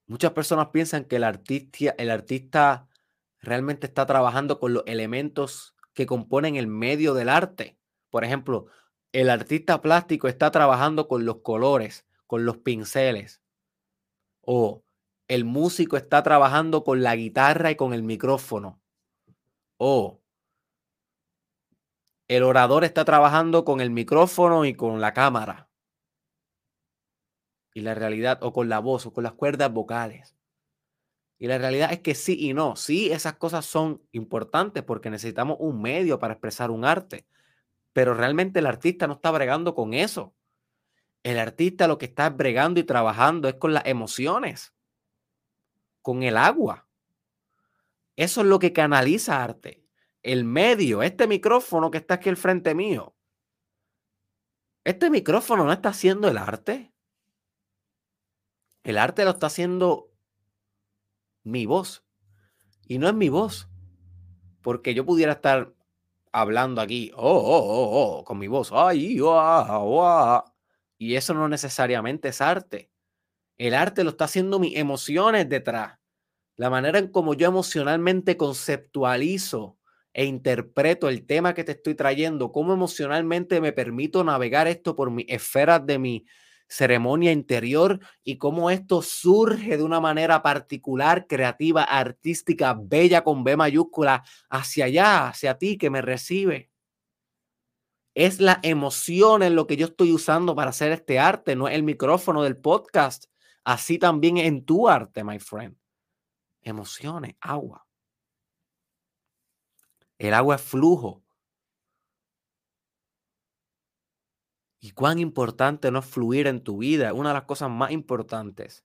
Muchas 0.09 0.33
personas 0.33 0.69
piensan 0.69 1.05
que 1.05 1.17
el 1.17 1.25
artista, 1.25 2.89
realmente 3.41 3.87
está 3.87 4.07
trabajando 4.07 4.59
con 4.59 4.73
los 4.73 4.83
elementos 4.87 5.77
que 5.93 6.07
componen 6.07 6.57
el 6.57 6.67
medio 6.67 7.13
del 7.13 7.29
arte. 7.29 7.79
Por 8.09 8.25
ejemplo, 8.25 8.69
el 9.13 9.29
artista 9.29 9.83
plástico 9.83 10.27
está 10.27 10.51
trabajando 10.51 11.09
con 11.09 11.27
los 11.27 11.43
colores, 11.43 12.07
con 12.27 12.47
los 12.47 12.57
pinceles. 12.57 13.43
O 14.41 14.83
el 15.29 15.45
músico 15.45 15.99
está 15.99 16.23
trabajando 16.23 16.85
con 16.85 17.03
la 17.03 17.15
guitarra 17.15 17.71
y 17.71 17.77
con 17.77 17.93
el 17.93 18.03
micrófono. 18.03 18.81
O 19.77 20.23
el 22.29 22.43
orador 22.45 22.85
está 22.85 23.05
trabajando 23.05 23.67
con 23.67 23.83
el 23.83 23.91
micrófono 23.91 24.65
y 24.65 24.73
con 24.73 25.03
la 25.03 25.13
cámara. 25.13 25.68
Y 27.79 27.81
la 27.81 27.95
realidad, 27.95 28.41
o 28.43 28.53
con 28.53 28.69
la 28.69 28.81
voz, 28.81 29.07
o 29.07 29.13
con 29.13 29.23
las 29.23 29.35
cuerdas 29.35 29.73
vocales. 29.73 30.35
Y 31.39 31.47
la 31.47 31.59
realidad 31.59 31.93
es 31.93 32.01
que 32.01 32.17
sí 32.17 32.37
y 32.37 32.53
no. 32.53 32.75
Sí, 32.75 33.13
esas 33.13 33.35
cosas 33.35 33.67
son 33.67 34.03
importantes 34.11 34.83
porque 34.83 35.11
necesitamos 35.11 35.59
un 35.61 35.81
medio 35.81 36.19
para 36.19 36.35
expresar 36.35 36.73
un 36.73 36.85
arte. 36.85 37.25
Pero 37.93 38.15
realmente 38.15 38.59
el 38.59 38.67
artista 38.67 39.07
no 39.07 39.13
está 39.13 39.31
bregando 39.31 39.77
con 39.77 39.95
eso. 39.95 40.35
El 41.23 41.39
artista 41.39 41.87
lo 41.87 41.99
que 41.99 42.07
está 42.07 42.31
bregando 42.31 42.81
y 42.81 42.83
trabajando 42.83 43.47
es 43.47 43.55
con 43.55 43.73
las 43.73 43.87
emociones, 43.87 44.75
con 46.03 46.25
el 46.25 46.37
agua. 46.37 46.89
Eso 48.17 48.41
es 48.41 48.49
lo 48.49 48.59
que 48.59 48.73
canaliza 48.73 49.45
arte. 49.45 49.85
El 50.25 50.43
medio, 50.43 51.05
este 51.05 51.29
micrófono 51.29 51.93
que 51.93 51.99
está 51.99 52.15
aquí 52.15 52.29
al 52.29 52.37
frente 52.37 52.75
mío. 52.75 53.15
Este 54.83 55.11
micrófono 55.11 55.65
no 55.65 55.73
está 55.73 55.91
haciendo 55.91 56.29
el 56.29 56.39
arte. 56.39 56.93
El 58.89 58.97
arte 58.97 59.27
lo 59.27 59.33
está 59.33 59.49
haciendo 59.49 60.11
mi 61.45 61.67
voz. 61.67 62.07
Y 62.87 62.97
no 62.97 63.07
es 63.07 63.13
mi 63.13 63.29
voz. 63.29 63.69
Porque 64.63 64.95
yo 64.95 65.05
pudiera 65.05 65.33
estar 65.33 65.75
hablando 66.33 66.81
aquí, 66.81 67.13
oh, 67.15 67.21
oh, 67.21 67.59
oh, 67.59 68.19
oh 68.21 68.25
con 68.25 68.39
mi 68.39 68.49
voz, 68.49 68.71
ay, 68.73 69.21
y 70.97 71.15
eso 71.17 71.35
no 71.35 71.49
necesariamente 71.51 72.29
es 72.29 72.41
arte. 72.41 72.91
El 73.59 73.75
arte 73.75 74.05
lo 74.05 74.11
está 74.11 74.25
haciendo 74.25 74.59
mis 74.59 74.75
emociones 74.75 75.47
detrás. 75.51 75.99
La 76.57 76.71
manera 76.71 76.99
en 76.99 77.09
cómo 77.09 77.35
yo 77.35 77.49
emocionalmente 77.49 78.39
conceptualizo 78.39 79.77
e 80.15 80.25
interpreto 80.25 81.11
el 81.11 81.27
tema 81.27 81.53
que 81.53 81.65
te 81.65 81.73
estoy 81.73 81.95
trayendo, 81.95 82.53
cómo 82.53 82.73
emocionalmente 82.73 83.61
me 83.61 83.75
permito 83.75 84.25
navegar 84.25 84.67
esto 84.67 84.97
por 84.97 85.11
mis 85.11 85.27
esferas 85.29 85.85
de 85.85 85.99
mi, 85.99 86.25
ceremonia 86.69 87.33
interior 87.33 87.99
y 88.23 88.37
cómo 88.37 88.71
esto 88.71 89.03
surge 89.03 89.77
de 89.77 89.83
una 89.83 90.01
manera 90.01 90.43
particular, 90.43 91.27
creativa, 91.27 91.83
artística, 91.83 92.77
bella 92.79 93.25
con 93.25 93.43
B 93.43 93.57
mayúscula, 93.57 94.23
hacia 94.51 94.85
allá, 94.85 95.29
hacia 95.29 95.59
ti 95.59 95.79
que 95.79 95.91
me 95.91 96.03
recibe. 96.03 96.71
Es 98.15 98.41
la 98.41 98.61
emoción 98.63 99.43
en 99.43 99.55
lo 99.55 99.67
que 99.67 99.77
yo 99.77 99.87
estoy 99.87 100.13
usando 100.13 100.55
para 100.55 100.71
hacer 100.71 100.93
este 100.93 101.19
arte, 101.19 101.57
no 101.57 101.69
es 101.69 101.75
el 101.75 101.83
micrófono 101.83 102.43
del 102.43 102.57
podcast. 102.57 103.27
Así 103.65 103.99
también 103.99 104.39
en 104.39 104.65
tu 104.65 104.89
arte, 104.89 105.23
my 105.25 105.39
friend. 105.39 105.77
Emociones, 106.63 107.37
agua. 107.41 107.87
El 110.19 110.35
agua 110.35 110.57
es 110.57 110.63
flujo. 110.63 111.23
Y 114.81 114.93
cuán 114.93 115.19
importante 115.19 115.91
no 115.91 116.03
fluir 116.03 116.47
en 116.47 116.63
tu 116.63 116.79
vida, 116.79 117.13
una 117.13 117.31
de 117.31 117.35
las 117.35 117.45
cosas 117.45 117.71
más 117.71 117.91
importantes. 117.91 118.85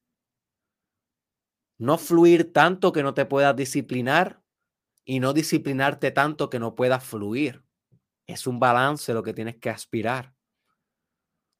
No 1.77 1.97
fluir 1.97 2.51
tanto 2.53 2.91
que 2.91 3.03
no 3.03 3.13
te 3.13 3.25
puedas 3.25 3.55
disciplinar 3.55 4.41
y 5.05 5.19
no 5.19 5.33
disciplinarte 5.33 6.11
tanto 6.11 6.49
que 6.49 6.59
no 6.59 6.75
puedas 6.75 7.03
fluir. 7.03 7.63
Es 8.25 8.47
un 8.47 8.59
balance 8.59 9.13
lo 9.13 9.23
que 9.23 9.33
tienes 9.33 9.57
que 9.57 9.69
aspirar. 9.69 10.33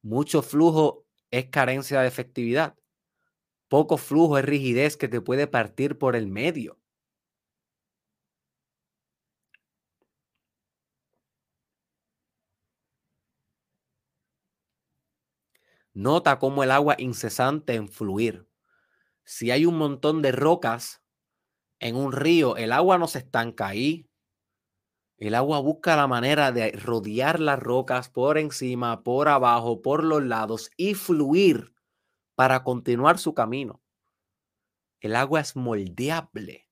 Mucho 0.02 0.42
flujo 0.42 1.06
es 1.30 1.46
carencia 1.50 2.00
de 2.00 2.08
efectividad. 2.08 2.76
Poco 3.68 3.96
flujo 3.96 4.38
es 4.38 4.44
rigidez 4.44 4.96
que 4.96 5.08
te 5.08 5.20
puede 5.20 5.46
partir 5.46 5.98
por 5.98 6.16
el 6.16 6.26
medio. 6.26 6.78
Nota 15.94 16.40
cómo 16.40 16.64
el 16.64 16.72
agua 16.72 16.96
incesante 16.98 17.74
en 17.74 17.88
fluir. 17.88 18.48
Si 19.24 19.52
hay 19.52 19.64
un 19.64 19.78
montón 19.78 20.22
de 20.22 20.32
rocas 20.32 21.02
en 21.78 21.94
un 21.94 22.12
río, 22.12 22.56
el 22.56 22.72
agua 22.72 22.98
no 22.98 23.06
se 23.06 23.20
estanca 23.20 23.68
ahí. 23.68 24.10
El 25.16 25.36
agua 25.36 25.60
busca 25.60 25.94
la 25.94 26.08
manera 26.08 26.50
de 26.50 26.72
rodear 26.72 27.38
las 27.38 27.60
rocas 27.60 28.08
por 28.08 28.38
encima, 28.38 29.04
por 29.04 29.28
abajo, 29.28 29.80
por 29.82 30.02
los 30.02 30.24
lados 30.24 30.70
y 30.76 30.94
fluir 30.94 31.72
para 32.34 32.64
continuar 32.64 33.18
su 33.18 33.32
camino. 33.32 33.80
El 35.00 35.14
agua 35.14 35.40
es 35.40 35.54
moldeable 35.54 36.68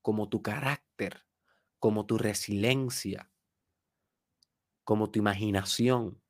como 0.00 0.28
tu 0.28 0.42
carácter, 0.42 1.26
como 1.80 2.06
tu 2.06 2.18
resiliencia, 2.18 3.32
como 4.84 5.10
tu 5.10 5.18
imaginación, 5.18 6.21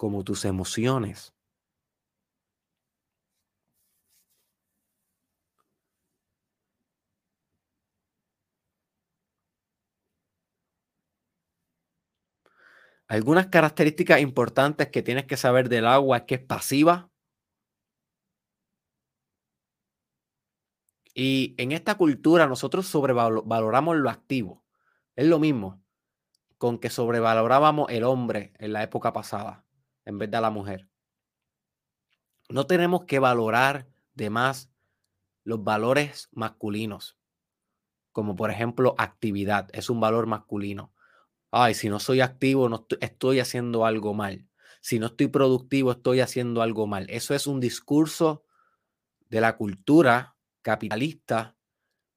como 0.00 0.24
tus 0.24 0.46
emociones. 0.46 1.34
Algunas 13.08 13.48
características 13.48 14.22
importantes 14.22 14.88
que 14.88 15.02
tienes 15.02 15.26
que 15.26 15.36
saber 15.36 15.68
del 15.68 15.86
agua 15.86 16.16
es 16.16 16.22
que 16.22 16.36
es 16.36 16.40
pasiva. 16.40 17.10
Y 21.14 21.54
en 21.58 21.72
esta 21.72 21.96
cultura 21.98 22.46
nosotros 22.46 22.86
sobrevaloramos 22.86 23.96
lo 23.98 24.08
activo. 24.08 24.64
Es 25.14 25.26
lo 25.26 25.38
mismo 25.38 25.84
con 26.56 26.78
que 26.78 26.88
sobrevalorábamos 26.88 27.90
el 27.90 28.04
hombre 28.04 28.54
en 28.58 28.72
la 28.72 28.82
época 28.82 29.12
pasada 29.12 29.66
en 30.10 30.18
vez 30.18 30.30
de 30.30 30.40
la 30.40 30.50
mujer. 30.50 30.88
No 32.50 32.66
tenemos 32.66 33.04
que 33.06 33.18
valorar 33.18 33.88
de 34.14 34.28
más 34.28 34.70
los 35.44 35.64
valores 35.64 36.28
masculinos, 36.32 37.16
como 38.12 38.36
por 38.36 38.50
ejemplo 38.50 38.94
actividad, 38.98 39.68
es 39.72 39.88
un 39.88 40.00
valor 40.00 40.26
masculino 40.26 40.92
ay, 41.50 41.74
si 41.74 41.88
no 41.88 41.98
soy 41.98 42.20
activo, 42.20 42.68
no 42.68 42.86
estoy, 43.00 43.40
haciendo 43.40 43.84
algo 43.84 44.14
mal. 44.14 44.46
Si 44.80 44.98
no 44.98 45.06
estoy 45.06 45.28
productivo, 45.28 45.92
estoy 45.92 46.20
haciendo 46.20 46.62
algo 46.62 46.86
mal. 46.86 47.06
Eso 47.10 47.34
es 47.34 47.46
un 47.46 47.60
discurso 47.60 48.44
de 49.28 49.40
la 49.40 49.56
cultura 49.56 50.36
capitalista 50.62 51.56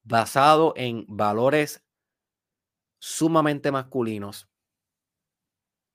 basado 0.03 0.73
en 0.75 1.05
valores 1.07 1.83
sumamente 2.99 3.71
masculinos, 3.71 4.49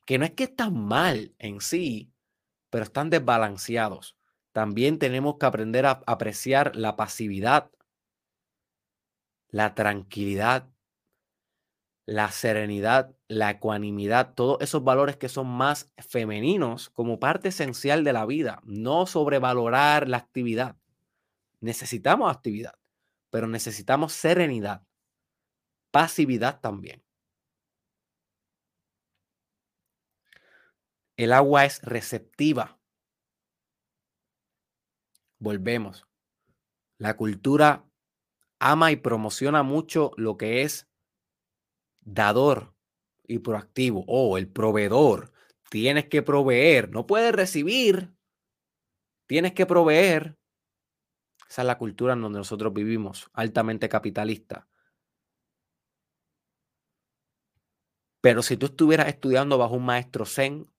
que 0.08 0.16
no 0.16 0.24
es 0.24 0.30
que 0.30 0.44
están 0.44 0.72
mal 0.74 1.34
en 1.38 1.60
sí, 1.60 2.14
pero 2.70 2.84
están 2.84 3.10
desbalanceados. 3.10 4.16
También 4.52 4.98
tenemos 4.98 5.36
que 5.36 5.44
aprender 5.44 5.84
a 5.84 6.02
apreciar 6.06 6.74
la 6.74 6.96
pasividad, 6.96 7.70
la 9.50 9.74
tranquilidad 9.74 10.70
la 12.06 12.30
serenidad, 12.30 13.14
la 13.28 13.50
ecuanimidad, 13.50 14.32
todos 14.32 14.62
esos 14.62 14.82
valores 14.82 15.18
que 15.18 15.28
son 15.28 15.46
más 15.46 15.92
femeninos 15.98 16.88
como 16.88 17.20
parte 17.20 17.48
esencial 17.48 18.02
de 18.02 18.14
la 18.14 18.24
vida, 18.24 18.62
no 18.64 19.04
sobrevalorar 19.04 20.08
la 20.08 20.16
actividad. 20.16 20.78
Necesitamos 21.60 22.34
actividad, 22.34 22.72
pero 23.28 23.46
necesitamos 23.46 24.14
serenidad, 24.14 24.86
pasividad 25.90 26.60
también. 26.60 27.04
El 31.18 31.32
agua 31.32 31.64
es 31.64 31.82
receptiva. 31.82 32.78
Volvemos. 35.40 36.06
La 36.96 37.16
cultura 37.16 37.84
ama 38.60 38.92
y 38.92 38.96
promociona 38.96 39.64
mucho 39.64 40.12
lo 40.16 40.36
que 40.36 40.62
es 40.62 40.88
dador 42.02 42.72
y 43.24 43.40
proactivo. 43.40 44.04
O 44.06 44.30
oh, 44.30 44.38
el 44.38 44.48
proveedor. 44.48 45.32
Tienes 45.68 46.08
que 46.08 46.22
proveer. 46.22 46.90
No 46.90 47.08
puedes 47.08 47.32
recibir. 47.32 48.14
Tienes 49.26 49.54
que 49.54 49.66
proveer. 49.66 50.38
Esa 51.48 51.62
es 51.62 51.66
la 51.66 51.78
cultura 51.78 52.12
en 52.12 52.20
donde 52.20 52.38
nosotros 52.38 52.72
vivimos, 52.72 53.28
altamente 53.32 53.88
capitalista. 53.88 54.68
Pero 58.20 58.40
si 58.42 58.56
tú 58.56 58.66
estuvieras 58.66 59.08
estudiando 59.08 59.58
bajo 59.58 59.74
un 59.74 59.84
maestro 59.84 60.24
zen, 60.24 60.70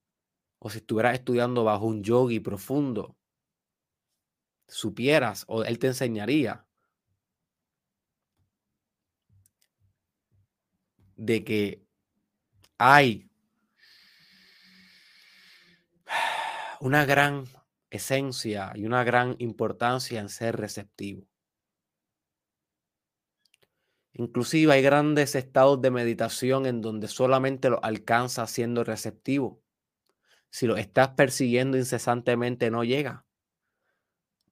o 0.60 0.70
si 0.70 0.78
estuvieras 0.78 1.14
estudiando 1.14 1.64
bajo 1.64 1.86
un 1.86 2.04
yogi 2.04 2.38
profundo, 2.38 3.16
supieras 4.68 5.44
o 5.48 5.64
él 5.64 5.78
te 5.78 5.88
enseñaría 5.88 6.64
de 11.16 11.44
que 11.44 11.82
hay 12.78 13.28
una 16.80 17.04
gran 17.04 17.44
esencia 17.90 18.72
y 18.74 18.84
una 18.84 19.02
gran 19.02 19.36
importancia 19.38 20.20
en 20.20 20.28
ser 20.28 20.56
receptivo. 20.56 21.26
Inclusive 24.12 24.72
hay 24.72 24.82
grandes 24.82 25.34
estados 25.34 25.80
de 25.80 25.90
meditación 25.90 26.66
en 26.66 26.80
donde 26.80 27.08
solamente 27.08 27.70
lo 27.70 27.82
alcanza 27.82 28.46
siendo 28.46 28.84
receptivo. 28.84 29.62
Si 30.50 30.66
lo 30.66 30.76
estás 30.76 31.10
persiguiendo 31.10 31.78
incesantemente 31.78 32.70
no 32.70 32.84
llega. 32.84 33.24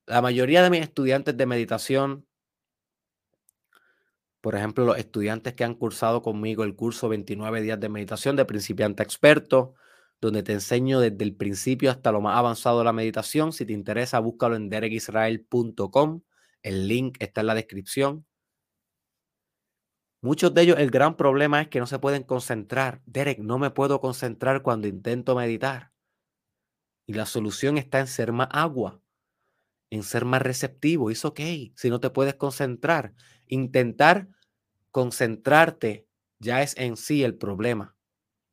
La 0.06 0.22
mayoría 0.22 0.62
de 0.62 0.70
mis 0.70 0.80
estudiantes 0.80 1.36
de 1.36 1.46
meditación 1.46 2.28
por 4.40 4.54
ejemplo, 4.54 4.84
los 4.84 4.98
estudiantes 4.98 5.54
que 5.54 5.64
han 5.64 5.74
cursado 5.74 6.22
conmigo 6.22 6.62
el 6.64 6.76
curso 6.76 7.08
29 7.08 7.60
días 7.60 7.80
de 7.80 7.88
meditación 7.88 8.36
de 8.36 8.44
principiante 8.44 9.02
experto, 9.02 9.74
donde 10.20 10.42
te 10.42 10.52
enseño 10.52 11.00
desde 11.00 11.24
el 11.24 11.34
principio 11.34 11.90
hasta 11.90 12.12
lo 12.12 12.20
más 12.20 12.38
avanzado 12.38 12.78
de 12.78 12.84
la 12.84 12.92
meditación. 12.92 13.52
Si 13.52 13.66
te 13.66 13.72
interesa, 13.72 14.18
búscalo 14.20 14.56
en 14.56 14.68
derekisrael.com. 14.68 16.22
El 16.62 16.88
link 16.88 17.16
está 17.20 17.40
en 17.40 17.46
la 17.48 17.54
descripción. 17.54 18.26
Muchos 20.20 20.52
de 20.52 20.62
ellos, 20.62 20.78
el 20.78 20.90
gran 20.90 21.16
problema 21.16 21.60
es 21.62 21.68
que 21.68 21.78
no 21.78 21.86
se 21.86 21.98
pueden 22.00 22.24
concentrar. 22.24 23.02
Derek, 23.06 23.38
no 23.38 23.58
me 23.58 23.70
puedo 23.70 24.00
concentrar 24.00 24.62
cuando 24.62 24.88
intento 24.88 25.36
meditar. 25.36 25.92
Y 27.06 27.14
la 27.14 27.24
solución 27.24 27.78
está 27.78 28.00
en 28.00 28.06
ser 28.06 28.32
más 28.32 28.48
agua, 28.50 29.00
en 29.90 30.02
ser 30.02 30.24
más 30.24 30.42
receptivo. 30.42 31.10
Es 31.10 31.24
ok 31.24 31.40
si 31.76 31.90
no 31.90 32.00
te 32.00 32.10
puedes 32.10 32.34
concentrar. 32.34 33.14
Intentar 33.46 34.28
concentrarte 34.90 36.06
ya 36.40 36.62
es 36.62 36.76
en 36.76 36.96
sí 36.96 37.24
el 37.24 37.36
problema. 37.36 37.96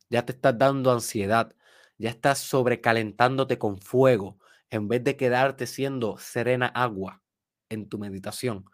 Ya 0.09 0.25
te 0.25 0.33
estás 0.33 0.57
dando 0.57 0.91
ansiedad, 0.91 1.55
ya 1.97 2.09
estás 2.09 2.39
sobrecalentándote 2.39 3.57
con 3.57 3.79
fuego 3.79 4.39
en 4.69 4.87
vez 4.87 5.03
de 5.03 5.17
quedarte 5.17 5.67
siendo 5.67 6.17
serena 6.17 6.67
agua 6.67 7.23
en 7.69 7.89
tu 7.89 7.97
meditación. 7.97 8.65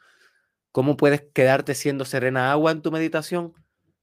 ¿Cómo 0.71 0.97
puedes 0.97 1.23
quedarte 1.33 1.75
siendo 1.75 2.05
serena 2.05 2.51
agua 2.51 2.71
en 2.71 2.81
tu 2.81 2.91
meditación? 2.91 3.53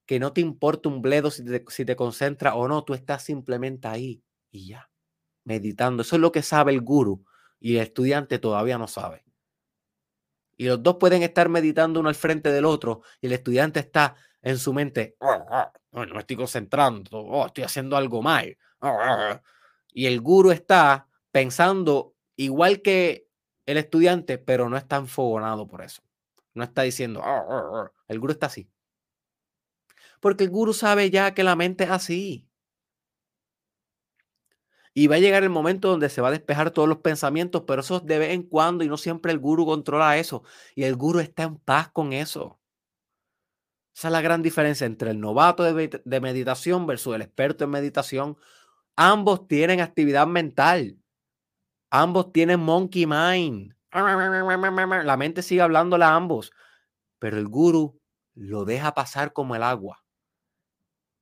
Que 0.06 0.18
no 0.18 0.32
te 0.32 0.40
importa 0.40 0.88
un 0.88 1.02
bledo 1.02 1.30
si 1.30 1.44
te, 1.44 1.64
si 1.68 1.84
te 1.84 1.96
concentras 1.96 2.54
o 2.56 2.68
no, 2.68 2.84
tú 2.84 2.94
estás 2.94 3.22
simplemente 3.22 3.88
ahí 3.88 4.22
y 4.50 4.68
ya, 4.68 4.90
meditando. 5.44 6.02
Eso 6.02 6.16
es 6.16 6.22
lo 6.22 6.32
que 6.32 6.42
sabe 6.42 6.72
el 6.72 6.80
guru 6.80 7.24
y 7.60 7.76
el 7.76 7.82
estudiante 7.82 8.38
todavía 8.38 8.78
no 8.78 8.86
sabe 8.86 9.24
y 10.58 10.66
los 10.66 10.82
dos 10.82 10.96
pueden 10.96 11.22
estar 11.22 11.48
meditando 11.48 12.00
uno 12.00 12.10
al 12.10 12.14
frente 12.14 12.52
del 12.52 12.66
otro 12.66 13.02
y 13.20 13.28
el 13.28 13.32
estudiante 13.32 13.80
está 13.80 14.16
en 14.42 14.58
su 14.58 14.74
mente, 14.74 15.16
no, 15.20 15.72
me 15.92 16.18
estoy 16.18 16.36
concentrando, 16.36 17.18
oh, 17.18 17.46
estoy 17.46 17.64
haciendo 17.64 17.96
algo 17.96 18.22
mal. 18.22 18.56
Y 19.92 20.06
el 20.06 20.20
guru 20.20 20.50
está 20.50 21.08
pensando 21.30 22.14
igual 22.36 22.82
que 22.82 23.26
el 23.66 23.78
estudiante, 23.78 24.38
pero 24.38 24.68
no 24.68 24.76
está 24.76 24.96
enfogonado 24.96 25.66
por 25.66 25.82
eso. 25.82 26.02
No 26.54 26.64
está 26.64 26.82
diciendo, 26.82 27.22
el 28.08 28.18
guru 28.20 28.32
está 28.32 28.46
así. 28.46 28.70
Porque 30.20 30.44
el 30.44 30.50
guru 30.50 30.72
sabe 30.72 31.10
ya 31.10 31.34
que 31.34 31.44
la 31.44 31.56
mente 31.56 31.84
es 31.84 31.90
así. 31.90 32.48
Y 34.94 35.06
va 35.06 35.14
a 35.16 35.20
llegar 35.20 35.44
el 35.44 35.50
momento 35.50 35.88
donde 35.88 36.08
se 36.08 36.20
va 36.20 36.28
a 36.28 36.32
despejar 36.32 36.72
todos 36.72 36.88
los 36.88 36.98
pensamientos, 36.98 37.62
pero 37.66 37.82
eso 37.82 37.98
es 37.98 38.06
de 38.06 38.18
vez 38.18 38.30
en 38.32 38.42
cuando 38.42 38.82
y 38.82 38.88
no 38.88 38.96
siempre 38.96 39.30
el 39.30 39.38
guru 39.38 39.64
controla 39.64 40.18
eso. 40.18 40.42
Y 40.74 40.82
el 40.82 40.96
guru 40.96 41.20
está 41.20 41.44
en 41.44 41.56
paz 41.56 41.88
con 41.92 42.12
eso. 42.12 42.58
Esa 43.94 44.08
es 44.08 44.12
la 44.12 44.20
gran 44.20 44.42
diferencia 44.42 44.86
entre 44.86 45.12
el 45.12 45.20
novato 45.20 45.62
de, 45.62 46.02
de 46.04 46.20
meditación 46.20 46.86
versus 46.86 47.14
el 47.14 47.22
experto 47.22 47.64
en 47.64 47.70
meditación. 47.70 48.36
Ambos 48.96 49.46
tienen 49.46 49.80
actividad 49.80 50.26
mental. 50.26 50.98
Ambos 51.90 52.32
tienen 52.32 52.58
monkey 52.58 53.06
mind. 53.06 53.77
La 53.90 55.16
mente 55.16 55.42
sigue 55.42 55.62
hablándole 55.62 56.04
a 56.04 56.14
ambos, 56.14 56.52
pero 57.18 57.38
el 57.38 57.48
guru 57.48 58.00
lo 58.34 58.64
deja 58.64 58.94
pasar 58.94 59.32
como 59.32 59.56
el 59.56 59.62
agua. 59.62 60.04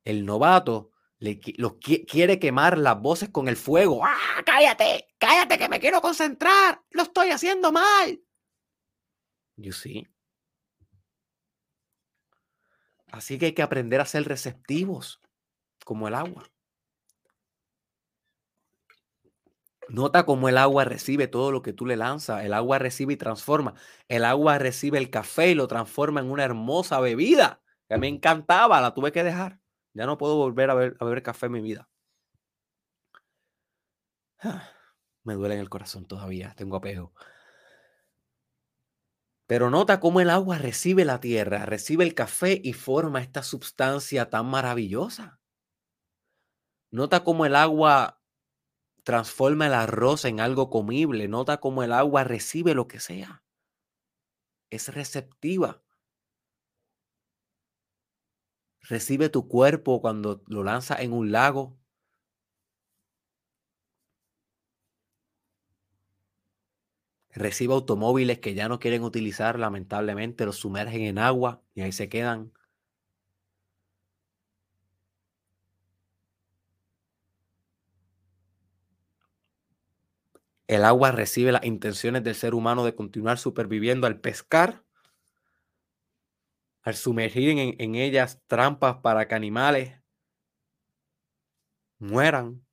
El 0.04 0.26
novato 0.26 0.90
le, 1.18 1.40
quiere 1.40 2.38
quemar 2.38 2.78
las 2.78 3.00
voces 3.00 3.30
con 3.30 3.48
el 3.48 3.56
fuego. 3.56 4.04
¡Ah, 4.04 4.42
cállate! 4.44 5.08
¡Cállate 5.18 5.58
que 5.58 5.68
me 5.68 5.80
quiero 5.80 6.00
concentrar! 6.00 6.82
¡Lo 6.90 7.02
estoy 7.02 7.30
haciendo 7.30 7.72
mal! 7.72 8.20
You 9.56 9.72
see. 9.72 10.06
Así 13.10 13.38
que 13.38 13.46
hay 13.46 13.54
que 13.54 13.62
aprender 13.62 14.00
a 14.00 14.06
ser 14.06 14.24
receptivos, 14.24 15.20
como 15.84 16.08
el 16.08 16.14
agua. 16.14 16.50
Nota 19.88 20.26
cómo 20.26 20.48
el 20.48 20.58
agua 20.58 20.84
recibe 20.84 21.28
todo 21.28 21.52
lo 21.52 21.62
que 21.62 21.72
tú 21.72 21.86
le 21.86 21.96
lanzas. 21.96 22.44
El 22.44 22.54
agua 22.54 22.78
recibe 22.78 23.14
y 23.14 23.16
transforma. 23.16 23.74
El 24.08 24.24
agua 24.24 24.58
recibe 24.58 24.98
el 24.98 25.10
café 25.10 25.50
y 25.50 25.54
lo 25.54 25.68
transforma 25.68 26.20
en 26.20 26.30
una 26.30 26.44
hermosa 26.44 27.00
bebida 27.00 27.62
que 27.88 27.96
me 27.98 28.08
encantaba. 28.08 28.80
La 28.80 28.94
tuve 28.94 29.12
que 29.12 29.22
dejar. 29.22 29.60
Ya 29.94 30.06
no 30.06 30.18
puedo 30.18 30.36
volver 30.36 30.70
a, 30.70 30.72
a 30.72 30.76
beber 30.76 31.22
café 31.22 31.46
en 31.46 31.52
mi 31.52 31.60
vida. 31.60 31.88
Me 35.24 35.34
duele 35.34 35.54
en 35.54 35.60
el 35.60 35.68
corazón 35.68 36.06
todavía. 36.06 36.54
Tengo 36.56 36.76
apego. 36.76 37.12
Pero 39.46 39.70
nota 39.70 40.00
cómo 40.00 40.20
el 40.20 40.30
agua 40.30 40.58
recibe 40.58 41.04
la 41.04 41.20
tierra, 41.20 41.66
recibe 41.66 42.04
el 42.04 42.14
café 42.14 42.60
y 42.62 42.72
forma 42.72 43.20
esta 43.20 43.44
sustancia 43.44 44.28
tan 44.28 44.46
maravillosa. 44.46 45.38
Nota 46.90 47.22
cómo 47.22 47.46
el 47.46 47.54
agua 47.54 48.20
transforma 49.06 49.68
el 49.68 49.74
arroz 49.74 50.24
en 50.24 50.40
algo 50.40 50.68
comible. 50.68 51.28
Nota 51.28 51.58
cómo 51.58 51.84
el 51.84 51.92
agua 51.92 52.24
recibe 52.24 52.74
lo 52.74 52.88
que 52.88 52.98
sea. 52.98 53.44
Es 54.70 54.92
receptiva. 54.94 55.80
Recibe 58.80 59.28
tu 59.28 59.46
cuerpo 59.46 60.00
cuando 60.00 60.42
lo 60.48 60.64
lanza 60.64 61.00
en 61.00 61.12
un 61.12 61.30
lago. 61.30 61.78
Recibe 67.30 67.74
automóviles 67.74 68.40
que 68.40 68.54
ya 68.54 68.68
no 68.68 68.80
quieren 68.80 69.04
utilizar, 69.04 69.56
lamentablemente, 69.60 70.46
los 70.46 70.56
sumergen 70.56 71.02
en 71.02 71.18
agua 71.18 71.62
y 71.74 71.82
ahí 71.82 71.92
se 71.92 72.08
quedan. 72.08 72.52
El 80.66 80.84
agua 80.84 81.12
recibe 81.12 81.52
las 81.52 81.64
intenciones 81.64 82.24
del 82.24 82.34
ser 82.34 82.54
humano 82.54 82.84
de 82.84 82.94
continuar 82.94 83.38
superviviendo 83.38 84.06
al 84.06 84.20
pescar, 84.20 84.84
al 86.82 86.96
sumergir 86.96 87.50
en, 87.50 87.94
ellas 87.94 88.40
trampas 88.46 88.96
para 88.96 89.28
que 89.28 89.34
animales 89.34 90.00
mueran. 91.98 92.64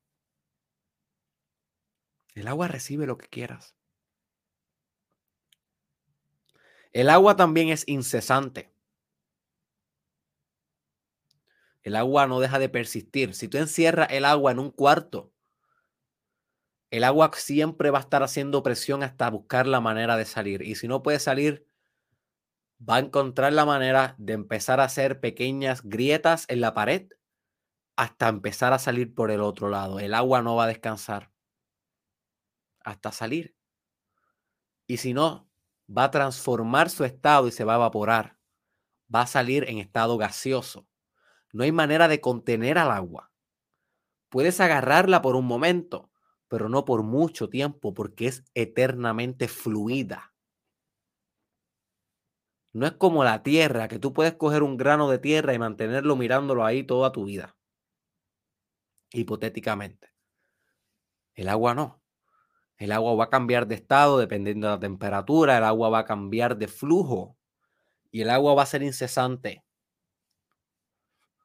El 2.33 2.47
agua 2.47 2.67
recibe 2.67 3.05
lo 3.05 3.17
que 3.17 3.27
quieras. 3.27 3.75
El 6.93 7.09
agua 7.09 7.35
también 7.35 7.69
es 7.69 7.87
incesante. 7.87 8.71
El 11.83 11.95
agua 11.95 12.27
no 12.27 12.39
deja 12.39 12.59
de 12.59 12.69
persistir. 12.69 13.35
Si 13.35 13.47
tú 13.47 13.57
encierras 13.57 14.07
el 14.09 14.25
agua 14.25 14.51
en 14.51 14.59
un 14.59 14.71
cuarto 14.71 15.32
el 16.93 17.03
agua 17.03 17.31
siempre 17.33 17.89
va 17.89 17.97
a 17.97 18.01
estar 18.01 18.21
haciendo 18.21 18.61
presión 18.61 19.01
hasta 19.01 19.27
buscar 19.27 19.65
la 19.65 19.81
manera 19.81 20.15
de 20.15 20.25
salir. 20.25 20.61
Y 20.61 20.75
si 20.75 20.87
no 20.87 21.01
puede 21.01 21.17
salir, 21.17 21.65
va 22.87 22.97
a 22.97 22.99
encontrar 22.99 23.51
la 23.51 23.65
manera 23.65 24.13
de 24.19 24.33
empezar 24.33 24.79
a 24.79 24.83
hacer 24.83 25.19
pequeñas 25.19 25.81
grietas 25.81 26.45
en 26.49 26.61
la 26.61 26.75
pared 26.75 27.09
hasta 27.95 28.27
empezar 28.27 28.73
a 28.73 28.77
salir 28.77 29.15
por 29.15 29.31
el 29.31 29.41
otro 29.41 29.69
lado. 29.69 29.99
El 29.99 30.13
agua 30.13 30.43
no 30.43 30.55
va 30.55 30.65
a 30.65 30.67
descansar 30.67 31.31
hasta 32.81 33.11
salir. 33.11 33.55
Y 34.85 34.97
si 34.97 35.15
no, 35.15 35.49
va 35.89 36.03
a 36.03 36.11
transformar 36.11 36.91
su 36.91 37.05
estado 37.05 37.47
y 37.47 37.51
se 37.51 37.63
va 37.63 37.73
a 37.73 37.77
evaporar. 37.77 38.37
Va 39.13 39.21
a 39.21 39.27
salir 39.27 39.67
en 39.67 39.79
estado 39.79 40.15
gaseoso. 40.19 40.87
No 41.53 41.63
hay 41.63 41.71
manera 41.71 42.07
de 42.07 42.21
contener 42.21 42.77
al 42.77 42.91
agua. 42.91 43.31
Puedes 44.29 44.59
agarrarla 44.59 45.23
por 45.23 45.35
un 45.35 45.47
momento, 45.47 46.11
pero 46.53 46.69
no 46.69 46.85
por 46.85 47.01
mucho 47.01 47.49
tiempo 47.49 47.95
porque 47.95 48.27
es 48.27 48.43
eternamente 48.53 49.47
fluida. 49.47 50.35
No 52.73 52.85
es 52.85 52.91
como 52.91 53.23
la 53.23 53.41
tierra, 53.41 53.87
que 53.87 53.97
tú 53.97 54.13
puedes 54.13 54.35
coger 54.35 54.61
un 54.61 54.77
grano 54.77 55.09
de 55.09 55.17
tierra 55.17 55.55
y 55.55 55.57
mantenerlo 55.57 56.15
mirándolo 56.15 56.63
ahí 56.63 56.83
toda 56.83 57.11
tu 57.11 57.25
vida. 57.25 57.57
Hipotéticamente. 59.11 60.13
El 61.33 61.49
agua 61.49 61.73
no. 61.73 62.03
El 62.77 62.91
agua 62.91 63.15
va 63.15 63.23
a 63.23 63.29
cambiar 63.31 63.65
de 63.65 63.73
estado 63.73 64.19
dependiendo 64.19 64.67
de 64.67 64.73
la 64.73 64.79
temperatura, 64.79 65.57
el 65.57 65.63
agua 65.63 65.89
va 65.89 65.99
a 66.01 66.05
cambiar 66.05 66.55
de 66.55 66.67
flujo 66.67 67.35
y 68.11 68.21
el 68.21 68.29
agua 68.29 68.53
va 68.53 68.61
a 68.61 68.67
ser 68.67 68.83
incesante. 68.83 69.63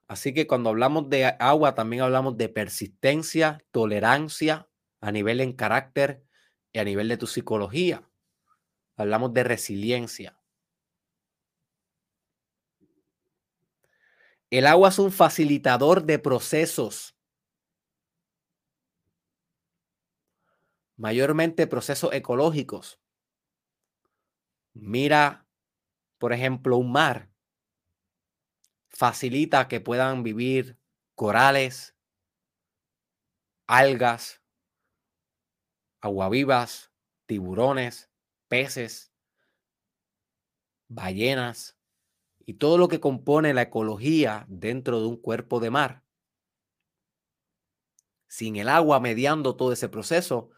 Así 0.07 0.35
que 0.35 0.47
cuando 0.47 0.69
hablamos 0.69 1.09
de 1.09 1.35
agua 1.41 1.75
también 1.75 2.03
hablamos 2.03 2.37
de 2.37 2.51
persistencia, 2.51 3.65
tolerancia, 3.71 4.69
a 5.01 5.13
nivel 5.13 5.41
en 5.41 5.53
carácter 5.53 6.25
y 6.73 6.79
a 6.79 6.85
nivel 6.85 7.09
de 7.09 7.17
tu 7.17 7.27
psicología. 7.27 8.09
Hablamos 8.97 9.33
de 9.33 9.45
resiliencia. 9.45 10.39
El 14.51 14.67
agua 14.67 14.89
es 14.89 14.99
un 14.99 15.13
facilitador 15.13 16.05
de 16.05 16.19
procesos. 16.19 17.15
Mayormente 20.97 21.67
procesos 21.67 22.13
ecológicos. 22.13 22.99
Mira, 24.73 25.47
por 26.19 26.33
ejemplo, 26.33 26.77
un 26.77 26.91
mar. 26.91 27.31
Facilita 28.89 29.69
que 29.69 29.81
puedan 29.81 30.23
vivir 30.23 30.79
corales, 31.15 31.95
algas, 33.67 34.43
aguavivas, 36.01 36.91
tiburones, 37.27 38.11
peces, 38.49 39.13
ballenas 40.89 41.77
y 42.47 42.55
todo 42.55 42.79
lo 42.79 42.89
que 42.89 43.01
compone 43.01 43.53
la 43.53 43.63
ecología 43.63 44.47
dentro 44.49 45.01
de 45.01 45.07
un 45.07 45.17
cuerpo 45.17 45.61
de 45.61 45.71
mar. 45.71 46.03
Sin 48.27 48.57
el 48.57 48.69
agua 48.69 49.01
mediando 49.01 49.57
todo 49.57 49.73
ese 49.73 49.89
proceso, 49.89 50.51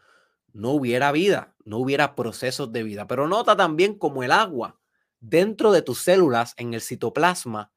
no 0.53 0.71
hubiera 0.71 1.11
vida, 1.11 1.55
no 1.63 1.77
hubiera 1.77 2.15
procesos 2.15 2.71
de 2.71 2.83
vida. 2.83 3.07
Pero 3.07 3.27
nota 3.27 3.55
también 3.55 3.97
como 3.97 4.23
el 4.23 4.31
agua 4.31 4.79
dentro 5.19 5.71
de 5.71 5.81
tus 5.81 5.99
células 5.99 6.53
en 6.57 6.73
el 6.73 6.81
citoplasma 6.81 7.71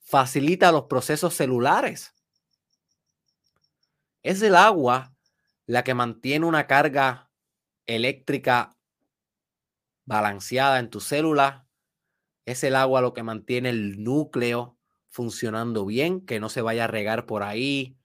facilita 0.00 0.72
los 0.72 0.84
procesos 0.84 1.34
celulares. 1.34 2.14
Es 4.22 4.42
el 4.42 4.54
agua 4.56 5.14
la 5.68 5.84
que 5.84 5.92
mantiene 5.92 6.46
una 6.46 6.66
carga 6.66 7.30
eléctrica 7.86 8.74
balanceada 10.06 10.78
en 10.78 10.88
tu 10.88 11.00
célula. 11.00 11.68
Es 12.46 12.64
el 12.64 12.74
agua 12.74 13.02
lo 13.02 13.12
que 13.12 13.22
mantiene 13.22 13.68
el 13.68 14.02
núcleo 14.02 14.78
funcionando 15.10 15.84
bien, 15.84 16.24
que 16.24 16.40
no 16.40 16.48
se 16.48 16.62
vaya 16.62 16.84
a 16.84 16.86
regar 16.86 17.26
por 17.26 17.42
ahí, 17.42 17.98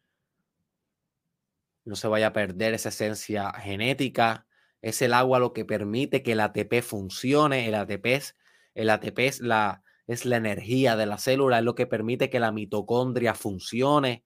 no 1.85 1.95
se 1.95 2.09
vaya 2.09 2.27
a 2.27 2.33
perder 2.33 2.73
esa 2.73 2.89
esencia 2.89 3.53
genética. 3.53 4.45
Es 4.81 5.01
el 5.01 5.13
agua 5.13 5.39
lo 5.39 5.53
que 5.53 5.63
permite 5.63 6.21
que 6.21 6.33
el 6.33 6.41
ATP 6.41 6.81
funcione. 6.81 7.69
El 7.69 7.75
ATP 7.75 8.05
es, 8.07 8.35
el 8.73 8.89
ATP 8.89 9.39
la, 9.39 9.83
es 10.05 10.25
la 10.25 10.35
energía 10.35 10.97
de 10.97 11.05
la 11.05 11.17
célula, 11.17 11.59
es 11.59 11.63
lo 11.63 11.75
que 11.75 11.87
permite 11.87 12.29
que 12.29 12.41
la 12.41 12.51
mitocondria 12.51 13.33
funcione 13.35 14.25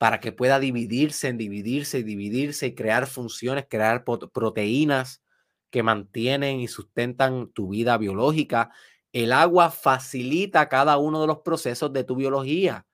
para 0.00 0.18
que 0.18 0.32
pueda 0.32 0.58
dividirse, 0.58 1.30
dividirse 1.34 1.98
y 1.98 2.02
dividirse 2.02 2.68
y 2.68 2.74
crear 2.74 3.06
funciones, 3.06 3.66
crear 3.68 4.02
proteínas 4.02 5.22
que 5.68 5.82
mantienen 5.82 6.60
y 6.60 6.68
sustentan 6.68 7.52
tu 7.52 7.68
vida 7.68 7.98
biológica. 7.98 8.70
El 9.12 9.30
agua 9.30 9.70
facilita 9.70 10.70
cada 10.70 10.96
uno 10.96 11.20
de 11.20 11.26
los 11.26 11.40
procesos 11.40 11.92
de 11.92 12.04
tu 12.04 12.16
biología. 12.16 12.86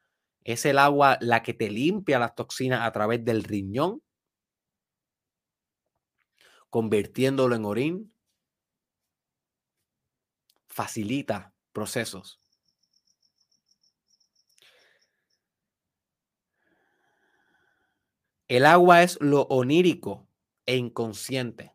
Es 0.43 0.67
el 0.67 0.81
agua 0.81 1.17
la 1.21 1.45
que 1.45 1.55
te 1.55 1.71
limpia 1.71 2.19
las 2.19 2.35
toxinas 2.35 2.81
a 2.81 2.91
través 2.91 3.25
del 3.25 3.45
riñón, 3.45 4.03
convirtiéndolo 6.71 7.55
en 7.55 7.65
orín. 7.67 8.15
Facilita 10.67 11.55
procesos. 11.73 12.41
El 18.49 18.65
agua 18.65 19.03
es 19.03 19.19
lo 19.21 19.43
onírico 19.43 20.29
e 20.67 20.77
inconsciente. 20.77 21.75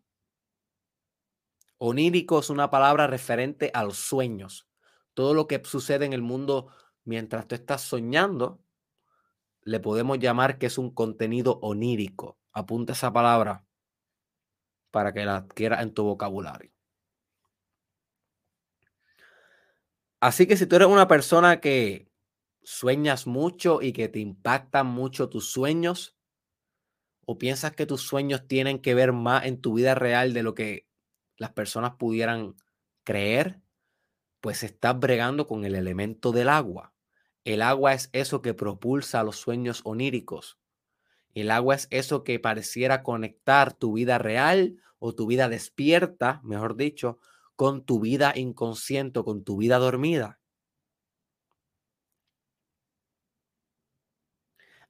Onírico 1.77 2.39
es 2.39 2.49
una 2.49 2.69
palabra 2.69 3.07
referente 3.07 3.71
a 3.73 3.83
los 3.83 3.97
sueños. 3.97 4.69
Todo 5.13 5.33
lo 5.33 5.47
que 5.47 5.61
sucede 5.65 6.05
en 6.05 6.13
el 6.13 6.21
mundo 6.21 6.67
mientras 7.03 7.47
tú 7.47 7.55
estás 7.55 7.81
soñando, 7.81 8.63
le 9.63 9.79
podemos 9.79 10.19
llamar 10.19 10.57
que 10.57 10.67
es 10.67 10.77
un 10.77 10.91
contenido 10.91 11.59
onírico. 11.61 12.39
Apunta 12.53 12.93
esa 12.93 13.11
palabra 13.11 13.65
para 14.91 15.13
que 15.13 15.25
la 15.25 15.37
adquieras 15.37 15.81
en 15.81 15.93
tu 15.93 16.03
vocabulario. 16.03 16.71
Así 20.19 20.45
que 20.47 20.55
si 20.55 20.67
tú 20.67 20.75
eres 20.75 20.87
una 20.87 21.07
persona 21.07 21.59
que 21.59 22.11
sueñas 22.63 23.25
mucho 23.27 23.81
y 23.81 23.91
que 23.91 24.07
te 24.07 24.19
impactan 24.19 24.87
mucho 24.87 25.29
tus 25.29 25.51
sueños? 25.51 26.15
¿O 27.25 27.37
piensas 27.37 27.73
que 27.75 27.85
tus 27.85 28.01
sueños 28.01 28.47
tienen 28.47 28.79
que 28.79 28.95
ver 28.95 29.13
más 29.13 29.45
en 29.45 29.61
tu 29.61 29.73
vida 29.75 29.95
real 29.95 30.33
de 30.33 30.43
lo 30.43 30.53
que 30.53 30.87
las 31.37 31.51
personas 31.51 31.95
pudieran 31.95 32.55
creer? 33.03 33.61
Pues 34.41 34.63
estás 34.63 34.99
bregando 34.99 35.47
con 35.47 35.65
el 35.65 35.75
elemento 35.75 36.31
del 36.31 36.49
agua. 36.49 36.93
El 37.43 37.61
agua 37.61 37.93
es 37.93 38.09
eso 38.13 38.41
que 38.41 38.53
propulsa 38.53 39.23
los 39.23 39.37
sueños 39.37 39.81
oníricos. 39.83 40.59
El 41.33 41.51
agua 41.51 41.75
es 41.75 41.87
eso 41.91 42.23
que 42.23 42.39
pareciera 42.39 43.03
conectar 43.03 43.73
tu 43.73 43.93
vida 43.93 44.17
real 44.17 44.77
o 44.99 45.15
tu 45.15 45.27
vida 45.27 45.49
despierta, 45.49 46.41
mejor 46.43 46.75
dicho, 46.75 47.19
con 47.55 47.83
tu 47.85 47.99
vida 47.99 48.33
inconsciente, 48.35 49.23
con 49.23 49.43
tu 49.43 49.57
vida 49.57 49.77
dormida. 49.77 50.39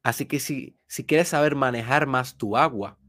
Así 0.03 0.25
que 0.27 0.39
si, 0.39 0.77
si 0.91 1.05
quieres 1.05 1.29
saber 1.29 1.55
manejar 1.55 2.05
más 2.05 2.37
tu 2.37 2.57
agua, 2.57 2.99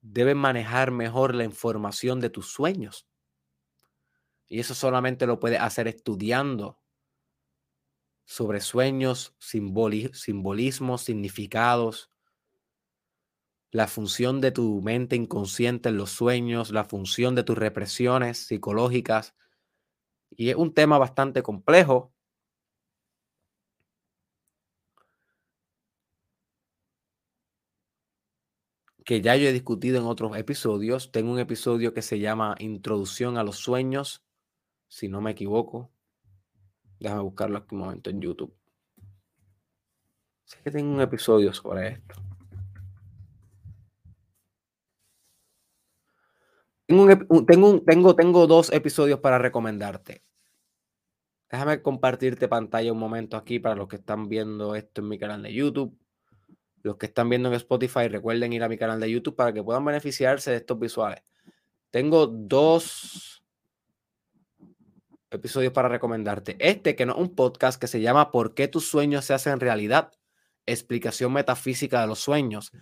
debes 0.00 0.34
manejar 0.34 0.90
mejor 0.90 1.36
la 1.36 1.44
información 1.44 2.18
de 2.18 2.30
tus 2.30 2.50
sueños. 2.50 3.06
Y 4.48 4.58
eso 4.58 4.74
solamente 4.74 5.24
lo 5.24 5.38
puedes 5.38 5.60
hacer 5.60 5.86
estudiando 5.86 6.80
sobre 8.24 8.60
sueños, 8.60 9.36
simbolismos, 9.38 11.02
significados, 11.02 12.10
la 13.70 13.86
función 13.86 14.40
de 14.40 14.50
tu 14.50 14.82
mente 14.82 15.14
inconsciente 15.14 15.90
en 15.90 15.96
los 15.96 16.10
sueños, 16.10 16.72
la 16.72 16.82
función 16.82 17.36
de 17.36 17.44
tus 17.44 17.56
represiones 17.56 18.48
psicológicas. 18.48 19.36
Y 20.28 20.50
es 20.50 20.56
un 20.56 20.74
tema 20.74 20.98
bastante 20.98 21.44
complejo 21.44 22.12
que 29.04 29.20
ya 29.20 29.36
yo 29.36 29.48
he 29.48 29.52
discutido 29.52 29.98
en 29.98 30.06
otros 30.06 30.36
episodios. 30.36 31.10
Tengo 31.12 31.32
un 31.32 31.38
episodio 31.38 31.94
que 31.94 32.02
se 32.02 32.18
llama 32.18 32.56
Introducción 32.58 33.38
a 33.38 33.44
los 33.44 33.56
sueños, 33.56 34.24
si 34.88 35.08
no 35.08 35.20
me 35.20 35.32
equivoco. 35.32 35.90
Déjame 36.98 37.22
buscarlo 37.22 37.58
aquí 37.58 37.74
un 37.74 37.80
momento 37.80 38.10
en 38.10 38.20
YouTube. 38.20 38.54
Sé 40.44 40.58
que 40.64 40.70
tengo 40.70 40.92
un 40.92 41.00
episodio 41.00 41.52
sobre 41.52 41.88
esto. 41.88 42.14
Tengo, 46.86 47.06
tengo, 47.46 47.82
tengo, 47.82 48.16
tengo 48.16 48.46
dos 48.46 48.72
episodios 48.72 49.20
para 49.20 49.38
recomendarte. 49.38 50.24
Déjame 51.50 51.82
compartirte 51.82 52.48
pantalla 52.48 52.92
un 52.92 52.98
momento 52.98 53.36
aquí 53.36 53.58
para 53.58 53.76
los 53.76 53.88
que 53.88 53.96
están 53.96 54.28
viendo 54.28 54.74
esto 54.74 55.00
en 55.00 55.08
mi 55.08 55.18
canal 55.18 55.42
de 55.42 55.52
YouTube. 55.52 55.96
Los 56.82 56.96
que 56.96 57.06
están 57.06 57.28
viendo 57.28 57.48
en 57.48 57.54
Spotify, 57.54 58.08
recuerden 58.08 58.52
ir 58.52 58.62
a 58.62 58.68
mi 58.68 58.78
canal 58.78 59.00
de 59.00 59.10
YouTube 59.10 59.36
para 59.36 59.52
que 59.52 59.62
puedan 59.62 59.84
beneficiarse 59.84 60.50
de 60.50 60.56
estos 60.58 60.78
visuales. 60.78 61.22
Tengo 61.90 62.26
dos 62.26 63.42
episodios 65.30 65.72
para 65.72 65.88
recomendarte. 65.88 66.56
Este, 66.58 66.96
que 66.96 67.06
no 67.06 67.12
es 67.12 67.18
un 67.18 67.34
podcast, 67.34 67.80
que 67.80 67.86
se 67.86 68.00
llama 68.00 68.30
¿Por 68.30 68.54
qué 68.54 68.68
tus 68.68 68.88
sueños 68.88 69.24
se 69.24 69.34
hacen 69.34 69.60
realidad? 69.60 70.12
Explicación 70.66 71.32
metafísica 71.32 72.00
de 72.00 72.06
los 72.06 72.20
sueños. 72.20 72.72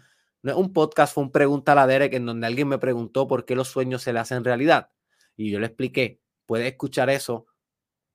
No 0.43 0.53
es 0.53 0.57
un 0.57 0.73
podcast, 0.73 1.15
fue 1.15 1.25
un 1.25 1.33
pregunta 1.33 1.73
a 1.73 1.75
la 1.75 1.87
Derek 1.87 2.15
en 2.15 2.27
donde 2.27 2.47
alguien 2.47 2.69
me 2.69 2.79
preguntó 2.79 3.27
por 3.27 3.45
qué 3.45 3.55
los 3.55 3.69
sueños 3.69 4.03
se 4.03 4.13
le 4.13 4.21
hacen 4.21 4.45
realidad. 4.45 4.91
Y 5.37 5.51
yo 5.51 5.59
le 5.61 5.67
expliqué, 5.67 6.21
puedes 6.47 6.67
escuchar 6.67 7.11
eso 7.11 7.47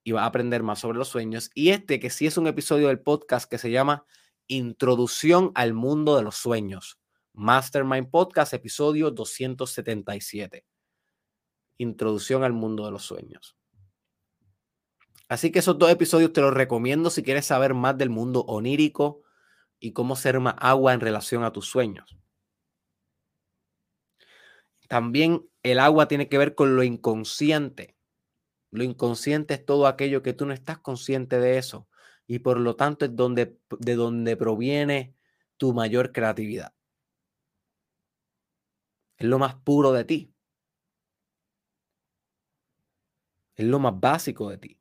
y 0.03 0.11
vas 0.11 0.23
a 0.23 0.27
aprender 0.27 0.63
más 0.63 0.79
sobre 0.79 0.97
los 0.97 1.07
sueños. 1.07 1.49
Y 1.53 1.69
este, 1.69 1.99
que 1.99 2.09
sí 2.09 2.27
es 2.27 2.37
un 2.37 2.47
episodio 2.47 2.87
del 2.87 2.99
podcast 2.99 3.49
que 3.49 3.57
se 3.57 3.71
llama 3.71 4.05
Introducción 4.47 5.53
al 5.55 5.73
mundo 5.73 6.17
de 6.17 6.23
los 6.23 6.35
sueños. 6.35 6.99
Mastermind 7.31 8.09
Podcast, 8.09 8.53
episodio 8.53 9.09
277. 9.09 10.65
Introducción 11.77 12.43
al 12.43 12.51
mundo 12.51 12.83
de 12.83 12.91
los 12.91 13.03
sueños. 13.03 13.55
Así 15.29 15.49
que 15.49 15.59
esos 15.59 15.79
dos 15.79 15.89
episodios 15.89 16.33
te 16.33 16.41
los 16.41 16.53
recomiendo 16.53 17.09
si 17.09 17.23
quieres 17.23 17.45
saber 17.45 17.73
más 17.73 17.97
del 17.97 18.09
mundo 18.09 18.41
onírico 18.41 19.21
y 19.79 19.93
cómo 19.93 20.17
ser 20.17 20.41
más 20.41 20.55
agua 20.57 20.93
en 20.93 20.99
relación 20.99 21.45
a 21.45 21.53
tus 21.53 21.67
sueños. 21.69 22.17
También 24.89 25.49
el 25.63 25.79
agua 25.79 26.09
tiene 26.09 26.27
que 26.27 26.37
ver 26.37 26.53
con 26.53 26.75
lo 26.75 26.83
inconsciente. 26.83 27.95
Lo 28.71 28.83
inconsciente 28.83 29.53
es 29.53 29.65
todo 29.65 29.87
aquello 29.87 30.21
que 30.21 30.33
tú 30.33 30.45
no 30.45 30.51
estás 30.51 30.79
consciente 30.79 31.39
de 31.39 31.57
eso 31.57 31.87
y 32.27 32.39
por 32.39 32.59
lo 32.59 32.75
tanto 32.75 33.05
es 33.05 33.15
donde, 33.15 33.59
de 33.79 33.95
donde 33.95 34.37
proviene 34.37 35.15
tu 35.57 35.73
mayor 35.73 36.11
creatividad. 36.11 36.73
Es 39.17 39.27
lo 39.27 39.39
más 39.39 39.55
puro 39.55 39.91
de 39.91 40.05
ti. 40.05 40.33
Es 43.55 43.65
lo 43.65 43.79
más 43.79 43.99
básico 43.99 44.49
de 44.49 44.57
ti. 44.57 44.79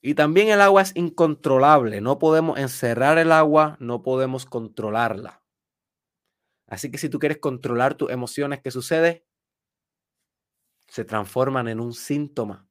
Y 0.00 0.14
también 0.14 0.48
el 0.48 0.60
agua 0.60 0.82
es 0.82 0.96
incontrolable. 0.96 2.00
No 2.00 2.18
podemos 2.18 2.58
encerrar 2.58 3.18
el 3.18 3.30
agua, 3.30 3.76
no 3.78 4.02
podemos 4.02 4.46
controlarla. 4.46 5.42
Así 6.66 6.90
que 6.90 6.98
si 6.98 7.08
tú 7.08 7.18
quieres 7.18 7.38
controlar 7.38 7.94
tus 7.94 8.10
emociones, 8.10 8.60
¿qué 8.62 8.70
sucede? 8.70 9.26
Se 10.88 11.04
transforman 11.04 11.68
en 11.68 11.78
un 11.78 11.92
síntoma 11.92 12.68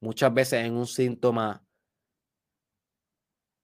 muchas 0.00 0.32
veces 0.32 0.64
en 0.64 0.76
un 0.76 0.86
síntoma 0.86 1.64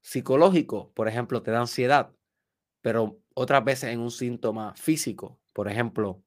psicológico, 0.03 0.93
por 0.93 1.09
ejemplo, 1.09 1.43
te 1.43 1.51
da 1.51 1.61
ansiedad, 1.61 2.13
pero 2.83 3.21
otras 3.35 3.65
veces 3.65 3.91
en 3.91 4.01
un 4.01 4.11
síntoma 4.11 4.75
físico, 4.77 5.41
por 5.53 5.69
ejemplo, 5.69 6.23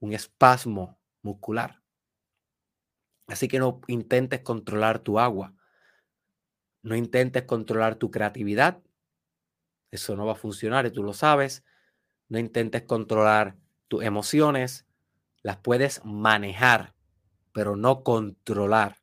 un 0.00 0.12
espasmo 0.12 0.98
muscular. 1.22 1.82
Así 3.26 3.48
que 3.48 3.58
no 3.58 3.80
intentes 3.86 4.40
controlar 4.40 4.98
tu 5.00 5.18
agua, 5.18 5.54
no 6.82 6.96
intentes 6.96 7.44
controlar 7.44 7.96
tu 7.96 8.10
creatividad, 8.10 8.82
eso 9.92 10.16
no 10.16 10.24
va 10.24 10.32
a 10.32 10.36
funcionar 10.36 10.86
y 10.86 10.90
tú 10.90 11.02
lo 11.02 11.12
sabes. 11.12 11.62
No 12.28 12.38
intentes 12.38 12.82
controlar 12.82 13.56
tus 13.88 14.02
emociones, 14.02 14.86
las 15.42 15.58
puedes 15.58 16.02
manejar, 16.02 16.94
pero 17.52 17.76
no 17.76 18.02
controlar. 18.02 19.01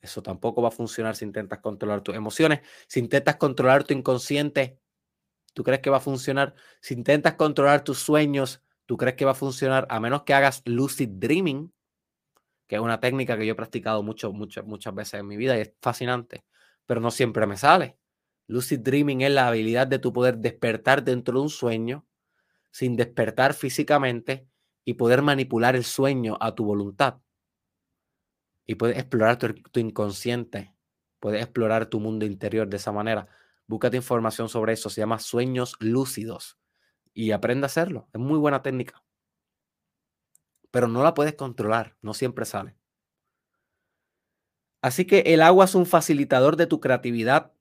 Eso 0.00 0.22
tampoco 0.22 0.62
va 0.62 0.68
a 0.68 0.72
funcionar 0.72 1.14
si 1.14 1.24
intentas 1.24 1.60
controlar 1.60 2.02
tus 2.02 2.14
emociones. 2.14 2.60
Si 2.86 3.00
intentas 3.00 3.36
controlar 3.36 3.84
tu 3.84 3.92
inconsciente, 3.92 4.78
¿tú 5.52 5.62
crees 5.62 5.80
que 5.80 5.90
va 5.90 5.98
a 5.98 6.00
funcionar? 6.00 6.54
Si 6.80 6.94
intentas 6.94 7.34
controlar 7.34 7.84
tus 7.84 7.98
sueños, 7.98 8.62
¿tú 8.86 8.96
crees 8.96 9.16
que 9.16 9.24
va 9.26 9.32
a 9.32 9.34
funcionar? 9.34 9.86
A 9.90 10.00
menos 10.00 10.22
que 10.22 10.32
hagas 10.32 10.62
lucid 10.64 11.08
dreaming, 11.10 11.72
que 12.66 12.76
es 12.76 12.80
una 12.80 13.00
técnica 13.00 13.36
que 13.36 13.46
yo 13.46 13.52
he 13.52 13.56
practicado 13.56 14.02
mucho, 14.02 14.32
muchas, 14.32 14.64
muchas 14.64 14.94
veces 14.94 15.20
en 15.20 15.26
mi 15.26 15.36
vida 15.36 15.56
y 15.58 15.62
es 15.62 15.72
fascinante, 15.82 16.44
pero 16.86 17.00
no 17.00 17.10
siempre 17.10 17.46
me 17.46 17.56
sale. 17.56 17.98
Lucid 18.46 18.80
dreaming 18.80 19.20
es 19.20 19.32
la 19.32 19.48
habilidad 19.48 19.86
de 19.86 19.98
tu 19.98 20.12
poder 20.12 20.38
despertar 20.38 21.04
dentro 21.04 21.34
de 21.34 21.42
un 21.42 21.50
sueño 21.50 22.06
sin 22.70 22.96
despertar 22.96 23.52
físicamente 23.52 24.46
y 24.84 24.94
poder 24.94 25.22
manipular 25.22 25.76
el 25.76 25.84
sueño 25.84 26.38
a 26.40 26.54
tu 26.54 26.64
voluntad 26.64 27.20
y 28.70 28.76
puedes 28.76 28.98
explorar 28.98 29.36
tu, 29.36 29.80
inconsciente, 29.80 30.72
puedes 31.18 31.42
explorar 31.42 31.86
tu 31.86 31.98
mundo 31.98 32.24
interior 32.24 32.68
de 32.68 32.76
esa 32.76 32.92
manera. 32.92 33.26
Búscate 33.66 33.96
información 33.96 34.48
sobre 34.48 34.74
eso, 34.74 34.88
se 34.90 35.00
llama 35.00 35.18
sueños 35.18 35.74
lúcidos 35.80 36.56
y 37.12 37.32
aprende 37.32 37.64
a 37.64 37.66
hacerlo. 37.66 38.08
Es 38.12 38.20
muy 38.20 38.38
buena 38.38 38.62
técnica. 38.62 39.02
Pero 40.70 40.86
no 40.86 41.02
la 41.02 41.14
puedes 41.14 41.34
controlar, 41.34 41.96
no 42.00 42.14
siempre 42.14 42.44
sale. 42.44 42.76
Así 44.82 45.04
que 45.04 45.18
el 45.26 45.42
agua 45.42 45.64
es 45.64 45.74
un 45.74 45.84
facilitador 45.84 46.54
de 46.54 46.68
tu 46.68 46.78
creatividad. 46.78 47.52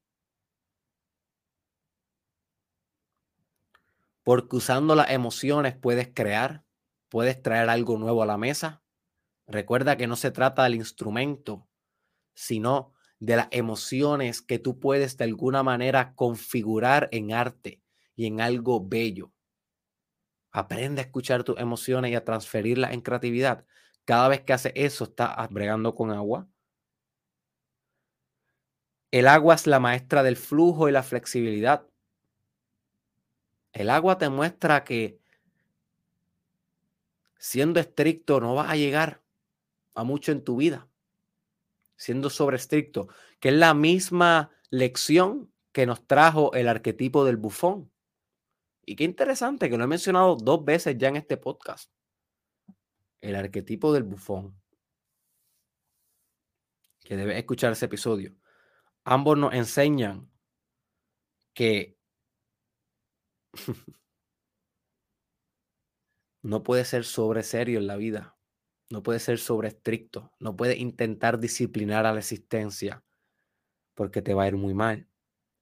Porque 4.22 4.58
usando 4.58 4.94
las 4.94 5.10
emociones 5.10 5.76
puedes 5.76 6.08
crear, 6.14 6.64
puedes 7.10 7.42
traer 7.42 7.68
algo 7.68 7.98
nuevo 7.98 8.22
a 8.22 8.28
la 8.28 8.38
mesa, 8.38 8.84
Recuerda 9.50 9.98
que 9.98 10.06
no 10.06 10.16
se 10.16 10.30
trata 10.30 10.64
del 10.64 10.76
instrumento, 10.76 11.68
sino 12.36 12.94
de 13.20 13.36
las 13.36 13.48
emociones 13.50 14.44
que 14.44 14.60
tú 14.60 14.80
puedes 14.80 15.18
de 15.18 15.24
alguna 15.24 15.64
manera 15.64 16.14
configurar 16.14 17.10
en 17.12 17.34
arte 17.34 17.82
y 18.16 18.28
en 18.28 18.42
algo 18.42 18.88
bello. 18.88 19.34
Aprende 20.52 21.02
a 21.02 21.06
escuchar 21.06 21.44
tus 21.44 21.58
emociones 21.60 22.12
y 22.12 22.16
a 22.16 22.24
transferirlas 22.24 22.94
en 22.94 23.02
creatividad. 23.02 23.66
Cada 24.06 24.28
vez 24.28 24.42
que 24.42 24.54
haces 24.54 24.72
eso, 24.76 25.06
estás 25.06 25.50
bregando 25.50 25.96
con 25.96 26.12
agua. 26.12 26.48
El 29.10 29.28
agua 29.28 29.56
es 29.56 29.66
la 29.66 29.80
maestra 29.80 30.22
del 30.22 30.38
flujo 30.38 30.88
y 30.88 30.92
la 30.92 31.02
flexibilidad. 31.02 31.88
El 33.74 33.90
agua 33.90 34.20
te 34.20 34.30
muestra 34.30 34.84
que 34.84 35.20
siendo 37.40 37.80
estricto 37.80 38.40
no 38.40 38.54
vas 38.54 38.70
a 38.70 38.76
llegar 38.76 39.24
a 39.94 40.04
mucho 40.04 40.32
en 40.32 40.44
tu 40.44 40.58
vida, 40.58 40.88
siendo 41.96 42.30
sobre 42.30 42.58
estricto, 42.58 43.08
que 43.40 43.50
es 43.50 43.56
la 43.56 43.74
misma 43.74 44.52
lección 44.70 45.52
que 45.72 45.86
nos 45.86 46.06
trajo 46.08 46.54
el 46.54 46.68
arquetipo 46.68 47.26
del 47.26 47.38
bufón. 47.38 47.92
Y 48.86 48.96
qué 48.96 49.04
interesante 49.04 49.70
que 49.70 49.78
lo 49.78 49.84
he 49.84 49.88
mencionado 49.88 50.36
dos 50.36 50.66
veces 50.66 50.98
ya 50.98 51.10
en 51.10 51.18
este 51.18 51.38
podcast. 51.38 51.92
El 53.22 53.36
arquetipo 53.36 53.94
del 53.94 54.04
bufón. 54.04 54.60
Que 57.02 57.16
debes 57.16 57.38
escuchar 57.38 57.74
ese 57.74 57.86
episodio. 57.86 58.36
Ambos 59.04 59.38
nos 59.38 59.54
enseñan 59.54 60.30
que 61.54 61.98
no 66.42 66.64
puede 66.64 66.86
ser 66.86 67.04
sobre 67.06 67.44
serio 67.44 67.80
en 67.80 67.88
la 67.88 67.96
vida. 67.96 68.39
No 68.90 69.04
puede 69.04 69.20
ser 69.20 69.38
sobre 69.38 69.70
estricto. 69.70 70.32
No 70.40 70.56
puede 70.56 70.78
intentar 70.78 71.40
disciplinar 71.40 72.06
a 72.06 72.14
la 72.14 72.20
existencia 72.20 73.04
porque 73.94 74.22
te 74.22 74.34
va 74.34 74.44
a 74.44 74.48
ir 74.48 74.56
muy 74.56 74.74
mal. 74.74 75.08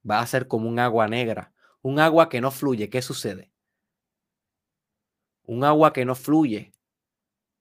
Va 0.10 0.20
a 0.20 0.28
ser 0.28 0.48
como 0.48 0.70
un 0.70 0.80
agua 0.80 1.08
negra, 1.08 1.54
un 1.82 2.00
agua 2.00 2.30
que 2.30 2.40
no 2.40 2.52
fluye. 2.52 2.90
¿Qué 2.90 3.02
sucede? 3.02 3.52
Un 5.44 5.64
agua 5.64 5.92
que 5.94 6.06
no 6.06 6.16
fluye 6.16 6.74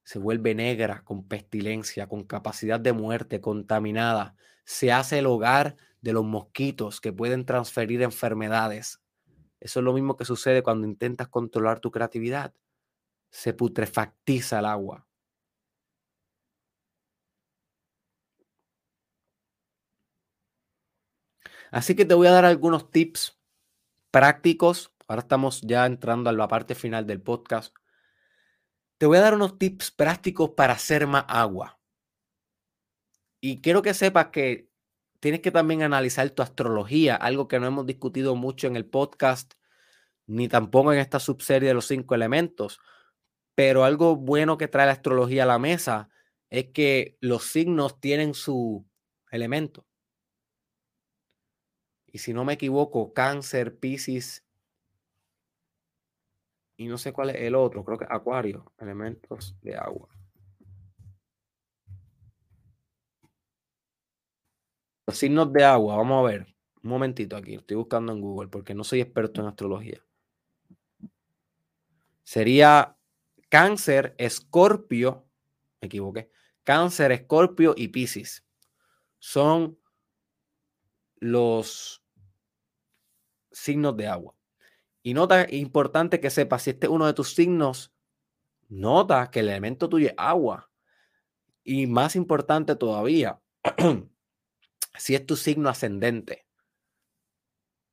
se 0.03 0.19
vuelve 0.19 0.55
negra, 0.55 1.03
con 1.03 1.27
pestilencia, 1.27 2.07
con 2.07 2.23
capacidad 2.23 2.79
de 2.79 2.93
muerte, 2.93 3.41
contaminada. 3.41 4.35
Se 4.63 4.93
hace 4.93 5.19
el 5.19 5.25
hogar 5.25 5.75
de 5.99 6.13
los 6.13 6.23
mosquitos 6.23 7.01
que 7.01 7.11
pueden 7.11 7.45
transferir 7.45 8.01
enfermedades. 8.01 9.01
Eso 9.59 9.79
es 9.79 9.83
lo 9.83 9.91
mismo 9.91 10.15
que 10.15 10.23
sucede 10.23 10.63
cuando 10.63 10.87
intentas 10.87 11.27
controlar 11.27 11.81
tu 11.81 11.91
creatividad. 11.91 12.53
Se 13.31 13.53
putrefactiza 13.53 14.59
el 14.59 14.67
agua. 14.67 15.06
Así 21.71 21.95
que 21.95 22.05
te 22.05 22.13
voy 22.13 22.27
a 22.27 22.31
dar 22.31 22.45
algunos 22.45 22.91
tips 22.91 23.37
prácticos. 24.11 24.93
Ahora 25.07 25.21
estamos 25.21 25.61
ya 25.61 25.85
entrando 25.85 26.29
a 26.29 26.33
la 26.33 26.47
parte 26.47 26.75
final 26.75 27.05
del 27.05 27.21
podcast. 27.21 27.75
Te 28.97 29.05
voy 29.05 29.17
a 29.17 29.21
dar 29.21 29.35
unos 29.35 29.57
tips 29.57 29.91
prácticos 29.91 30.51
para 30.51 30.73
hacer 30.73 31.07
más 31.07 31.25
agua. 31.27 31.79
Y 33.39 33.61
quiero 33.61 33.81
que 33.81 33.93
sepas 33.93 34.27
que 34.27 34.69
tienes 35.19 35.41
que 35.41 35.51
también 35.51 35.83
analizar 35.83 36.29
tu 36.31 36.41
astrología, 36.41 37.15
algo 37.15 37.47
que 37.47 37.59
no 37.59 37.67
hemos 37.67 37.85
discutido 37.85 38.35
mucho 38.35 38.67
en 38.67 38.75
el 38.75 38.85
podcast, 38.85 39.53
ni 40.25 40.47
tampoco 40.47 40.93
en 40.93 40.99
esta 40.99 41.19
subserie 41.19 41.69
de 41.69 41.73
los 41.73 41.87
cinco 41.87 42.15
elementos. 42.15 42.79
Pero 43.55 43.83
algo 43.83 44.15
bueno 44.15 44.57
que 44.57 44.67
trae 44.67 44.85
la 44.85 44.91
astrología 44.93 45.43
a 45.43 45.47
la 45.47 45.59
mesa 45.59 46.09
es 46.49 46.67
que 46.71 47.17
los 47.21 47.45
signos 47.45 47.99
tienen 47.99 48.33
su 48.33 48.85
elemento. 49.31 49.86
Y 52.07 52.19
si 52.19 52.33
no 52.33 52.45
me 52.45 52.53
equivoco, 52.53 53.13
cáncer, 53.13 53.77
piscis 53.77 54.43
y 56.77 56.87
no 56.87 56.97
sé 56.97 57.11
cuál 57.11 57.31
es 57.31 57.37
el 57.37 57.55
otro, 57.55 57.83
creo 57.83 57.97
que 57.97 58.05
acuario, 58.07 58.71
elementos 58.77 59.55
de 59.61 59.75
agua. 59.75 60.07
Los 65.07 65.17
signos 65.17 65.51
de 65.51 65.63
agua, 65.63 65.97
vamos 65.97 66.23
a 66.23 66.29
ver. 66.29 66.55
Un 66.83 66.91
momentito 66.91 67.35
aquí, 67.35 67.55
estoy 67.55 67.77
buscando 67.77 68.11
en 68.11 68.21
Google 68.21 68.49
porque 68.49 68.75
no 68.75 68.83
soy 68.83 69.01
experto 69.01 69.41
en 69.41 69.47
astrología. 69.47 69.99
Sería 72.23 72.95
cáncer, 73.49 74.13
escorpio, 74.17 75.25
me 75.81 75.87
equivoqué, 75.87 76.29
cáncer, 76.63 77.11
escorpio 77.11 77.73
y 77.75 77.87
piscis. 77.87 78.45
Son 79.17 79.79
los 81.19 82.03
signos 83.51 83.97
de 83.97 84.07
agua. 84.07 84.35
Y 85.01 85.13
nota, 85.13 85.47
importante 85.49 86.19
que 86.19 86.29
sepas, 86.29 86.63
si 86.63 86.71
este 86.71 86.87
es 86.87 86.91
uno 86.91 87.05
de 87.05 87.13
tus 87.13 87.33
signos, 87.33 87.93
nota 88.67 89.31
que 89.31 89.39
el 89.39 89.49
elemento 89.49 89.89
tuyo 89.89 90.07
es 90.07 90.13
agua. 90.17 90.69
Y 91.63 91.87
más 91.87 92.15
importante 92.15 92.75
todavía, 92.75 93.41
si 94.97 95.15
es 95.15 95.25
tu 95.25 95.35
signo 95.35 95.69
ascendente. 95.69 96.45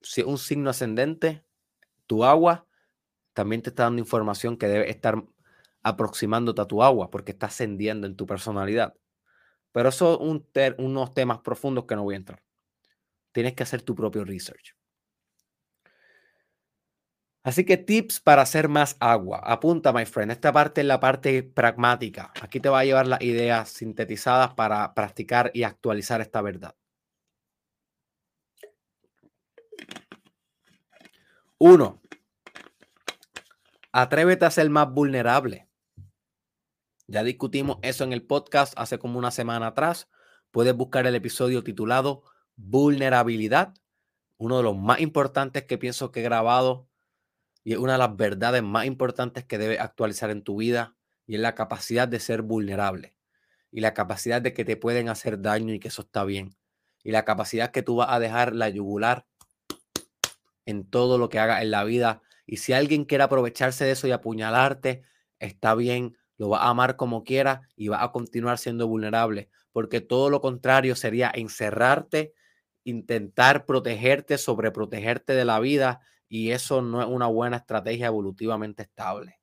Si 0.00 0.20
es 0.20 0.26
un 0.26 0.38
signo 0.38 0.70
ascendente, 0.70 1.44
tu 2.06 2.24
agua 2.24 2.66
también 3.32 3.62
te 3.62 3.70
está 3.70 3.84
dando 3.84 4.00
información 4.00 4.56
que 4.56 4.68
debe 4.68 4.90
estar 4.90 5.24
aproximándote 5.82 6.60
a 6.62 6.66
tu 6.66 6.82
agua 6.82 7.10
porque 7.10 7.32
está 7.32 7.46
ascendiendo 7.46 8.06
en 8.06 8.16
tu 8.16 8.26
personalidad. 8.26 8.94
Pero 9.72 9.88
eso 9.88 10.18
son 10.18 10.46
unos 10.78 11.14
temas 11.14 11.40
profundos 11.40 11.84
que 11.86 11.96
no 11.96 12.04
voy 12.04 12.14
a 12.14 12.18
entrar. 12.18 12.43
Tienes 13.34 13.54
que 13.54 13.64
hacer 13.64 13.82
tu 13.82 13.96
propio 13.96 14.24
research. 14.24 14.76
Así 17.42 17.64
que 17.64 17.76
tips 17.76 18.20
para 18.20 18.42
hacer 18.42 18.68
más 18.68 18.96
agua. 19.00 19.40
Apunta, 19.44 19.92
my 19.92 20.06
friend. 20.06 20.30
Esta 20.30 20.52
parte 20.52 20.82
es 20.82 20.86
la 20.86 21.00
parte 21.00 21.42
pragmática. 21.42 22.32
Aquí 22.40 22.60
te 22.60 22.68
va 22.68 22.78
a 22.78 22.84
llevar 22.84 23.08
las 23.08 23.20
ideas 23.22 23.68
sintetizadas 23.70 24.54
para 24.54 24.94
practicar 24.94 25.50
y 25.52 25.64
actualizar 25.64 26.20
esta 26.20 26.40
verdad. 26.42 26.76
Uno, 31.58 32.00
atrévete 33.90 34.44
a 34.44 34.50
ser 34.50 34.70
más 34.70 34.90
vulnerable. 34.92 35.68
Ya 37.08 37.24
discutimos 37.24 37.78
eso 37.82 38.04
en 38.04 38.12
el 38.12 38.22
podcast 38.22 38.74
hace 38.76 39.00
como 39.00 39.18
una 39.18 39.32
semana 39.32 39.66
atrás. 39.66 40.08
Puedes 40.52 40.76
buscar 40.76 41.04
el 41.06 41.16
episodio 41.16 41.64
titulado 41.64 42.22
Vulnerabilidad, 42.56 43.74
uno 44.38 44.58
de 44.58 44.62
los 44.62 44.76
más 44.76 45.00
importantes 45.00 45.64
que 45.64 45.78
pienso 45.78 46.10
que 46.10 46.20
he 46.20 46.22
grabado 46.22 46.88
y 47.62 47.72
es 47.72 47.78
una 47.78 47.92
de 47.92 47.98
las 47.98 48.16
verdades 48.16 48.62
más 48.62 48.86
importantes 48.86 49.44
que 49.44 49.58
debes 49.58 49.80
actualizar 49.80 50.30
en 50.30 50.42
tu 50.42 50.56
vida 50.56 50.96
y 51.26 51.36
es 51.36 51.40
la 51.40 51.54
capacidad 51.54 52.06
de 52.06 52.20
ser 52.20 52.42
vulnerable 52.42 53.16
y 53.70 53.80
la 53.80 53.94
capacidad 53.94 54.42
de 54.42 54.52
que 54.52 54.64
te 54.64 54.76
pueden 54.76 55.08
hacer 55.08 55.40
daño 55.40 55.72
y 55.72 55.80
que 55.80 55.88
eso 55.88 56.02
está 56.02 56.24
bien 56.24 56.56
y 57.02 57.10
la 57.10 57.24
capacidad 57.24 57.70
que 57.70 57.82
tú 57.82 57.96
vas 57.96 58.08
a 58.10 58.18
dejar 58.18 58.54
la 58.54 58.68
yugular 58.68 59.26
en 60.66 60.88
todo 60.88 61.18
lo 61.18 61.28
que 61.28 61.38
hagas 61.38 61.62
en 61.62 61.70
la 61.70 61.84
vida 61.84 62.22
y 62.46 62.58
si 62.58 62.72
alguien 62.72 63.04
quiere 63.04 63.24
aprovecharse 63.24 63.84
de 63.84 63.92
eso 63.92 64.06
y 64.06 64.12
apuñalarte, 64.12 65.02
está 65.38 65.74
bien, 65.74 66.16
lo 66.36 66.48
va 66.50 66.58
a 66.58 66.68
amar 66.68 66.96
como 66.96 67.24
quiera 67.24 67.68
y 67.76 67.88
va 67.88 68.02
a 68.02 68.12
continuar 68.12 68.58
siendo 68.58 68.86
vulnerable, 68.86 69.48
porque 69.72 70.00
todo 70.00 70.30
lo 70.30 70.40
contrario 70.40 70.94
sería 70.96 71.30
encerrarte, 71.34 72.34
intentar 72.84 73.66
protegerte, 73.66 74.38
sobreprotegerte 74.38 75.34
de 75.34 75.44
la 75.44 75.58
vida 75.60 76.00
y 76.28 76.50
eso 76.50 76.82
no 76.82 77.00
es 77.00 77.08
una 77.08 77.26
buena 77.26 77.56
estrategia 77.56 78.06
evolutivamente 78.06 78.82
estable. 78.82 79.40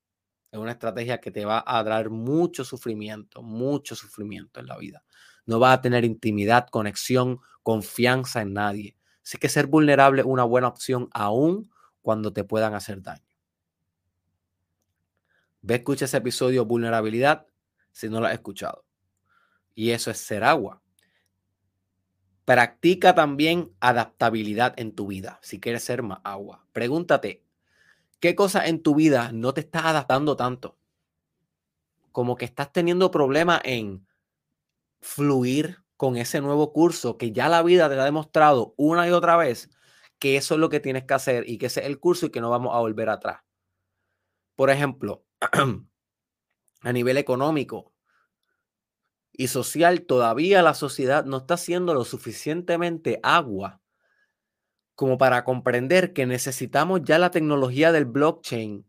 Es 0.52 0.60
una 0.60 0.72
estrategia 0.72 1.20
que 1.20 1.32
te 1.32 1.46
va 1.46 1.64
a 1.66 1.84
dar 1.84 2.10
mucho 2.10 2.66
sufrimiento, 2.66 3.42
mucho 3.42 3.96
sufrimiento 3.96 4.60
en 4.60 4.68
la 4.68 4.78
vida. 4.78 5.04
No 5.46 5.60
vas 5.60 5.78
a 5.78 5.82
tener 5.82 6.04
intimidad, 6.04 6.68
conexión, 6.68 7.40
confianza 7.64 8.42
en 8.42 8.54
nadie. 8.54 8.98
Así 9.24 9.38
que 9.38 9.50
ser 9.50 9.68
vulnerable 9.68 10.22
es 10.22 10.28
una 10.28 10.44
buena 10.44 10.68
opción 10.68 11.08
aún 11.14 11.72
cuando 12.02 12.34
te 12.34 12.44
puedan 12.44 12.74
hacer 12.74 13.02
daño. 13.02 13.24
Ve, 15.62 15.76
escucha 15.76 16.06
ese 16.06 16.18
episodio 16.18 16.66
Vulnerabilidad 16.66 17.46
si 17.92 18.10
no 18.10 18.20
lo 18.20 18.28
has 18.28 18.34
escuchado. 18.34 18.84
Y 19.74 19.92
eso 19.92 20.12
es 20.12 20.18
ser 20.18 20.44
agua. 20.44 20.81
Practica 22.52 23.16
también 23.16 23.74
adaptabilidad 23.80 24.74
en 24.76 24.94
tu 24.94 25.08
vida 25.08 25.40
si 25.42 25.62
quieres 25.62 25.86
ser 25.86 26.04
más 26.04 26.20
agua. 26.26 26.66
Pregúntate, 26.74 27.46
¿qué 28.20 28.36
cosa 28.36 28.68
en 28.68 28.84
tu 28.84 28.94
vida 28.94 29.32
no 29.32 29.54
te 29.54 29.62
estás 29.62 29.86
adaptando 29.86 30.36
tanto? 30.36 30.78
Como 32.12 32.36
que 32.36 32.44
estás 32.44 32.74
teniendo 32.74 33.10
problemas 33.10 33.62
en 33.64 34.06
fluir 35.00 35.78
con 35.96 36.18
ese 36.18 36.42
nuevo 36.42 36.74
curso 36.74 37.18
que 37.18 37.32
ya 37.32 37.48
la 37.48 37.64
vida 37.64 37.88
te 37.88 37.98
ha 37.98 38.04
demostrado 38.04 38.74
una 38.76 39.08
y 39.08 39.12
otra 39.12 39.38
vez 39.38 39.70
que 40.20 40.36
eso 40.36 40.56
es 40.56 40.60
lo 40.60 40.68
que 40.68 40.82
tienes 40.82 41.06
que 41.06 41.14
hacer 41.14 41.50
y 41.50 41.58
que 41.58 41.68
ese 41.68 41.80
es 41.80 41.86
el 41.86 42.02
curso 42.02 42.26
y 42.26 42.32
que 42.32 42.42
no 42.42 42.50
vamos 42.50 42.76
a 42.76 42.80
volver 42.80 43.08
atrás. 43.08 43.44
Por 44.58 44.72
ejemplo, 44.72 45.24
a 46.82 46.92
nivel 46.92 47.18
económico, 47.18 47.94
y 49.34 49.48
social, 49.48 50.04
todavía 50.04 50.62
la 50.62 50.74
sociedad 50.74 51.26
no 51.26 51.38
está 51.38 51.56
haciendo 51.56 51.94
lo 51.94 52.06
suficientemente 52.06 53.20
agua 53.24 53.82
como 54.96 55.18
para 55.18 55.44
comprender 55.44 56.14
que 56.14 56.26
necesitamos 56.26 57.02
ya 57.04 57.18
la 57.18 57.32
tecnología 57.32 57.92
del 57.92 58.06
blockchain 58.06 58.86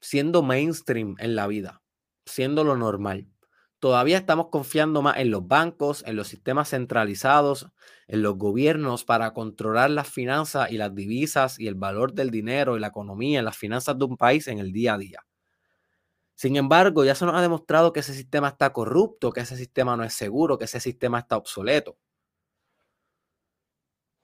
siendo 0.00 0.42
mainstream 0.42 1.16
en 1.18 1.36
la 1.36 1.46
vida, 1.46 1.82
siendo 2.24 2.64
lo 2.64 2.76
normal. 2.76 3.28
Todavía 3.78 4.18
estamos 4.18 4.48
confiando 4.50 5.02
más 5.02 5.18
en 5.18 5.30
los 5.30 5.46
bancos, 5.46 6.02
en 6.06 6.16
los 6.16 6.28
sistemas 6.28 6.70
centralizados, 6.70 7.68
en 8.08 8.22
los 8.22 8.36
gobiernos 8.38 9.04
para 9.04 9.32
controlar 9.34 9.90
las 9.90 10.08
finanzas 10.08 10.70
y 10.70 10.78
las 10.78 10.94
divisas 10.94 11.60
y 11.60 11.68
el 11.68 11.74
valor 11.74 12.14
del 12.14 12.30
dinero 12.30 12.76
y 12.76 12.80
la 12.80 12.88
economía, 12.88 13.42
las 13.42 13.56
finanzas 13.56 13.98
de 13.98 14.04
un 14.06 14.16
país 14.16 14.48
en 14.48 14.58
el 14.58 14.72
día 14.72 14.94
a 14.94 14.98
día. 14.98 15.25
Sin 16.36 16.56
embargo, 16.56 17.04
ya 17.04 17.14
se 17.16 17.26
nos 17.26 17.34
ha 17.34 17.42
demostrado 17.42 17.92
que 17.92 18.00
ese 18.00 18.14
sistema 18.14 18.48
está 18.48 18.72
corrupto, 18.72 19.32
que 19.32 19.40
ese 19.40 19.56
sistema 19.56 19.96
no 19.96 20.04
es 20.04 20.14
seguro, 20.14 20.58
que 20.58 20.66
ese 20.66 20.80
sistema 20.80 21.18
está 21.20 21.36
obsoleto. 21.36 21.98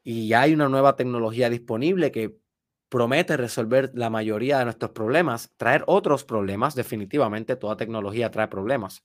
Y 0.05 0.29
ya 0.29 0.43
hay 0.43 0.55
una 0.55 0.69
nueva 0.69 0.97
tecnología 0.97 1.49
disponible 1.51 2.11
que 2.13 2.37
promete 2.89 3.37
resolver 3.37 3.91
la 3.95 4.11
mayoría 4.11 4.59
de 4.59 4.65
nuestros 4.65 4.91
problemas, 4.93 5.53
traer 5.57 5.85
otros 5.87 6.25
problemas, 6.25 6.75
definitivamente 6.75 7.57
toda 7.57 7.77
tecnología 7.77 8.31
trae 8.31 8.49
problemas, 8.49 9.05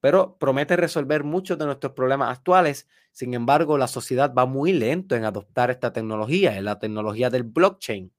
pero 0.00 0.36
promete 0.38 0.76
resolver 0.76 1.24
muchos 1.24 1.58
de 1.58 1.66
nuestros 1.66 1.94
problemas 1.94 2.30
actuales. 2.36 2.88
Sin 3.12 3.34
embargo, 3.34 3.78
la 3.78 3.88
sociedad 3.88 4.34
va 4.34 4.46
muy 4.46 4.72
lento 4.72 5.16
en 5.16 5.24
adoptar 5.24 5.70
esta 5.70 5.92
tecnología, 5.92 6.56
en 6.58 6.64
la 6.66 6.78
tecnología 6.80 7.30
del 7.30 7.44
blockchain. 7.44 8.12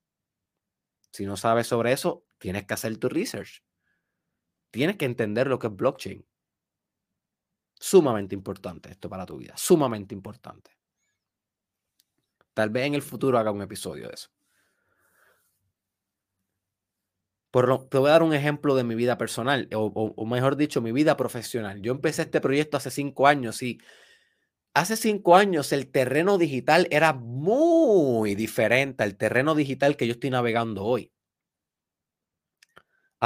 Si 1.11 1.25
no 1.25 1.35
sabes 1.35 1.65
sobre 1.65 1.93
eso, 1.93 2.25
tienes 2.37 2.65
que 2.67 2.75
hacer 2.75 2.95
tu 2.99 3.09
research. 3.09 3.63
Tienes 4.75 4.97
que 4.97 5.05
entender 5.05 5.47
lo 5.47 5.57
que 5.57 5.67
es 5.67 5.73
blockchain. 5.73 6.25
Sumamente 7.79 8.35
importante 8.35 8.91
esto 8.91 9.07
para 9.07 9.25
tu 9.25 9.37
vida, 9.37 9.53
sumamente 9.55 10.13
importante. 10.13 10.71
Tal 12.53 12.71
vez 12.71 12.87
en 12.87 12.95
el 12.95 13.01
futuro 13.01 13.37
haga 13.37 13.51
un 13.51 13.61
episodio 13.61 14.09
de 14.09 14.15
eso. 14.15 14.27
te 17.89 17.97
voy 17.97 18.09
a 18.09 18.11
dar 18.11 18.23
un 18.23 18.33
ejemplo 18.33 18.75
de 18.75 18.83
mi 18.83 18.95
vida 18.95 19.17
personal, 19.17 19.69
o, 19.73 20.25
mejor 20.25 20.57
dicho, 20.57 20.81
mi 20.81 20.91
vida 20.91 21.15
profesional. 21.15 21.81
Yo 21.81 21.93
empecé 21.93 22.23
este 22.23 22.41
proyecto 22.41 22.75
hace 22.75 22.91
cinco 22.91 23.27
años 23.27 23.63
y 23.63 23.77
hace 24.73 24.97
cinco 24.97 25.37
años 25.37 25.71
el 25.71 25.89
terreno 25.89 26.37
digital 26.37 26.85
era 26.91 27.13
muy 27.13 28.35
diferente 28.35 29.03
al 29.05 29.15
terreno 29.15 29.55
digital 29.55 29.95
que 29.95 30.05
yo 30.05 30.15
estoy 30.15 30.31
navegando 30.31 30.83
hoy. 30.83 31.14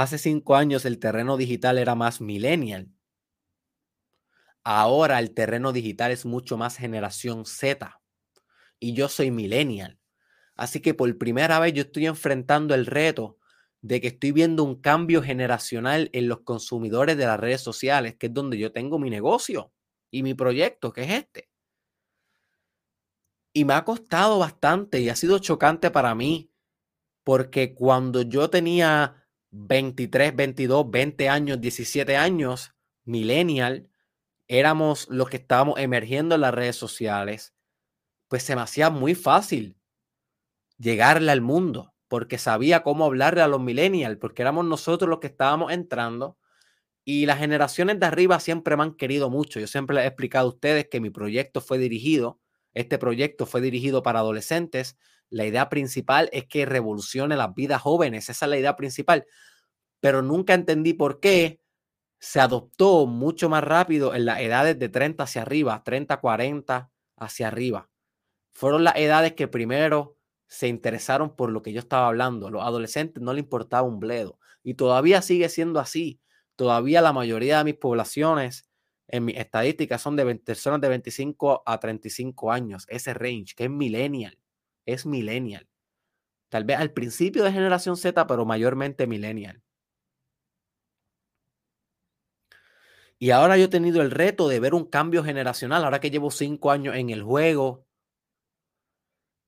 Hace 0.00 0.16
cinco 0.16 0.56
años 0.56 0.86
el 0.86 0.98
terreno 0.98 1.36
digital 1.36 1.76
era 1.76 1.94
más 1.94 2.22
millennial. 2.22 2.88
Ahora 4.64 5.18
el 5.18 5.34
terreno 5.34 5.74
digital 5.74 6.10
es 6.10 6.24
mucho 6.24 6.56
más 6.56 6.78
generación 6.78 7.44
Z. 7.44 8.00
Y 8.78 8.94
yo 8.94 9.10
soy 9.10 9.30
millennial. 9.30 10.00
Así 10.56 10.80
que 10.80 10.94
por 10.94 11.18
primera 11.18 11.58
vez 11.58 11.74
yo 11.74 11.82
estoy 11.82 12.06
enfrentando 12.06 12.74
el 12.74 12.86
reto 12.86 13.36
de 13.82 14.00
que 14.00 14.06
estoy 14.06 14.32
viendo 14.32 14.64
un 14.64 14.80
cambio 14.80 15.22
generacional 15.22 16.08
en 16.14 16.28
los 16.28 16.40
consumidores 16.44 17.18
de 17.18 17.26
las 17.26 17.38
redes 17.38 17.60
sociales, 17.60 18.16
que 18.16 18.28
es 18.28 18.32
donde 18.32 18.56
yo 18.56 18.72
tengo 18.72 18.98
mi 18.98 19.10
negocio 19.10 19.70
y 20.10 20.22
mi 20.22 20.32
proyecto, 20.32 20.94
que 20.94 21.02
es 21.02 21.10
este. 21.10 21.50
Y 23.52 23.66
me 23.66 23.74
ha 23.74 23.84
costado 23.84 24.38
bastante 24.38 24.98
y 24.98 25.10
ha 25.10 25.14
sido 25.14 25.40
chocante 25.40 25.90
para 25.90 26.14
mí, 26.14 26.50
porque 27.22 27.74
cuando 27.74 28.22
yo 28.22 28.48
tenía 28.48 29.19
23, 29.50 30.34
22, 30.36 30.90
20 30.90 31.28
años, 31.28 31.60
17 31.60 32.16
años, 32.16 32.74
millennial, 33.04 33.88
éramos 34.48 35.08
los 35.10 35.28
que 35.28 35.36
estábamos 35.38 35.78
emergiendo 35.78 36.34
en 36.34 36.42
las 36.42 36.54
redes 36.54 36.76
sociales, 36.76 37.54
pues 38.28 38.42
se 38.42 38.56
me 38.56 38.62
hacía 38.62 38.90
muy 38.90 39.14
fácil 39.14 39.76
llegarle 40.78 41.30
al 41.32 41.40
mundo 41.40 41.94
porque 42.08 42.38
sabía 42.38 42.82
cómo 42.82 43.04
hablarle 43.04 43.42
a 43.42 43.48
los 43.48 43.60
millennials, 43.60 44.18
porque 44.18 44.42
éramos 44.42 44.64
nosotros 44.64 45.08
los 45.08 45.20
que 45.20 45.28
estábamos 45.28 45.72
entrando 45.72 46.36
y 47.04 47.26
las 47.26 47.38
generaciones 47.38 48.00
de 48.00 48.06
arriba 48.06 48.40
siempre 48.40 48.76
me 48.76 48.82
han 48.82 48.94
querido 48.94 49.30
mucho. 49.30 49.60
Yo 49.60 49.66
siempre 49.66 49.96
les 49.96 50.04
he 50.04 50.08
explicado 50.08 50.46
a 50.46 50.50
ustedes 50.50 50.88
que 50.90 51.00
mi 51.00 51.10
proyecto 51.10 51.60
fue 51.60 51.78
dirigido, 51.78 52.40
este 52.74 52.98
proyecto 52.98 53.46
fue 53.46 53.60
dirigido 53.60 54.02
para 54.02 54.20
adolescentes. 54.20 54.98
La 55.30 55.46
idea 55.46 55.68
principal 55.68 56.28
es 56.32 56.46
que 56.46 56.66
revolucione 56.66 57.36
las 57.36 57.54
vidas 57.54 57.80
jóvenes, 57.82 58.28
esa 58.28 58.46
es 58.46 58.50
la 58.50 58.58
idea 58.58 58.76
principal, 58.76 59.26
pero 60.00 60.22
nunca 60.22 60.54
entendí 60.54 60.94
por 60.94 61.20
qué 61.20 61.60
se 62.20 62.40
adoptó 62.40 63.06
mucho 63.06 63.48
más 63.48 63.64
rápido 63.64 64.14
en 64.14 64.26
las 64.26 64.40
edades 64.40 64.78
de 64.78 64.88
30 64.88 65.24
hacia 65.24 65.42
arriba, 65.42 65.82
30, 65.84 66.18
40 66.20 66.90
hacia 67.16 67.48
arriba. 67.48 67.88
Fueron 68.52 68.84
las 68.84 68.96
edades 68.96 69.34
que 69.34 69.48
primero 69.48 70.16
se 70.50 70.68
interesaron 70.68 71.36
por 71.36 71.50
lo 71.50 71.62
que 71.62 71.72
yo 71.72 71.78
estaba 71.80 72.08
hablando. 72.08 72.50
Los 72.50 72.62
adolescentes 72.62 73.22
no 73.22 73.32
le 73.32 73.40
importaba 73.40 73.86
un 73.86 74.00
bledo. 74.00 74.38
Y 74.64 74.74
todavía 74.74 75.22
sigue 75.22 75.48
siendo 75.48 75.80
así. 75.80 76.20
Todavía 76.56 77.00
la 77.02 77.12
mayoría 77.12 77.58
de 77.58 77.64
mis 77.64 77.76
poblaciones, 77.76 78.68
en 79.08 79.24
mis 79.26 79.36
estadísticas, 79.36 80.02
son 80.02 80.16
de 80.16 80.34
personas 80.36 80.80
de 80.80 80.88
25 80.88 81.62
a 81.64 81.78
35 81.78 82.52
años. 82.52 82.84
Ese 82.88 83.14
range, 83.14 83.54
que 83.56 83.64
es 83.64 83.70
millennial. 83.70 84.39
Es 84.86 85.06
millennial. 85.06 85.68
Tal 86.50 86.64
vez 86.64 86.78
al 86.78 86.92
principio 86.92 87.44
de 87.44 87.52
generación 87.52 87.96
Z, 87.96 88.26
pero 88.26 88.44
mayormente 88.46 89.06
millennial. 89.06 89.62
Y 93.18 93.30
ahora 93.30 93.56
yo 93.58 93.64
he 93.66 93.68
tenido 93.68 94.02
el 94.02 94.10
reto 94.10 94.48
de 94.48 94.60
ver 94.60 94.74
un 94.74 94.84
cambio 94.86 95.22
generacional. 95.22 95.84
Ahora 95.84 96.00
que 96.00 96.10
llevo 96.10 96.30
cinco 96.30 96.70
años 96.70 96.96
en 96.96 97.10
el 97.10 97.22
juego, 97.22 97.86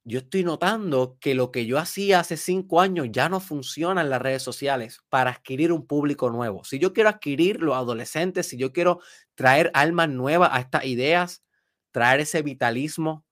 yo 0.04 0.18
estoy 0.18 0.42
notando 0.44 1.16
que 1.20 1.34
lo 1.34 1.52
que 1.52 1.64
yo 1.64 1.78
hacía 1.78 2.20
hace 2.20 2.36
cinco 2.36 2.80
años 2.80 3.08
ya 3.12 3.28
no 3.28 3.38
funciona 3.40 4.00
en 4.00 4.10
las 4.10 4.20
redes 4.20 4.42
sociales 4.42 5.00
para 5.08 5.30
adquirir 5.30 5.72
un 5.72 5.86
público 5.86 6.28
nuevo. 6.30 6.64
Si 6.64 6.78
yo 6.80 6.92
quiero 6.92 7.08
adquirir 7.08 7.62
los 7.62 7.76
adolescentes, 7.76 8.48
si 8.48 8.56
yo 8.56 8.72
quiero 8.72 9.00
traer 9.36 9.70
almas 9.74 10.08
nuevas 10.08 10.50
a 10.52 10.60
estas 10.60 10.84
ideas, 10.86 11.44
traer 11.92 12.20
ese 12.20 12.42
vitalismo, 12.42 13.24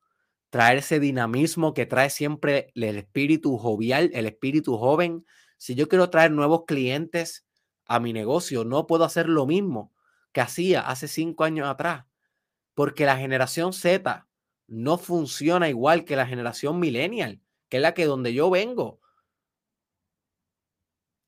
traer 0.50 0.78
ese 0.78 1.00
dinamismo 1.00 1.74
que 1.74 1.86
trae 1.86 2.10
siempre 2.10 2.72
el 2.74 2.98
espíritu 2.98 3.56
jovial, 3.56 4.10
el 4.12 4.26
espíritu 4.26 4.76
joven, 4.76 5.24
si 5.56 5.74
yo 5.74 5.88
quiero 5.88 6.10
traer 6.10 6.32
nuevos 6.32 6.64
clientes 6.66 7.46
a 7.86 8.00
mi 8.00 8.12
negocio, 8.12 8.64
no 8.64 8.86
puedo 8.86 9.04
hacer 9.04 9.28
lo 9.28 9.46
mismo 9.46 9.92
que 10.32 10.40
hacía 10.40 10.82
hace 10.82 11.08
cinco 11.08 11.44
años 11.44 11.68
atrás, 11.68 12.06
porque 12.74 13.04
la 13.04 13.16
generación 13.16 13.72
Z, 13.72 14.26
no 14.70 14.98
funciona 14.98 15.68
igual 15.68 16.04
que 16.04 16.14
la 16.14 16.26
generación 16.26 16.78
millennial, 16.78 17.40
que 17.68 17.78
es 17.78 17.82
la 17.82 17.92
que 17.92 18.06
donde 18.06 18.32
yo 18.32 18.50
vengo. 18.50 19.00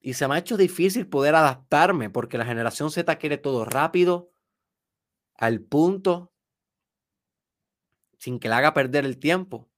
Y 0.01 0.15
se 0.15 0.27
me 0.27 0.35
ha 0.35 0.39
hecho 0.39 0.57
difícil 0.57 1.09
poder 1.09 1.35
adaptarme 1.35 2.09
porque 2.09 2.39
la 2.39 2.45
generación 2.45 2.91
Z 2.91 3.17
quiere 3.17 3.39
todo 3.39 3.65
rápido, 3.65 4.31
al 5.35 5.61
punto, 5.61 6.32
sin 8.23 8.39
que 8.39 8.49
le 8.49 8.55
haga 8.55 8.73
perder 8.73 9.05
el 9.05 9.19
tiempo. 9.19 9.69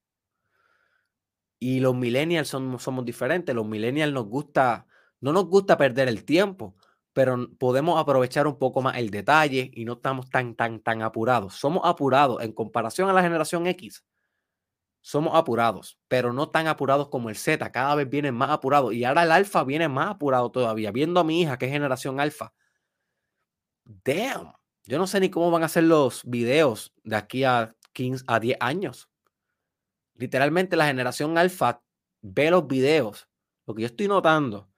Y 1.59 1.81
los 1.81 1.95
millennials 1.95 2.49
son, 2.49 2.79
somos 2.79 3.05
diferentes. 3.05 3.55
Los 3.55 3.67
millennials 3.67 4.13
nos 4.13 4.27
gusta, 4.27 4.87
no 5.21 5.33
nos 5.33 5.47
gusta 5.47 5.79
perder 5.79 6.09
el 6.09 6.25
tiempo 6.25 6.77
pero 7.15 7.49
podemos 7.59 7.99
aprovechar 7.99 8.47
un 8.49 8.59
poco 8.59 8.83
más 8.83 8.97
el 8.97 9.11
detalle 9.11 9.71
y 9.73 9.85
no 9.85 9.95
estamos 9.95 10.29
tan, 10.29 10.57
tan, 10.57 10.81
tan 10.81 11.01
apurados. 11.01 11.55
Somos 11.55 11.83
apurados 11.85 12.43
en 12.43 12.53
comparación 12.53 13.09
a 13.09 13.13
la 13.13 13.23
generación 13.23 13.69
X. 13.69 14.05
Somos 15.01 15.37
apurados, 15.37 15.97
pero 16.09 16.33
no 16.33 16.51
tan 16.51 16.67
apurados 16.67 17.09
como 17.09 17.31
el 17.31 17.37
Z. 17.37 17.71
Cada 17.71 17.95
vez 17.95 18.11
vienen 18.11 18.35
más 18.35 18.51
apurados. 18.51 18.93
Y 18.93 19.05
ahora 19.05 19.23
el 19.23 19.31
alfa 19.31 19.63
viene 19.63 19.89
más 19.89 20.11
apurado 20.11 20.51
todavía. 20.51 20.91
Viendo 20.91 21.21
a 21.21 21.25
mi 21.25 21.41
hija, 21.41 21.57
que 21.57 21.67
es 21.67 21.73
generación 21.73 22.19
alfa. 22.19 22.53
Damn. 23.85 24.53
Yo 24.85 24.99
no 24.99 25.07
sé 25.07 25.21
ni 25.21 25.31
cómo 25.31 25.53
van 25.53 25.63
a 25.63 25.69
ser 25.69 25.85
los 25.85 26.23
videos 26.25 26.93
de 27.05 27.17
aquí 27.17 27.45
a 27.45 27.77
15 27.95 28.25
a 28.29 28.39
10 28.39 28.59
años. 28.61 29.09
Literalmente 30.15 30.77
la 30.77 30.87
generación 30.87 31.39
alfa 31.39 31.83
ve 32.21 32.51
los 32.51 32.67
videos. 32.67 33.29
Lo 33.67 33.75
que 33.75 33.83
yo 33.83 33.87
estoy 33.87 34.09
notando 34.09 34.69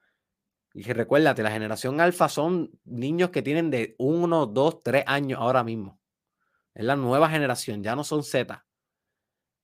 y 0.77 0.83
recuérdate, 0.83 1.41
la 1.41 1.49
generación 1.49 1.99
alfa 1.99 2.29
son 2.29 2.69
niños 2.85 3.31
que 3.31 3.41
tienen 3.41 3.71
de 3.71 3.95
1, 3.97 4.45
2, 4.45 4.83
3 4.83 5.05
años 5.07 5.39
ahora 5.41 5.63
mismo. 5.63 5.99
Es 6.75 6.85
la 6.85 6.95
nueva 6.95 7.29
generación, 7.31 7.81
ya 7.81 7.95
no 7.95 8.03
son 8.03 8.23
Z. 8.23 8.63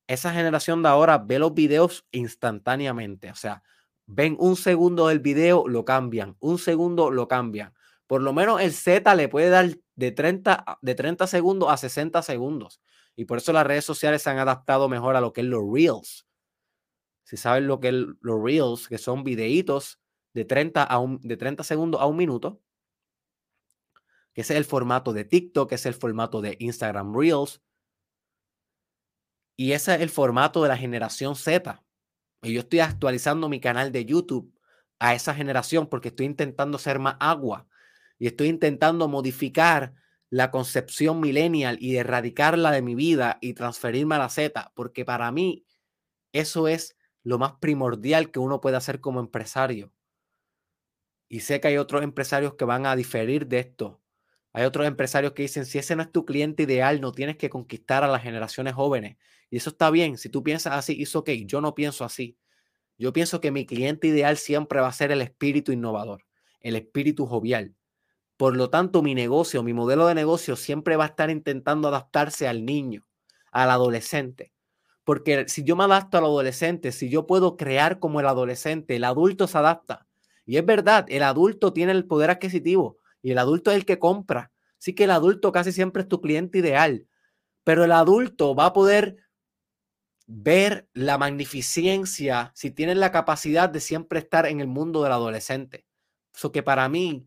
Esa 0.08 0.32
generación 0.32 0.82
de 0.82 0.88
ahora 0.88 1.18
ve 1.18 1.38
los 1.38 1.54
videos 1.54 2.04
instantáneamente. 2.10 3.30
O 3.30 3.36
sea, 3.36 3.62
ven 4.06 4.34
un 4.40 4.56
segundo 4.56 5.06
del 5.06 5.20
video, 5.20 5.68
lo 5.68 5.84
cambian. 5.84 6.36
Un 6.40 6.58
segundo, 6.58 7.12
lo 7.12 7.28
cambian. 7.28 7.74
Por 8.08 8.20
lo 8.20 8.32
menos 8.32 8.60
el 8.60 8.72
Z 8.72 9.14
le 9.14 9.28
puede 9.28 9.50
dar 9.50 9.70
de 9.94 10.10
30, 10.10 10.78
de 10.82 10.94
30 10.96 11.28
segundos 11.28 11.70
a 11.70 11.76
60 11.76 12.22
segundos. 12.22 12.80
Y 13.16 13.26
por 13.26 13.38
eso 13.38 13.52
las 13.52 13.66
redes 13.66 13.84
sociales 13.84 14.22
se 14.22 14.30
han 14.30 14.38
adaptado 14.38 14.88
mejor 14.88 15.16
a 15.16 15.20
lo 15.20 15.32
que 15.32 15.40
es 15.42 15.46
los 15.46 15.62
Reels. 15.72 16.26
Si 17.24 17.36
saben 17.36 17.66
lo 17.66 17.80
que 17.80 17.88
es 17.88 17.94
los 17.94 18.42
Reels, 18.42 18.88
que 18.88 18.98
son 18.98 19.24
videitos 19.24 20.00
de 20.34 20.44
30, 20.44 20.82
a 20.82 20.98
un, 20.98 21.20
de 21.20 21.36
30 21.36 21.62
segundos 21.64 22.00
a 22.00 22.06
un 22.06 22.16
minuto, 22.16 22.60
que 24.32 24.40
es 24.40 24.50
el 24.50 24.64
formato 24.64 25.12
de 25.12 25.24
TikTok, 25.24 25.68
que 25.68 25.76
es 25.76 25.86
el 25.86 25.94
formato 25.94 26.40
de 26.40 26.56
Instagram 26.58 27.16
Reels. 27.16 27.62
Y 29.56 29.72
ese 29.72 29.94
es 29.94 30.00
el 30.00 30.10
formato 30.10 30.62
de 30.62 30.68
la 30.68 30.76
generación 30.76 31.36
Z. 31.36 31.82
Y 32.42 32.52
yo 32.52 32.60
estoy 32.60 32.80
actualizando 32.80 33.48
mi 33.48 33.60
canal 33.60 33.92
de 33.92 34.04
YouTube 34.04 34.52
a 34.98 35.14
esa 35.14 35.34
generación 35.34 35.88
porque 35.88 36.08
estoy 36.08 36.26
intentando 36.26 36.78
ser 36.78 36.98
más 36.98 37.16
agua 37.20 37.68
y 38.18 38.26
estoy 38.26 38.48
intentando 38.48 39.08
modificar 39.08 39.94
la 40.34 40.50
concepción 40.50 41.20
millennial 41.20 41.78
y 41.80 41.94
erradicarla 41.96 42.72
de 42.72 42.82
mi 42.82 42.96
vida 42.96 43.38
y 43.40 43.54
transferirme 43.54 44.16
a 44.16 44.18
la 44.18 44.28
Z, 44.28 44.72
porque 44.74 45.04
para 45.04 45.30
mí 45.30 45.64
eso 46.32 46.66
es 46.66 46.96
lo 47.22 47.38
más 47.38 47.52
primordial 47.60 48.32
que 48.32 48.40
uno 48.40 48.60
puede 48.60 48.76
hacer 48.76 49.00
como 49.00 49.20
empresario. 49.20 49.92
Y 51.28 51.38
sé 51.38 51.60
que 51.60 51.68
hay 51.68 51.76
otros 51.76 52.02
empresarios 52.02 52.54
que 52.54 52.64
van 52.64 52.84
a 52.84 52.96
diferir 52.96 53.46
de 53.46 53.60
esto. 53.60 54.02
Hay 54.52 54.64
otros 54.64 54.88
empresarios 54.88 55.34
que 55.34 55.42
dicen, 55.42 55.66
si 55.66 55.78
ese 55.78 55.94
no 55.94 56.02
es 56.02 56.10
tu 56.10 56.24
cliente 56.24 56.64
ideal, 56.64 57.00
no 57.00 57.12
tienes 57.12 57.36
que 57.36 57.48
conquistar 57.48 58.02
a 58.02 58.08
las 58.08 58.24
generaciones 58.24 58.74
jóvenes. 58.74 59.16
Y 59.50 59.58
eso 59.58 59.70
está 59.70 59.88
bien. 59.92 60.18
Si 60.18 60.30
tú 60.30 60.42
piensas 60.42 60.72
así, 60.72 61.00
es 61.00 61.14
ok. 61.14 61.30
Yo 61.46 61.60
no 61.60 61.76
pienso 61.76 62.04
así. 62.04 62.36
Yo 62.98 63.12
pienso 63.12 63.40
que 63.40 63.52
mi 63.52 63.66
cliente 63.66 64.08
ideal 64.08 64.36
siempre 64.36 64.80
va 64.80 64.88
a 64.88 64.92
ser 64.92 65.12
el 65.12 65.22
espíritu 65.22 65.70
innovador, 65.70 66.24
el 66.58 66.74
espíritu 66.74 67.24
jovial. 67.24 67.76
Por 68.36 68.56
lo 68.56 68.68
tanto, 68.68 69.02
mi 69.02 69.14
negocio, 69.14 69.62
mi 69.62 69.72
modelo 69.72 70.06
de 70.06 70.14
negocio 70.14 70.56
siempre 70.56 70.96
va 70.96 71.04
a 71.04 71.08
estar 71.08 71.30
intentando 71.30 71.88
adaptarse 71.88 72.48
al 72.48 72.64
niño, 72.64 73.06
al 73.52 73.70
adolescente. 73.70 74.52
Porque 75.04 75.48
si 75.48 75.62
yo 75.64 75.76
me 75.76 75.84
adapto 75.84 76.18
al 76.18 76.24
adolescente, 76.24 76.90
si 76.90 77.08
yo 77.10 77.26
puedo 77.26 77.56
crear 77.56 77.98
como 77.98 78.20
el 78.20 78.26
adolescente, 78.26 78.96
el 78.96 79.04
adulto 79.04 79.46
se 79.46 79.58
adapta. 79.58 80.06
Y 80.46 80.56
es 80.56 80.66
verdad, 80.66 81.06
el 81.08 81.22
adulto 81.22 81.72
tiene 81.72 81.92
el 81.92 82.06
poder 82.06 82.30
adquisitivo 82.30 82.98
y 83.22 83.30
el 83.30 83.38
adulto 83.38 83.70
es 83.70 83.76
el 83.76 83.84
que 83.84 83.98
compra. 83.98 84.50
Así 84.78 84.94
que 84.94 85.04
el 85.04 85.10
adulto 85.10 85.52
casi 85.52 85.72
siempre 85.72 86.02
es 86.02 86.08
tu 86.08 86.20
cliente 86.20 86.58
ideal. 86.58 87.06
Pero 87.64 87.84
el 87.84 87.92
adulto 87.92 88.54
va 88.54 88.66
a 88.66 88.72
poder 88.72 89.16
ver 90.26 90.88
la 90.92 91.18
magnificencia 91.18 92.50
si 92.54 92.70
tiene 92.70 92.94
la 92.94 93.12
capacidad 93.12 93.68
de 93.68 93.80
siempre 93.80 94.18
estar 94.18 94.46
en 94.46 94.60
el 94.60 94.66
mundo 94.66 95.02
del 95.02 95.12
adolescente. 95.12 95.86
Eso 96.34 96.50
que 96.50 96.62
para 96.62 96.88
mí, 96.88 97.26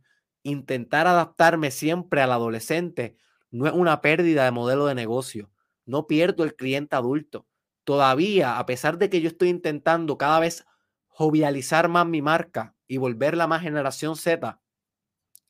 intentar 0.49 1.07
adaptarme 1.07 1.71
siempre 1.71 2.21
al 2.21 2.31
adolescente 2.31 3.17
no 3.51 3.67
es 3.67 3.73
una 3.73 4.01
pérdida 4.01 4.45
de 4.45 4.51
modelo 4.51 4.85
de 4.85 4.95
negocio. 4.95 5.51
No 5.85 6.07
pierdo 6.07 6.43
el 6.43 6.55
cliente 6.55 6.95
adulto. 6.95 7.47
Todavía, 7.83 8.57
a 8.57 8.65
pesar 8.65 8.97
de 8.97 9.09
que 9.09 9.21
yo 9.21 9.29
estoy 9.29 9.49
intentando 9.49 10.17
cada 10.17 10.39
vez 10.39 10.65
jovializar 11.07 11.87
más 11.87 12.05
mi 12.05 12.21
marca 12.21 12.75
y 12.87 12.97
volverla 12.97 13.47
más 13.47 13.61
generación 13.61 14.15
Z, 14.15 14.61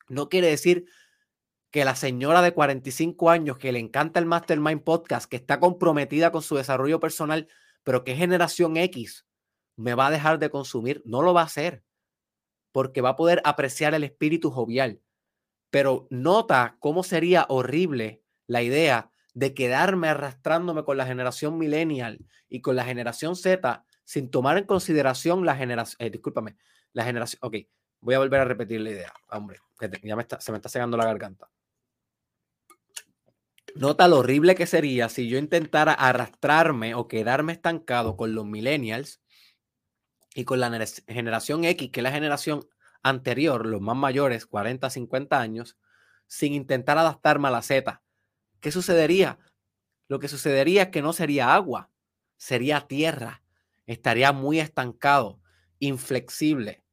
no 0.09 0.29
quiere 0.29 0.47
decir 0.47 0.85
que 1.71 1.85
la 1.85 1.95
señora 1.95 2.41
de 2.41 2.53
45 2.53 3.29
años 3.29 3.57
que 3.57 3.71
le 3.71 3.79
encanta 3.79 4.19
el 4.19 4.25
Mastermind 4.25 4.83
Podcast, 4.83 5.29
que 5.29 5.35
está 5.35 5.59
comprometida 5.59 6.31
con 6.31 6.41
su 6.41 6.55
desarrollo 6.55 6.99
personal, 6.99 7.47
pero 7.83 8.03
que 8.03 8.13
es 8.13 8.17
generación 8.17 8.77
X, 8.77 9.25
me 9.75 9.93
va 9.93 10.07
a 10.07 10.11
dejar 10.11 10.39
de 10.39 10.49
consumir. 10.49 11.01
No 11.05 11.21
lo 11.21 11.33
va 11.33 11.41
a 11.41 11.45
hacer, 11.45 11.83
porque 12.71 13.01
va 13.01 13.09
a 13.09 13.15
poder 13.15 13.41
apreciar 13.43 13.93
el 13.93 14.03
espíritu 14.03 14.51
jovial. 14.51 15.01
Pero 15.69 16.07
nota 16.09 16.77
cómo 16.79 17.03
sería 17.03 17.45
horrible 17.49 18.21
la 18.47 18.63
idea 18.63 19.11
de 19.33 19.53
quedarme 19.53 20.07
arrastrándome 20.07 20.83
con 20.83 20.97
la 20.97 21.05
generación 21.05 21.57
millennial 21.57 22.25
y 22.49 22.61
con 22.61 22.75
la 22.75 22.85
generación 22.85 23.35
Z 23.35 23.85
sin 24.03 24.31
tomar 24.31 24.57
en 24.57 24.63
consideración 24.63 25.45
la 25.45 25.55
generación, 25.55 25.97
eh, 25.99 26.09
discúlpame, 26.09 26.57
la 26.93 27.03
generación, 27.03 27.39
ok, 27.43 27.55
voy 27.99 28.15
a 28.15 28.19
volver 28.19 28.39
a 28.39 28.45
repetir 28.45 28.79
la 28.79 28.89
idea, 28.89 29.13
hombre, 29.29 29.59
ya 30.01 30.15
me 30.15 30.21
está, 30.21 30.39
se 30.39 30.51
me 30.51 30.57
está 30.57 30.69
cegando 30.69 30.95
la 30.95 31.05
garganta. 31.05 31.49
Nota 33.75 34.07
lo 34.07 34.19
horrible 34.19 34.55
que 34.55 34.65
sería 34.65 35.09
si 35.09 35.27
yo 35.27 35.37
intentara 35.37 35.93
arrastrarme 35.93 36.95
o 36.95 37.07
quedarme 37.07 37.53
estancado 37.53 38.17
con 38.17 38.33
los 38.33 38.45
millennials 38.45 39.21
y 40.37 40.45
con 40.45 40.59
la 40.59 40.69
generación 41.07 41.63
X, 41.63 41.89
que 41.89 41.99
es 41.99 42.03
la 42.03 42.11
generación 42.11 42.63
anterior, 43.01 43.65
los 43.65 43.81
más 43.81 43.97
mayores, 43.97 44.45
40, 44.45 44.87
50 44.87 45.41
años, 45.41 45.79
sin 46.27 46.53
intentar 46.53 46.95
adaptarme 46.99 47.47
a 47.47 47.51
la 47.51 47.63
Z. 47.63 48.03
¿Qué 48.59 48.71
sucedería? 48.71 49.39
Lo 50.07 50.19
que 50.19 50.27
sucedería 50.27 50.83
es 50.83 50.89
que 50.89 51.01
no 51.01 51.11
sería 51.11 51.55
agua, 51.55 51.89
sería 52.35 52.81
tierra. 52.81 53.41
Estaría 53.87 54.31
muy 54.31 54.59
estancado, 54.59 55.41
inflexible, 55.79 56.83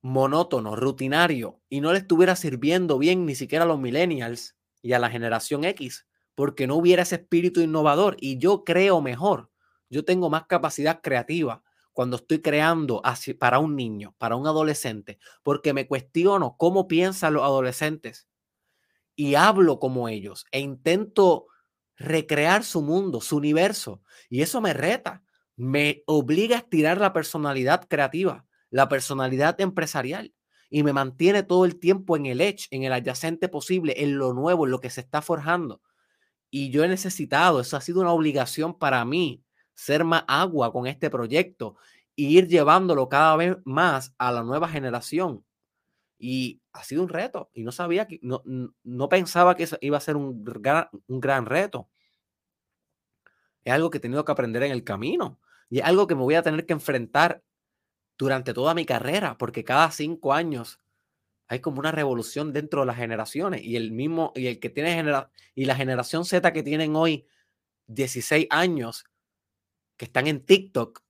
monótono, 0.00 0.76
rutinario 0.76 1.60
y 1.68 1.80
no 1.80 1.92
le 1.92 1.98
estuviera 1.98 2.36
sirviendo 2.36 2.98
bien 2.98 3.26
ni 3.26 3.34
siquiera 3.34 3.64
a 3.64 3.68
los 3.68 3.80
millennials 3.80 4.54
y 4.80 4.92
a 4.92 5.00
la 5.00 5.10
generación 5.10 5.64
X, 5.64 6.06
porque 6.36 6.68
no 6.68 6.76
hubiera 6.76 7.02
ese 7.02 7.16
espíritu 7.16 7.62
innovador 7.62 8.16
y 8.20 8.38
yo 8.38 8.62
creo 8.62 9.00
mejor, 9.00 9.50
yo 9.88 10.04
tengo 10.04 10.30
más 10.30 10.46
capacidad 10.46 11.00
creativa 11.02 11.64
cuando 11.92 12.16
estoy 12.16 12.40
creando 12.40 13.02
para 13.38 13.58
un 13.58 13.76
niño, 13.76 14.14
para 14.18 14.36
un 14.36 14.46
adolescente, 14.46 15.18
porque 15.42 15.72
me 15.72 15.86
cuestiono 15.86 16.56
cómo 16.56 16.88
piensan 16.88 17.34
los 17.34 17.42
adolescentes 17.42 18.28
y 19.16 19.34
hablo 19.34 19.78
como 19.78 20.08
ellos 20.08 20.46
e 20.52 20.60
intento 20.60 21.46
recrear 21.96 22.64
su 22.64 22.82
mundo, 22.82 23.20
su 23.20 23.36
universo. 23.36 24.02
Y 24.30 24.42
eso 24.42 24.60
me 24.60 24.72
reta, 24.72 25.22
me 25.56 26.02
obliga 26.06 26.56
a 26.56 26.60
estirar 26.60 26.98
la 26.98 27.12
personalidad 27.12 27.86
creativa, 27.88 28.46
la 28.70 28.88
personalidad 28.88 29.60
empresarial 29.60 30.32
y 30.70 30.84
me 30.84 30.92
mantiene 30.92 31.42
todo 31.42 31.64
el 31.64 31.78
tiempo 31.78 32.16
en 32.16 32.26
el 32.26 32.40
edge, 32.40 32.68
en 32.70 32.84
el 32.84 32.92
adyacente 32.92 33.48
posible, 33.48 33.94
en 33.98 34.16
lo 34.16 34.32
nuevo, 34.32 34.64
en 34.64 34.70
lo 34.70 34.80
que 34.80 34.88
se 34.88 35.00
está 35.00 35.20
forjando. 35.20 35.82
Y 36.50 36.70
yo 36.70 36.84
he 36.84 36.88
necesitado, 36.88 37.60
eso 37.60 37.76
ha 37.76 37.80
sido 37.80 38.00
una 38.00 38.12
obligación 38.12 38.78
para 38.78 39.04
mí, 39.04 39.44
ser 39.80 40.04
más 40.04 40.24
agua 40.28 40.72
con 40.72 40.86
este 40.86 41.08
proyecto 41.08 41.76
e 42.14 42.22
ir 42.24 42.48
llevándolo 42.48 43.08
cada 43.08 43.34
vez 43.36 43.56
más 43.64 44.14
a 44.18 44.30
la 44.30 44.42
nueva 44.42 44.68
generación. 44.68 45.42
Y 46.18 46.60
ha 46.74 46.84
sido 46.84 47.02
un 47.02 47.08
reto 47.08 47.50
y 47.54 47.62
no 47.62 47.72
sabía 47.72 48.06
que, 48.06 48.20
no, 48.22 48.42
no 48.84 49.08
pensaba 49.08 49.56
que 49.56 49.66
iba 49.80 49.96
a 49.96 50.02
ser 50.02 50.16
un 50.16 50.44
gran, 50.44 50.88
un 51.06 51.18
gran 51.18 51.46
reto. 51.46 51.88
Es 53.64 53.72
algo 53.72 53.88
que 53.88 53.96
he 53.96 54.00
tenido 54.02 54.22
que 54.22 54.32
aprender 54.32 54.62
en 54.64 54.72
el 54.72 54.84
camino 54.84 55.40
y 55.70 55.78
es 55.78 55.84
algo 55.84 56.06
que 56.06 56.14
me 56.14 56.22
voy 56.22 56.34
a 56.34 56.42
tener 56.42 56.66
que 56.66 56.74
enfrentar 56.74 57.42
durante 58.18 58.52
toda 58.52 58.74
mi 58.74 58.84
carrera, 58.84 59.38
porque 59.38 59.64
cada 59.64 59.90
cinco 59.90 60.34
años 60.34 60.78
hay 61.48 61.60
como 61.60 61.80
una 61.80 61.90
revolución 61.90 62.52
dentro 62.52 62.80
de 62.80 62.86
las 62.86 62.96
generaciones 62.96 63.62
y 63.62 63.76
el 63.76 63.92
mismo, 63.92 64.32
y 64.34 64.46
el 64.46 64.60
que 64.60 64.68
tiene 64.68 64.94
genera, 64.94 65.30
y 65.54 65.64
la 65.64 65.74
generación 65.74 66.26
Z 66.26 66.52
que 66.52 66.62
tienen 66.62 66.94
hoy 66.96 67.26
16 67.86 68.46
años, 68.50 69.04
que 70.00 70.06
están 70.06 70.28
en 70.28 70.42
TikTok, 70.42 71.02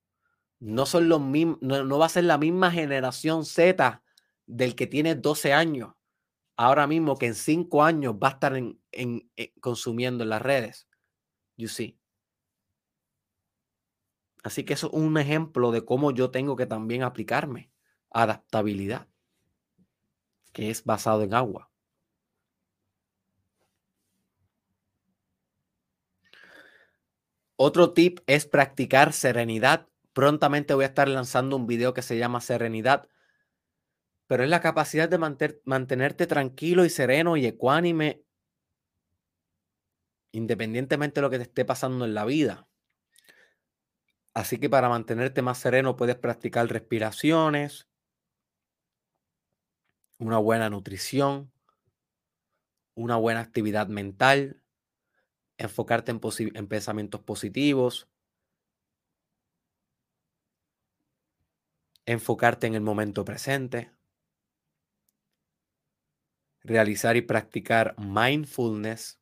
no 0.59 0.85
son 0.85 1.09
los 1.09 1.21
mismos, 1.21 1.59
no, 1.62 1.97
va 1.97 2.07
a 2.07 2.09
ser 2.09 2.25
la 2.25 2.39
misma 2.39 2.73
generación 2.73 3.45
Z 3.45 4.03
del 4.47 4.75
que 4.75 4.89
tiene 4.89 5.15
12 5.15 5.53
años, 5.53 5.95
ahora 6.57 6.89
mismo 6.89 7.17
que 7.17 7.27
en 7.27 7.37
cinco 7.37 7.85
años 7.85 8.17
va 8.17 8.27
a 8.27 8.31
estar 8.33 8.57
en, 8.57 8.83
en, 8.91 9.31
eh, 9.37 9.53
consumiendo 9.61 10.25
en 10.25 10.31
las 10.31 10.43
redes. 10.43 10.89
You 11.57 11.69
see. 11.69 12.01
Así 14.43 14.65
que 14.65 14.73
eso 14.73 14.89
es 14.89 14.93
un 14.93 15.17
ejemplo 15.19 15.71
de 15.71 15.85
cómo 15.85 16.11
yo 16.11 16.33
tengo 16.33 16.57
que 16.57 16.67
también 16.67 17.05
aplicarme. 17.05 17.71
Adaptabilidad, 18.11 19.07
que 20.53 20.71
es 20.71 20.83
basado 20.83 21.23
en 21.23 21.33
agua. 21.33 21.70
Otro 27.62 27.93
tip 27.93 28.20
es 28.27 28.47
practicar 28.47 29.12
serenidad. 29.12 29.87
Prontamente 30.15 30.73
voy 30.73 30.85
a 30.85 30.87
estar 30.87 31.07
lanzando 31.09 31.57
un 31.57 31.66
video 31.66 31.93
que 31.93 32.01
se 32.01 32.16
llama 32.16 32.41
Serenidad, 32.41 33.07
pero 34.27 34.45
es 34.45 34.49
la 34.49 34.62
capacidad 34.62 35.11
de 35.11 35.19
mantenerte 35.19 36.27
tranquilo 36.27 36.87
y 36.87 36.89
sereno 36.89 37.37
y 37.37 37.45
ecuánime 37.45 38.24
independientemente 40.32 41.16
de 41.16 41.20
lo 41.20 41.28
que 41.28 41.37
te 41.37 41.43
esté 41.43 41.66
pasando 41.66 42.07
en 42.07 42.15
la 42.15 42.24
vida. 42.24 42.66
Así 44.32 44.57
que 44.57 44.70
para 44.70 44.89
mantenerte 44.89 45.43
más 45.43 45.59
sereno 45.59 45.97
puedes 45.97 46.16
practicar 46.16 46.66
respiraciones, 46.66 47.91
una 50.19 50.39
buena 50.39 50.70
nutrición, 50.70 51.53
una 52.95 53.16
buena 53.16 53.41
actividad 53.41 53.89
mental, 53.89 54.60
enfocarte 55.61 56.11
en, 56.11 56.20
en 56.55 56.66
pensamientos 56.66 57.20
positivos, 57.20 58.09
enfocarte 62.07 62.66
en 62.66 62.74
el 62.74 62.81
momento 62.81 63.24
presente, 63.24 63.93
realizar 66.62 67.16
y 67.16 67.23
practicar 67.23 67.95
mindfulness, 67.99 69.20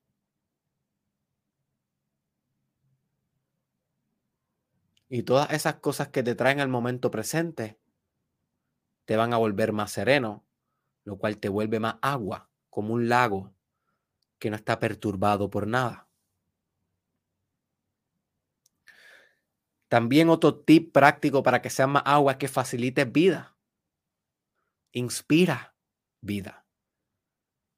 Y 5.11 5.23
todas 5.23 5.51
esas 5.53 5.77
cosas 5.77 6.09
que 6.09 6.23
te 6.23 6.35
traen 6.35 6.61
al 6.61 6.69
momento 6.69 7.11
presente 7.11 7.79
te 9.07 9.17
van 9.17 9.33
a 9.33 9.39
volver 9.39 9.73
más 9.73 9.93
sereno, 9.93 10.45
lo 11.05 11.17
cual 11.17 11.39
te 11.39 11.49
vuelve 11.49 11.81
más 11.81 11.97
agua, 12.03 12.51
como 12.69 12.93
un 12.93 13.09
lago 13.09 13.55
que 14.39 14.51
no 14.51 14.57
está 14.57 14.79
perturbado 14.79 15.49
por 15.49 15.67
nada. 15.67 16.08
También 19.89 20.29
otro 20.29 20.61
tip 20.61 20.93
práctico 20.93 21.43
para 21.43 21.63
que 21.63 21.71
sea 21.71 21.87
más 21.87 22.03
agua 22.07 22.33
es 22.33 22.39
que 22.39 22.49
facilites 22.49 23.11
vida. 23.11 23.57
Inspira 24.93 25.75
vida. 26.21 26.67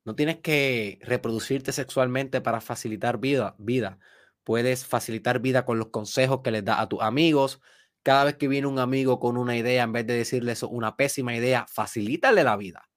No 0.05 0.15
tienes 0.15 0.39
que 0.39 0.99
reproducirte 1.03 1.73
sexualmente 1.73 2.41
para 2.41 2.61
facilitar 2.61 3.19
vida. 3.19 3.55
vida. 3.59 3.99
Puedes 4.45 4.87
facilitar 4.87 5.41
vida 5.41 5.65
con 5.65 5.79
los 5.79 5.89
consejos 5.91 6.41
que 6.43 6.51
les 6.51 6.65
das 6.65 6.81
a 6.81 6.89
tus 6.89 7.01
amigos. 7.03 7.61
Cada 8.03 8.25
vez 8.25 8.37
que 8.37 8.49
viene 8.49 8.67
un 8.67 8.79
amigo 8.79 9.21
con 9.21 9.37
una 9.37 9.57
idea, 9.57 9.85
en 9.85 9.93
vez 9.93 10.07
de 10.07 10.15
decirle 10.15 10.53
eso, 10.53 10.69
una 10.69 10.97
pésima 10.97 11.37
idea, 11.37 11.67
facilítale 11.69 12.43
la 12.43 12.57
vida. 12.57 12.89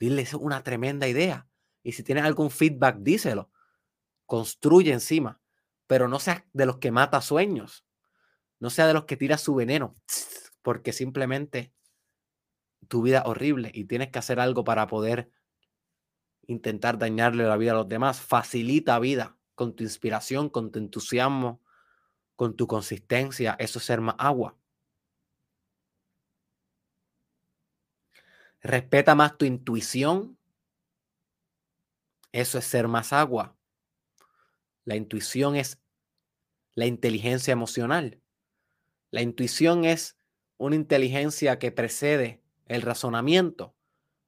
Dile 0.00 0.22
eso, 0.22 0.38
una 0.40 0.62
tremenda 0.64 1.06
idea. 1.08 1.46
Y 1.84 1.92
si 1.92 2.02
tienes 2.02 2.24
algún 2.24 2.50
feedback, 2.50 2.98
díselo. 2.98 3.50
Construye 4.26 4.92
encima. 4.92 5.40
pero 5.86 6.08
no 6.08 6.18
seas 6.18 6.42
de 6.54 6.66
los 6.66 6.78
que 6.78 6.90
mata 6.90 7.20
sueños. 7.20 7.84
No 8.62 8.70
sea 8.70 8.86
de 8.86 8.94
los 8.94 9.06
que 9.06 9.16
tira 9.16 9.38
su 9.38 9.56
veneno, 9.56 9.96
porque 10.62 10.92
simplemente 10.92 11.72
tu 12.86 13.02
vida 13.02 13.18
es 13.18 13.24
horrible 13.26 13.72
y 13.74 13.86
tienes 13.86 14.12
que 14.12 14.20
hacer 14.20 14.38
algo 14.38 14.62
para 14.62 14.86
poder 14.86 15.32
intentar 16.46 16.96
dañarle 16.96 17.42
la 17.42 17.56
vida 17.56 17.72
a 17.72 17.74
los 17.74 17.88
demás. 17.88 18.20
Facilita 18.20 19.00
vida 19.00 19.36
con 19.56 19.74
tu 19.74 19.82
inspiración, 19.82 20.48
con 20.48 20.70
tu 20.70 20.78
entusiasmo, 20.78 21.60
con 22.36 22.54
tu 22.54 22.68
consistencia. 22.68 23.56
Eso 23.58 23.80
es 23.80 23.84
ser 23.84 24.00
más 24.00 24.14
agua. 24.16 24.56
Respeta 28.60 29.16
más 29.16 29.36
tu 29.38 29.44
intuición. 29.44 30.38
Eso 32.30 32.58
es 32.58 32.64
ser 32.64 32.86
más 32.86 33.12
agua. 33.12 33.56
La 34.84 34.94
intuición 34.94 35.56
es 35.56 35.82
la 36.76 36.86
inteligencia 36.86 37.50
emocional. 37.50 38.21
La 39.12 39.20
intuición 39.20 39.84
es 39.84 40.18
una 40.56 40.74
inteligencia 40.74 41.58
que 41.58 41.70
precede 41.70 42.42
el 42.66 42.80
razonamiento. 42.80 43.76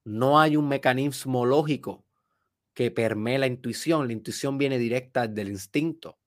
No 0.05 0.39
hay 0.39 0.59
un 0.59 0.69
mecanismo 0.69 1.47
lógico 1.47 2.05
que 2.75 2.91
permee 2.91 3.39
la 3.39 3.47
intuición. 3.47 4.07
La 4.07 4.13
intuición 4.13 4.59
viene 4.59 4.77
directa 4.77 5.27
del 5.27 5.49
instinto, 5.49 6.19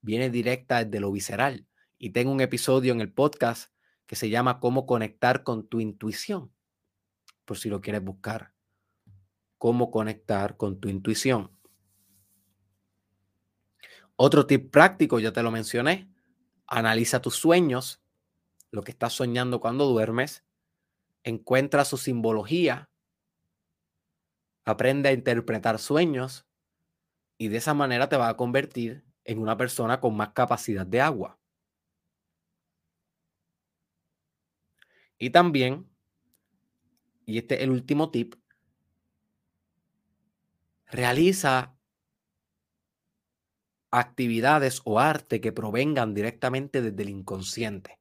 viene 0.00 0.30
directa 0.30 0.82
desde 0.82 0.98
lo 0.98 1.12
visceral. 1.12 1.66
Y 1.98 2.10
tengo 2.10 2.32
un 2.32 2.40
episodio 2.40 2.94
en 2.94 3.02
el 3.02 3.12
podcast 3.12 3.70
que 4.06 4.16
se 4.16 4.30
llama 4.30 4.60
Cómo 4.60 4.86
conectar 4.86 5.42
con 5.42 5.68
tu 5.68 5.78
intuición, 5.80 6.50
por 7.44 7.58
si 7.58 7.68
lo 7.68 7.82
quieres 7.82 8.02
buscar. 8.02 8.54
Cómo 9.58 9.90
conectar 9.90 10.56
con 10.56 10.80
tu 10.80 10.88
intuición. 10.88 11.50
Otro 14.16 14.46
tip 14.46 14.70
práctico, 14.70 15.20
ya 15.20 15.34
te 15.34 15.42
lo 15.42 15.50
mencioné, 15.50 16.10
analiza 16.66 17.20
tus 17.20 17.34
sueños, 17.36 18.02
lo 18.76 18.82
que 18.82 18.92
estás 18.92 19.14
soñando 19.14 19.58
cuando 19.58 19.86
duermes, 19.86 20.44
encuentra 21.24 21.84
su 21.84 21.96
simbología, 21.96 22.90
aprende 24.64 25.08
a 25.08 25.12
interpretar 25.12 25.78
sueños 25.78 26.46
y 27.38 27.48
de 27.48 27.56
esa 27.56 27.74
manera 27.74 28.08
te 28.08 28.16
va 28.16 28.28
a 28.28 28.36
convertir 28.36 29.04
en 29.24 29.38
una 29.38 29.56
persona 29.56 29.98
con 29.98 30.16
más 30.16 30.30
capacidad 30.34 30.86
de 30.86 31.00
agua. 31.00 31.40
Y 35.18 35.30
también, 35.30 35.90
y 37.24 37.38
este 37.38 37.56
es 37.56 37.60
el 37.62 37.70
último 37.70 38.10
tip, 38.10 38.34
realiza 40.86 41.76
actividades 43.90 44.82
o 44.84 45.00
arte 45.00 45.40
que 45.40 45.52
provengan 45.52 46.12
directamente 46.12 46.82
desde 46.82 47.02
el 47.02 47.08
inconsciente. 47.08 47.98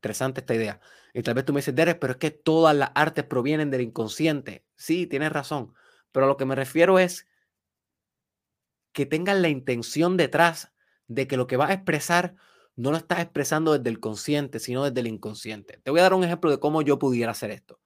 Interesante 0.00 0.40
esta 0.40 0.54
idea. 0.54 0.80
Y 1.12 1.22
tal 1.22 1.34
vez 1.34 1.44
tú 1.44 1.52
me 1.52 1.58
dices, 1.58 1.74
Derek, 1.74 1.98
pero 1.98 2.14
es 2.14 2.18
que 2.18 2.30
todas 2.30 2.74
las 2.74 2.90
artes 2.94 3.22
provienen 3.24 3.70
del 3.70 3.82
inconsciente. 3.82 4.64
Sí, 4.76 5.06
tienes 5.06 5.30
razón. 5.30 5.74
Pero 6.10 6.26
lo 6.26 6.38
que 6.38 6.46
me 6.46 6.54
refiero 6.54 6.98
es 6.98 7.26
que 8.92 9.04
tengan 9.04 9.42
la 9.42 9.50
intención 9.50 10.16
detrás 10.16 10.72
de 11.06 11.26
que 11.26 11.36
lo 11.36 11.46
que 11.46 11.58
vas 11.58 11.68
a 11.68 11.74
expresar 11.74 12.34
no 12.76 12.92
lo 12.92 12.96
estás 12.96 13.20
expresando 13.20 13.76
desde 13.76 13.90
el 13.90 14.00
consciente, 14.00 14.58
sino 14.58 14.84
desde 14.84 15.00
el 15.00 15.08
inconsciente. 15.08 15.78
Te 15.82 15.90
voy 15.90 16.00
a 16.00 16.04
dar 16.04 16.14
un 16.14 16.24
ejemplo 16.24 16.50
de 16.50 16.58
cómo 16.58 16.80
yo 16.80 16.98
pudiera 16.98 17.32
hacer 17.32 17.50
esto. 17.50 17.78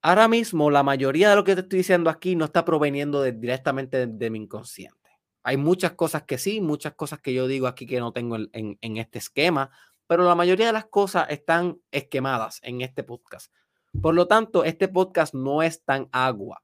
Ahora 0.00 0.26
mismo, 0.26 0.70
la 0.70 0.82
mayoría 0.82 1.28
de 1.28 1.36
lo 1.36 1.44
que 1.44 1.54
te 1.54 1.60
estoy 1.60 1.78
diciendo 1.78 2.08
aquí 2.08 2.34
no 2.34 2.46
está 2.46 2.64
proveniendo 2.64 3.22
directamente 3.22 4.06
de, 4.06 4.30
mi 4.30 4.38
inconsciente. 4.38 5.10
Hay 5.42 5.58
muchas 5.58 5.92
cosas 5.92 6.22
que 6.22 6.38
sí, 6.38 6.62
muchas 6.62 6.94
cosas 6.94 7.20
que 7.20 7.34
yo 7.34 7.46
digo 7.46 7.66
aquí 7.66 7.86
que 7.86 8.00
no 8.00 8.12
tengo 8.12 8.36
en, 8.36 8.78
en 8.80 8.96
este 8.96 9.18
esquema, 9.18 9.70
pero 10.06 10.24
la 10.24 10.34
mayoría 10.34 10.66
de 10.66 10.72
las 10.72 10.86
cosas 10.86 11.26
están 11.30 11.80
esquemadas 11.90 12.60
en 12.62 12.80
este 12.80 13.02
podcast. 13.02 13.52
Por 14.00 14.14
lo 14.14 14.26
tanto, 14.26 14.64
este 14.64 14.88
podcast 14.88 15.34
no 15.34 15.62
es 15.62 15.84
tan 15.84 16.08
agua. 16.12 16.62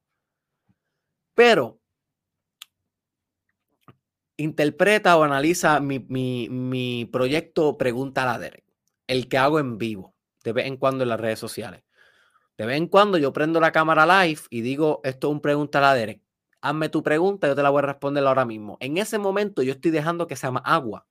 Pero 1.34 1.80
interpreta 4.36 5.16
o 5.16 5.22
analiza 5.22 5.80
mi, 5.80 6.00
mi, 6.00 6.48
mi 6.48 7.04
proyecto 7.04 7.76
Pregunta 7.76 8.22
a 8.22 8.32
la 8.32 8.38
Derek, 8.38 8.64
el 9.06 9.28
que 9.28 9.38
hago 9.38 9.58
en 9.58 9.78
vivo, 9.78 10.14
de 10.42 10.52
vez 10.52 10.66
en 10.66 10.76
cuando 10.76 11.04
en 11.04 11.10
las 11.10 11.20
redes 11.20 11.38
sociales. 11.38 11.82
De 12.56 12.66
vez 12.66 12.76
en 12.76 12.88
cuando 12.88 13.16
yo 13.16 13.32
prendo 13.32 13.60
la 13.60 13.72
cámara 13.72 14.24
live 14.24 14.42
y 14.50 14.60
digo, 14.60 15.00
esto 15.04 15.28
es 15.28 15.32
un 15.32 15.40
pregunta 15.40 15.78
a 15.78 15.82
la 15.82 15.94
Derek. 15.94 16.22
Hazme 16.60 16.90
tu 16.90 17.02
pregunta, 17.02 17.46
yo 17.46 17.54
te 17.54 17.62
la 17.62 17.70
voy 17.70 17.78
a 17.78 17.86
responder 17.86 18.26
ahora 18.26 18.44
mismo. 18.44 18.76
En 18.80 18.98
ese 18.98 19.18
momento 19.18 19.62
yo 19.62 19.72
estoy 19.72 19.90
dejando 19.90 20.26
que 20.26 20.36
se 20.36 20.46
llama 20.46 20.60
agua, 20.64 21.06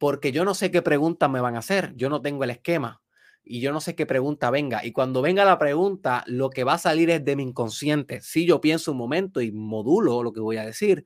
porque 0.00 0.32
yo 0.32 0.46
no 0.46 0.54
sé 0.54 0.70
qué 0.70 0.80
preguntas 0.80 1.28
me 1.30 1.42
van 1.42 1.56
a 1.56 1.58
hacer. 1.58 1.92
Yo 1.94 2.08
no 2.08 2.22
tengo 2.22 2.42
el 2.44 2.50
esquema 2.50 3.02
y 3.44 3.60
yo 3.60 3.70
no 3.70 3.82
sé 3.82 3.94
qué 3.94 4.06
pregunta 4.06 4.50
venga. 4.50 4.82
Y 4.82 4.92
cuando 4.92 5.20
venga 5.20 5.44
la 5.44 5.58
pregunta, 5.58 6.24
lo 6.26 6.48
que 6.48 6.64
va 6.64 6.72
a 6.74 6.78
salir 6.78 7.10
es 7.10 7.22
de 7.22 7.36
mi 7.36 7.42
inconsciente. 7.42 8.22
Sí, 8.22 8.46
yo 8.46 8.62
pienso 8.62 8.92
un 8.92 8.96
momento 8.98 9.42
y 9.42 9.52
modulo 9.52 10.22
lo 10.22 10.32
que 10.32 10.40
voy 10.40 10.56
a 10.56 10.64
decir, 10.64 11.04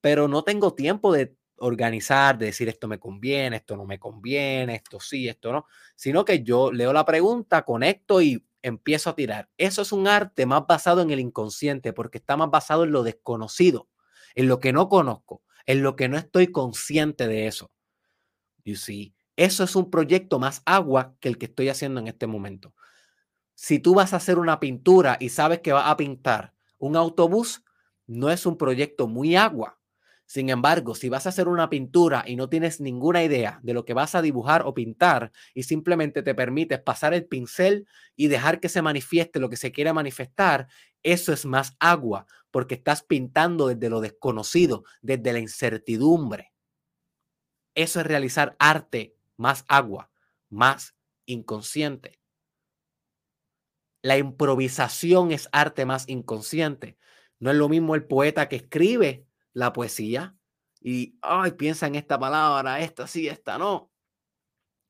pero 0.00 0.28
no 0.28 0.44
tengo 0.44 0.74
tiempo 0.74 1.12
de 1.12 1.36
organizar, 1.56 2.38
de 2.38 2.46
decir 2.46 2.70
esto 2.70 2.88
me 2.88 2.98
conviene, 2.98 3.56
esto 3.56 3.76
no 3.76 3.84
me 3.84 3.98
conviene, 3.98 4.76
esto 4.76 4.98
sí, 4.98 5.28
esto 5.28 5.52
no, 5.52 5.66
sino 5.94 6.24
que 6.24 6.42
yo 6.42 6.72
leo 6.72 6.94
la 6.94 7.04
pregunta, 7.04 7.64
conecto 7.66 8.22
y 8.22 8.46
empiezo 8.62 9.10
a 9.10 9.14
tirar. 9.14 9.50
Eso 9.58 9.82
es 9.82 9.92
un 9.92 10.08
arte 10.08 10.46
más 10.46 10.66
basado 10.66 11.02
en 11.02 11.10
el 11.10 11.20
inconsciente, 11.20 11.92
porque 11.92 12.16
está 12.18 12.38
más 12.38 12.50
basado 12.50 12.84
en 12.84 12.92
lo 12.92 13.02
desconocido, 13.02 13.90
en 14.34 14.48
lo 14.48 14.58
que 14.58 14.72
no 14.72 14.88
conozco, 14.88 15.42
en 15.66 15.82
lo 15.82 15.96
que 15.96 16.08
no 16.08 16.16
estoy 16.16 16.46
consciente 16.46 17.28
de 17.28 17.46
eso. 17.46 17.70
You 18.64 18.76
see, 18.76 19.14
eso 19.36 19.64
es 19.64 19.74
un 19.76 19.90
proyecto 19.90 20.38
más 20.38 20.62
agua 20.66 21.16
que 21.20 21.28
el 21.28 21.38
que 21.38 21.46
estoy 21.46 21.68
haciendo 21.68 22.00
en 22.00 22.08
este 22.08 22.26
momento. 22.26 22.74
Si 23.54 23.78
tú 23.78 23.94
vas 23.94 24.12
a 24.12 24.16
hacer 24.16 24.38
una 24.38 24.60
pintura 24.60 25.16
y 25.20 25.30
sabes 25.30 25.60
que 25.60 25.72
vas 25.72 25.88
a 25.88 25.96
pintar 25.96 26.54
un 26.78 26.96
autobús, 26.96 27.64
no 28.06 28.30
es 28.30 28.46
un 28.46 28.58
proyecto 28.58 29.08
muy 29.08 29.36
agua, 29.36 29.78
sin 30.26 30.48
embargo, 30.48 30.94
si 30.94 31.10
vas 31.10 31.26
a 31.26 31.28
hacer 31.28 31.46
una 31.48 31.68
pintura 31.68 32.24
y 32.26 32.36
no 32.36 32.48
tienes 32.48 32.80
ninguna 32.80 33.22
idea 33.22 33.60
de 33.62 33.74
lo 33.74 33.84
que 33.84 33.92
vas 33.92 34.14
a 34.14 34.22
dibujar 34.22 34.62
o 34.64 34.72
pintar 34.72 35.30
y 35.54 35.64
simplemente 35.64 36.22
te 36.22 36.34
permites 36.34 36.80
pasar 36.80 37.12
el 37.12 37.26
pincel 37.26 37.86
y 38.16 38.28
dejar 38.28 38.58
que 38.60 38.70
se 38.70 38.80
manifieste 38.80 39.40
lo 39.40 39.50
que 39.50 39.58
se 39.58 39.72
quiere 39.72 39.92
manifestar, 39.92 40.68
eso 41.02 41.34
es 41.34 41.44
más 41.44 41.76
agua, 41.80 42.26
porque 42.50 42.76
estás 42.76 43.02
pintando 43.02 43.68
desde 43.68 43.90
lo 43.90 44.00
desconocido, 44.00 44.84
desde 45.02 45.32
la 45.34 45.38
incertidumbre. 45.40 46.51
Eso 47.74 48.00
es 48.00 48.06
realizar 48.06 48.56
arte 48.58 49.16
más 49.36 49.64
agua, 49.68 50.10
más 50.48 50.94
inconsciente. 51.26 52.20
La 54.02 54.18
improvisación 54.18 55.30
es 55.30 55.48
arte 55.52 55.86
más 55.86 56.08
inconsciente. 56.08 56.98
No 57.38 57.50
es 57.50 57.56
lo 57.56 57.68
mismo 57.68 57.94
el 57.94 58.04
poeta 58.04 58.48
que 58.48 58.56
escribe 58.56 59.26
la 59.52 59.72
poesía 59.72 60.36
y, 60.80 61.16
ay, 61.22 61.52
piensa 61.52 61.86
en 61.86 61.94
esta 61.94 62.18
palabra, 62.18 62.80
esta 62.80 63.06
sí, 63.06 63.28
esta 63.28 63.58
no. 63.58 63.90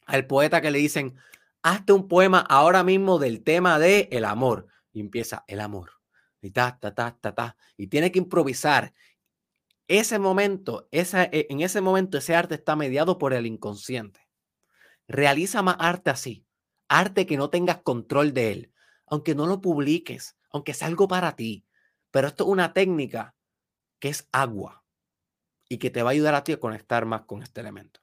Al 0.06 0.26
poeta 0.26 0.60
que 0.60 0.70
le 0.70 0.78
dicen, 0.78 1.16
hazte 1.62 1.92
un 1.92 2.08
poema 2.08 2.40
ahora 2.40 2.82
mismo 2.82 3.18
del 3.18 3.42
tema 3.42 3.78
de 3.78 4.08
el 4.10 4.24
amor. 4.24 4.66
Y 4.92 5.00
empieza 5.00 5.44
el 5.46 5.60
amor. 5.60 5.92
Y 6.40 6.50
ta, 6.50 6.78
ta, 6.80 6.94
ta, 6.94 7.16
ta, 7.20 7.34
ta. 7.34 7.56
Y 7.76 7.86
tiene 7.86 8.10
que 8.10 8.18
improvisar. 8.18 8.92
Ese 9.92 10.18
momento, 10.18 10.88
esa, 10.90 11.24
e, 11.24 11.46
en 11.50 11.60
ese 11.60 11.82
momento, 11.82 12.16
ese 12.16 12.34
arte 12.34 12.54
está 12.54 12.76
mediado 12.76 13.18
por 13.18 13.34
el 13.34 13.44
inconsciente. 13.44 14.26
Realiza 15.06 15.60
más 15.60 15.76
arte 15.78 16.08
así. 16.08 16.46
Arte 16.88 17.26
que 17.26 17.36
no 17.36 17.50
tengas 17.50 17.82
control 17.82 18.32
de 18.32 18.52
él. 18.52 18.72
Aunque 19.06 19.34
no 19.34 19.46
lo 19.46 19.60
publiques, 19.60 20.38
aunque 20.50 20.72
sea 20.72 20.88
algo 20.88 21.08
para 21.08 21.36
ti. 21.36 21.66
Pero 22.10 22.26
esto 22.26 22.44
es 22.44 22.48
una 22.48 22.72
técnica 22.72 23.34
que 23.98 24.08
es 24.08 24.26
agua 24.32 24.82
y 25.68 25.76
que 25.76 25.90
te 25.90 26.02
va 26.02 26.08
a 26.08 26.12
ayudar 26.12 26.36
a 26.36 26.44
ti 26.44 26.52
a 26.52 26.60
conectar 26.60 27.04
más 27.04 27.26
con 27.26 27.42
este 27.42 27.60
elemento. 27.60 28.00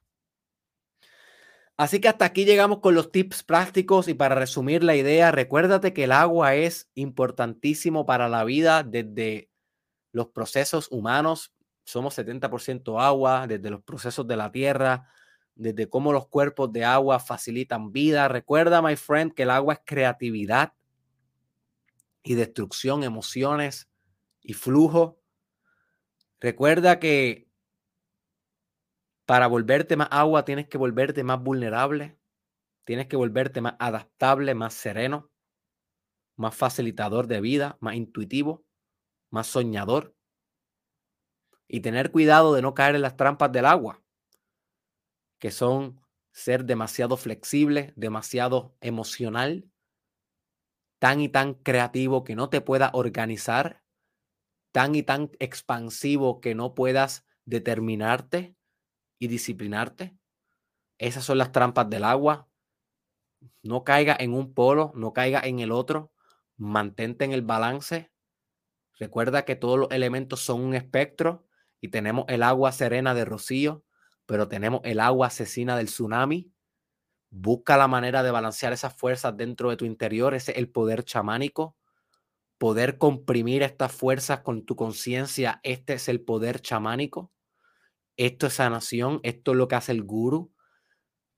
Así 1.76 2.00
que 2.00 2.06
hasta 2.06 2.24
aquí 2.24 2.44
llegamos 2.44 2.78
con 2.78 2.94
los 2.94 3.10
tips 3.10 3.42
prácticos 3.42 4.06
y 4.06 4.14
para 4.14 4.36
resumir 4.36 4.84
la 4.84 4.94
idea, 4.94 5.32
recuérdate 5.32 5.92
que 5.92 6.04
el 6.04 6.12
agua 6.12 6.54
es 6.54 6.88
importantísimo 6.94 8.06
para 8.06 8.28
la 8.28 8.44
vida 8.44 8.84
desde 8.84 9.50
los 10.12 10.28
procesos 10.28 10.86
humanos, 10.92 11.52
somos 11.90 12.14
70% 12.14 13.00
agua, 13.00 13.46
desde 13.46 13.70
los 13.70 13.82
procesos 13.82 14.26
de 14.26 14.36
la 14.36 14.50
tierra, 14.50 15.08
desde 15.54 15.88
cómo 15.88 16.12
los 16.12 16.28
cuerpos 16.28 16.72
de 16.72 16.84
agua 16.84 17.18
facilitan 17.18 17.92
vida. 17.92 18.28
Recuerda, 18.28 18.80
my 18.82 18.96
friend, 18.96 19.34
que 19.34 19.42
el 19.42 19.50
agua 19.50 19.74
es 19.74 19.80
creatividad 19.84 20.72
y 22.22 22.34
destrucción, 22.34 23.02
emociones 23.02 23.90
y 24.42 24.54
flujo. 24.54 25.20
Recuerda 26.40 26.98
que 26.98 27.48
para 29.26 29.46
volverte 29.46 29.96
más 29.96 30.08
agua 30.10 30.44
tienes 30.44 30.68
que 30.68 30.78
volverte 30.78 31.22
más 31.22 31.42
vulnerable, 31.42 32.18
tienes 32.84 33.06
que 33.06 33.16
volverte 33.16 33.60
más 33.60 33.74
adaptable, 33.78 34.54
más 34.54 34.74
sereno, 34.74 35.30
más 36.36 36.56
facilitador 36.56 37.26
de 37.26 37.40
vida, 37.40 37.76
más 37.80 37.94
intuitivo, 37.94 38.64
más 39.30 39.46
soñador. 39.46 40.16
Y 41.72 41.80
tener 41.80 42.10
cuidado 42.10 42.52
de 42.52 42.62
no 42.62 42.74
caer 42.74 42.96
en 42.96 43.02
las 43.02 43.16
trampas 43.16 43.52
del 43.52 43.64
agua, 43.64 44.02
que 45.38 45.52
son 45.52 46.00
ser 46.32 46.64
demasiado 46.64 47.16
flexible, 47.16 47.92
demasiado 47.94 48.74
emocional, 48.80 49.70
tan 50.98 51.20
y 51.20 51.28
tan 51.28 51.54
creativo 51.54 52.24
que 52.24 52.34
no 52.34 52.50
te 52.50 52.60
pueda 52.60 52.90
organizar, 52.92 53.84
tan 54.72 54.96
y 54.96 55.04
tan 55.04 55.30
expansivo 55.38 56.40
que 56.40 56.56
no 56.56 56.74
puedas 56.74 57.24
determinarte 57.44 58.56
y 59.20 59.28
disciplinarte. 59.28 60.18
Esas 60.98 61.24
son 61.24 61.38
las 61.38 61.52
trampas 61.52 61.88
del 61.88 62.02
agua. 62.02 62.48
No 63.62 63.84
caiga 63.84 64.16
en 64.18 64.34
un 64.34 64.54
polo, 64.54 64.90
no 64.96 65.12
caiga 65.12 65.40
en 65.44 65.60
el 65.60 65.70
otro. 65.70 66.12
Mantente 66.56 67.24
en 67.24 67.32
el 67.32 67.42
balance. 67.42 68.10
Recuerda 68.98 69.44
que 69.44 69.56
todos 69.56 69.78
los 69.78 69.90
elementos 69.92 70.40
son 70.40 70.60
un 70.62 70.74
espectro 70.74 71.46
y 71.80 71.88
tenemos 71.88 72.24
el 72.28 72.42
agua 72.42 72.72
serena 72.72 73.14
de 73.14 73.24
rocío, 73.24 73.84
pero 74.26 74.48
tenemos 74.48 74.80
el 74.84 75.00
agua 75.00 75.28
asesina 75.28 75.76
del 75.76 75.86
tsunami. 75.86 76.52
Busca 77.30 77.76
la 77.76 77.88
manera 77.88 78.22
de 78.22 78.30
balancear 78.30 78.72
esas 78.72 78.94
fuerzas 78.94 79.36
dentro 79.36 79.70
de 79.70 79.76
tu 79.76 79.84
interior, 79.84 80.34
ese 80.34 80.52
es 80.52 80.58
el 80.58 80.68
poder 80.68 81.04
chamánico. 81.04 81.76
Poder 82.58 82.98
comprimir 82.98 83.62
estas 83.62 83.92
fuerzas 83.92 84.40
con 84.40 84.66
tu 84.66 84.76
conciencia, 84.76 85.60
este 85.62 85.94
es 85.94 86.08
el 86.08 86.20
poder 86.20 86.60
chamánico. 86.60 87.32
Esto 88.16 88.48
es 88.48 88.54
sanación, 88.54 89.20
esto 89.22 89.52
es 89.52 89.56
lo 89.56 89.66
que 89.66 89.76
hace 89.76 89.92
el 89.92 90.02
guru. 90.02 90.52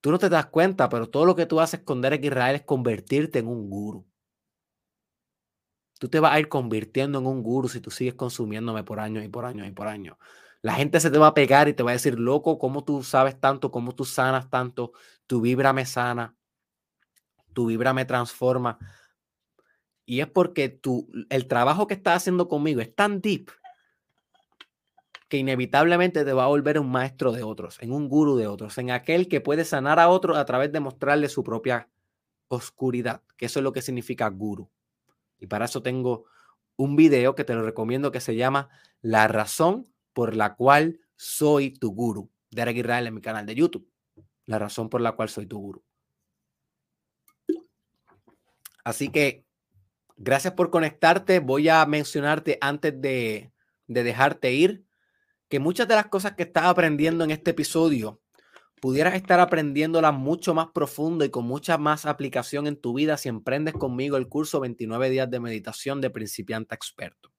Tú 0.00 0.10
no 0.10 0.18
te 0.18 0.28
das 0.28 0.46
cuenta, 0.46 0.88
pero 0.88 1.08
todo 1.08 1.26
lo 1.26 1.36
que 1.36 1.46
tú 1.46 1.60
haces 1.60 1.80
con 1.80 2.02
Derek 2.02 2.24
Israel 2.24 2.56
es 2.56 2.62
convertirte 2.62 3.38
en 3.38 3.46
un 3.46 3.70
guru. 3.70 4.04
Tú 6.02 6.08
te 6.08 6.18
vas 6.18 6.32
a 6.32 6.40
ir 6.40 6.48
convirtiendo 6.48 7.20
en 7.20 7.26
un 7.28 7.44
guru 7.44 7.68
si 7.68 7.80
tú 7.80 7.92
sigues 7.92 8.14
consumiéndome 8.14 8.82
por 8.82 8.98
años 8.98 9.24
y 9.24 9.28
por 9.28 9.44
años 9.44 9.68
y 9.68 9.70
por 9.70 9.86
años. 9.86 10.16
La 10.60 10.74
gente 10.74 10.98
se 10.98 11.12
te 11.12 11.18
va 11.18 11.28
a 11.28 11.34
pegar 11.34 11.68
y 11.68 11.74
te 11.74 11.84
va 11.84 11.90
a 11.90 11.92
decir, 11.92 12.18
loco, 12.18 12.58
¿cómo 12.58 12.82
tú 12.82 13.04
sabes 13.04 13.38
tanto? 13.38 13.70
¿Cómo 13.70 13.94
tú 13.94 14.04
sanas 14.04 14.50
tanto? 14.50 14.90
Tu 15.28 15.40
vibra 15.40 15.72
me 15.72 15.86
sana, 15.86 16.34
tu 17.52 17.66
vibra 17.66 17.92
me 17.92 18.04
transforma. 18.04 18.80
Y 20.04 20.18
es 20.18 20.26
porque 20.26 20.70
tú, 20.70 21.08
el 21.30 21.46
trabajo 21.46 21.86
que 21.86 21.94
estás 21.94 22.16
haciendo 22.16 22.48
conmigo 22.48 22.80
es 22.80 22.92
tan 22.92 23.20
deep 23.20 23.52
que 25.28 25.36
inevitablemente 25.36 26.24
te 26.24 26.32
va 26.32 26.46
a 26.46 26.48
volver 26.48 26.80
un 26.80 26.90
maestro 26.90 27.30
de 27.30 27.44
otros, 27.44 27.80
en 27.80 27.92
un 27.92 28.08
guru 28.08 28.34
de 28.34 28.48
otros, 28.48 28.76
en 28.78 28.90
aquel 28.90 29.28
que 29.28 29.40
puede 29.40 29.64
sanar 29.64 30.00
a 30.00 30.08
otros 30.08 30.36
a 30.36 30.44
través 30.46 30.72
de 30.72 30.80
mostrarle 30.80 31.28
su 31.28 31.44
propia 31.44 31.88
oscuridad, 32.48 33.22
que 33.36 33.46
eso 33.46 33.60
es 33.60 33.62
lo 33.62 33.72
que 33.72 33.82
significa 33.82 34.28
guru. 34.28 34.68
Y 35.42 35.48
para 35.48 35.64
eso 35.64 35.82
tengo 35.82 36.26
un 36.76 36.94
video 36.94 37.34
que 37.34 37.42
te 37.42 37.52
lo 37.52 37.64
recomiendo 37.64 38.12
que 38.12 38.20
se 38.20 38.36
llama 38.36 38.68
La 39.00 39.26
razón 39.26 39.92
por 40.12 40.36
la 40.36 40.54
cual 40.54 41.00
soy 41.16 41.72
tu 41.72 41.92
guru. 41.92 42.30
Derek 42.52 42.76
Israel 42.76 43.08
en 43.08 43.14
mi 43.14 43.20
canal 43.20 43.44
de 43.44 43.56
YouTube. 43.56 43.90
La 44.46 44.60
razón 44.60 44.88
por 44.88 45.00
la 45.00 45.12
cual 45.12 45.28
soy 45.28 45.46
tu 45.46 45.58
guru. 45.58 45.84
Así 48.84 49.08
que 49.08 49.44
gracias 50.16 50.54
por 50.54 50.70
conectarte. 50.70 51.40
Voy 51.40 51.68
a 51.68 51.84
mencionarte 51.86 52.58
antes 52.60 53.00
de, 53.00 53.52
de 53.88 54.04
dejarte 54.04 54.52
ir 54.52 54.84
que 55.48 55.58
muchas 55.58 55.88
de 55.88 55.96
las 55.96 56.06
cosas 56.06 56.34
que 56.36 56.44
estás 56.44 56.66
aprendiendo 56.66 57.24
en 57.24 57.32
este 57.32 57.50
episodio 57.50 58.21
pudieras 58.82 59.14
estar 59.14 59.38
aprendiéndolas 59.38 60.12
mucho 60.12 60.54
más 60.54 60.66
profundo 60.74 61.24
y 61.24 61.30
con 61.30 61.44
mucha 61.44 61.78
más 61.78 62.04
aplicación 62.04 62.66
en 62.66 62.74
tu 62.74 62.94
vida 62.94 63.16
si 63.16 63.28
emprendes 63.28 63.74
conmigo 63.74 64.16
el 64.16 64.28
curso 64.28 64.58
29 64.58 65.08
días 65.08 65.30
de 65.30 65.38
meditación 65.38 66.00
de 66.00 66.10
principiante 66.10 66.74
experto. 66.74 67.32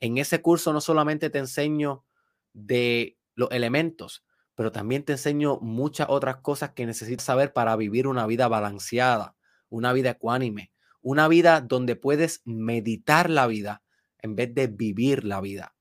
En 0.00 0.18
ese 0.18 0.42
curso 0.42 0.72
no 0.72 0.80
solamente 0.80 1.30
te 1.30 1.38
enseño 1.38 2.04
de 2.52 3.16
los 3.36 3.48
elementos, 3.52 4.24
pero 4.56 4.72
también 4.72 5.04
te 5.04 5.12
enseño 5.12 5.60
muchas 5.60 6.08
otras 6.10 6.38
cosas 6.38 6.72
que 6.72 6.84
necesitas 6.84 7.24
saber 7.24 7.52
para 7.52 7.76
vivir 7.76 8.08
una 8.08 8.26
vida 8.26 8.48
balanceada, 8.48 9.36
una 9.68 9.92
vida 9.92 10.10
ecuánime, 10.10 10.72
una 11.00 11.28
vida 11.28 11.60
donde 11.60 11.94
puedes 11.94 12.42
meditar 12.44 13.30
la 13.30 13.46
vida 13.46 13.84
en 14.18 14.34
vez 14.34 14.52
de 14.52 14.66
vivir 14.66 15.22
la 15.22 15.40
vida. 15.40 15.76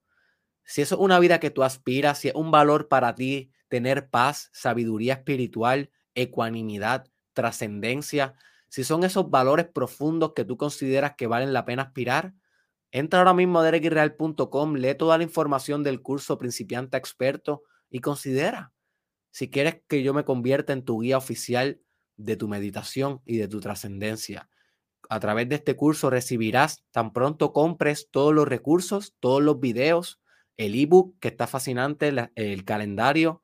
Si 0.63 0.83
eso 0.83 0.93
es 0.93 1.01
una 1.01 1.17
vida 1.17 1.39
que 1.39 1.49
tú 1.49 1.63
aspiras, 1.63 2.19
si 2.19 2.27
es 2.27 2.35
un 2.35 2.51
valor 2.51 2.87
para 2.87 3.15
ti 3.15 3.51
tener 3.75 4.09
paz, 4.09 4.49
sabiduría 4.53 5.15
espiritual, 5.15 5.91
ecuanimidad, 6.13 7.09
trascendencia, 7.33 8.35
si 8.69 8.85
son 8.85 9.03
esos 9.03 9.29
valores 9.29 9.67
profundos 9.67 10.31
que 10.33 10.45
tú 10.45 10.55
consideras 10.55 11.15
que 11.17 11.27
valen 11.27 11.51
la 11.51 11.65
pena 11.65 11.83
aspirar, 11.83 12.33
entra 12.89 13.19
ahora 13.19 13.33
mismo 13.33 13.59
a 13.59 13.65
derekirreal.com, 13.65 14.75
lee 14.75 14.95
toda 14.95 15.17
la 15.17 15.25
información 15.25 15.83
del 15.83 16.01
curso 16.01 16.37
principiante 16.37 16.95
experto 16.95 17.63
y 17.89 17.99
considera 17.99 18.71
si 19.31 19.49
quieres 19.49 19.81
que 19.89 20.03
yo 20.03 20.13
me 20.13 20.23
convierta 20.23 20.71
en 20.71 20.85
tu 20.85 21.01
guía 21.01 21.17
oficial 21.17 21.81
de 22.15 22.37
tu 22.37 22.47
meditación 22.47 23.21
y 23.25 23.35
de 23.35 23.49
tu 23.49 23.59
trascendencia. 23.59 24.47
A 25.09 25.19
través 25.19 25.49
de 25.49 25.55
este 25.55 25.75
curso 25.75 26.09
recibirás 26.09 26.85
tan 26.91 27.11
pronto 27.11 27.51
compres 27.51 28.07
todos 28.09 28.33
los 28.33 28.47
recursos, 28.47 29.17
todos 29.19 29.43
los 29.43 29.59
videos, 29.59 30.21
el 30.55 30.75
ebook 30.75 31.19
que 31.19 31.27
está 31.27 31.47
fascinante, 31.47 32.13
el 32.35 32.63
calendario, 32.63 33.41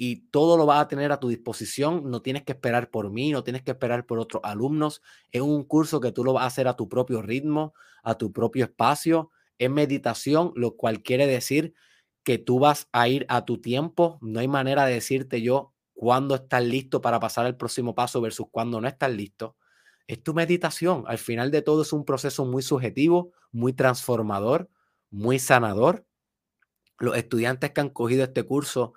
y 0.00 0.28
todo 0.30 0.56
lo 0.56 0.64
vas 0.64 0.80
a 0.80 0.88
tener 0.88 1.10
a 1.10 1.18
tu 1.18 1.28
disposición. 1.28 2.08
No 2.08 2.22
tienes 2.22 2.44
que 2.44 2.52
esperar 2.52 2.88
por 2.88 3.10
mí, 3.10 3.32
no 3.32 3.42
tienes 3.42 3.62
que 3.62 3.72
esperar 3.72 4.06
por 4.06 4.20
otros 4.20 4.40
alumnos. 4.44 5.02
Es 5.32 5.42
un 5.42 5.64
curso 5.64 6.00
que 6.00 6.12
tú 6.12 6.24
lo 6.24 6.32
vas 6.32 6.44
a 6.44 6.46
hacer 6.46 6.68
a 6.68 6.76
tu 6.76 6.88
propio 6.88 7.20
ritmo, 7.20 7.74
a 8.04 8.14
tu 8.16 8.32
propio 8.32 8.64
espacio. 8.64 9.32
Es 9.58 9.68
meditación, 9.68 10.52
lo 10.54 10.76
cual 10.76 11.02
quiere 11.02 11.26
decir 11.26 11.74
que 12.22 12.38
tú 12.38 12.60
vas 12.60 12.88
a 12.92 13.08
ir 13.08 13.26
a 13.28 13.44
tu 13.44 13.60
tiempo. 13.60 14.18
No 14.22 14.38
hay 14.38 14.46
manera 14.46 14.86
de 14.86 14.94
decirte 14.94 15.42
yo 15.42 15.74
cuándo 15.94 16.36
estás 16.36 16.64
listo 16.64 17.00
para 17.00 17.18
pasar 17.18 17.46
al 17.46 17.56
próximo 17.56 17.96
paso 17.96 18.20
versus 18.20 18.46
cuándo 18.52 18.80
no 18.80 18.86
estás 18.86 19.10
listo. 19.10 19.56
Es 20.06 20.22
tu 20.22 20.32
meditación. 20.32 21.02
Al 21.08 21.18
final 21.18 21.50
de 21.50 21.60
todo 21.60 21.82
es 21.82 21.92
un 21.92 22.04
proceso 22.04 22.44
muy 22.44 22.62
subjetivo, 22.62 23.32
muy 23.50 23.72
transformador, 23.72 24.70
muy 25.10 25.40
sanador. 25.40 26.06
Los 27.00 27.16
estudiantes 27.16 27.72
que 27.72 27.80
han 27.80 27.90
cogido 27.90 28.22
este 28.22 28.44
curso 28.44 28.94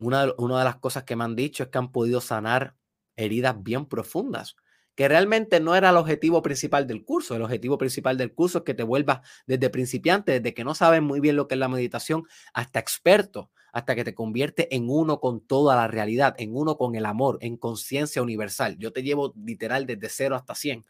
una 0.00 0.26
de, 0.26 0.64
las 0.64 0.76
cosas 0.76 1.04
que 1.04 1.16
me 1.16 1.24
han 1.24 1.36
dicho 1.36 1.62
es 1.62 1.68
que 1.68 1.78
han 1.78 1.92
podido 1.92 2.20
sanar 2.20 2.74
heridas 3.16 3.62
bien 3.62 3.86
profundas, 3.86 4.56
que 4.94 5.08
realmente 5.08 5.60
no 5.60 5.74
era 5.74 5.90
el 5.90 5.96
objetivo 5.96 6.42
principal 6.42 6.86
del 6.86 7.04
curso. 7.04 7.36
El 7.36 7.42
objetivo 7.42 7.78
principal 7.78 8.16
del 8.16 8.34
curso 8.34 8.58
es 8.58 8.64
que 8.64 8.74
te 8.74 8.82
vuelvas 8.82 9.20
desde 9.46 9.70
principiante, 9.70 10.32
desde 10.32 10.54
que 10.54 10.64
no 10.64 10.74
sabes 10.74 11.02
muy 11.02 11.20
bien 11.20 11.36
lo 11.36 11.48
que 11.48 11.54
es 11.54 11.58
la 11.58 11.68
meditación, 11.68 12.24
hasta 12.54 12.80
experto, 12.80 13.50
hasta 13.72 13.94
que 13.94 14.04
te 14.04 14.14
convierte 14.14 14.74
en 14.74 14.88
uno 14.88 15.20
con 15.20 15.40
toda 15.40 15.76
la 15.76 15.86
realidad, 15.86 16.34
en 16.38 16.56
uno 16.56 16.76
con 16.76 16.94
el 16.96 17.06
amor, 17.06 17.38
en 17.40 17.56
conciencia 17.56 18.22
universal. 18.22 18.76
Yo 18.78 18.92
te 18.92 19.02
llevo 19.02 19.32
literal 19.36 19.86
desde 19.86 20.08
cero 20.08 20.34
hasta 20.34 20.54
100. 20.54 20.84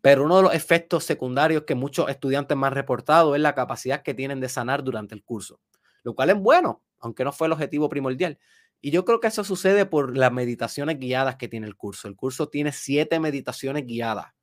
Pero 0.00 0.24
uno 0.24 0.36
de 0.38 0.42
los 0.44 0.54
efectos 0.54 1.04
secundarios 1.04 1.64
que 1.64 1.74
muchos 1.74 2.08
estudiantes 2.08 2.56
me 2.56 2.66
han 2.66 2.74
reportado 2.74 3.34
es 3.34 3.40
la 3.40 3.54
capacidad 3.54 4.02
que 4.02 4.14
tienen 4.14 4.40
de 4.40 4.48
sanar 4.48 4.84
durante 4.84 5.14
el 5.14 5.24
curso, 5.24 5.60
lo 6.02 6.14
cual 6.14 6.30
es 6.30 6.36
bueno, 6.36 6.82
aunque 7.00 7.24
no 7.24 7.32
fue 7.32 7.46
el 7.46 7.52
objetivo 7.52 7.88
primordial. 7.88 8.38
Y 8.80 8.90
yo 8.90 9.04
creo 9.04 9.20
que 9.20 9.26
eso 9.26 9.42
sucede 9.44 9.86
por 9.86 10.16
las 10.16 10.32
meditaciones 10.32 10.98
guiadas 10.98 11.36
que 11.36 11.48
tiene 11.48 11.66
el 11.66 11.76
curso. 11.76 12.06
El 12.08 12.16
curso 12.16 12.48
tiene 12.48 12.72
siete 12.72 13.18
meditaciones 13.18 13.86
guiadas 13.86 14.34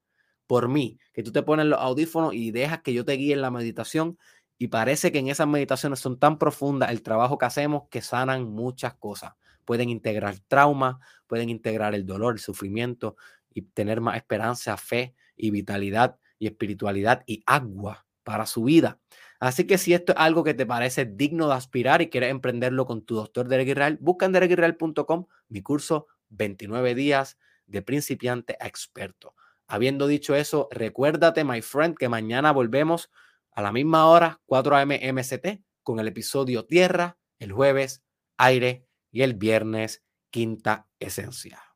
por 0.48 0.68
mí, 0.68 1.00
que 1.14 1.24
tú 1.24 1.32
te 1.32 1.42
pones 1.42 1.66
los 1.66 1.80
audífonos 1.80 2.34
y 2.34 2.52
dejas 2.52 2.82
que 2.82 2.94
yo 2.94 3.06
te 3.06 3.14
guíe 3.14 3.34
en 3.34 3.42
la 3.42 3.52
meditación. 3.52 4.18
Y 4.58 4.68
parece 4.68 5.12
que 5.12 5.20
en 5.20 5.28
esas 5.28 5.48
meditaciones 5.48 6.00
son 6.00 6.20
tan 6.20 6.38
profundas 6.38 6.92
el 6.92 7.02
trabajo 7.02 7.38
que 7.38 7.46
hacemos 7.46 7.84
que 7.90 8.02
sanan 8.02 8.46
muchas 8.46 8.94
cosas. 8.96 9.34
Pueden 9.66 9.90
integrar 9.90 10.38
trauma, 10.48 11.00
pueden 11.28 11.50
integrar 11.50 11.96
el 11.96 12.06
dolor, 12.06 12.34
el 12.34 12.40
sufrimiento 12.40 13.16
y 13.54 13.64
tener 13.64 14.02
más 14.02 14.18
esperanza, 14.18 14.78
fe 14.78 15.16
y 15.36 15.50
vitalidad 15.50 16.20
y 16.38 16.48
espiritualidad 16.48 17.24
y 17.26 17.44
agua 17.46 18.06
para 18.24 18.46
su 18.46 18.64
vida. 18.64 19.00
Así 19.46 19.68
que 19.68 19.78
si 19.78 19.94
esto 19.94 20.14
es 20.14 20.18
algo 20.18 20.44
que 20.44 20.56
te 20.56 20.66
parece 20.66 21.06
digno 21.06 21.48
de 21.48 21.54
aspirar 21.54 22.02
y 22.02 22.10
quieres 22.10 22.32
emprenderlo 22.32 22.88
con 22.88 23.06
tu 23.06 23.14
doctor 23.14 23.48
Derek 23.48 23.68
Israel, 23.68 24.00
busca 24.02 24.26
en 24.26 24.32
derekisrael.com 24.32 25.28
mi 25.50 25.62
curso 25.62 26.08
29 26.30 26.96
días 26.96 27.38
de 27.68 27.84
principiante 27.84 28.58
a 28.60 28.66
experto. 28.66 29.36
Habiendo 29.68 30.08
dicho 30.08 30.34
eso, 30.34 30.68
recuérdate, 30.72 31.44
my 31.44 31.62
friend, 31.62 31.96
que 31.96 32.10
mañana 32.10 32.52
volvemos 32.54 33.12
a 33.52 33.62
la 33.62 33.72
misma 33.72 34.08
hora, 34.08 34.42
4 34.48 34.78
a.m. 34.78 35.14
MST, 35.14 35.62
con 35.84 36.00
el 36.00 36.08
episodio 36.08 36.66
Tierra, 36.66 37.20
el 37.38 37.52
jueves, 37.52 38.04
aire 38.38 38.88
y 39.12 39.22
el 39.22 39.36
viernes, 39.36 40.04
quinta 40.32 40.88
esencia. 41.00 41.75